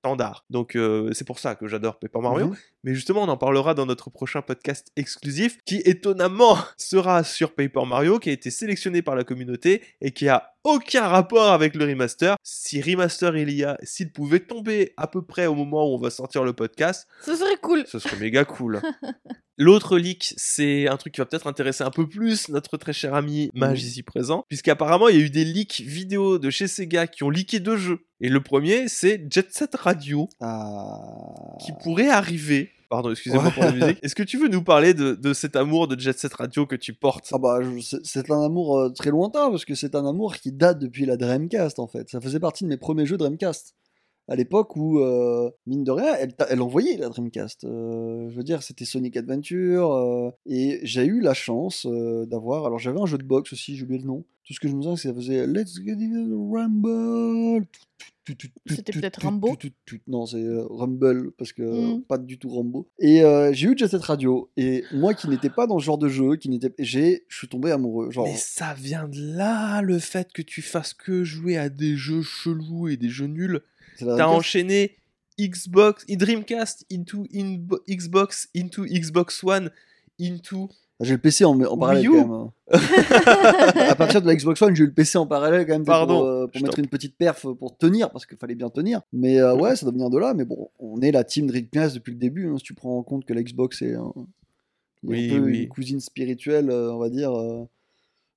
standards. 0.00 0.46
Donc 0.48 0.76
euh, 0.76 1.12
c'est 1.12 1.26
pour 1.26 1.38
ça 1.38 1.54
que 1.54 1.68
j'adore 1.68 1.98
Paper 1.98 2.20
Mario. 2.20 2.54
Mais 2.84 2.94
justement, 2.94 3.22
on 3.22 3.28
en 3.28 3.36
parlera 3.36 3.74
dans 3.74 3.86
notre 3.86 4.10
prochain 4.10 4.42
podcast 4.42 4.88
exclusif, 4.96 5.58
qui 5.64 5.76
étonnamment 5.84 6.58
sera 6.76 7.22
sur 7.24 7.54
Paper 7.54 7.84
Mario, 7.86 8.18
qui 8.18 8.30
a 8.30 8.32
été 8.32 8.50
sélectionné 8.50 9.02
par 9.02 9.14
la 9.16 9.24
communauté 9.24 9.82
et 10.00 10.10
qui 10.10 10.28
a 10.28 10.48
aucun 10.64 11.06
rapport 11.08 11.50
avec 11.52 11.74
le 11.74 11.84
remaster. 11.86 12.36
Si 12.42 12.80
remaster 12.80 13.36
il 13.36 13.52
y 13.52 13.64
a, 13.64 13.76
s'il 13.82 14.12
pouvait 14.12 14.40
tomber 14.40 14.92
à 14.96 15.06
peu 15.08 15.22
près 15.22 15.46
au 15.46 15.54
moment 15.54 15.84
où 15.90 15.94
on 15.94 15.98
va 15.98 16.10
sortir 16.10 16.44
le 16.44 16.52
podcast, 16.52 17.06
Ce 17.24 17.34
serait 17.36 17.56
cool. 17.60 17.84
ce 17.86 17.98
serait 17.98 18.16
méga 18.16 18.44
cool. 18.44 18.80
L'autre 19.58 19.98
leak, 19.98 20.34
c'est 20.38 20.88
un 20.88 20.96
truc 20.96 21.14
qui 21.14 21.20
va 21.20 21.26
peut-être 21.26 21.46
intéresser 21.46 21.84
un 21.84 21.90
peu 21.90 22.08
plus 22.08 22.48
notre 22.48 22.76
très 22.78 22.92
cher 22.92 23.14
ami 23.14 23.50
Mage 23.54 23.82
ici 23.84 24.02
présent, 24.02 24.44
puisqu'apparemment 24.48 25.08
il 25.08 25.16
y 25.16 25.22
a 25.22 25.24
eu 25.26 25.30
des 25.30 25.44
leaks 25.44 25.82
vidéo 25.82 26.38
de 26.38 26.48
chez 26.50 26.66
Sega 26.68 27.06
qui 27.06 27.22
ont 27.22 27.30
leaké 27.30 27.60
deux 27.60 27.76
jeux. 27.76 28.06
Et 28.20 28.28
le 28.28 28.40
premier, 28.40 28.88
c'est 28.88 29.24
Jet 29.30 29.52
Set 29.52 29.74
Radio, 29.74 30.28
Ah. 30.40 30.96
qui 31.64 31.72
pourrait 31.82 32.08
arriver. 32.08 32.71
Pardon, 32.92 33.10
excusez-moi 33.10 33.50
pour 33.52 33.64
la 33.64 33.72
musique. 33.72 33.98
Est-ce 34.02 34.14
que 34.14 34.22
tu 34.22 34.36
veux 34.36 34.48
nous 34.48 34.62
parler 34.62 34.92
de, 34.92 35.14
de 35.14 35.32
cet 35.32 35.56
amour 35.56 35.88
de 35.88 35.98
Jet 35.98 36.18
Set 36.18 36.34
Radio 36.34 36.66
que 36.66 36.76
tu 36.76 36.92
portes? 36.92 37.30
Ah 37.32 37.38
bah, 37.38 37.58
c'est 37.80 38.30
un 38.30 38.42
amour 38.42 38.78
euh, 38.78 38.90
très 38.90 39.08
lointain 39.08 39.48
parce 39.50 39.64
que 39.64 39.74
c'est 39.74 39.94
un 39.94 40.04
amour 40.06 40.36
qui 40.36 40.52
date 40.52 40.78
depuis 40.78 41.06
la 41.06 41.16
Dreamcast 41.16 41.78
en 41.78 41.86
fait. 41.86 42.10
Ça 42.10 42.20
faisait 42.20 42.38
partie 42.38 42.64
de 42.64 42.68
mes 42.68 42.76
premiers 42.76 43.06
jeux 43.06 43.16
Dreamcast. 43.16 43.74
À 44.28 44.36
l'époque 44.36 44.76
où, 44.76 45.00
euh, 45.00 45.50
mine 45.66 45.82
de 45.84 45.90
rien, 45.90 46.14
elle, 46.18 46.32
elle 46.48 46.62
envoyait 46.62 46.96
la 46.96 47.08
Dreamcast. 47.08 47.64
Euh, 47.64 48.28
je 48.30 48.36
veux 48.36 48.44
dire, 48.44 48.62
c'était 48.62 48.84
Sonic 48.84 49.16
Adventure. 49.16 49.92
euh, 49.92 50.30
et 50.46 50.78
j'ai 50.84 51.04
eu 51.04 51.20
la 51.20 51.34
chance 51.34 51.86
euh, 51.90 52.24
d'avoir. 52.26 52.64
Alors 52.66 52.78
j'avais 52.78 53.00
un 53.00 53.06
jeu 53.06 53.18
de 53.18 53.24
boxe 53.24 53.52
aussi, 53.52 53.76
j'ai 53.76 53.82
oublié 53.82 54.00
le 54.00 54.06
nom. 54.06 54.24
Tout 54.44 54.54
ce 54.54 54.60
que 54.60 54.68
je 54.68 54.74
me 54.74 54.82
souviens, 54.82 54.96
c'est 54.96 55.08
que 55.08 55.14
ça 55.14 55.20
faisait 55.20 55.46
Let's 55.46 55.76
get 55.84 55.96
it 55.98 56.12
Rumble. 56.32 57.66
C'était 58.68 58.92
peut-être 58.92 59.22
Rambo 59.22 59.56
Non, 60.06 60.26
c'est 60.26 60.44
Rumble 60.70 61.32
parce 61.32 61.52
que 61.52 61.62
Mm. 61.96 62.02
pas 62.02 62.18
du 62.18 62.38
tout 62.38 62.48
Rambo. 62.48 62.88
Et 63.00 63.22
euh, 63.24 63.52
j'ai 63.52 63.68
eu 63.68 63.76
Jet 63.76 63.88
Set 63.88 64.02
Radio. 64.02 64.50
Et 64.56 64.84
moi 64.92 65.14
qui 65.14 65.28
n'étais 65.28 65.50
pas 65.50 65.66
dans 65.66 65.78
ce 65.80 65.84
genre 65.84 65.98
de 65.98 66.08
jeu, 66.08 66.36
qui 66.36 66.48
n'était, 66.48 66.72
j'ai, 66.78 67.24
je 67.28 67.36
suis 67.38 67.48
tombé 67.48 67.72
amoureux. 67.72 68.10
Genre, 68.12 68.26
Mais 68.26 68.36
ça 68.36 68.74
vient 68.74 69.08
de 69.08 69.18
là, 69.36 69.82
le 69.82 69.98
fait 69.98 70.32
que 70.32 70.42
tu 70.42 70.62
fasses 70.62 70.94
que 70.94 71.24
jouer 71.24 71.56
à 71.56 71.68
des 71.68 71.96
jeux 71.96 72.22
chelous 72.22 72.88
et 72.88 72.96
des 72.96 73.08
jeux 73.08 73.26
nuls. 73.26 73.60
T'as 73.98 74.26
enchaîné 74.26 74.96
Xbox, 75.40 76.04
Dreamcast 76.08 76.84
into 76.92 77.24
Inbo- 77.34 77.80
Xbox, 77.88 78.48
into 78.56 78.84
Xbox 78.84 79.42
One, 79.44 79.70
into. 80.20 80.68
Ah, 81.00 81.04
J'ai 81.04 81.12
le 81.14 81.18
PC 81.18 81.44
en, 81.44 81.58
en 81.60 81.76
parallèle 81.78 82.06
quand 82.06 82.12
même. 82.14 82.30
hein. 82.30 82.52
à 83.88 83.94
partir 83.94 84.22
de 84.22 84.26
la 84.26 84.34
Xbox 84.36 84.60
One, 84.62 84.76
j'ai 84.76 84.84
eu 84.84 84.86
le 84.86 84.92
PC 84.92 85.18
en 85.18 85.26
parallèle 85.26 85.66
quand 85.66 85.72
même 85.72 85.84
Pardon, 85.84 86.18
pour, 86.20 86.26
euh, 86.28 86.46
pour 86.46 86.62
mettre 86.62 86.78
une 86.78 86.86
petite 86.86 87.16
perf 87.16 87.46
pour 87.58 87.76
tenir 87.76 88.10
parce 88.10 88.26
qu'il 88.26 88.36
fallait 88.38 88.54
bien 88.54 88.68
tenir. 88.70 89.00
Mais 89.12 89.40
euh, 89.40 89.54
ouais, 89.56 89.74
ça 89.74 89.84
doit 89.86 89.92
venir 89.92 90.10
de 90.10 90.18
là. 90.18 90.34
Mais 90.34 90.44
bon, 90.44 90.70
on 90.78 91.00
est 91.00 91.10
la 91.10 91.24
team 91.24 91.46
Dreamcast 91.46 91.94
depuis 91.94 92.12
le 92.12 92.18
début. 92.18 92.48
hein, 92.48 92.56
si 92.58 92.62
tu 92.64 92.74
prends 92.74 92.98
en 92.98 93.02
compte 93.02 93.24
que 93.24 93.32
la 93.32 93.42
Xbox 93.42 93.82
est, 93.82 93.94
un, 93.94 94.12
est 94.16 94.22
Oui, 95.02 95.30
un 95.32 95.34
peu 95.36 95.40
oui. 95.46 95.62
une 95.62 95.68
cousine 95.68 96.00
spirituelle, 96.00 96.70
euh, 96.70 96.92
on 96.92 96.98
va 96.98 97.08
dire. 97.08 97.32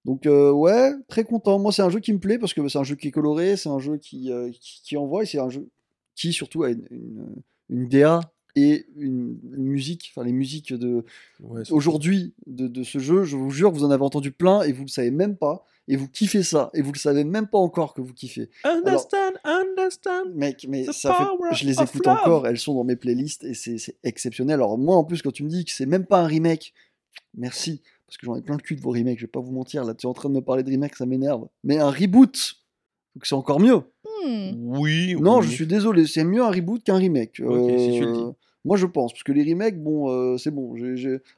Donc 0.05 0.25
euh, 0.27 0.51
ouais, 0.51 0.91
très 1.07 1.23
content. 1.23 1.59
Moi, 1.59 1.71
c'est 1.71 1.81
un 1.81 1.89
jeu 1.89 1.99
qui 1.99 2.13
me 2.13 2.19
plaît 2.19 2.37
parce 2.37 2.53
que 2.53 2.67
c'est 2.67 2.77
un 2.77 2.83
jeu 2.83 2.95
qui 2.95 3.07
est 3.07 3.11
coloré, 3.11 3.57
c'est 3.57 3.69
un 3.69 3.79
jeu 3.79 3.97
qui, 3.97 4.31
euh, 4.31 4.51
qui, 4.51 4.81
qui 4.83 4.97
envoie 4.97 5.23
et 5.23 5.25
c'est 5.25 5.39
un 5.39 5.49
jeu 5.49 5.67
qui 6.15 6.31
surtout 6.31 6.63
a 6.63 6.69
une, 6.69 6.87
une, 6.91 7.35
une 7.69 7.89
DA 7.89 8.21
et 8.55 8.85
une, 8.95 9.37
une 9.53 9.65
musique, 9.65 10.11
enfin 10.11 10.25
les 10.25 10.31
musiques 10.31 10.73
de, 10.73 11.03
Ouais, 11.41 11.63
aujourd'hui 11.71 12.33
de, 12.47 12.67
de 12.67 12.83
ce 12.83 12.99
jeu, 12.99 13.23
je 13.23 13.35
vous 13.35 13.49
jure, 13.49 13.71
vous 13.71 13.83
en 13.83 13.91
avez 13.91 14.03
entendu 14.03 14.31
plein 14.31 14.61
et 14.61 14.71
vous 14.71 14.83
le 14.83 14.89
savez 14.89 15.11
même 15.11 15.35
pas, 15.35 15.65
et 15.87 15.97
vous 15.97 16.07
kiffez 16.07 16.41
ça, 16.41 16.69
et 16.73 16.81
vous 16.81 16.93
le 16.93 16.97
savez 16.97 17.25
même 17.25 17.47
pas 17.47 17.57
encore 17.57 17.93
que 17.93 18.01
vous 18.01 18.13
kiffez. 18.13 18.49
Understand, 18.63 19.33
understand. 19.43 20.33
Mec, 20.33 20.65
mais 20.69 20.85
ça 20.85 21.13
fait, 21.13 21.55
je 21.55 21.65
les 21.65 21.81
écoute 21.81 22.05
love. 22.05 22.17
encore, 22.17 22.47
elles 22.47 22.57
sont 22.57 22.73
dans 22.73 22.85
mes 22.85 22.95
playlists 22.95 23.43
et 23.43 23.53
c'est 23.53 23.77
c'est 23.77 23.97
exceptionnel. 24.03 24.55
Alors 24.55 24.77
moi, 24.77 24.95
en 24.95 25.03
plus, 25.03 25.21
quand 25.21 25.31
tu 25.31 25.43
me 25.43 25.49
dis 25.49 25.65
que 25.65 25.71
c'est 25.71 25.85
même 25.85 26.05
pas 26.05 26.21
un 26.21 26.27
remake, 26.27 26.73
merci, 27.35 27.81
parce 28.07 28.17
que 28.17 28.25
j'en 28.25 28.35
ai 28.35 28.41
plein 28.41 28.55
le 28.55 28.61
cul 28.61 28.75
de 28.75 28.81
vos 28.81 28.91
remakes, 28.91 29.17
je 29.19 29.25
vais 29.25 29.31
pas 29.31 29.39
vous 29.39 29.51
mentir, 29.51 29.83
là 29.83 29.93
tu 29.93 30.05
es 30.05 30.09
en 30.09 30.13
train 30.13 30.29
de 30.29 30.35
me 30.35 30.41
parler 30.41 30.63
de 30.63 30.69
remake, 30.69 30.95
ça 30.95 31.05
m'énerve. 31.05 31.47
Mais 31.63 31.77
un 31.79 31.89
reboot, 31.89 32.55
donc 33.15 33.25
c'est 33.25 33.35
encore 33.35 33.59
mieux. 33.59 33.81
Hmm. 34.25 34.51
Oui. 34.55 35.15
Non, 35.19 35.39
oui. 35.39 35.47
je 35.47 35.51
suis 35.51 35.67
désolé, 35.67 36.05
c'est 36.07 36.23
mieux 36.23 36.41
un 36.43 36.51
reboot 36.51 36.83
qu'un 36.83 36.97
remake. 36.97 37.41
Ok, 37.45 37.71
si 37.79 37.91
tu 37.93 38.01
le 38.01 38.07
Euh, 38.07 38.13
dis. 38.31 38.37
Moi, 38.65 38.77
je 38.77 38.85
pense, 38.87 39.13
parce 39.13 39.23
que 39.23 39.31
les 39.31 39.43
remakes, 39.43 39.81
bon, 39.81 40.09
euh, 40.09 40.37
c'est 40.37 40.51
bon. 40.51 40.73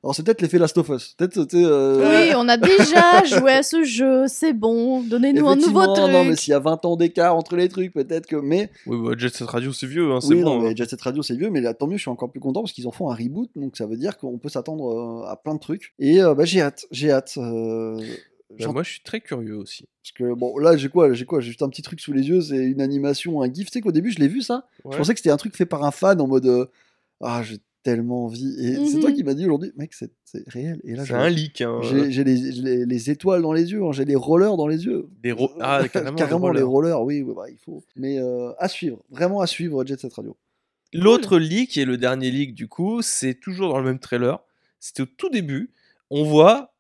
Alors, 0.02 0.16
c'est 0.16 0.24
peut-être 0.24 0.42
l'effet 0.42 0.58
Last 0.58 0.78
of 0.78 0.88
Us. 0.90 1.14
Peut-être, 1.18 1.54
euh, 1.54 2.28
Oui, 2.30 2.34
on 2.38 2.48
a 2.48 2.56
déjà 2.58 3.24
joué 3.26 3.52
à 3.52 3.64
ce 3.64 3.84
jeu, 3.84 4.24
c'est 4.28 4.54
bon. 4.54 5.02
Donnez-nous 5.04 5.48
un 5.48 5.58
nouveau 5.58 5.86
truc. 5.94 6.10
Non, 6.10 6.24
mais 6.24 6.36
s'il 6.38 6.52
y 6.52 6.56
a 6.56 6.60
20 6.60 6.86
ans 6.86 6.96
d'écart 6.96 7.36
entre 7.36 7.56
les 7.58 7.68
trucs, 7.70 7.94
peut-être 7.94 8.26
que. 8.28 8.38
Mais 8.38 8.72
Oui, 8.86 8.98
bah, 9.04 9.14
Jet 9.18 9.36
Set 9.36 9.48
Radio, 9.48 9.74
c'est 9.74 9.88
vieux, 9.88 10.12
hein, 10.12 10.22
c'est 10.22 10.34
oui, 10.36 10.42
bon. 10.42 10.56
non, 10.56 10.60
hein. 10.62 10.70
mais 10.70 10.76
Jet 10.76 10.90
Set 10.90 11.02
Radio, 11.02 11.22
c'est 11.22 11.36
vieux, 11.36 11.50
mais 11.50 11.62
là, 11.62 11.74
tant 11.74 11.86
mieux, 11.88 11.98
je 11.98 12.02
suis 12.02 12.10
encore 12.10 12.32
plus 12.32 12.40
content 12.40 12.62
parce 12.62 12.72
qu'ils 12.72 12.88
en 12.88 12.92
font 12.92 13.10
un 13.12 13.16
reboot, 13.16 13.50
donc 13.58 13.76
ça 13.78 13.86
veut 13.86 13.98
dire 13.98 14.18
qu'on 14.18 14.38
peut 14.38 14.50
s'attendre 14.50 14.90
euh, 15.26 15.30
à 15.30 15.36
plein 15.36 15.54
de 15.56 15.60
trucs. 15.60 15.94
Et 16.00 16.22
euh, 16.22 16.34
bah, 16.34 16.46
j'ai 16.46 16.62
hâte, 16.62 16.86
j'ai 16.92 17.12
hâte. 17.12 17.34
euh, 17.38 18.00
Bah, 18.58 18.72
moi, 18.72 18.84
je 18.84 18.92
suis 18.92 19.02
très 19.02 19.20
curieux 19.20 19.58
aussi. 19.58 19.86
Parce 20.02 20.14
que 20.14 20.34
bon, 20.34 20.58
là, 20.58 20.78
j'ai 20.78 20.88
quoi 20.88 21.12
J'ai 21.14 21.26
quoi 21.26 21.42
J'ai 21.42 21.48
juste 21.48 21.62
un 21.64 21.68
petit 21.70 21.82
truc 21.82 22.00
sous 22.00 22.14
les 22.14 22.30
yeux, 22.30 22.40
c'est 22.40 22.56
une 22.56 22.80
animation, 22.80 23.42
un 23.42 23.52
gif. 23.54 23.68
Tu 23.68 23.74
sais 23.74 23.82
qu'au 23.82 23.92
début, 23.92 24.10
je 24.12 24.20
l'ai 24.20 24.30
vu 24.30 24.42
ça? 24.42 24.66
Je 24.90 24.96
pensais 24.98 25.14
que 25.14 25.20
c'était 25.20 25.32
un 25.32 25.38
truc 25.38 25.54
fait 25.58 25.66
par 25.66 25.84
un 25.84 25.92
fan 25.92 26.22
en 26.22 26.28
mode 26.28 26.46
euh, 26.46 26.66
Ah, 27.22 27.42
j'ai 27.44 27.58
tellement 27.84 28.26
envie. 28.26 28.56
Et 28.60 28.86
c'est 28.88 29.00
toi 29.00 29.12
qui 29.12 29.24
m'as 29.24 29.34
dit 29.34 29.46
aujourd'hui, 29.46 29.72
mec, 29.78 29.94
c'est 29.94 30.12
c'est 30.26 30.44
réel. 30.50 30.80
Et 30.84 30.94
là, 30.96 31.04
C'est 31.04 31.10
j'ai- 31.10 31.14
un 31.16 31.30
leak. 31.30 31.62
Hein. 31.62 31.80
j'ai 31.84 32.12
j'ai 32.12 32.24
les, 32.24 32.36
les- 32.36 32.86
les 32.86 33.10
étoiles 33.10 33.42
dans 33.42 33.54
les 33.54 33.72
yeux, 33.72 33.84
hein, 33.84 33.92
j'ai 33.94 34.04
les 34.06 34.16
rollers 34.16 34.58
dans 34.58 34.68
les 34.68 34.86
yeux. 34.86 35.08
Des 35.24 35.32
ro- 35.32 35.52
Ah, 35.62 35.82
carrément, 35.94 36.18
des 36.52 36.58
les 36.60 36.64
rollers. 36.64 36.68
rollers, 36.68 37.02
oui, 37.04 37.22
oui, 37.22 37.34
bah, 37.36 37.46
il 37.50 37.58
faut. 37.58 37.84
Mais 37.96 38.20
euh, 38.20 38.52
à 38.60 38.68
suivre, 38.68 39.02
vraiment 39.10 39.40
à 39.42 39.48
suivre 39.48 39.86
Jet 39.86 40.00
Set 40.00 40.14
Radio. 40.14 40.36
L'autre 40.94 41.38
leak 41.38 41.78
et 41.78 41.86
le 41.86 41.98
dernier 41.98 42.30
leak 42.32 42.54
du 42.56 42.68
coup, 42.68 43.02
c'est 43.02 43.36
toujours 43.36 43.70
dans 43.70 43.80
le 43.80 43.86
même 43.86 44.00
trailer. 44.00 44.40
C'était 44.80 45.04
au 45.04 45.06
tout 45.06 45.30
début. 45.30 45.72
On 46.10 46.24
voit 46.24 46.74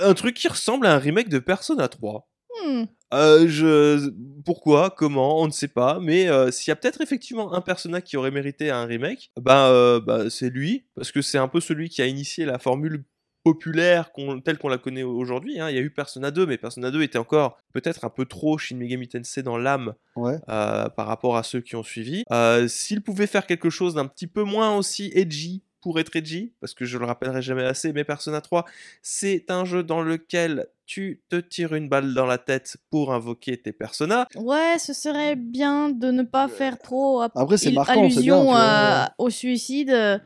un 0.00 0.14
truc 0.14 0.34
qui 0.36 0.48
ressemble 0.48 0.86
à 0.86 0.94
un 0.94 0.98
remake 0.98 1.28
de 1.28 1.38
Persona 1.38 1.88
3. 1.88 2.28
Hmm. 2.64 2.84
Euh, 3.14 3.46
je... 3.48 4.10
Pourquoi 4.44 4.90
Comment 4.90 5.40
On 5.42 5.46
ne 5.46 5.52
sait 5.52 5.68
pas. 5.68 5.98
Mais 6.00 6.28
euh, 6.28 6.50
s'il 6.50 6.70
y 6.70 6.72
a 6.72 6.76
peut-être 6.76 7.00
effectivement 7.00 7.52
un 7.54 7.60
Persona 7.60 8.00
qui 8.00 8.16
aurait 8.16 8.30
mérité 8.30 8.70
un 8.70 8.84
remake, 8.84 9.30
bah, 9.40 9.68
euh, 9.70 10.00
bah, 10.00 10.28
c'est 10.30 10.50
lui. 10.50 10.84
Parce 10.94 11.12
que 11.12 11.22
c'est 11.22 11.38
un 11.38 11.48
peu 11.48 11.60
celui 11.60 11.88
qui 11.88 12.02
a 12.02 12.06
initié 12.06 12.44
la 12.44 12.58
formule 12.58 13.04
populaire 13.44 14.10
qu'on- 14.10 14.40
telle 14.40 14.58
qu'on 14.58 14.68
la 14.68 14.78
connaît 14.78 15.04
aujourd'hui. 15.04 15.60
hein. 15.60 15.70
Il 15.70 15.76
y 15.76 15.78
a 15.78 15.82
eu 15.82 15.90
Persona 15.90 16.32
2, 16.32 16.46
mais 16.46 16.58
Persona 16.58 16.90
2 16.90 17.02
était 17.02 17.18
encore 17.18 17.58
peut-être 17.72 18.04
un 18.04 18.10
peu 18.10 18.24
trop 18.24 18.58
Shin 18.58 18.76
Megami 18.76 19.06
Tensei 19.06 19.42
dans 19.44 19.56
l'âme 19.56 19.94
Ouais. 20.16 20.38
par 20.48 21.06
rapport 21.06 21.36
à 21.36 21.44
ceux 21.44 21.60
qui 21.60 21.76
ont 21.76 21.84
suivi. 21.84 22.24
S'il 22.66 23.02
pouvait 23.02 23.28
faire 23.28 23.46
quelque 23.46 23.70
chose 23.70 23.94
d'un 23.94 24.06
petit 24.06 24.26
peu 24.26 24.42
moins 24.42 24.76
aussi 24.76 25.12
edgy 25.14 25.62
pour 25.86 26.00
être 26.00 26.16
edgy, 26.16 26.52
parce 26.58 26.74
que 26.74 26.84
je 26.84 26.98
le 26.98 27.04
rappellerai 27.04 27.42
jamais 27.42 27.62
assez, 27.62 27.92
mais 27.92 28.02
Persona 28.02 28.40
3, 28.40 28.64
c'est 29.02 29.52
un 29.52 29.64
jeu 29.64 29.84
dans 29.84 30.02
lequel 30.02 30.66
tu 30.84 31.22
te 31.28 31.36
tires 31.36 31.74
une 31.76 31.88
balle 31.88 32.12
dans 32.12 32.26
la 32.26 32.38
tête 32.38 32.76
pour 32.90 33.14
invoquer 33.14 33.56
tes 33.56 33.70
personnages. 33.70 34.26
Ouais, 34.34 34.80
ce 34.80 34.92
serait 34.92 35.36
bien 35.36 35.90
de 35.90 36.10
ne 36.10 36.24
pas 36.24 36.48
faire 36.48 36.80
trop 36.80 37.20
ap- 37.20 37.30
Après, 37.36 37.56
c'est 37.56 37.68
il- 37.68 37.76
marquant, 37.76 37.94
c'est 38.10 38.16
allusion 38.16 38.42
bien, 38.46 38.56
à- 38.56 39.14
au 39.18 39.30
suicide. 39.30 40.20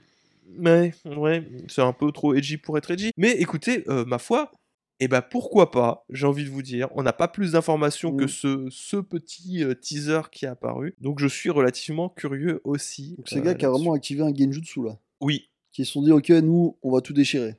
Mais 0.47 0.93
ouais, 1.05 1.47
c'est 1.69 1.83
un 1.83 1.93
peu 1.93 2.11
trop 2.11 2.33
edgy 2.33 2.57
pour 2.57 2.79
être 2.79 2.91
edgy. 2.91 3.11
Mais 3.19 3.33
écoutez, 3.33 3.85
euh, 3.91 4.07
ma 4.07 4.17
foi, 4.19 4.51
eh 4.99 5.09
ben 5.09 5.21
pourquoi 5.23 5.71
pas, 5.71 6.05
j'ai 6.11 6.27
envie 6.27 6.45
de 6.45 6.51
vous 6.51 6.63
dire. 6.63 6.89
On 6.95 7.03
n'a 7.03 7.13
pas 7.13 7.29
plus 7.29 7.53
d'informations 7.53 8.15
que 8.17 8.25
Mm. 8.25 8.29
ce, 8.29 8.67
ce 8.71 8.97
petit 8.97 9.63
euh, 9.65 9.75
teaser 9.75 10.23
qui 10.33 10.45
est 10.47 10.49
apparu. 10.49 10.95
Donc 11.01 11.21
je 11.21 11.27
suis 11.27 11.51
relativement 11.51 12.09
curieux 12.09 12.61
aussi. 12.65 13.15
Donc, 13.17 13.29
c'est 13.29 13.39
euh, 13.39 13.43
gars 13.43 13.55
qui 13.55 13.65
a 13.67 13.71
vraiment 13.71 13.93
activé 13.93 14.23
un 14.23 14.35
genjutsu 14.35 14.85
là. 14.85 14.97
Oui, 15.23 15.50
Qui 15.73 15.85
se 15.85 15.93
sont 15.93 16.03
dit, 16.03 16.13
ok, 16.13 16.29
nous, 16.31 16.77
on 16.83 16.91
va 16.93 17.01
tout 17.01 17.13
déchirer. 17.13 17.57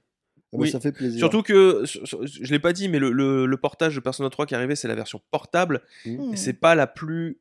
Ah 0.53 0.57
bah, 0.57 0.57
Oui. 0.63 0.71
ça 0.71 0.79
fait 0.81 0.91
plaisir. 0.91 1.19
Surtout 1.19 1.43
que, 1.43 1.83
je 1.85 2.51
l'ai 2.51 2.59
pas 2.59 2.73
dit, 2.73 2.89
mais 2.89 2.99
le, 2.99 3.11
le- 3.11 3.45
le 3.45 3.57
portage 3.57 3.95
de 3.95 3.99
Persona 4.01 4.29
3 4.29 4.45
qui 4.45 4.53
est 4.53 4.57
arrivé, 4.57 4.75
c'est 4.75 4.87
la 4.89 4.95
version 4.95 5.21
portable. 5.31 5.81
Hmm. 6.05 6.33
Et 6.33 6.35
c'est 6.35 6.51
pas 6.53 6.75
la 6.75 6.87
plus, 6.87 7.39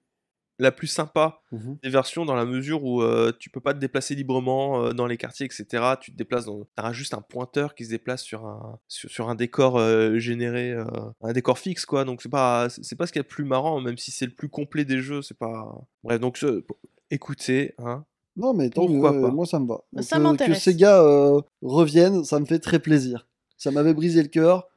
la 0.61 0.71
plus 0.71 0.87
sympa 0.87 1.41
Mhm. 1.53 1.79
des 1.83 1.89
versions 1.91 2.25
dans 2.25 2.35
la 2.37 2.45
mesure 2.45 2.85
où 2.85 3.03
euh, 3.03 3.33
tu 3.37 3.51
peux 3.51 3.61
pas 3.61 3.75
te 3.75 3.79
déplacer 3.81 4.15
librement 4.15 4.85
euh, 4.85 4.93
dans 4.93 5.07
les 5.09 5.17
quartiers, 5.17 5.47
etc. 5.47 5.67
Tu 6.01 6.13
te 6.13 6.17
déplaces 6.17 6.45
dans. 6.45 6.65
T'as 6.77 6.93
juste 6.93 7.15
un 7.15 7.23
pointeur 7.23 7.75
qui 7.75 7.85
se 7.87 7.91
déplace 7.91 8.23
sur 8.23 8.47
un, 8.47 8.79
sur, 8.87 9.11
sur 9.11 9.29
un 9.29 9.35
décor 9.35 9.77
euh, 9.79 10.19
généré, 10.19 10.71
euh, 10.71 10.85
un 11.23 11.33
décor 11.33 11.59
fixe, 11.59 11.87
quoi. 11.87 12.05
Donc 12.05 12.23
c'est 12.23 12.29
pas, 12.29 12.69
c'est 12.71 12.95
pas 12.95 13.07
ce 13.09 13.13
qu'il 13.13 13.19
y 13.19 13.25
a 13.25 13.25
de 13.25 13.29
plus 13.29 13.45
marrant, 13.45 13.81
même 13.81 13.97
si 13.99 14.13
c'est 14.13 14.27
le 14.27 14.33
plus 14.35 14.49
complet 14.51 14.85
des 14.85 15.01
jeux. 15.01 15.23
C'est 15.23 15.37
pas. 15.39 15.75
Bref, 16.05 16.21
donc 16.21 16.37
ce- 16.37 16.63
écoutez, 17.11 17.75
hein. 17.79 18.05
Non, 18.37 18.55
mais 18.55 18.71
tant 18.71 18.87
Pourquoi 18.87 19.13
mieux, 19.13 19.23
pas 19.23 19.31
moi 19.31 19.45
ça 19.47 19.59
me 19.59 19.67
va. 19.67 19.77
Bah, 19.93 20.01
Donc, 20.01 20.05
ça 20.05 20.17
euh, 20.17 20.19
que 20.19 20.23
m'intéresse. 20.25 20.63
ces 20.63 20.75
gars 20.75 21.03
euh, 21.03 21.41
reviennent, 21.63 22.25
ça 22.25 22.39
me 22.41 22.45
fait 22.47 22.59
très 22.61 22.79
plaisir. 22.79 23.29
Ça 23.57 23.71
m'avait 23.71 23.93
brisé 23.95 24.23
le 24.23 24.29
cœur. 24.29 24.69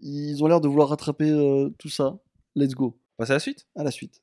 Ils 0.00 0.42
ont 0.44 0.46
l'air 0.46 0.60
de 0.60 0.68
vouloir 0.68 0.88
rattraper 0.90 1.30
euh, 1.30 1.70
tout 1.78 1.88
ça. 1.88 2.18
Let's 2.54 2.74
go. 2.74 2.98
Passer 3.16 3.32
à 3.32 3.34
la 3.34 3.40
suite. 3.40 3.66
À 3.76 3.82
la 3.82 3.90
suite. 3.90 4.20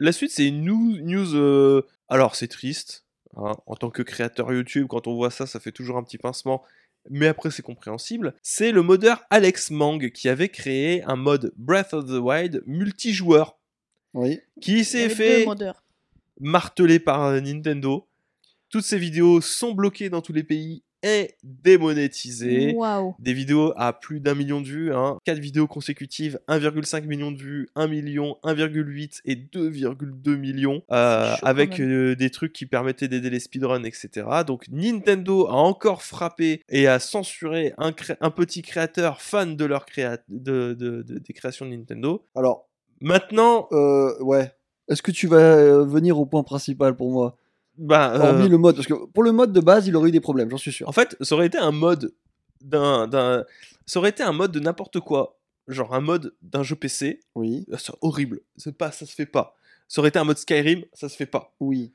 La 0.00 0.12
suite, 0.12 0.32
c'est 0.32 0.46
une 0.48 0.62
news. 0.64 1.34
euh, 1.36 1.82
Alors, 2.08 2.34
c'est 2.34 2.48
triste. 2.48 3.06
hein, 3.36 3.52
En 3.66 3.76
tant 3.76 3.90
que 3.90 4.02
créateur 4.02 4.52
YouTube, 4.52 4.86
quand 4.88 5.06
on 5.06 5.14
voit 5.14 5.30
ça, 5.30 5.46
ça 5.46 5.60
fait 5.60 5.72
toujours 5.72 5.96
un 5.96 6.02
petit 6.02 6.18
pincement. 6.18 6.62
Mais 7.10 7.28
après, 7.28 7.50
c'est 7.50 7.62
compréhensible. 7.62 8.34
C'est 8.42 8.72
le 8.72 8.82
modeur 8.82 9.22
Alex 9.30 9.70
Mang 9.70 10.10
qui 10.10 10.28
avait 10.28 10.48
créé 10.48 11.02
un 11.04 11.16
mode 11.16 11.52
Breath 11.56 11.92
of 11.94 12.06
the 12.06 12.18
Wild 12.18 12.62
multijoueur 12.66 13.58
Oui. 14.14 14.40
qui 14.60 14.84
s'est 14.84 15.08
fait 15.08 15.44
martelé 16.40 16.98
par 16.98 17.24
euh, 17.24 17.40
Nintendo. 17.40 18.06
Toutes 18.70 18.84
ces 18.84 18.98
vidéos 18.98 19.40
sont 19.40 19.72
bloquées 19.72 20.08
dans 20.10 20.20
tous 20.22 20.32
les 20.32 20.42
pays 20.44 20.82
et 21.06 21.34
démonétisées. 21.42 22.72
Waouh. 22.74 23.14
Des 23.18 23.34
vidéos 23.34 23.72
à 23.76 23.92
plus 23.92 24.20
d'un 24.20 24.34
million 24.34 24.60
de 24.62 24.66
vues, 24.66 24.94
hein. 24.94 25.18
4 25.26 25.38
vidéos 25.38 25.66
consécutives, 25.66 26.40
1,5 26.48 27.04
million 27.06 27.30
de 27.30 27.36
vues, 27.36 27.68
1 27.74 27.88
million, 27.88 28.38
1,8 28.42 29.20
et 29.26 29.36
2,2 29.36 30.36
millions, 30.36 30.82
euh, 30.90 31.34
avec 31.42 31.78
euh, 31.78 32.16
des 32.16 32.30
trucs 32.30 32.52
qui 32.54 32.64
permettaient 32.66 33.06
d'aider 33.08 33.28
les 33.30 33.40
speedruns, 33.40 33.84
etc. 33.84 34.08
Donc 34.46 34.66
Nintendo 34.70 35.46
a 35.46 35.52
encore 35.54 36.02
frappé 36.02 36.62
et 36.70 36.86
a 36.86 36.98
censuré 36.98 37.74
un, 37.76 37.92
cré- 37.92 38.16
un 38.20 38.30
petit 38.30 38.62
créateur 38.62 39.20
fan 39.20 39.56
de, 39.56 39.64
leur 39.66 39.84
créa- 39.84 40.18
de, 40.28 40.72
de- 40.72 41.02
de- 41.02 41.18
des 41.18 41.32
créations 41.34 41.66
de 41.66 41.70
Nintendo. 41.76 42.24
Alors, 42.34 42.66
Maintenant, 43.04 43.68
euh, 43.72 44.12
ouais. 44.22 44.52
Est-ce 44.88 45.02
que 45.02 45.10
tu 45.10 45.26
vas 45.26 45.36
euh, 45.36 45.84
venir 45.84 46.18
au 46.18 46.26
point 46.26 46.42
principal 46.42 46.96
pour 46.96 47.10
moi? 47.12 47.36
Bah, 47.78 48.14
euh, 48.14 48.30
Hormis 48.32 48.48
le 48.48 48.58
mode, 48.58 48.76
parce 48.76 48.86
que 48.86 48.94
pour 49.06 49.22
le 49.22 49.32
mode 49.32 49.52
de 49.52 49.60
base, 49.60 49.86
il 49.86 49.96
aurait 49.96 50.08
eu 50.08 50.12
des 50.12 50.20
problèmes, 50.20 50.50
j'en 50.50 50.56
suis 50.56 50.72
sûr. 50.72 50.88
En 50.88 50.92
fait, 50.92 51.16
ça 51.20 51.34
aurait 51.34 51.46
été 51.46 51.58
un 51.58 51.70
mode 51.72 52.12
d'un, 52.60 53.06
d'un- 53.08 53.44
ça 53.86 53.98
aurait 53.98 54.10
été 54.10 54.22
un 54.22 54.32
mode 54.32 54.52
de 54.52 54.60
n'importe 54.60 55.00
quoi, 55.00 55.38
genre 55.68 55.94
un 55.94 56.00
mode 56.00 56.34
d'un 56.42 56.62
jeu 56.62 56.76
PC. 56.76 57.20
Oui, 57.34 57.66
Ah, 57.72 57.76
C'est 57.78 57.92
horrible, 58.00 58.40
c'est 58.56 58.76
pas, 58.76 58.90
ça 58.90 59.06
se 59.06 59.14
fait 59.14 59.26
pas. 59.26 59.54
Ça 59.88 60.00
aurait 60.00 60.08
été 60.08 60.18
un 60.18 60.24
mode 60.24 60.38
Skyrim, 60.38 60.84
ça 60.94 61.08
se 61.08 61.16
fait 61.16 61.26
pas. 61.26 61.54
oui. 61.60 61.92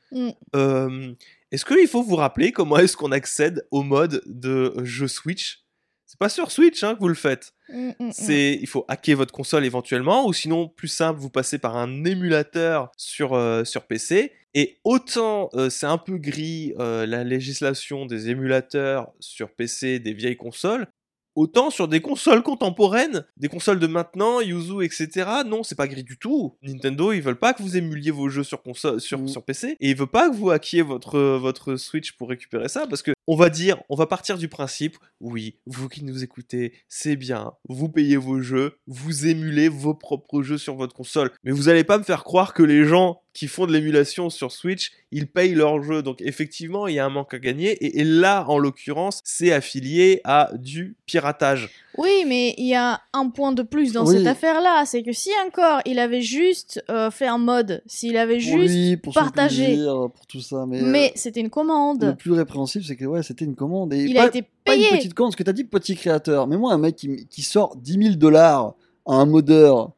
Euh, 0.56 1.14
est-ce 1.52 1.66
qu'il 1.66 1.88
faut 1.88 2.04
vous 2.04 2.16
rappeler 2.18 2.52
comment 2.52 2.78
est-ce 2.78 2.96
qu'on 2.96 3.12
accède 3.12 3.66
au 3.72 3.82
mode 3.82 4.22
de 4.28 4.74
jeu 4.84 5.08
Switch? 5.08 5.64
C'est 6.10 6.18
pas 6.18 6.30
sur 6.30 6.52
Switch 6.52 6.84
hein, 6.84 6.96
que 6.96 7.02
vous 7.02 7.08
le 7.08 7.14
faites. 7.14 7.54
Mm, 7.70 7.90
mm, 7.90 7.94
mm. 8.00 8.12
C'est, 8.12 8.58
il 8.60 8.66
faut 8.66 8.84
hacker 8.88 9.16
votre 9.16 9.32
console 9.32 9.64
éventuellement, 9.64 10.26
ou 10.26 10.34
sinon, 10.34 10.68
plus 10.68 10.88
simple, 10.88 11.20
vous 11.20 11.30
passez 11.30 11.60
par 11.60 11.78
un 11.78 12.04
émulateur 12.04 12.92
sur, 12.98 13.34
euh, 13.34 13.64
sur 13.64 13.84
PC. 13.84 14.32
Et 14.56 14.80
autant 14.84 15.50
euh, 15.54 15.70
c'est 15.70 15.86
un 15.86 16.00
peu 16.00 16.18
gris 16.18 16.74
euh, 16.80 17.06
la 17.06 17.24
législation 17.24 18.08
des 18.08 18.32
émulateurs 18.32 19.12
sur 19.20 19.52
PC 19.52 20.00
des 20.00 20.14
vieilles 20.14 20.36
consoles, 20.36 20.88
autant 21.36 21.70
sur 21.70 21.88
des 21.88 22.02
consoles 22.02 22.44
contemporaines, 22.44 23.26
des 23.38 23.48
consoles 23.48 23.80
de 23.80 23.88
maintenant, 23.88 24.42
Yuzu, 24.42 24.84
etc. 24.84 25.30
Non, 25.46 25.64
c'est 25.64 25.76
pas 25.76 25.88
gris 25.88 26.04
du 26.04 26.18
tout. 26.18 26.56
Nintendo, 26.62 27.12
ils 27.12 27.22
veulent 27.22 27.40
pas 27.40 27.54
que 27.54 27.62
vous 27.64 27.78
émuliez 27.78 28.12
vos 28.12 28.30
jeux 28.30 28.44
sur 28.44 28.62
console, 28.62 29.00
sur, 29.00 29.20
Mm. 29.20 29.28
sur 29.28 29.44
PC, 29.44 29.78
et 29.80 29.90
ils 29.90 29.96
veulent 29.96 30.08
pas 30.08 30.30
que 30.30 30.36
vous 30.36 30.50
hackiez 30.50 30.82
votre, 30.82 31.20
votre 31.38 31.76
Switch 31.76 32.14
pour 32.14 32.30
récupérer 32.30 32.68
ça, 32.70 32.88
parce 32.88 33.02
que 33.02 33.12
on 33.28 33.36
va 33.36 33.50
dire, 33.50 33.78
on 33.90 33.96
va 33.96 34.08
partir 34.08 34.38
du 34.40 34.48
principe, 34.48 34.98
oui, 35.22 35.56
vous 35.68 35.88
qui 35.88 36.04
nous 36.04 36.24
écoutez, 36.24 36.74
c'est 36.88 37.16
bien, 37.16 37.54
vous 37.68 37.88
payez 37.90 38.18
vos 38.18 38.42
jeux, 38.42 38.78
vous 38.88 39.28
émulez 39.28 39.70
vos 39.70 39.94
propres 39.94 40.42
jeux 40.42 40.58
sur 40.58 40.76
votre 40.76 40.96
console, 40.96 41.32
mais 41.44 41.52
vous 41.52 41.70
allez 41.70 41.84
pas 41.84 42.00
me 42.00 42.04
faire 42.04 42.24
croire 42.24 42.54
que 42.56 42.64
les 42.64 42.86
gens 42.86 43.22
qui 43.40 43.48
font 43.48 43.66
de 43.66 43.72
l'émulation 43.72 44.30
sur 44.30 44.52
Switch, 44.52 44.92
ils 45.14 45.26
payent 45.26 45.54
leurs 45.56 45.82
jeux. 45.82 46.04
Donc 46.04 46.22
effectivement, 46.22 46.88
il 46.88 46.96
y 46.96 47.00
a 47.00 47.06
un 47.06 47.10
manque 47.10 47.34
à 47.34 47.40
gagner, 47.40 47.72
et, 47.72 48.02
et 48.02 48.04
là, 48.04 48.44
en 48.50 48.58
l'occurrence, 48.58 49.22
c'est 49.24 49.54
affilié 49.54 50.20
à 50.26 50.50
du 50.56 50.98
piratage. 51.06 51.70
Oui, 51.98 52.26
mais 52.28 52.54
il 52.58 52.68
y 52.68 52.76
a 52.76 53.00
un 53.14 53.30
point 53.30 53.54
de 53.54 53.64
plus 53.64 53.94
dans 53.94 54.06
Oui. 54.06 54.18
cette 54.18 54.28
affaire-là, 54.28 54.84
c'est 54.86 55.04
que 55.04 55.14
si 55.14 55.30
encore 55.48 55.80
il 55.86 56.00
avait 56.00 56.22
juste 56.22 56.84
euh, 56.90 57.10
fait 57.12 57.28
un 57.28 57.38
mode, 57.38 57.82
s'il 57.86 58.18
avait 58.18 58.42
juste, 58.42 59.02
pour 59.02 59.14
partagé. 59.14 59.66
plaisir, 59.68 60.10
pour 60.14 60.28
tout 60.28 60.42
ça. 60.42 60.66
Mais, 60.68 60.82
mais 60.82 61.06
euh, 61.08 61.12
c'était 61.16 61.40
une 61.40 61.46
le 61.46 61.50
commande, 61.50 62.18
plus 62.20 62.34
répréhensible, 62.34 62.84
c'est 62.84 62.98
que 62.98 63.06
ouais, 63.06 63.24
c'était 63.24 63.46
une 63.46 63.56
commande. 63.56 63.94
Et 63.94 64.04
il 64.04 64.14
pas, 64.16 64.24
a 64.24 64.28
été 64.28 64.42
pas 64.66 64.76
une 64.76 64.82
payé. 64.84 64.98
petite 64.98 65.14
commande, 65.14 65.32
parce 65.32 65.38
que 65.38 65.44
t'as 65.44 65.54
dit 65.54 65.64
petit 65.64 65.96
créateur. 65.96 66.46
Mais 66.48 66.58
moi, 66.58 66.74
un 66.74 66.78
mec 66.78 66.98
qui, 66.98 67.26
qui 67.28 67.42
sort 67.42 67.78
10 67.78 67.94
000 68.04 68.16
dollars 68.16 68.74
à 69.06 69.14
un 69.14 69.26
modeur, 69.26 69.92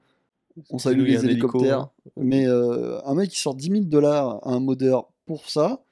on 0.69 0.77
salue 0.77 1.05
les 1.05 1.13
hélico, 1.25 1.27
hélicoptères, 1.57 1.89
mais 2.17 2.47
euh, 2.47 2.99
un 3.05 3.15
mec 3.15 3.29
qui 3.29 3.39
sort 3.39 3.55
10 3.55 3.69
000 3.69 3.81
dollars 3.85 4.39
à 4.47 4.51
un 4.53 4.59
modeur 4.59 5.09
pour 5.25 5.49
ça, 5.49 5.83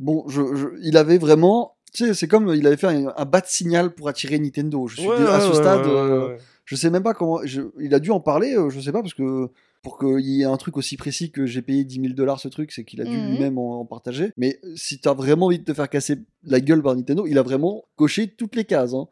bon, 0.00 0.24
je, 0.28 0.42
je- 0.54 0.68
il 0.82 0.96
avait 0.96 1.18
vraiment. 1.18 1.74
Tu 1.92 2.04
sais, 2.04 2.14
c'est 2.14 2.28
comme 2.28 2.48
il 2.54 2.66
avait 2.66 2.76
fait 2.76 2.86
un, 2.86 3.12
un 3.16 3.24
bas 3.24 3.40
de 3.40 3.46
signal 3.46 3.94
pour 3.94 4.08
attirer 4.08 4.38
Nintendo. 4.38 4.86
Je 4.88 4.96
suis 5.00 5.08
Ouais, 5.08 5.28
à 5.28 5.40
ce 5.40 5.48
ouais, 5.48 5.54
stade, 5.54 5.86
ouais, 5.86 5.92
ouais, 5.92 5.98
euh, 6.00 6.36
je 6.66 6.76
sais 6.76 6.90
même 6.90 7.02
pas 7.02 7.14
comment. 7.14 7.40
je- 7.44 7.62
il 7.80 7.94
a 7.94 7.98
dû 7.98 8.10
en 8.10 8.20
parler, 8.20 8.54
euh, 8.56 8.68
je 8.70 8.78
sais 8.80 8.92
pas, 8.92 9.00
parce 9.00 9.14
que 9.14 9.48
pour 9.82 9.98
qu'il 9.98 10.20
y 10.20 10.42
ait 10.42 10.44
un 10.44 10.56
truc 10.58 10.76
aussi 10.76 10.96
précis 10.96 11.30
que 11.30 11.46
j'ai 11.46 11.62
payé 11.62 11.84
10 11.84 12.00
000 12.00 12.12
dollars 12.14 12.40
ce 12.40 12.48
truc, 12.48 12.72
c'est 12.72 12.84
qu'il 12.84 13.00
a 13.00 13.04
dû 13.04 13.16
Mhm. 13.16 13.30
lui-même 13.30 13.58
en, 13.58 13.80
en 13.80 13.84
partager. 13.86 14.32
Mais 14.36 14.60
si 14.74 14.98
t'as 15.00 15.14
vraiment 15.14 15.46
envie 15.46 15.60
de 15.60 15.64
te 15.64 15.72
faire 15.72 15.88
casser 15.88 16.16
la 16.44 16.60
gueule 16.60 16.82
par 16.82 16.94
Nintendo, 16.94 17.26
il 17.26 17.38
a 17.38 17.42
vraiment 17.42 17.84
coché 17.96 18.28
toutes 18.28 18.54
les 18.56 18.64
cases. 18.64 18.92
hein. 18.94 19.08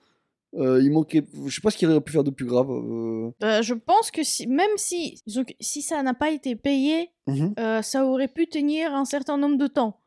Euh, 0.56 0.80
il 0.82 0.90
manquait. 0.90 1.22
Je 1.46 1.54
sais 1.54 1.60
pas 1.60 1.70
ce 1.70 1.76
qu'il 1.76 1.88
aurait 1.88 2.00
pu 2.00 2.12
faire 2.12 2.24
de 2.24 2.30
plus 2.30 2.46
grave. 2.46 2.70
euh. 2.70 3.30
Euh, 3.42 3.62
je 3.62 3.74
pense 3.74 4.10
que 4.10 4.22
si, 4.22 4.46
même 4.46 4.70
si, 4.76 5.20
si 5.60 5.82
ça 5.82 6.02
n'a 6.02 6.14
pas 6.14 6.30
été 6.30 6.56
payé, 6.56 7.10
Mhm. 7.26 7.54
euh, 7.58 7.82
ça 7.82 8.06
aurait 8.06 8.28
pu 8.28 8.46
tenir 8.48 8.94
un 8.94 9.04
certain 9.04 9.36
nombre 9.36 9.58
de 9.58 9.66
temps. 9.66 10.00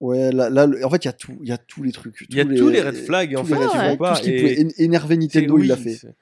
Ouais, 0.00 0.32
là, 0.32 0.50
en 0.84 0.90
fait, 0.90 1.04
il 1.04 1.06
y 1.06 1.08
a 1.08 1.12
tout, 1.12 1.38
il 1.42 1.48
y 1.48 1.52
a 1.52 1.58
tous 1.58 1.84
les 1.84 1.92
trucs. 1.92 2.26
Il 2.28 2.36
y 2.36 2.40
a 2.40 2.44
tous 2.44 2.68
les 2.68 2.82
red 2.82 2.96
flags, 2.96 3.36
en 3.36 3.44
fait, 3.44 3.54
qui 3.54 3.60
flags, 3.60 3.90
vont 3.92 3.96
pas, 3.96 4.10
Tout 4.14 4.16
ce 4.18 4.22
qui 4.22 4.30
et- 4.30 4.40
pouvait 4.40 4.66
énerver 4.78 5.16
Nintendo, 5.16 5.56
C'est- 5.58 5.62
il 5.64 5.68
l'a 5.68 5.76
oui, 5.76 5.94
fait. 5.94 6.14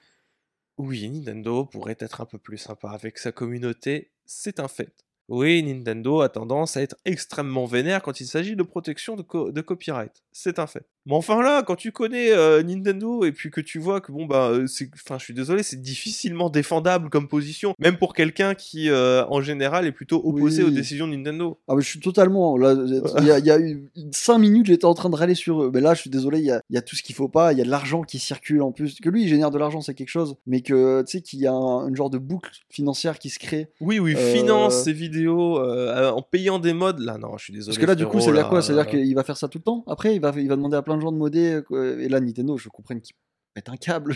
Oui, 0.78 1.08
Nintendo 1.10 1.64
pourrait 1.64 1.96
être 1.98 2.20
un 2.20 2.26
peu 2.26 2.38
plus 2.38 2.58
sympa 2.58 2.90
avec 2.90 3.16
sa 3.18 3.32
communauté, 3.32 4.10
c'est 4.26 4.60
un 4.60 4.68
fait. 4.68 4.92
Oui, 5.28 5.62
Nintendo 5.62 6.20
a 6.22 6.28
tendance 6.28 6.76
à 6.76 6.82
être 6.82 6.96
extrêmement 7.04 7.64
vénère 7.64 8.02
quand 8.02 8.20
il 8.20 8.26
s'agit 8.26 8.56
de 8.56 8.62
protection 8.64 9.14
de, 9.16 9.22
co- 9.22 9.52
de 9.52 9.60
copyright. 9.60 10.24
C'est 10.32 10.58
un 10.58 10.66
fait. 10.66 10.84
Mais 11.10 11.16
enfin 11.16 11.42
là, 11.42 11.64
quand 11.64 11.74
tu 11.74 11.90
connais 11.90 12.30
euh, 12.30 12.62
Nintendo 12.62 13.24
et 13.24 13.32
puis 13.32 13.50
que 13.50 13.60
tu 13.60 13.80
vois 13.80 14.00
que 14.00 14.12
bon 14.12 14.26
bah, 14.26 14.50
euh, 14.50 14.68
c'est, 14.68 14.88
enfin, 14.94 15.18
je 15.18 15.24
suis 15.24 15.34
désolé, 15.34 15.64
c'est 15.64 15.80
difficilement 15.82 16.50
défendable 16.50 17.10
comme 17.10 17.26
position, 17.26 17.74
même 17.80 17.96
pour 17.96 18.14
quelqu'un 18.14 18.54
qui, 18.54 18.88
euh, 18.88 19.24
en 19.28 19.40
général, 19.40 19.86
est 19.86 19.92
plutôt 19.92 20.22
opposé 20.24 20.62
Oui. 20.62 20.68
aux 20.68 20.72
décisions 20.72 21.08
de 21.08 21.16
Nintendo. 21.16 21.58
Ah, 21.66 21.74
mais 21.74 21.82
je 21.82 21.88
suis 21.88 21.98
totalement. 21.98 22.56
Là, 22.56 22.76
il 23.18 23.24
y 23.26 23.30
a, 23.32 23.38
il 23.40 23.44
y 23.46 23.50
a 23.50 23.58
eu 23.58 23.90
5 24.12 24.38
minutes, 24.38 24.66
j'étais 24.66 24.84
en 24.84 24.94
train 24.94 25.10
de 25.10 25.16
râler 25.16 25.34
sur 25.34 25.64
eux. 25.64 25.70
Mais 25.74 25.80
là, 25.80 25.94
je 25.94 26.00
suis 26.02 26.10
désolé, 26.10 26.38
il 26.38 26.44
y 26.44 26.52
a, 26.52 26.62
il 26.70 26.74
y 26.74 26.78
a 26.78 26.82
tout 26.82 26.94
ce 26.94 27.02
qu'il 27.02 27.16
faut 27.16 27.28
pas. 27.28 27.52
Il 27.52 27.58
y 27.58 27.60
a 27.60 27.64
de 27.64 27.70
l'argent 27.70 28.02
qui 28.02 28.20
circule 28.20 28.62
en 28.62 28.70
plus. 28.70 29.00
Que 29.00 29.08
lui, 29.10 29.24
il 29.24 29.28
génère 29.28 29.50
de 29.50 29.58
l'argent, 29.58 29.80
c'est 29.80 29.94
quelque 29.94 30.10
chose. 30.10 30.36
Mais 30.46 30.60
que, 30.60 31.02
tu 31.02 31.10
sais, 31.18 31.22
qu'il 31.22 31.40
y 31.40 31.48
a 31.48 31.52
un, 31.52 31.88
une 31.88 31.96
genre 31.96 32.10
de 32.10 32.18
boucle 32.18 32.52
financière 32.68 33.18
qui 33.18 33.30
se 33.30 33.40
crée. 33.40 33.68
Oui, 33.80 33.98
oui, 33.98 34.14
Euh, 34.16 34.32
finance 34.32 34.84
ses 34.84 34.92
vidéos 34.92 35.58
en 35.60 36.22
payant 36.22 36.60
des 36.60 36.72
modes. 36.72 37.00
Là, 37.00 37.18
non, 37.18 37.36
je 37.36 37.44
suis 37.44 37.52
désolé. 37.52 37.66
Parce 37.74 37.78
que 37.78 37.86
là, 37.86 37.96
du 37.96 38.06
coup, 38.06 38.20
dire 38.20 38.32
là, 38.32 38.44
quoi? 38.44 38.62
Ça 38.62 38.72
veut 38.72 38.78
dire 38.80 38.88
qu'il 38.88 39.12
va 39.16 39.24
faire 39.24 39.36
ça 39.36 39.48
tout 39.48 39.58
le 39.58 39.64
temps? 39.64 39.82
Après, 39.88 40.14
il 40.14 40.20
va, 40.20 40.32
il 40.36 40.48
va 40.48 40.54
demander 40.54 40.76
à 40.76 40.82
plein 40.82 40.94
de 40.96 40.99
gens 41.00 41.12
de 41.12 41.16
euh. 41.18 42.00
Et 42.00 42.08
là, 42.08 42.20
Nintendo, 42.20 42.56
je 42.56 42.68
comprends 42.68 42.98
qu'il 42.98 43.14
pète 43.54 43.68
un 43.68 43.76
câble. 43.76 44.12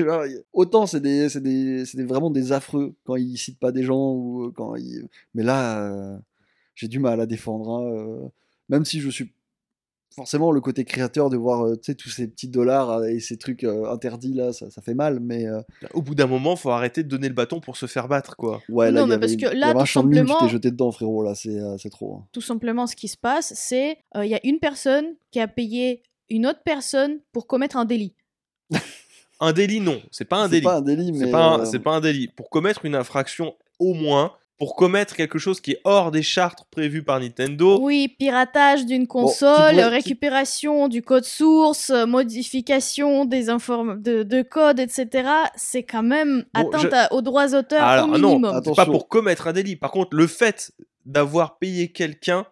A- 0.00 0.26
autant 0.52 0.86
c'est 0.86 1.00
des, 1.00 1.28
des, 1.40 1.84
des- 1.94 2.04
vraiment 2.04 2.30
des 2.30 2.52
affreux 2.52 2.94
quand 3.04 3.16
ils 3.16 3.36
citent 3.38 3.58
pas 3.60 3.72
des 3.72 3.82
gens 3.84 4.12
ou 4.12 4.46
euh, 4.46 4.52
quand 4.54 4.76
ils. 4.76 5.06
Mais 5.34 5.42
là, 5.42 5.82
euh, 5.84 6.18
j'ai 6.74 6.88
du 6.88 6.98
mal 6.98 7.20
à 7.20 7.26
défendre. 7.26 7.70
hein, 7.70 8.30
Même 8.68 8.84
si 8.84 9.00
je 9.00 9.08
suis 9.10 9.32
forcément 10.14 10.50
le 10.52 10.60
côté 10.60 10.84
créateur 10.84 11.30
de 11.30 11.36
voir 11.36 11.64
euh, 11.66 11.76
tous 11.76 12.08
ces 12.10 12.26
petits 12.28 12.48
dollars 12.48 12.90
euh, 12.90 13.04
et 13.04 13.20
ces 13.20 13.36
trucs 13.36 13.64
euh, 13.64 13.90
interdits 13.90 14.34
là, 14.34 14.52
ça, 14.52 14.70
ça 14.70 14.82
fait 14.82 14.94
mal. 14.94 15.20
Mais 15.20 15.46
euh, 15.46 15.60
Au 15.94 16.02
bout 16.02 16.14
d'un 16.14 16.26
moment, 16.26 16.56
faut 16.56 16.70
arrêter 16.70 17.02
de 17.04 17.08
donner 17.08 17.28
le 17.28 17.34
bâton 17.34 17.60
pour 17.60 17.76
se 17.76 17.86
faire 17.86 18.08
battre, 18.08 18.36
quoi. 18.36 18.60
ouais, 18.68 18.90
là, 18.90 19.00
Non, 19.00 19.06
il 19.06 19.08
y 19.08 19.08
mais 19.10 19.14
avait, 19.14 19.20
parce 19.20 19.36
que 19.36 19.54
il 19.54 19.56
y 19.56 19.60
là, 19.60 19.72
tout 19.74 19.86
simplement- 19.86 20.38
t'es 20.40 20.48
jeté 20.48 20.70
dedans, 20.70 20.90
frérot. 20.92 21.22
Là, 21.22 21.34
c'est 21.34 21.58
euh, 21.58 21.76
c'est 21.78 21.90
trop. 21.90 22.16
hein. 22.16 22.26
Tout 22.32 22.40
simplement, 22.40 22.86
ce 22.86 22.96
qui 22.96 23.08
se 23.08 23.16
passe, 23.16 23.52
c'est 23.54 23.98
euh, 24.16 24.24
il 24.24 24.30
y 24.30 24.34
a 24.34 24.40
une 24.44 24.58
personne 24.58 25.04
qui 25.30 25.40
a 25.40 25.48
payé 25.48 26.02
une 26.28 26.46
autre 26.46 26.60
personne 26.64 27.18
pour 27.32 27.46
commettre 27.46 27.76
un 27.76 27.84
délit. 27.84 28.14
Un 29.40 29.52
délit, 29.52 29.80
non. 29.80 30.00
C'est 30.10 30.24
pas 30.26 30.38
un 30.38 30.44
C'est 30.44 30.50
délit. 30.50 30.64
pas 30.64 30.76
un 30.76 30.82
délit, 30.82 31.12
mais. 31.12 31.24
C'est 31.26 31.30
pas, 31.30 31.44
un- 31.44 31.60
euh, 31.60 31.64
c'est 31.64 31.78
pas 31.78 31.92
un 31.92 32.00
délit. 32.00 32.28
Pour 32.28 32.50
commettre 32.50 32.84
une 32.84 32.94
infraction, 32.94 33.54
au 33.78 33.94
moins, 33.94 34.32
pour 34.60 34.76
commettre 34.76 35.16
quelque 35.16 35.38
chose 35.38 35.58
qui 35.60 35.72
est 35.72 35.80
hors 35.84 36.10
des 36.10 36.22
chartes 36.22 36.66
prévues 36.70 37.02
par 37.02 37.18
Nintendo. 37.18 37.78
Oui, 37.80 38.14
piratage 38.18 38.84
d'une 38.84 39.06
console, 39.08 39.80
récupération 39.80 40.86
du 40.88 41.00
code 41.02 41.24
source, 41.24 41.88
euh, 41.88 42.04
modification 42.06 43.24
des 43.24 43.48
inform 43.48 44.00
de, 44.02 44.22
de 44.22 44.42
code, 44.42 44.78
etc. 44.78 45.28
C'est 45.56 45.82
quand 45.82 46.02
même 46.02 46.44
Bon, 46.54 46.68
atteinte 46.68 46.90
je- 46.90 46.94
à- 46.94 47.12
aux 47.14 47.22
droits 47.22 47.48
d'auteur 47.48 47.82
Alors 47.82 48.10
au 48.10 48.14
ah 48.14 48.18
non, 48.18 48.38
minimum. 48.38 48.60
c'est 48.62 48.76
pas 48.76 48.84
pour 48.84 49.08
commettre 49.08 49.48
un 49.48 49.54
délit. 49.54 49.76
Par 49.76 49.90
contre, 49.90 50.14
le 50.14 50.26
fait 50.26 50.72
d'avoir 51.06 51.56
payé 51.58 51.88
quelqu'un 51.90 52.44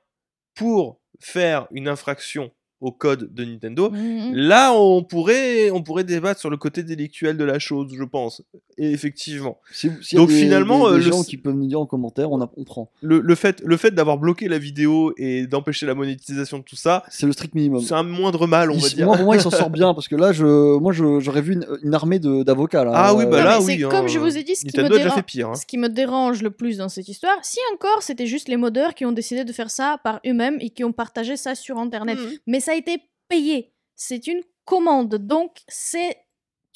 pour 0.55 0.99
faire 1.21 1.67
une 1.73 1.89
infraction 1.89 2.51
au 2.81 2.93
code 2.93 3.35
de 3.35 3.45
Nintendo, 3.45 3.91
Mhm. 3.91 4.33
là 4.35 4.73
on 4.73 5.03
pourrait 5.03 5.71
on 5.73 5.83
pourrait 5.83 6.05
débattre 6.05 6.41
sur 6.41 6.49
le 6.49 6.57
côté 6.57 6.83
délictuel 6.85 7.37
de 7.37 7.45
la 7.45 7.59
chose, 7.59 7.93
je 7.95 8.05
pense. 8.05 8.41
Et 8.81 8.93
effectivement, 8.93 9.59
Si, 9.73 9.91
s'il 10.03 10.17
y 10.17 10.17
a 10.17 10.23
Donc, 10.23 10.29
des- 10.31 10.41
finalement, 10.41 10.89
des, 10.89 10.95
euh, 10.95 10.99
des 10.99 11.05
le- 11.07 11.11
gens 11.13 11.23
qui 11.25 11.37
peuvent 11.37 11.55
nous 11.55 11.67
dire 11.67 11.81
en 11.81 11.87
commentaire, 11.87 12.31
on, 12.31 12.41
a- 12.41 12.51
on 12.57 12.65
prend. 12.65 12.91
le, 13.03 13.21
le 13.21 13.35
fait 13.35 13.61
le 13.65 13.77
fait 13.77 13.91
d'avoir 13.91 14.19
bloqué 14.19 14.49
la 14.49 14.59
vidéo 14.59 15.13
et 15.17 15.47
d'empêcher 15.47 15.85
la 15.87 15.95
monétisation 15.95 16.59
de 16.59 16.63
tout 16.65 16.77
ça, 16.77 17.03
C'est 17.11 17.27
le 17.27 17.33
strict 17.33 17.55
minimum. 17.55 17.81
c'est 17.83 17.95
un 17.95 18.03
moindre 18.05 18.47
mal, 18.47 18.71
on 18.71 18.75
Il- 18.75 18.81
va 18.83 18.89
dire. 18.89 19.07
Moi, 19.07 19.17
pour 19.17 19.25
moi, 19.27 19.37
il 19.37 19.43
s'en 19.43 19.51
sort 19.51 19.71
bien 19.71 19.95
parce 19.95 20.07
que 20.09 20.15
là, 20.17 20.33
je, 20.33 20.79
moi, 20.79 20.93
j'aurais 20.93 21.43
vu 21.43 21.55
une, 21.55 21.67
une 21.83 21.95
armée 21.95 22.19
d'avocats. 22.21 22.85
là. 22.85 22.93
Ah 22.95 23.15
oui, 23.15 23.25
bah 23.27 23.39
Non, 23.39 23.45
là, 23.45 23.59
mais 23.59 23.65
oui. 23.65 23.77
c'est 23.79 23.85
hein, 23.85 23.89
comme 23.89 24.09
je 24.09 24.19
vous 24.19 24.37
ai 24.39 24.43
dit, 24.45 24.55
ce 24.55 24.61
qui 24.65 24.67
me 24.69 24.71
Nintendo 24.83 24.95
a 24.95 24.99
déjà 24.99 25.05
dérange- 25.09 25.17
fait 25.19 25.23
pire. 25.27 25.49
hein. 25.51 25.55
Ce 25.55 25.67
qui 25.67 25.77
me 25.79 25.89
dérange 25.89 26.43
le 26.43 26.51
plus 26.51 26.77
dans 26.79 26.89
cette 26.89 27.09
histoire, 27.09 27.37
si 27.43 27.59
encore 27.75 28.03
c'était 28.03 28.27
juste 28.27 28.49
les 28.49 28.57
modeurs 28.57 28.95
qui 28.95 29.05
ont 29.05 29.13
décidé 29.13 29.45
de 29.45 29.53
faire 29.53 29.71
ça 29.71 29.99
par 30.05 30.21
eux-mêmes 30.27 30.59
et 30.61 30.71
qui 30.71 30.85
ont 30.85 30.93
partagé 30.93 31.37
ça 31.37 31.55
sur 31.55 31.79
internet. 31.79 32.19
Mhm. 32.19 32.31
Mais 32.47 32.61
ça 32.61 32.73
a 32.73 32.75
été 32.77 32.99
payé. 33.29 33.73
C'est 33.97 34.27
une 34.29 34.41
commande, 34.65 35.17
donc 35.17 35.51
c'est 35.67 36.17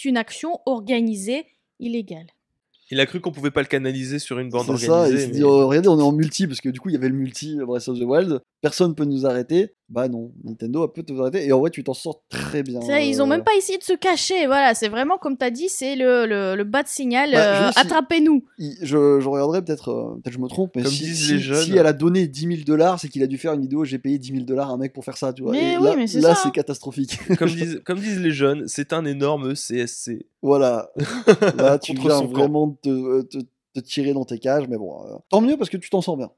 une 0.05 0.17
action 0.17 0.59
organisée 0.67 1.47
Il 2.91 3.01
a 3.01 3.07
cru 3.07 3.21
qu'on 3.21 3.33
pouvait 3.33 3.51
pas 3.51 3.63
le 3.63 3.67
canaliser 3.69 4.19
sur 4.19 4.39
une 4.39 4.51
bande 4.51 4.67
C'est 4.67 4.87
ça, 4.87 4.87
il 4.87 4.91
organisée. 4.91 5.19
s'est 5.19 5.27
mais- 5.29 5.33
dit, 5.35 5.45
oh, 5.45 5.67
regardez, 5.67 5.89
on 5.89 5.99
est 5.99 6.03
en 6.03 6.13
multi, 6.13 6.47
parce 6.47 6.61
que 6.61 6.69
du 6.69 6.79
coup, 6.79 6.91
il 6.91 6.93
y 6.93 6.97
avait 6.97 7.09
le 7.09 7.15
multi 7.15 7.57
Breath 7.57 7.89
of 7.89 7.99
the 7.99 8.03
Wild, 8.03 8.41
personne 8.61 8.95
peut 8.95 9.05
nous 9.07 9.25
arrêter. 9.25 9.73
Bah 9.93 10.09
non, 10.09 10.33
Nintendo 10.43 10.89
peut 10.89 11.03
te 11.03 11.13
arrêter, 11.13 11.47
et 11.47 11.53
en 11.53 11.61
vrai, 11.61 11.69
tu 11.69 11.85
t'en 11.85 11.93
sors 11.93 12.23
très 12.31 12.63
bien. 12.63 12.81
Ça, 12.81 12.99
Ils 13.03 13.21
ont 13.21 13.27
euh, 13.27 13.29
même 13.29 13.43
pas 13.45 13.55
essayé 13.59 13.77
de 13.77 13.83
se 13.85 13.93
cacher. 13.93 14.47
Voilà, 14.47 14.75
c'est 14.75 14.89
vraiment 14.89 15.19
comme 15.19 15.37
t'as 15.37 15.51
dit, 15.51 15.69
c'est 15.69 15.97
le, 15.97 16.25
le, 16.25 16.57
le 16.57 16.65
bas 16.65 16.83
de 16.83 16.89
signal. 16.89 17.31
Bah, 17.33 17.39
euh, 17.45 17.71
si- 17.73 17.79
Attrapez-nous. 17.79 18.43
il- 18.57 18.75
je, 18.81 19.21
je 19.21 19.29
regarderai 19.29 19.63
peut-être, 19.63 19.91
euh, 19.91 20.15
peut-être 20.23 20.33
je 20.33 20.39
me 20.39 20.49
trompe, 20.49 20.73
mais 20.77 20.83
Comme 20.83 20.93
si, 20.93 21.05
disent 21.05 21.27
si- 21.27 21.33
les 21.35 21.39
jeunes. 21.41 21.65
si 21.65 21.77
elle 21.77 21.87
a 21.87 21.93
donné 21.93 22.27
10 22.27 22.47
000 22.47 22.61
dollars, 22.65 22.99
c'est 23.01 23.09
qu'il 23.09 23.23
a 23.23 23.27
dû 23.27 23.37
faire 23.37 23.53
une 23.53 23.61
vidéo, 23.61 23.85
j'ai 23.85 23.99
payé 23.99 24.19
10 24.19 24.33
000 24.33 24.45
dollars 24.47 24.71
à 24.71 24.73
un 24.73 24.79
mec 24.79 24.95
pour 24.95 25.05
faire 25.05 25.19
ça, 25.19 25.35
tu 25.35 25.43
vois. 25.43 25.53
Mais 25.53 25.75
et 25.75 25.77
oui, 25.77 25.85
là, 25.85 25.95
mais 25.97 26.07
c'est 26.07 26.21
là, 26.21 26.35
ça, 26.35 26.41
c'est 26.45 26.51
catastrophique. 26.53 27.19
comme, 27.39 27.51
disent, 27.51 27.83
comme 27.85 27.99
disent 27.99 28.21
les 28.21 28.31
jeunes, 28.33 28.67
c'est 28.69 28.95
un 28.95 29.05
énorme 29.05 29.55
CSC. 29.55 30.25
voilà. 30.41 30.91
Là, 31.59 31.79
tu 31.79 31.93
viens 31.95 32.23
vraiment 32.25 32.71
te, 32.83 33.23
te, 33.23 33.39
te 33.75 33.81
tirer 33.81 34.15
dans 34.15 34.25
tes 34.25 34.39
cages, 34.39 34.69
mais 34.69 34.79
bon, 34.79 35.03
euh, 35.05 35.17
tant 35.29 35.43
mieux 35.43 35.57
parce 35.59 35.69
que 35.69 35.77
tu 35.77 35.91
t'en 35.91 36.01
sors 36.01 36.17
bien. 36.17 36.31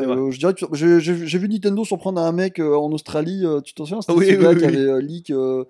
Euh, 0.00 0.30
je 0.30 0.38
dirais 0.38 0.54
j'ai 0.56 1.38
vu 1.38 1.48
Nintendo 1.48 1.84
s'en 1.84 1.98
prendre 1.98 2.20
à 2.20 2.26
un 2.26 2.32
mec 2.32 2.58
euh, 2.58 2.74
en 2.76 2.90
Australie, 2.92 3.44
euh, 3.44 3.60
tu 3.60 3.74
t'en 3.74 3.84
souviens 3.84 4.00
C'était 4.00 4.12
Oui, 4.14 4.26
ce 4.26 4.32
oui, 4.32 4.42
gars 4.42 4.50
oui, 4.52 4.58
qui 4.58 4.64
avait 4.64 4.76
euh, 4.78 5.00
leak, 5.00 5.30
euh, 5.30 5.64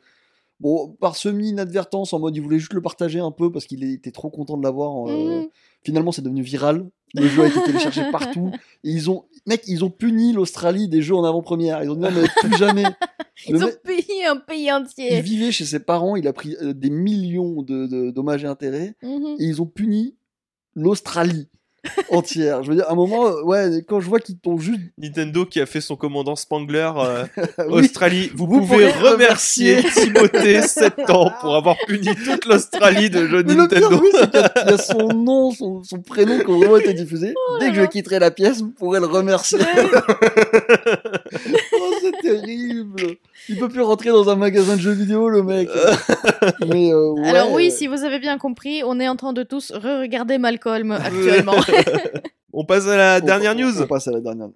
bon, 0.61 0.89
par 1.01 1.17
semi-inadvertance, 1.17 2.13
en 2.13 2.21
mode 2.21 2.37
il 2.37 2.41
voulait 2.43 2.59
juste 2.59 2.73
le 2.75 2.83
partager 2.83 3.21
un 3.21 3.31
peu 3.33 3.51
parce 3.51 3.67
qu'il 3.67 3.83
était 3.85 4.11
trop 4.13 4.31
content 4.31 4.57
de 4.57 4.63
l'avoir. 4.63 5.09
euh, 5.09 5.41
Mhm. 5.41 5.49
Finalement, 5.85 6.13
c'est 6.13 6.23
devenu 6.23 6.43
viral. 6.43 6.89
Le 7.15 7.27
jeu 7.27 7.43
a 7.43 7.49
été 7.49 7.61
téléchargé 7.65 8.03
partout. 8.13 8.53
Et 8.85 8.91
ils 8.91 9.11
ont, 9.11 9.25
mec, 9.47 9.65
ils 9.67 9.85
ont 9.85 9.91
puni 9.91 10.33
l'Australie 10.33 10.87
des 10.89 11.03
jeux 11.03 11.17
en 11.17 11.25
avant-première. 11.25 11.83
Ils 11.83 11.91
ont 11.91 11.95
dit 11.97 12.01
non, 12.03 12.11
mais 12.13 12.23
plus 12.41 12.57
jamais. 12.57 12.85
Le 13.49 13.57
Ils 13.57 13.65
ont 13.65 13.67
mec- 13.67 13.83
payé 13.83 14.25
un 14.27 14.37
pays 14.37 14.67
il 14.67 14.73
entier. 14.73 15.21
vivait 15.23 15.51
chez 15.51 15.65
ses 15.65 15.81
parents, 15.81 16.15
il 16.17 16.29
a 16.29 16.33
pris 16.33 16.55
euh, 16.63 16.73
des 16.75 16.91
millions 16.91 17.63
de, 17.63 17.87
de 17.87 18.11
dommages 18.11 18.45
et 18.45 18.47
intérêts 18.47 18.95
Mhm. 19.03 19.37
et 19.41 19.45
ils 19.45 19.61
ont 19.61 19.67
puni 19.67 20.15
l'Australie 20.75 21.49
entière. 22.11 22.63
Je 22.63 22.69
veux 22.71 22.77
dire, 22.77 22.87
à 22.89 22.93
un 22.93 22.95
moment, 22.95 23.27
euh, 23.27 23.43
ouais, 23.43 23.83
quand 23.89 24.01
je 24.01 24.09
vois 24.09 24.21
qu'ils 24.21 24.39
t'ont 24.39 24.57
juste. 24.59 24.81
Nintendo 24.99 25.45
qui 25.45 25.61
a 25.61 25.67
fait 25.67 25.81
son 25.81 25.97
commandant 25.97 26.37
Spangler 26.37 26.91
euh, 26.97 27.25
Oui, 27.69 27.81
Australie. 27.85 28.31
Vous, 28.35 28.47
Vous 28.47 28.67
pouvez 28.67 28.89
remercier 28.91 29.83
Timothée 29.83 30.63
7 30.67 31.11
ans 31.11 31.31
pour 31.41 31.57
avoir 31.57 31.77
puni 31.87 32.09
toute 32.25 32.47
l'Australie 32.47 33.11
de 33.11 33.27
jeux 33.27 33.43
mais 33.43 33.55
le 33.55 33.67
pire, 33.69 33.81
Nintendo. 33.81 34.01
oui, 34.03 34.09
c'est 34.13 34.31
qu'il 34.31 34.41
y 34.41 34.43
a- 34.45 34.53
il 34.67 34.71
y, 34.71 34.75
a 34.75 34.79
son 34.79 35.09
nom, 35.09 35.51
son, 35.51 35.83
son 35.83 36.01
prénom 36.01 36.39
qui 36.39 36.47
ont 36.47 36.59
vraiment 36.59 36.77
été 36.77 36.95
diffusés. 36.95 37.35
Oh 37.37 37.57
Dès 37.61 37.71
que 37.71 37.75
je 37.77 37.83
quitterai 37.87 38.19
la 38.19 38.31
pièce, 38.31 38.61
vous 38.61 38.71
pourrez 38.71 39.01
le 39.01 39.07
remercier. 39.07 39.59
Terrible. 42.23 43.17
Il 43.49 43.59
peut 43.59 43.69
plus 43.69 43.83
rentrer 43.83 44.11
dans 44.11 44.29
un 44.31 44.37
magasin 44.37 44.77
de 44.77 44.81
jeux 44.81 44.93
vidéo, 44.93 45.29
le 45.29 45.43
mec. 45.43 45.69
Mais, 46.67 46.93
euh, 46.93 47.13
ouais. 47.13 47.29
Alors 47.29 47.53
oui, 47.53 47.71
si 47.71 47.87
vous 47.87 48.05
avez 48.05 48.19
bien 48.19 48.39
compris, 48.39 48.83
on 48.85 48.99
est 49.01 49.09
en 49.09 49.17
train 49.17 49.33
de 49.33 49.43
tous 49.43 49.73
re-regarder 49.73 50.39
Malcolm 50.39 50.93
actuellement. 50.93 51.57
On 52.55 52.65
passe 52.65 52.87
à 52.87 52.97
la 52.97 53.21
dernière 53.21 53.53
on- 53.53 53.61
news. 53.61 53.83
On 53.83 53.87
passe 53.87 54.09
à 54.09 54.13
la 54.13 54.21
dernière. 54.21 54.49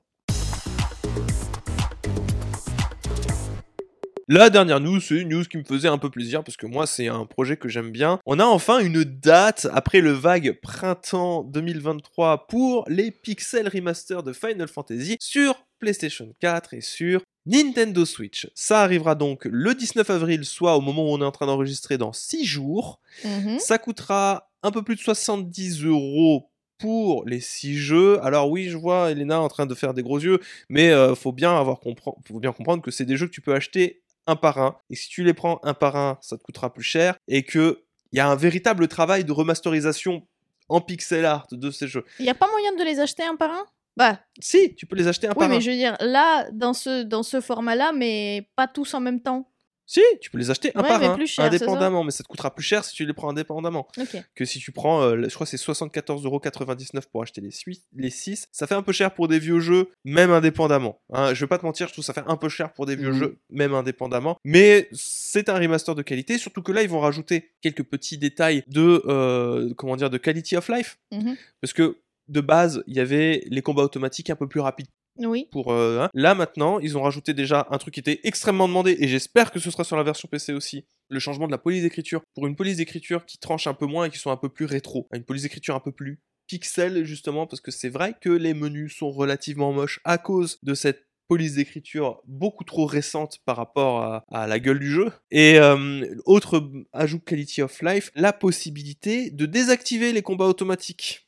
La 4.28 4.50
dernière 4.50 4.80
news, 4.80 5.00
c'est 5.00 5.14
une 5.18 5.28
news 5.28 5.44
qui 5.44 5.56
me 5.56 5.62
faisait 5.62 5.86
un 5.86 5.98
peu 5.98 6.10
plaisir 6.10 6.42
parce 6.42 6.56
que 6.56 6.66
moi, 6.66 6.88
c'est 6.88 7.06
un 7.06 7.26
projet 7.26 7.56
que 7.56 7.68
j'aime 7.68 7.92
bien. 7.92 8.18
On 8.26 8.40
a 8.40 8.44
enfin 8.44 8.80
une 8.80 9.04
date 9.04 9.68
après 9.72 10.00
le 10.00 10.10
vague 10.10 10.58
printemps 10.60 11.44
2023 11.44 12.48
pour 12.48 12.84
les 12.88 13.12
Pixel 13.12 13.68
Remaster 13.68 14.24
de 14.24 14.32
Final 14.32 14.66
Fantasy 14.66 15.16
sur 15.20 15.54
PlayStation 15.78 16.32
4 16.40 16.74
et 16.74 16.80
sur 16.80 17.22
Nintendo 17.46 18.04
Switch. 18.04 18.48
Ça 18.54 18.82
arrivera 18.82 19.14
donc 19.14 19.44
le 19.44 19.74
19 19.74 20.08
avril, 20.10 20.44
soit 20.44 20.76
au 20.76 20.80
moment 20.80 21.04
où 21.04 21.14
on 21.14 21.20
est 21.20 21.24
en 21.24 21.30
train 21.32 21.46
d'enregistrer 21.46 21.96
dans 21.98 22.12
6 22.12 22.44
jours. 22.44 23.00
Mhm. 23.24 23.58
Ça 23.58 23.78
coûtera 23.78 24.50
un 24.62 24.70
peu 24.72 24.82
plus 24.82 24.96
de 24.96 25.00
70 25.00 25.84
euros 25.84 26.50
pour 26.78 27.24
les 27.26 27.40
6 27.40 27.76
jeux. 27.78 28.22
Alors 28.24 28.50
oui, 28.50 28.68
je 28.68 28.76
vois 28.76 29.10
Elena 29.12 29.40
en 29.40 29.48
train 29.48 29.66
de 29.66 29.74
faire 29.74 29.94
des 29.94 30.02
gros 30.02 30.18
yeux, 30.18 30.40
mais 30.68 30.90
euh, 30.90 31.14
faut 31.14 31.32
bien 31.32 31.56
avoir 31.56 31.78
compre- 31.78 32.16
faut 32.26 32.40
bien 32.40 32.52
comprendre 32.52 32.82
que 32.82 32.90
c'est 32.90 33.04
des 33.04 33.16
jeux 33.16 33.26
que 33.26 33.32
tu 33.32 33.40
peux 33.40 33.54
acheter 33.54 34.02
un 34.26 34.34
par 34.36 34.58
un. 34.58 34.76
Et 34.90 34.96
si 34.96 35.08
tu 35.08 35.22
les 35.22 35.32
prends 35.34 35.60
un 35.62 35.72
par 35.74 35.94
un, 35.96 36.18
ça 36.20 36.36
te 36.36 36.42
coûtera 36.42 36.74
plus 36.74 36.82
cher. 36.82 37.16
Et 37.28 37.44
que 37.44 37.82
il 38.12 38.16
y 38.16 38.20
a 38.20 38.28
un 38.28 38.34
véritable 38.36 38.88
travail 38.88 39.24
de 39.24 39.32
remasterisation 39.32 40.26
en 40.68 40.80
pixel 40.80 41.24
art 41.24 41.46
de 41.52 41.70
ces 41.70 41.86
jeux. 41.86 42.04
Il 42.18 42.24
n'y 42.24 42.28
a 42.30 42.34
pas 42.34 42.50
moyen 42.50 42.74
de 42.74 42.82
les 42.82 42.98
acheter 42.98 43.22
un 43.22 43.36
par 43.36 43.50
un? 43.52 43.64
Bah, 43.96 44.20
Si, 44.40 44.74
tu 44.74 44.86
peux 44.86 44.96
les 44.96 45.06
acheter 45.08 45.26
un 45.26 45.30
oui, 45.30 45.38
par 45.38 45.48
mais 45.48 45.56
un. 45.56 45.60
je 45.60 45.70
veux 45.70 45.76
dire, 45.76 45.96
là, 46.00 46.46
dans 46.52 46.74
ce, 46.74 47.02
dans 47.02 47.22
ce 47.22 47.40
format-là, 47.40 47.92
mais 47.92 48.48
pas 48.56 48.66
tous 48.68 48.92
en 48.94 49.00
même 49.00 49.20
temps. 49.22 49.50
Si, 49.88 50.00
tu 50.20 50.30
peux 50.32 50.38
les 50.38 50.50
acheter 50.50 50.72
un 50.74 50.82
Ouais, 50.82 50.88
par 50.88 50.98
mais 50.98 51.06
un, 51.06 51.14
plus 51.14 51.28
cher, 51.28 51.44
indépendamment, 51.44 52.02
mais 52.02 52.10
ça 52.10 52.24
te 52.24 52.28
coûtera 52.28 52.52
plus 52.52 52.64
cher 52.64 52.84
si 52.84 52.92
tu 52.92 53.06
les 53.06 53.12
prends 53.12 53.28
indépendamment. 53.30 53.86
Que 54.34 54.44
si 54.44 54.58
tu 54.58 54.72
prends, 54.72 55.00
euh, 55.02 55.28
je 55.28 55.32
crois 55.34 55.46
que 55.46 55.50
c'est 55.56 55.56
74,99€ 55.64 57.02
pour 57.10 57.22
acheter 57.22 57.40
les 57.40 57.52
6, 57.52 57.84
les 57.94 58.10
6, 58.10 58.48
ça 58.50 58.66
fait 58.66 58.74
un 58.74 58.82
peu 58.82 58.90
cher 58.92 59.14
pour 59.14 59.28
des 59.28 59.38
vieux 59.38 59.60
jeux, 59.60 59.90
même 60.04 60.32
indépendamment. 60.32 61.00
Hein, 61.12 61.34
je 61.34 61.40
vais 61.44 61.46
pas 61.48 61.58
te 61.58 61.64
mentir, 61.64 61.86
je 61.86 61.92
trouve 61.92 62.04
ça 62.04 62.12
fait 62.12 62.24
un 62.26 62.36
peu 62.36 62.48
cher 62.48 62.72
pour 62.72 62.84
des 62.86 62.96
vieux 62.96 63.12
Mhm. 63.12 63.18
jeux, 63.18 63.38
même 63.50 63.74
indépendamment. 63.74 64.36
Mais 64.44 64.88
c'est 64.92 65.48
un 65.48 65.54
remaster 65.58 65.94
de 65.94 66.02
qualité, 66.02 66.36
surtout 66.38 66.62
que 66.62 66.72
là, 66.72 66.82
ils 66.82 66.88
vont 66.88 67.00
rajouter 67.00 67.52
quelques 67.62 67.84
petits 67.84 68.18
détails 68.18 68.64
de, 68.66 69.02
euh, 69.06 69.72
comment 69.76 69.94
dire, 69.96 70.10
de 70.10 70.18
quality 70.18 70.56
of 70.56 70.68
life. 70.68 70.98
Mhm. 71.12 71.36
Parce 71.60 71.72
que 71.72 71.96
de 72.28 72.40
base, 72.40 72.82
il 72.86 72.96
y 72.96 73.00
avait 73.00 73.44
les 73.48 73.62
combats 73.62 73.82
automatiques 73.84 74.30
un 74.30 74.36
peu 74.36 74.48
plus 74.48 74.60
rapides 74.60 74.88
Oui. 75.18 75.48
pour 75.50 75.72
euh, 75.72 76.00
hein. 76.02 76.10
là 76.14 76.34
maintenant 76.34 76.78
ils 76.78 76.96
ont 76.98 77.02
rajouté 77.02 77.34
déjà 77.34 77.66
un 77.70 77.78
truc 77.78 77.94
qui 77.94 78.00
était 78.00 78.20
extrêmement 78.24 78.68
demandé 78.68 78.96
et 78.98 79.08
j'espère 79.08 79.50
que 79.50 79.58
ce 79.60 79.70
sera 79.70 79.84
sur 79.84 79.96
la 79.96 80.02
version 80.02 80.28
PC 80.28 80.52
aussi 80.52 80.84
le 81.08 81.18
changement 81.20 81.46
de 81.46 81.52
la 81.52 81.58
police 81.58 81.82
d'écriture 81.82 82.22
pour 82.34 82.46
une 82.46 82.56
police 82.56 82.76
d'écriture 82.78 83.24
qui 83.24 83.38
tranche 83.38 83.66
un 83.66 83.74
peu 83.74 83.86
moins 83.86 84.06
et 84.06 84.10
qui 84.10 84.18
soit 84.18 84.32
un 84.32 84.36
peu 84.36 84.48
plus 84.48 84.66
rétro 84.66 85.08
une 85.12 85.24
police 85.24 85.42
d'écriture 85.44 85.74
un 85.74 85.80
peu 85.80 85.92
plus 85.92 86.20
pixel 86.48 87.04
justement 87.04 87.46
parce 87.46 87.60
que 87.60 87.70
c'est 87.70 87.88
vrai 87.88 88.14
que 88.20 88.30
les 88.30 88.54
menus 88.54 88.96
sont 88.96 89.10
relativement 89.10 89.72
moches 89.72 90.00
à 90.04 90.18
cause 90.18 90.58
de 90.62 90.74
cette 90.74 91.06
police 91.28 91.54
d'écriture 91.54 92.20
beaucoup 92.26 92.62
trop 92.62 92.86
récente 92.86 93.38
par 93.44 93.56
rapport 93.56 94.00
à, 94.00 94.24
à 94.30 94.46
la 94.46 94.60
gueule 94.60 94.78
du 94.78 94.88
jeu. 94.90 95.10
Et 95.32 95.58
euh, 95.58 96.06
autre 96.24 96.70
ajout 96.92 97.18
quality 97.18 97.62
of 97.62 97.82
life, 97.82 98.12
la 98.14 98.32
possibilité 98.32 99.30
de 99.30 99.44
désactiver 99.44 100.12
les 100.12 100.22
combats 100.22 100.44
automatiques. 100.46 101.25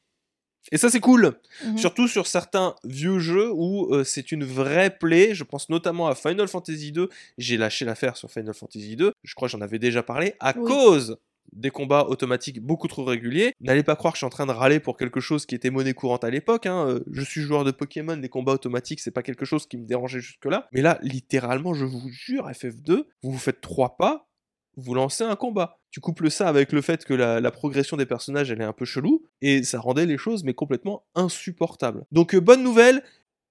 Et 0.73 0.77
ça 0.79 0.91
c'est 0.91 1.01
cool. 1.01 1.33
Mhm. 1.65 1.79
Surtout 1.79 2.09
sur 2.09 2.27
certains 2.27 2.75
vieux 2.85 3.19
jeux 3.19 3.51
où 3.53 3.95
euh, 3.95 4.05
c'est 4.05 4.33
une 4.33 4.45
vraie 4.45 4.91
plaie. 4.97 5.35
Je 5.35 5.45
pense 5.45 5.69
notamment 5.71 6.09
à 6.09 6.15
Final 6.15 6.49
Fantasy 6.49 6.93
2. 6.93 7.09
J'ai 7.39 7.57
lâché 7.57 7.85
l'affaire 7.85 8.17
sur 8.17 8.31
Final 8.31 8.55
Fantasy 8.55 8.97
2. 8.97 9.13
Je 9.23 9.35
crois 9.35 9.49
que 9.49 9.53
j'en 9.53 9.61
avais 9.61 9.79
déjà 9.79 10.03
parlé. 10.03 10.35
À 10.41 10.55
Oui. 10.57 10.65
cause 10.67 11.17
des 11.55 11.71
combats 11.71 12.05
automatiques 12.07 12.61
beaucoup 12.61 12.89
trop 12.89 13.05
réguliers. 13.05 13.55
N'allez 13.63 13.83
pas 13.83 13.97
croire 13.97 14.13
que 14.13 14.17
je 14.17 14.21
suis 14.21 14.27
en 14.27 14.31
train 14.31 14.45
de 14.45 14.53
râler 14.53 14.81
pour 14.81 14.99
quelque 14.99 15.19
chose 15.19 15.47
qui 15.47 15.55
était 15.55 15.71
monnaie 15.71 15.95
courante 15.95 16.23
à 16.23 16.29
l'époque. 16.29 16.67
hein. 16.67 16.87
Euh, 16.87 17.01
Je 17.11 17.23
suis 17.23 17.41
joueur 17.41 17.65
de 17.65 17.71
Pokémon, 17.71 18.17
les 18.17 18.29
combats 18.29 18.53
automatiques, 18.53 19.01
c'est 19.01 19.11
pas 19.11 19.23
quelque 19.23 19.47
chose 19.47 19.67
qui 19.67 19.79
me 19.79 19.87
dérangeait 19.87 20.21
jusque-là. 20.21 20.69
Mais 20.73 20.83
là, 20.83 20.99
littéralement, 21.01 21.73
je 21.73 21.87
vous 21.87 22.07
jure, 22.11 22.51
FF2, 22.51 23.05
vous 23.23 23.31
vous 23.33 23.39
faites 23.39 23.63
trois 23.63 23.97
pas, 23.97 24.29
vous 24.77 24.93
lancez 24.93 25.25
un 25.25 25.37
combat. 25.37 25.78
Tu 25.91 26.01
couples 26.01 26.31
ça 26.31 26.49
avec 26.49 26.73
le 26.73 26.83
fait 26.83 27.05
que 27.05 27.15
la, 27.15 27.41
la 27.41 27.51
progression 27.51 27.97
des 27.97 28.05
personnages, 28.07 28.51
elle 28.51 28.61
est 28.61 28.65
un 28.65 28.73
peu 28.75 28.85
chelou, 28.85 29.25
et 29.41 29.63
ça 29.63 29.81
rendait 29.81 30.05
les 30.07 30.19
choses, 30.19 30.45
mais 30.45 30.53
complètement 30.55 31.05
insupportables. 31.15 32.05
Donc, 32.13 32.35
euh, 32.35 32.41
bonne 32.41 32.63
nouvelle. 32.63 33.03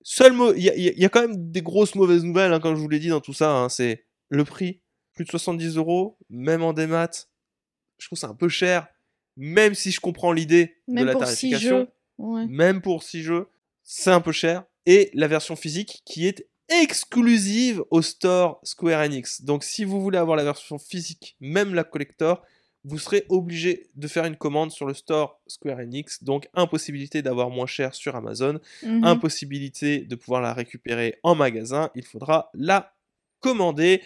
Seul 0.03 0.33
mot, 0.33 0.53
il 0.53 0.61
y, 0.63 0.69
a- 0.69 0.75
y 0.77 1.09
quand 1.09 1.21
même 1.21 1.51
des 1.51 1.61
grosses 1.61 1.95
mauvaises 1.95 2.23
nouvelles, 2.23 2.53
hein, 2.53 2.59
comme 2.59 2.75
je 2.75 2.79
vous 2.81 2.88
l'ai 2.89 2.99
dit 2.99 3.09
dans 3.09 3.19
tout 3.21 3.33
ça. 3.33 3.51
hein, 3.51 3.69
c'est 3.69 4.05
le 4.29 4.43
prix, 4.45 4.81
plus 5.13 5.25
de 5.25 5.29
70 5.31 5.77
euros, 5.77 6.17
même 6.29 6.61
en 6.63 6.73
démat. 6.73 7.09
Je 7.97 8.05
trouve 8.07 8.19
ça 8.19 8.27
un 8.27 8.35
peu 8.35 8.47
cher, 8.49 8.88
même 9.35 9.73
si 9.73 9.91
je 9.91 9.99
comprends 9.99 10.31
l'idée 10.31 10.77
de 10.88 11.03
la 11.03 11.13
tarification. 11.15 11.79
jeux. 11.79 11.88
Ouais. 12.19 12.45
même 12.47 12.81
pour 12.81 13.03
6 13.03 13.21
jeux, 13.23 13.47
c'est 13.83 14.11
un 14.11 14.21
peu 14.21 14.31
cher. 14.31 14.63
Et 14.85 15.09
la 15.13 15.27
version 15.27 15.55
physique 15.55 16.01
qui 16.05 16.27
est 16.27 16.47
exclusive 16.70 17.84
au 17.91 18.01
store 18.01 18.59
Square 18.63 19.01
Enix. 19.01 19.41
Donc 19.43 19.63
si 19.63 19.84
vous 19.86 20.01
voulez 20.01 20.18
avoir 20.18 20.38
la 20.38 20.43
version 20.43 20.78
physique, 20.78 21.36
même 21.39 21.74
la 21.74 21.84
collector, 21.84 22.43
vous 22.84 22.99
serez 22.99 23.26
obligé 23.30 23.89
de 23.95 24.07
faire 24.07 24.26
une 24.26 24.38
commande 24.38 24.72
sur 24.72 24.86
le 24.86 24.93
store 24.93 25.41
Square 25.47 25.80
Enix. 25.80 26.24
Donc 26.24 26.47
impossibilité 26.53 27.22
d'avoir 27.22 27.49
moins 27.49 27.65
cher 27.65 27.93
sur 27.95 28.15
Amazon, 28.15 28.59
Mhm. 28.84 29.03
impossibilité 29.03 29.99
de 29.99 30.15
pouvoir 30.15 30.41
la 30.41 30.53
récupérer 30.53 31.20
en 31.24 31.36
magasin. 31.36 31.89
Il 31.95 32.03
faudra 32.05 32.49
la 32.53 32.93
commander. 33.39 34.01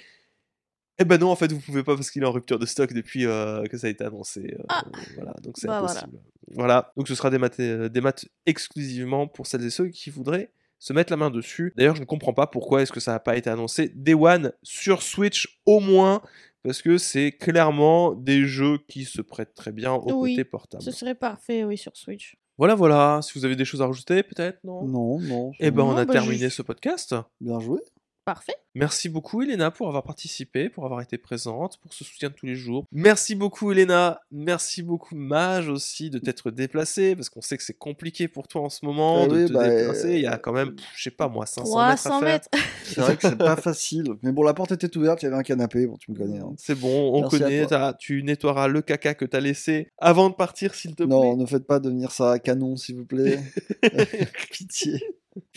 Eh 0.99 1.05
ben 1.05 1.17
non, 1.19 1.29
en 1.31 1.35
fait, 1.35 1.51
vous 1.51 1.59
pouvez 1.59 1.83
pas 1.83 1.95
parce 1.95 2.11
qu'il 2.11 2.21
est 2.21 2.25
en 2.27 2.31
rupture 2.31 2.59
de 2.59 2.65
stock 2.67 2.93
depuis 2.93 3.25
euh, 3.25 3.63
que 3.65 3.77
ça 3.77 3.87
a 3.87 3.89
été 3.89 4.03
annoncé. 4.03 4.41
euh, 4.59 4.63
Ah. 4.69 4.83
Voilà, 5.15 5.33
donc 5.41 5.55
c'est 5.57 5.67
Bah, 5.67 5.79
voilà. 5.79 5.99
impossible. 6.01 6.19
Voilà. 6.53 6.93
donc 6.97 7.07
ce 7.07 7.15
sera 7.15 7.29
des 7.29 7.37
maths, 7.39 7.59
euh, 7.59 7.87
des 7.89 8.01
maths 8.01 8.25
exclusivement 8.45 9.27
pour 9.27 9.47
celles 9.47 9.63
et 9.65 9.69
ceux 9.69 9.87
qui 9.87 10.09
voudraient 10.09 10.51
se 10.81 10.93
mettre 10.93 11.13
la 11.13 11.17
main 11.17 11.29
dessus. 11.29 11.73
D'ailleurs, 11.77 11.95
je 11.95 12.01
ne 12.01 12.05
comprends 12.05 12.33
pas 12.33 12.47
pourquoi 12.47 12.81
est-ce 12.81 12.91
que 12.91 12.99
ça 12.99 13.11
n'a 13.11 13.19
pas 13.19 13.37
été 13.37 13.49
annoncé 13.51 13.89
Day 13.95 14.15
One 14.15 14.51
sur 14.63 15.03
Switch 15.03 15.61
au 15.67 15.79
moins, 15.79 16.23
parce 16.63 16.81
que 16.81 16.97
c'est 16.97 17.31
clairement 17.33 18.13
des 18.13 18.45
jeux 18.45 18.79
qui 18.87 19.05
se 19.05 19.21
prêtent 19.21 19.53
très 19.53 19.71
bien 19.71 19.93
au 19.93 20.11
Oui, 20.13 20.31
côté 20.35 20.43
portable. 20.43 20.81
Ce 20.83 20.89
serait 20.91 21.13
parfait, 21.15 21.63
oui, 21.63 21.77
sur 21.77 21.95
Switch. 21.95 22.35
Voilà, 22.57 22.73
voilà. 22.73 23.19
Si 23.21 23.37
vous 23.37 23.45
avez 23.45 23.55
des 23.55 23.63
choses 23.65 23.81
à 23.81 23.85
rajouter, 23.85 24.23
peut-être, 24.23 24.57
non? 24.63 24.83
Non, 24.87 25.19
non. 25.19 25.51
Eh 25.59 25.69
ben, 25.69 25.83
on 25.83 25.91
Non, 25.91 25.97
a 25.97 26.05
bah, 26.05 26.13
terminé 26.13 26.49
je- 26.49 26.55
ce 26.55 26.61
podcast. 26.63 27.15
Bien 27.39 27.59
joué. 27.59 27.79
Parfait. 28.25 28.55
Merci 28.73 29.09
beaucoup 29.09 29.41
Elena 29.41 29.69
pour 29.71 29.87
avoir 29.87 30.03
participé, 30.03 30.69
pour 30.69 30.85
avoir 30.85 31.01
été 31.01 31.17
présente, 31.17 31.77
pour 31.81 31.93
ce 31.93 32.03
soutien 32.03 32.29
de 32.29 32.33
tous 32.33 32.45
les 32.45 32.55
jours. 32.55 32.85
Merci 32.91 33.35
beaucoup 33.35 33.71
Elena, 33.71 34.21
merci 34.31 34.81
beaucoup 34.81 35.15
Mage 35.15 35.67
aussi 35.67 36.09
de 36.09 36.19
t'être 36.19 36.51
déplacé, 36.51 37.15
parce 37.15 37.29
qu'on 37.29 37.41
sait 37.41 37.57
que 37.57 37.63
c'est 37.63 37.77
compliqué 37.77 38.27
pour 38.29 38.47
toi 38.47 38.61
en 38.61 38.69
ce 38.69 38.85
moment 38.85 39.25
Eh 39.25 39.27
de 39.27 39.33
oui, 39.35 39.45
te 39.47 39.53
bah, 39.53 39.67
déplacer. 39.67 40.13
Il 40.15 40.21
y 40.21 40.25
a 40.25 40.35
euh, 40.35 40.37
quand 40.37 40.53
même, 40.53 40.75
pff, 40.75 40.85
je 40.95 41.03
sais 41.03 41.11
pas 41.11 41.27
moi, 41.27 41.45
500 41.45 41.63
mètres 41.65 41.91
à 41.91 41.95
300 41.95 42.19
faire. 42.19 42.29
mètres. 42.29 42.49
C'est 42.85 43.01
vrai 43.01 43.15
que 43.15 43.21
c'est 43.27 43.37
pas 43.37 43.55
facile. 43.55 44.15
Mais 44.21 44.31
bon, 44.33 44.43
la 44.43 44.53
porte 44.53 44.71
était 44.73 44.95
ouverte, 44.97 45.21
il 45.21 45.25
y 45.25 45.27
avait 45.27 45.37
un 45.37 45.43
canapé. 45.43 45.87
Bon, 45.87 45.95
tu 45.97 46.11
me 46.11 46.17
connais. 46.17 46.39
hein. 46.39 46.53
C'est 46.57 46.75
bon, 46.75 47.13
on 47.13 47.21
Merci 47.21 47.39
connaît, 47.39 47.67
tu 47.99 48.21
nettoieras 48.23 48.67
le 48.67 48.81
caca 48.81 49.13
que 49.13 49.23
t'as 49.23 49.39
laissé 49.39 49.87
avant 49.97 50.29
de 50.29 50.35
partir 50.35 50.75
s'il 50.75 50.91
te 50.95 51.03
plaît. 51.03 51.07
Non, 51.07 51.37
ne 51.37 51.45
faites 51.45 51.65
pas 51.65 51.79
devenir 51.79 52.11
ça 52.11 52.31
à 52.33 52.39
canon, 52.39 52.75
s'il 52.75 52.95
vous 52.97 53.05
plaît. 53.05 53.39
Pitié. 54.51 55.01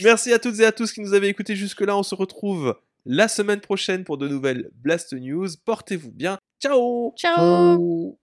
Merci 0.03 0.33
à 0.33 0.39
toutes 0.39 0.61
et 0.61 0.65
à 0.65 0.73
tous 0.73 0.93
qui 0.93 1.01
nous 1.01 1.15
avez 1.15 1.27
écoutés 1.29 1.57
jusque-là, 1.57 1.97
on 1.97 2.03
se 2.05 2.15
retrouve 2.15 2.77
la 3.05 3.29
semaine 3.29 3.61
prochaine 3.61 4.05
pour 4.05 4.19
de 4.19 4.29
nouvelles 4.29 4.71
Blast 4.75 5.13
News. 5.13 5.49
Portez-vous 5.65 6.13
bien, 6.13 6.39
ciao 6.61 7.13
Ciao. 7.17 7.17
Ciao. 7.17 8.19